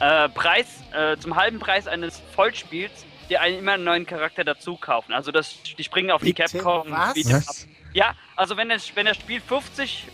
äh, 0.00 0.28
Preis, 0.28 0.66
äh, 0.92 1.16
zum 1.16 1.36
halben 1.36 1.58
Preis 1.58 1.86
eines 1.86 2.20
Vollspiels 2.34 3.04
dir 3.28 3.40
einen, 3.40 3.58
immer 3.58 3.72
einen 3.72 3.84
neuen 3.84 4.06
Charakter 4.06 4.44
dazu 4.44 4.76
kaufen. 4.76 5.12
Also 5.12 5.32
das, 5.32 5.56
die 5.76 5.82
springen 5.84 6.10
auf 6.10 6.22
die 6.22 6.32
Bitte? 6.32 6.58
Capcom 6.58 6.90
Was? 6.90 7.14
Beat-Up 7.14 7.42
Was? 7.46 7.66
ja, 7.92 8.14
also 8.36 8.56
wenn 8.56 8.68
das, 8.68 8.94
wenn 8.94 9.06
das 9.06 9.16
Spiel 9.16 9.40
50 9.40 10.04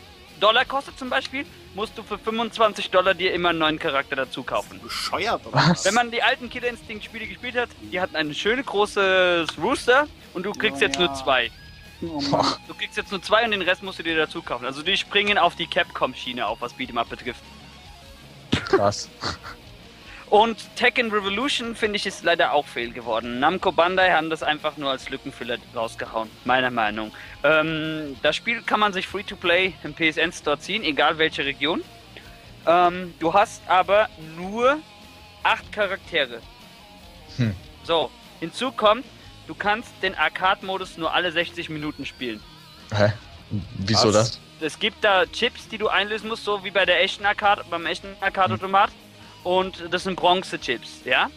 Dollar 0.41 0.65
kostet 0.65 0.99
zum 0.99 1.09
Beispiel, 1.09 1.47
musst 1.75 1.97
du 1.97 2.03
für 2.03 2.19
25 2.19 2.91
Dollar 2.91 3.15
dir 3.15 3.33
immer 3.33 3.51
einen 3.51 3.59
neuen 3.61 3.79
Charakter 3.79 4.17
dazu 4.17 4.43
kaufen. 4.43 4.81
Bescheuert 4.83 5.47
oder 5.47 5.55
Was? 5.69 5.85
Wenn 5.85 5.95
man 5.95 6.11
die 6.11 6.23
alten 6.23 6.51
Killer 6.51 6.69
Instinct 6.69 7.05
Spiele 7.05 7.27
gespielt 7.27 7.57
hat, 7.57 7.69
die 7.81 8.01
hatten 8.01 8.17
ein 8.17 8.35
schönes 8.35 8.67
großes 8.67 9.59
Rooster 9.59 10.09
und 10.35 10.45
du 10.45 10.53
kriegst 10.53 10.81
Oh 10.81 10.85
jetzt 10.85 10.99
ja. 10.99 11.07
nur 11.07 11.15
zwei. 11.15 11.51
Oh. 12.03 12.21
Du 12.67 12.75
kriegst 12.75 12.97
jetzt 12.97 13.13
nur 13.13 13.23
zwei 13.23 13.45
und 13.45 13.53
den 13.53 13.63
Rest 13.63 13.83
musst 13.85 14.01
du 14.01 14.03
dir 14.03 14.17
dazu 14.17 14.43
kaufen. 14.43 14.67
Also 14.67 14.83
die 14.83 14.97
springen 14.97 15.39
auf 15.39 15.55
die 15.55 15.67
Capcom 15.67 16.15
Schiene 16.15 16.47
auf, 16.47 16.61
was 16.61 16.75
Beat'em 16.75 16.99
Up 16.99 17.09
betrifft. 17.09 17.43
Krass. 18.51 19.09
Und 20.33 20.57
Tekken 20.77 21.13
Revolution 21.13 21.77
finde 21.77 21.97
ich 21.97 22.07
ist 22.07 22.25
leider 22.25 22.55
auch 22.55 22.67
fehl 22.67 22.91
geworden. 22.91 23.39
Namco 23.39 23.71
Bandai 23.71 24.13
haben 24.13 24.31
das 24.31 24.43
einfach 24.43 24.79
nur 24.79 24.91
als 24.91 25.11
Lückenfüller 25.11 25.59
rausgehauen, 25.77 26.31
meiner 26.47 26.71
Meinung. 26.71 27.13
Ähm, 27.45 28.17
das 28.23 28.37
Spiel 28.37 28.63
kann 28.63 28.81
man 28.81 28.95
sich 28.95 29.07
Free-to-Play 29.07 29.75
im 29.85 29.93
PSN 29.93 30.33
Store 30.33 30.59
ziehen, 30.59 30.85
egal 30.85 31.19
welche 31.19 31.45
Region. 31.45 31.83
Ähm, 32.67 33.13
du 33.19 33.35
hast 33.35 33.61
aber 33.69 34.09
nur 34.39 34.79
acht 35.43 35.71
Charaktere. 35.71 36.41
Hm. 37.37 37.55
So, 37.85 38.11
hinzu 38.41 38.73
kommt, 38.73 39.05
du 39.47 39.55
kannst 39.55 39.91
den 40.01 40.15
Arcade-Modus 40.15 40.97
nur 40.97 41.13
alle 41.13 41.31
60 41.31 41.69
Minuten 41.69 42.07
spielen. 42.07 42.41
Hä? 42.91 43.13
Wieso 43.75 44.09
Was? 44.09 44.15
das? 44.15 44.41
Es 44.63 44.79
gibt 44.79 45.05
da 45.05 45.27
Chips, 45.27 45.69
die 45.69 45.77
du 45.77 45.89
einlösen 45.89 46.31
musst, 46.31 46.45
so 46.45 46.65
wie 46.65 46.71
bei 46.71 46.87
der 46.87 47.03
echten 47.03 47.27
Arcade, 47.27 47.67
beim 47.69 47.85
echten 47.85 48.17
Arcade-Automat. 48.23 48.93
Und 49.45 49.85
das 49.91 50.05
sind 50.05 50.17
Bronze-Chips, 50.17 51.03
ja. 51.05 51.31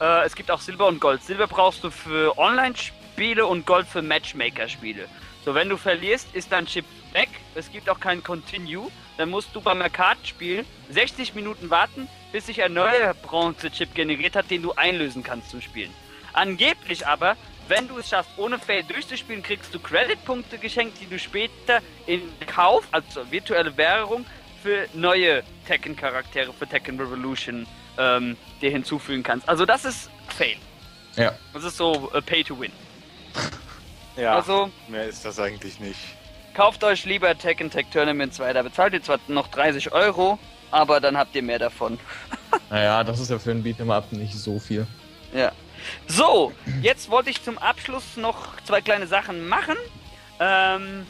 Äh, 0.00 0.24
es 0.24 0.34
gibt 0.34 0.50
auch 0.50 0.60
Silber 0.60 0.86
und 0.88 1.00
Gold. 1.00 1.22
Silber 1.22 1.46
brauchst 1.46 1.84
du 1.84 1.90
für 1.90 2.36
Online-Spiele 2.38 3.46
und 3.46 3.66
Gold 3.66 3.86
für 3.86 4.02
Matchmaker-Spiele. 4.02 5.08
So, 5.44 5.54
wenn 5.54 5.68
du 5.68 5.76
verlierst, 5.76 6.34
ist 6.34 6.52
dein 6.52 6.66
Chip 6.66 6.84
weg. 7.12 7.28
Es 7.54 7.70
gibt 7.70 7.88
auch 7.88 8.00
kein 8.00 8.22
Continue. 8.22 8.90
Dann 9.16 9.30
musst 9.30 9.54
du 9.54 9.60
beim 9.60 9.82
Arcade-Spiel 9.82 10.64
60 10.90 11.34
Minuten 11.34 11.70
warten, 11.70 12.08
bis 12.32 12.46
sich 12.46 12.62
ein 12.62 12.72
neuer 12.72 13.14
Bronze-Chip 13.14 13.94
generiert 13.94 14.36
hat, 14.36 14.50
den 14.50 14.62
du 14.62 14.72
einlösen 14.72 15.22
kannst 15.22 15.50
zum 15.50 15.60
Spielen. 15.60 15.92
Angeblich 16.32 17.06
aber, 17.06 17.36
wenn 17.68 17.88
du 17.88 17.98
es 17.98 18.08
schaffst, 18.08 18.30
ohne 18.38 18.58
Fail 18.58 18.82
durchzuspielen, 18.84 19.42
kriegst 19.42 19.74
du 19.74 19.78
Credit-Punkte 19.78 20.58
geschenkt, 20.58 21.00
die 21.00 21.06
du 21.06 21.18
später 21.18 21.80
in 22.06 22.22
Kauf, 22.46 22.88
also 22.90 23.30
virtuelle 23.30 23.76
Währung, 23.76 24.24
für 24.62 24.86
neue 24.94 25.42
Tekken-Charaktere 25.66 26.52
für 26.52 26.66
Tekken 26.66 26.98
Revolution 27.00 27.66
ähm, 27.98 28.36
dir 28.60 28.70
hinzufügen 28.70 29.22
kannst. 29.22 29.48
Also 29.48 29.66
das 29.66 29.84
ist 29.84 30.10
Fail. 30.28 30.56
Ja. 31.16 31.32
Das 31.52 31.64
ist 31.64 31.76
so 31.76 32.10
äh, 32.14 32.22
Pay 32.22 32.44
to 32.44 32.58
Win. 32.58 32.72
Ja, 34.14 34.34
Also 34.34 34.70
mehr 34.88 35.06
ist 35.06 35.24
das 35.24 35.38
eigentlich 35.40 35.80
nicht. 35.80 35.98
kauft 36.52 36.84
euch 36.84 37.06
lieber 37.06 37.36
Tekken 37.38 37.70
Tech 37.70 37.86
Tournament 37.90 38.34
2. 38.34 38.52
Da 38.52 38.62
bezahlt 38.62 38.92
ihr 38.92 39.02
zwar 39.02 39.18
noch 39.28 39.48
30 39.48 39.90
Euro, 39.92 40.38
aber 40.70 41.00
dann 41.00 41.16
habt 41.16 41.34
ihr 41.34 41.42
mehr 41.42 41.58
davon. 41.58 41.98
Naja, 42.68 43.02
das 43.04 43.20
ist 43.20 43.30
ja 43.30 43.38
für 43.38 43.50
ein 43.52 43.64
Beat'em 43.64 43.90
Up 43.90 44.12
nicht 44.12 44.34
so 44.34 44.58
viel. 44.58 44.86
Ja. 45.32 45.52
So, 46.06 46.52
jetzt 46.82 47.08
wollte 47.10 47.30
ich 47.30 47.42
zum 47.42 47.56
Abschluss 47.56 48.16
noch 48.18 48.60
zwei 48.64 48.82
kleine 48.82 49.06
Sachen 49.06 49.48
machen. 49.48 49.76
Ähm, 50.38 51.06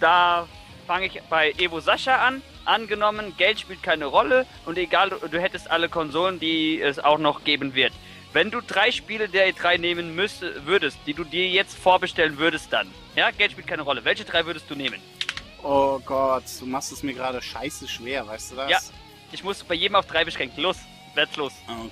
da 0.00 0.48
fange 0.88 1.06
ich 1.06 1.22
bei 1.30 1.52
Evo 1.58 1.78
Sascha 1.78 2.16
an. 2.26 2.42
Angenommen, 2.64 3.34
Geld 3.36 3.60
spielt 3.60 3.82
keine 3.82 4.06
Rolle 4.06 4.46
und 4.66 4.78
egal, 4.78 5.10
du, 5.10 5.40
hättest 5.40 5.70
alle 5.70 5.88
Konsolen, 5.88 6.38
die 6.38 6.80
es 6.80 6.98
auch 6.98 7.18
noch 7.18 7.44
geben 7.44 7.74
wird. 7.74 7.92
Wenn 8.32 8.50
du 8.50 8.60
drei 8.60 8.92
Spiele 8.92 9.28
der 9.28 9.52
E3 9.52 9.78
nehmen 9.78 10.14
müsste, 10.14 10.64
würdest, 10.64 10.98
die 11.06 11.12
du 11.12 11.24
dir 11.24 11.48
jetzt 11.48 11.76
vorbestellen 11.76 12.38
würdest, 12.38 12.72
dann. 12.72 12.88
Ja, 13.14 13.30
Geld 13.30 13.52
spielt 13.52 13.66
keine 13.66 13.82
Rolle. 13.82 14.04
Welche 14.04 14.24
drei 14.24 14.46
würdest 14.46 14.70
du 14.70 14.74
nehmen? 14.74 15.00
Oh 15.62 16.00
Gott, 16.04 16.44
du 16.58 16.66
machst 16.66 16.92
es 16.92 17.02
mir 17.02 17.14
gerade 17.14 17.42
scheiße 17.42 17.86
schwer, 17.86 18.26
weißt 18.26 18.52
du 18.52 18.56
das? 18.56 18.70
Ja. 18.70 18.78
Ich 19.32 19.44
muss 19.44 19.62
bei 19.64 19.74
jedem 19.74 19.96
auf 19.96 20.06
drei 20.06 20.24
beschränken. 20.24 20.62
Los, 20.62 20.76
werd's 21.14 21.36
los. 21.36 21.52
Oh. 21.68 21.90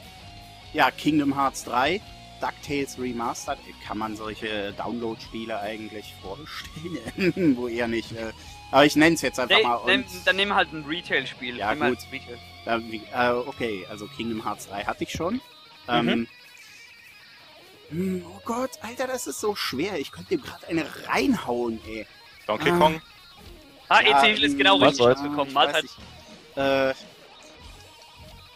Ja, 0.72 0.90
Kingdom 0.90 1.34
Hearts 1.34 1.64
3, 1.64 2.00
DuckTales 2.40 2.98
Remastered. 2.98 3.58
Kann 3.86 3.98
man 3.98 4.16
solche 4.16 4.72
Download-Spiele 4.72 5.58
eigentlich 5.58 6.14
vorstellen? 6.22 7.56
Wo 7.56 7.68
eher 7.68 7.88
nicht. 7.88 8.12
Äh, 8.12 8.32
aber 8.70 8.84
ich 8.86 8.96
nenne 8.96 9.14
es 9.14 9.22
jetzt 9.22 9.38
einfach 9.40 9.62
mal. 9.62 9.74
Und, 9.76 10.06
dann 10.24 10.36
nimm 10.36 10.54
halt 10.54 10.72
ein 10.72 10.84
Retail-Spiel. 10.84 11.56
Ja, 11.58 11.68
halt 11.68 11.80
gut. 11.80 11.98
Retail. 12.12 12.38
äh, 12.66 12.96
äh, 13.12 13.30
okay, 13.46 13.86
also 13.90 14.06
Kingdom 14.06 14.44
Hearts 14.44 14.68
3 14.68 14.84
hatte 14.84 15.04
ich 15.04 15.12
schon. 15.12 15.40
Ähm, 15.88 16.06
Mhm. 16.06 16.28
hm, 17.90 18.26
Oh 18.28 18.40
Gott, 18.44 18.70
Alter, 18.82 19.06
das 19.06 19.26
ist 19.26 19.40
so 19.40 19.54
schwer. 19.56 19.98
Ich 19.98 20.12
könnte 20.12 20.30
dem 20.30 20.42
gerade 20.42 20.66
eine 20.68 20.86
reinhauen, 21.08 21.80
ey. 21.86 22.06
Donkey 22.46 22.70
Ah. 22.70 22.78
Kong? 22.78 23.02
Ah, 23.88 24.00
Ja, 24.02 24.22
EC 24.24 24.38
ist 24.42 24.56
genau 24.56 24.76
hm, 24.76 24.82
richtig 24.84 24.98
soll's? 25.04 25.22
gekommen. 25.22 25.48
ich 25.48 25.54
Mal 25.54 25.82
nicht. 25.82 25.96
Äh, 26.56 26.94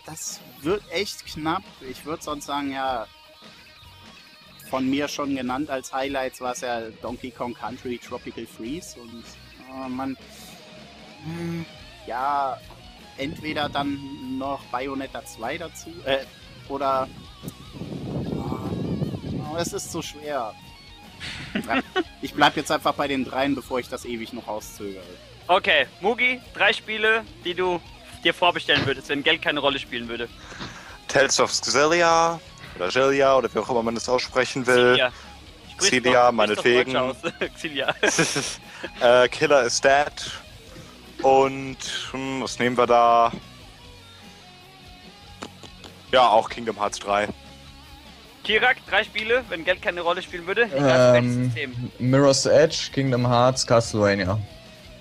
das 0.07 0.41
wird 0.61 0.82
echt 0.91 1.24
knapp. 1.27 1.62
Ich 1.81 2.05
würde 2.05 2.23
sonst 2.23 2.45
sagen, 2.47 2.70
ja, 2.73 3.07
von 4.70 4.89
mir 4.89 5.09
schon 5.09 5.35
genannt 5.35 5.70
als 5.70 5.93
Highlights 5.93 6.41
war 6.41 6.53
es 6.53 6.61
ja 6.61 6.82
Donkey 7.03 7.31
Kong 7.31 7.55
Country 7.55 7.99
Tropical 7.99 8.47
Freeze 8.47 8.99
und 9.01 9.24
oh 9.74 9.88
Mann. 9.88 10.16
Hm, 11.24 11.64
Ja, 12.06 12.59
entweder 13.16 13.68
dann 13.68 13.98
noch 14.38 14.62
Bayonetta 14.66 15.24
2 15.24 15.59
dazu, 15.59 15.90
äh, 16.05 16.18
oder. 16.68 17.09
Oh, 18.32 19.56
es 19.59 19.72
ist 19.72 19.90
so 19.92 20.02
schwer. 20.02 20.52
Ja, 21.68 21.80
ich 22.20 22.34
bleib 22.34 22.56
jetzt 22.56 22.72
einfach 22.72 22.94
bei 22.94 23.06
den 23.06 23.24
dreien, 23.24 23.55
bevor 23.55 23.78
ich 23.78 23.88
das 23.88 24.05
ewig 24.05 24.32
noch 24.32 24.48
auszögere. 24.48 25.05
Okay, 25.46 25.86
Mugi, 26.01 26.40
drei 26.52 26.72
Spiele, 26.72 27.22
die 27.44 27.55
du 27.55 27.80
dir 28.24 28.34
vorbestellen 28.34 28.84
würdest, 28.86 29.09
wenn 29.09 29.22
Geld 29.22 29.40
keine 29.40 29.60
Rolle 29.60 29.78
spielen 29.78 30.09
würde. 30.09 30.28
Tales 31.06 31.38
of 31.38 31.51
Xillia 31.52 32.40
oder 32.74 32.88
Xillia 32.88 33.36
oder 33.36 33.55
wie 33.55 33.59
auch 33.60 33.70
immer 33.70 33.84
man 33.84 33.94
das 33.94 34.09
aussprechen 34.09 34.66
will. 34.66 34.94
Xillia. 34.94 35.12
Sprich's 35.80 36.32
meinetwegen. 36.32 37.14
Xillia. 37.55 37.94
äh, 39.01 39.28
Killer 39.28 39.62
is 39.64 39.80
Dead. 39.80 40.12
Und 41.22 41.78
hm, 42.10 42.42
was 42.42 42.59
nehmen 42.59 42.76
wir 42.76 42.86
da? 42.86 43.32
Ja, 46.12 46.28
auch 46.28 46.48
Kingdom 46.48 46.76
Hearts 46.78 46.98
3. 47.01 47.28
Kirak, 48.44 48.76
drei 48.86 49.02
Spiele, 49.02 49.42
wenn 49.48 49.64
Geld 49.64 49.80
keine 49.80 50.02
Rolle 50.02 50.22
spielen 50.22 50.46
würde. 50.46 50.68
Ähm, 50.76 51.44
System. 51.46 51.90
Mirror's 51.98 52.44
Edge, 52.44 52.90
Kingdom 52.92 53.26
Hearts, 53.26 53.66
Castlevania. 53.66 54.38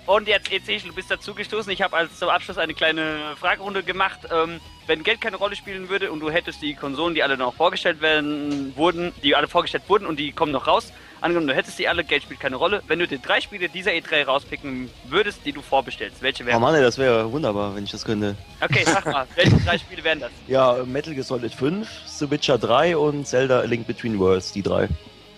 Und 0.05 0.27
jetzt 0.27 0.51
EC, 0.51 0.81
du 0.83 0.93
bist 0.93 1.11
dazugestoßen. 1.11 1.71
Ich 1.71 1.81
habe 1.81 1.95
als 1.95 2.17
zum 2.17 2.29
Abschluss 2.29 2.57
eine 2.57 2.73
kleine 2.73 3.35
Fragerunde 3.39 3.83
gemacht. 3.83 4.19
Ähm, 4.31 4.59
wenn 4.87 5.03
Geld 5.03 5.21
keine 5.21 5.37
Rolle 5.37 5.55
spielen 5.55 5.89
würde 5.89 6.11
und 6.11 6.19
du 6.19 6.29
hättest 6.29 6.61
die 6.61 6.73
Konsolen, 6.73 7.15
die 7.15 7.23
alle 7.23 7.37
noch 7.37 7.53
vorgestellt 7.53 8.01
werden, 8.01 8.75
wurden, 8.75 9.13
die 9.23 9.35
alle 9.35 9.47
vorgestellt 9.47 9.83
wurden 9.87 10.05
und 10.05 10.19
die 10.19 10.31
kommen 10.31 10.51
noch 10.51 10.67
raus, 10.67 10.91
angenommen, 11.21 11.47
du 11.47 11.55
hättest 11.55 11.79
die 11.79 11.87
alle, 11.87 12.03
Geld 12.03 12.23
spielt 12.23 12.39
keine 12.39 12.57
Rolle. 12.57 12.83
Wenn 12.87 12.99
du 12.99 13.07
dir 13.07 13.19
drei 13.19 13.39
Spiele 13.41 13.69
dieser 13.69 13.91
E3 13.91 14.25
rauspicken 14.25 14.89
würdest, 15.07 15.39
die 15.45 15.53
du 15.53 15.61
vorbestellst, 15.61 16.21
welche 16.21 16.43
Oh 16.43 16.47
wären? 16.47 16.61
Mann, 16.61 16.75
ey, 16.75 16.81
das 16.81 16.97
wäre 16.97 17.31
wunderbar, 17.31 17.75
wenn 17.75 17.85
ich 17.85 17.91
das 17.91 18.03
könnte. 18.03 18.35
Okay, 18.61 18.83
sag 18.85 19.05
mal, 19.05 19.25
welche 19.35 19.57
drei 19.57 19.77
Spiele 19.77 20.03
wären 20.03 20.19
das? 20.19 20.31
Ja, 20.47 20.83
Metal 20.85 21.13
Gear 21.13 21.23
Solid 21.23 21.53
5, 21.53 21.87
The 22.05 22.29
Witcher 22.29 22.57
3 22.57 22.97
und 22.97 23.25
Zelda 23.25 23.59
A 23.59 23.63
Link 23.63 23.87
Between 23.87 24.19
Worlds, 24.19 24.51
die 24.51 24.61
drei. 24.61 24.89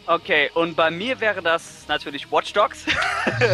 Okay, 0.08 0.52
und 0.54 0.76
bei 0.76 0.92
mir 0.92 1.20
wäre 1.20 1.42
das 1.42 1.86
natürlich 1.88 2.32
Watch 2.32 2.54
Dogs, 2.54 2.86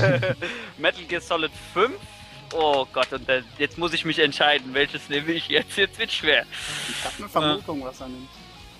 Metal 0.77 1.03
Gear 1.07 1.21
Solid 1.21 1.51
5. 1.73 1.91
Oh 2.53 2.85
Gott, 2.91 3.11
und 3.13 3.27
dann, 3.27 3.43
jetzt 3.57 3.77
muss 3.77 3.93
ich 3.93 4.05
mich 4.05 4.19
entscheiden, 4.19 4.73
welches 4.73 5.09
nehme 5.09 5.31
ich 5.31 5.47
jetzt. 5.47 5.77
Jetzt 5.77 5.97
wird 5.99 6.11
schwer. 6.11 6.45
Ich 6.89 7.05
habe 7.05 7.15
eine 7.19 7.29
Vermutung, 7.29 7.83
was 7.83 8.01
er 8.01 8.07
nimmt. 8.07 8.27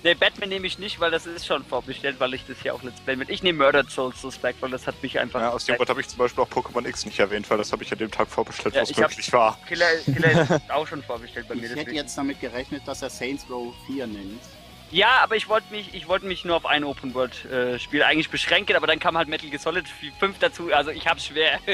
Ne, 0.03 0.15
Batman 0.15 0.49
nehme 0.49 0.65
ich 0.65 0.79
nicht, 0.79 0.99
weil 0.99 1.11
das 1.11 1.27
ist 1.27 1.45
schon 1.45 1.63
vorbestellt, 1.63 2.15
weil 2.19 2.33
ich 2.33 2.43
das 2.47 2.57
hier 2.59 2.73
auch 2.73 2.81
Let's 2.81 2.99
Play 3.01 3.15
mit. 3.15 3.29
Ich 3.29 3.43
nehme 3.43 3.63
Murdered 3.63 3.91
Souls 3.91 4.19
Suspect, 4.19 4.59
weil 4.61 4.71
das 4.71 4.87
hat 4.87 4.95
mich 5.03 5.19
einfach. 5.19 5.39
Ja, 5.39 5.49
aus 5.51 5.65
dem 5.65 5.75
Grund 5.75 5.89
habe 5.89 6.01
ich 6.01 6.07
zum 6.07 6.17
Beispiel 6.17 6.43
auch 6.43 6.49
Pokémon 6.49 6.87
X 6.87 7.05
nicht 7.05 7.19
erwähnt, 7.19 7.47
weil 7.51 7.59
das 7.59 7.71
habe 7.71 7.83
ich 7.83 7.91
an 7.91 7.99
dem 7.99 8.09
Tag 8.09 8.27
vorbestellt, 8.27 8.73
Ja, 8.73 8.81
wo 8.81 8.89
es 8.89 8.97
möglich 8.97 9.31
war. 9.31 9.59
Killer, 9.67 9.85
Killer 10.05 10.41
ist 10.55 10.71
auch 10.71 10.87
schon 10.87 11.03
vorbestellt 11.03 11.47
bei 11.47 11.53
mir. 11.53 11.65
Ich 11.65 11.69
hätte 11.69 11.79
Deswegen. 11.81 11.97
jetzt 11.97 12.17
damit 12.17 12.41
gerechnet, 12.41 12.81
dass 12.87 13.03
er 13.03 13.11
Saints 13.11 13.45
Row 13.47 13.75
4 13.85 14.07
nimmt. 14.07 14.41
Ja, 14.89 15.19
aber 15.21 15.35
ich 15.35 15.47
wollte 15.47 15.71
mich, 15.71 15.93
ich 15.93 16.07
wollte 16.07 16.25
mich 16.25 16.43
nur 16.45 16.55
auf 16.57 16.65
ein 16.65 16.83
Open 16.83 17.13
World 17.13 17.45
äh, 17.45 17.79
Spiel 17.79 18.01
eigentlich 18.03 18.29
beschränken, 18.29 18.75
aber 18.75 18.87
dann 18.87 18.99
kam 18.99 19.17
halt 19.17 19.29
Metal 19.29 19.49
Gear 19.49 19.61
Solid 19.61 19.85
5 20.19 20.39
dazu, 20.39 20.73
also 20.73 20.89
ich 20.89 21.07
hab's 21.07 21.27
schwer. 21.27 21.59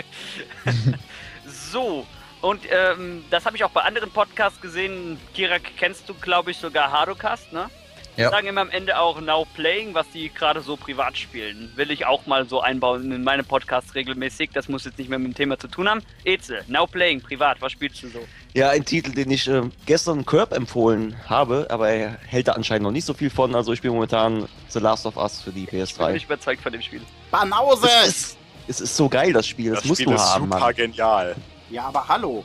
so. 1.77 2.05
Und 2.41 2.61
ähm, 2.71 3.23
das 3.29 3.45
habe 3.45 3.55
ich 3.55 3.63
auch 3.63 3.69
bei 3.71 3.81
anderen 3.81 4.11
Podcasts 4.11 4.59
gesehen. 4.61 5.19
Kirak 5.33 5.61
kennst 5.77 6.07
du, 6.07 6.13
glaube 6.13 6.51
ich, 6.51 6.57
sogar 6.57 6.91
Hardocast, 6.91 7.51
ne? 7.53 7.69
Die 8.15 8.21
Ja. 8.21 8.31
sagen 8.31 8.47
immer 8.47 8.61
am 8.61 8.69
Ende 8.71 8.99
auch 8.99 9.21
Now 9.21 9.45
Playing, 9.55 9.93
was 9.93 10.07
die 10.11 10.29
gerade 10.29 10.61
so 10.61 10.75
privat 10.75 11.15
spielen. 11.17 11.71
Will 11.75 11.91
ich 11.91 12.05
auch 12.07 12.25
mal 12.25 12.47
so 12.47 12.61
einbauen 12.61 13.11
in 13.11 13.23
meine 13.23 13.43
Podcasts 13.43 13.93
regelmäßig. 13.93 14.49
Das 14.53 14.67
muss 14.69 14.85
jetzt 14.85 14.97
nicht 14.97 15.07
mehr 15.09 15.19
mit 15.19 15.33
dem 15.33 15.35
Thema 15.35 15.57
zu 15.59 15.67
tun 15.67 15.87
haben. 15.87 16.01
Ezel, 16.23 16.63
Now 16.67 16.87
Playing, 16.87 17.21
privat, 17.21 17.61
was 17.61 17.71
spielst 17.73 18.01
du 18.01 18.07
so? 18.09 18.27
Ja, 18.55 18.69
ein 18.69 18.83
Titel, 18.85 19.11
den 19.13 19.29
ich 19.29 19.47
ähm, 19.47 19.71
gestern 19.85 20.25
Curb 20.25 20.51
empfohlen 20.53 21.15
habe, 21.27 21.67
aber 21.69 21.89
er 21.89 22.17
hält 22.27 22.47
da 22.47 22.53
anscheinend 22.53 22.83
noch 22.83 22.91
nicht 22.91 23.05
so 23.05 23.13
viel 23.13 23.29
von. 23.29 23.53
Also 23.55 23.71
ich 23.73 23.77
spiele 23.79 23.93
momentan 23.93 24.47
The 24.69 24.79
Last 24.79 25.05
of 25.05 25.15
Us 25.17 25.41
für 25.41 25.51
die 25.51 25.65
Ich 25.65 25.69
bin 25.71 25.81
PS3. 25.85 26.11
nicht 26.13 26.25
überzeugt 26.25 26.61
von 26.63 26.71
dem 26.71 26.81
Spiel. 26.81 27.01
Banause! 27.29 27.87
Es 28.03 28.07
ist, 28.07 28.37
es 28.67 28.81
ist 28.81 28.95
so 28.97 29.07
geil, 29.09 29.31
das 29.33 29.45
Spiel. 29.47 29.71
Das, 29.71 29.79
Das 29.81 29.87
musst 29.89 30.01
Spiel 30.01 30.13
du 30.13 30.19
ist 30.19 30.27
haben, 30.33 30.45
super 30.45 30.59
Mann. 30.59 30.75
genial. 30.75 31.35
Ja, 31.69 31.85
aber 31.87 32.07
hallo. 32.07 32.43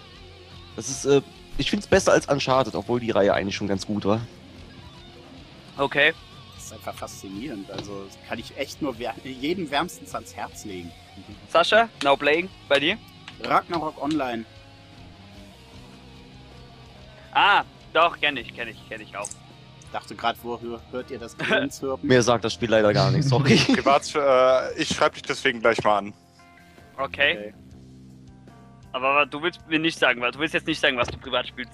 Das 0.76 0.88
ist, 0.88 1.04
äh, 1.04 1.22
ich 1.58 1.70
finde 1.70 1.84
es 1.84 1.88
besser 1.88 2.12
als 2.12 2.26
Uncharted, 2.26 2.74
obwohl 2.74 3.00
die 3.00 3.10
Reihe 3.10 3.32
eigentlich 3.34 3.56
schon 3.56 3.68
ganz 3.68 3.86
gut 3.86 4.04
war. 4.04 4.20
Okay. 5.76 6.12
Das 6.54 6.64
ist 6.66 6.72
einfach 6.72 6.94
faszinierend. 6.94 7.70
Also, 7.70 8.04
das 8.04 8.16
kann 8.28 8.38
ich 8.38 8.56
echt 8.56 8.80
nur 8.82 8.98
wär 8.98 9.14
jedem 9.24 9.70
wärmstens 9.70 10.14
ans 10.14 10.34
Herz 10.34 10.64
legen. 10.64 10.90
Sascha, 11.48 11.88
Now 12.02 12.16
Playing, 12.16 12.48
bei 12.68 12.80
dir? 12.80 12.96
Ragnarok 13.44 14.00
Online. 14.02 14.44
Ah, 17.32 17.64
doch, 17.92 18.18
kenne 18.20 18.40
ich, 18.40 18.54
kenne 18.54 18.70
ich, 18.70 18.88
kenne 18.88 19.02
ich 19.04 19.16
auch. 19.16 19.28
Ich 19.84 19.90
dachte 19.92 20.14
gerade, 20.14 20.38
wo 20.42 20.58
hör- 20.60 20.80
hört 20.90 21.10
ihr 21.10 21.18
das 21.18 21.36
Grünzirpen? 21.38 22.08
Mir 22.08 22.22
sagt 22.22 22.44
das 22.44 22.54
Spiel 22.54 22.70
leider 22.70 22.92
gar 22.92 23.10
nichts, 23.10 23.28
sorry. 23.28 23.56
Privat, 23.56 24.14
äh, 24.14 24.80
ich 24.80 24.88
schreibe 24.88 25.14
dich 25.14 25.22
deswegen 25.22 25.60
gleich 25.60 25.82
mal 25.84 25.98
an. 25.98 26.14
Okay. 26.98 27.52
Aber, 27.52 27.71
aber 28.92 29.26
du 29.26 29.42
willst 29.42 29.66
mir 29.68 29.78
nicht 29.78 29.98
sagen, 29.98 30.20
weil 30.20 30.30
du 30.30 30.38
willst 30.38 30.54
jetzt 30.54 30.66
nicht 30.66 30.80
sagen, 30.80 30.96
was 30.96 31.08
du 31.08 31.18
privat 31.18 31.48
spielst. 31.48 31.72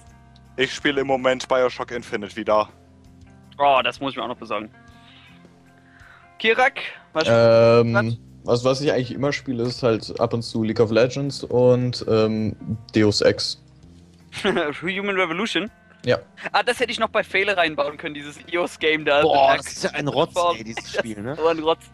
Ich 0.57 0.73
spiele 0.73 1.01
im 1.01 1.07
Moment 1.07 1.47
Bioshock 1.47 1.91
Infinite 1.91 2.35
wieder. 2.35 2.69
Oh, 3.57 3.79
das 3.83 3.99
muss 3.99 4.11
ich 4.11 4.17
mir 4.17 4.23
auch 4.23 4.29
noch 4.29 4.37
besorgen. 4.37 4.69
Kirak, 6.39 6.79
was 7.13 7.25
Ähm, 7.27 8.17
was, 8.43 8.63
was 8.63 8.81
ich 8.81 8.91
eigentlich 8.91 9.13
immer 9.13 9.33
spiele, 9.33 9.63
ist 9.63 9.83
halt 9.83 10.19
ab 10.19 10.33
und 10.33 10.41
zu 10.41 10.63
League 10.63 10.79
of 10.79 10.91
Legends 10.91 11.43
und 11.43 12.05
ähm, 12.09 12.55
Deus 12.95 13.21
Ex. 13.21 13.61
Human 14.43 15.15
Revolution? 15.17 15.69
Ja. 16.05 16.17
Ah, 16.53 16.63
das 16.63 16.79
hätte 16.79 16.91
ich 16.91 16.99
noch 16.99 17.09
bei 17.09 17.23
Fehler 17.23 17.57
reinbauen 17.57 17.97
können, 17.97 18.13
dieses 18.13 18.39
EOS-Game 18.47 19.03
da. 19.03 19.21
Boah, 19.21 19.55
Das 19.57 19.65
das 19.65 19.73
ist 19.73 19.83
ja 19.83 19.91
ein 19.91 20.07
Rotz, 20.07 20.33
ey, 20.55 20.63
dieses 20.63 20.93
Spiel, 20.93 21.21
ne? 21.21 21.35
so 21.37 21.47
ein 21.47 21.59
Rotz. 21.59 21.91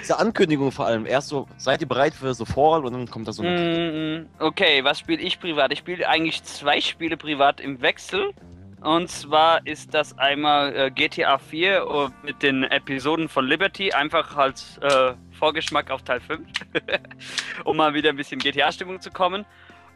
Diese 0.00 0.18
Ankündigung 0.18 0.72
vor 0.72 0.86
allem. 0.86 1.06
Erst 1.06 1.28
so, 1.28 1.48
seid 1.56 1.80
ihr 1.80 1.88
bereit 1.88 2.14
für 2.14 2.34
Fall 2.34 2.84
und 2.84 2.92
dann 2.92 3.10
kommt 3.10 3.28
da 3.28 3.32
so 3.32 3.42
eine... 3.42 3.58
Mm, 3.58 4.22
mm. 4.22 4.28
Okay, 4.38 4.84
was 4.84 4.98
spiele 4.98 5.22
ich 5.22 5.40
privat? 5.40 5.72
Ich 5.72 5.78
spiele 5.78 6.06
eigentlich 6.08 6.42
zwei 6.44 6.80
Spiele 6.80 7.16
privat 7.16 7.60
im 7.60 7.80
Wechsel. 7.80 8.32
Und 8.82 9.10
zwar 9.10 9.66
ist 9.66 9.94
das 9.94 10.16
einmal 10.18 10.76
äh, 10.76 10.90
GTA 10.90 11.38
4 11.38 11.76
äh, 11.76 12.08
mit 12.26 12.42
den 12.42 12.62
Episoden 12.64 13.28
von 13.28 13.46
Liberty, 13.46 13.92
einfach 13.92 14.36
als 14.36 14.78
äh, 14.78 15.14
Vorgeschmack 15.32 15.90
auf 15.90 16.02
Teil 16.02 16.20
5, 16.20 16.46
um 17.64 17.78
mal 17.78 17.94
wieder 17.94 18.10
ein 18.10 18.16
bisschen 18.16 18.38
GTA-Stimmung 18.38 19.00
zu 19.00 19.10
kommen. 19.10 19.46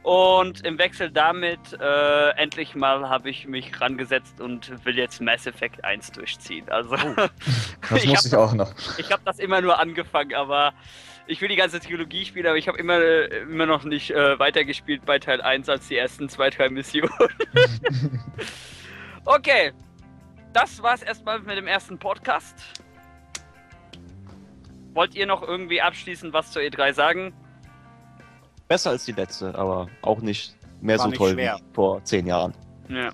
Und 0.03 0.65
im 0.65 0.79
Wechsel 0.79 1.11
damit, 1.11 1.59
äh, 1.79 2.31
endlich 2.31 2.75
mal 2.75 3.09
habe 3.09 3.29
ich 3.29 3.47
mich 3.47 3.79
rangesetzt 3.81 4.41
und 4.41 4.85
will 4.87 4.97
jetzt 4.97 5.21
Mass 5.21 5.47
Effect 5.47 5.85
1 5.85 6.13
durchziehen. 6.13 6.69
Also, 6.71 6.97
Das 7.91 8.03
Ich 8.03 8.09
muss 8.09 8.19
hab 8.19 8.27
ich 8.27 8.35
auch 8.35 8.53
noch. 8.55 8.73
ich 8.97 9.13
habe 9.13 9.23
das 9.25 9.39
immer 9.39 9.61
nur 9.61 9.79
angefangen, 9.79 10.35
aber 10.35 10.73
ich 11.27 11.41
will 11.41 11.49
die 11.49 11.57
ganze 11.57 11.81
Trilogie 11.81 12.25
spielen, 12.25 12.47
aber 12.47 12.57
ich 12.57 12.67
habe 12.67 12.79
immer, 12.79 12.99
äh, 12.99 13.43
immer 13.43 13.67
noch 13.67 13.85
nicht 13.85 14.11
äh, 14.11 14.39
weitergespielt 14.39 15.05
bei 15.05 15.19
Teil 15.19 15.43
1 15.43 15.69
als 15.69 15.87
die 15.89 15.97
ersten 15.97 16.29
zwei, 16.31 16.49
drei 16.49 16.71
Missionen. 16.71 17.13
okay, 19.27 19.73
das 20.55 20.83
war's 20.83 21.03
erstmal 21.03 21.41
mit 21.41 21.59
dem 21.59 21.67
ersten 21.67 21.99
Podcast. 21.99 22.83
Wollt 24.95 25.15
ihr 25.15 25.27
noch 25.27 25.43
irgendwie 25.43 25.81
abschließend 25.81 26.33
was 26.33 26.51
zur 26.53 26.63
E3 26.63 26.95
sagen? 26.95 27.35
Besser 28.71 28.91
als 28.91 29.05
die 29.05 29.11
letzte, 29.11 29.53
aber 29.57 29.89
auch 30.01 30.21
nicht 30.21 30.55
mehr 30.81 30.97
War 30.97 31.03
so 31.07 31.11
nicht 31.11 31.19
toll 31.19 31.33
schwer. 31.33 31.59
wie 31.59 31.75
vor 31.75 32.05
zehn 32.05 32.25
Jahren. 32.25 32.55
Ja. 32.89 33.11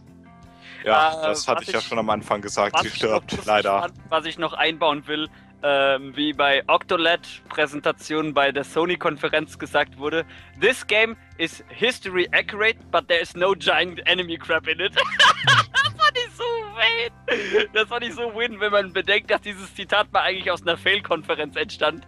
Ja, 0.85 1.23
Äh, 1.23 1.29
das 1.29 1.49
hatte 1.49 1.63
ich 1.63 1.73
ja 1.73 1.81
schon 1.81 1.99
am 1.99 2.11
Anfang 2.11 2.43
gesagt. 2.43 2.79
Sie 2.83 2.91
stirbt, 2.91 3.43
leider. 3.47 3.81
Fand, 3.81 3.95
was 4.11 4.27
ich 4.27 4.37
noch 4.37 4.53
einbauen 4.53 5.07
will, 5.07 5.31
ähm, 5.63 6.15
wie 6.15 6.35
bei 6.35 6.63
Octolet-Präsentationen 6.67 8.35
bei 8.35 8.53
der 8.53 8.65
Sony-Konferenz 8.65 9.59
gesagt 9.59 9.97
wurde, 9.97 10.27
this 10.61 10.87
game 10.87 11.17
is 11.39 11.65
history 11.71 12.29
accurate, 12.33 12.77
but 12.93 13.09
there 13.09 13.21
is 13.23 13.35
no 13.35 13.55
giant 13.55 14.03
enemy 14.07 14.37
crab 14.37 14.69
in 14.69 14.79
it. 14.79 14.95
das 15.73 15.95
fand 15.97 16.19
ich 16.19 16.35
so 16.37 16.45
win. 16.45 17.67
Das 17.73 17.89
fand 17.89 18.05
ich 18.05 18.13
so 18.15 18.35
win, 18.35 18.61
wenn 18.61 18.73
man 18.73 18.93
bedenkt, 18.93 19.31
dass 19.31 19.41
dieses 19.41 19.75
Zitat 19.75 20.13
mal 20.13 20.21
eigentlich 20.21 20.51
aus 20.51 20.61
einer 20.61 20.77
Fail-Konferenz 20.77 21.57
entstand. 21.57 22.07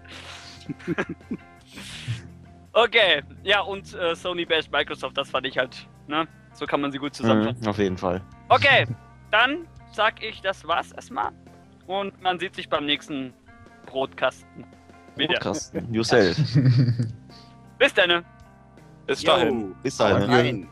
Okay, 2.84 3.22
ja, 3.42 3.60
und 3.60 3.94
äh, 3.94 4.14
Sony 4.14 4.44
basht 4.44 4.70
Microsoft, 4.70 5.16
das 5.16 5.30
fand 5.30 5.46
ich 5.46 5.58
halt, 5.58 5.86
ne? 6.06 6.26
So 6.52 6.66
kann 6.66 6.80
man 6.80 6.90
sie 6.90 6.98
gut 6.98 7.14
zusammenfassen. 7.14 7.62
Mhm, 7.62 7.68
auf 7.68 7.78
jeden 7.78 7.96
Fall. 7.96 8.20
Okay, 8.48 8.86
dann 9.30 9.66
sag 9.92 10.22
ich, 10.22 10.40
das 10.40 10.66
war's 10.66 10.92
erstmal. 10.92 11.32
Und 11.86 12.20
man 12.22 12.38
sieht 12.38 12.54
sich 12.54 12.68
beim 12.68 12.84
nächsten 12.84 13.32
Brotkasten 13.86 14.64
wieder. 15.16 15.34
Podcasten, 15.34 15.92
yourself. 15.92 16.36
Bis 17.78 17.94
dann. 17.94 18.24
Bis 19.06 19.22
dahin. 19.22 19.74
Bis 19.82 19.96
dahin. 19.96 20.68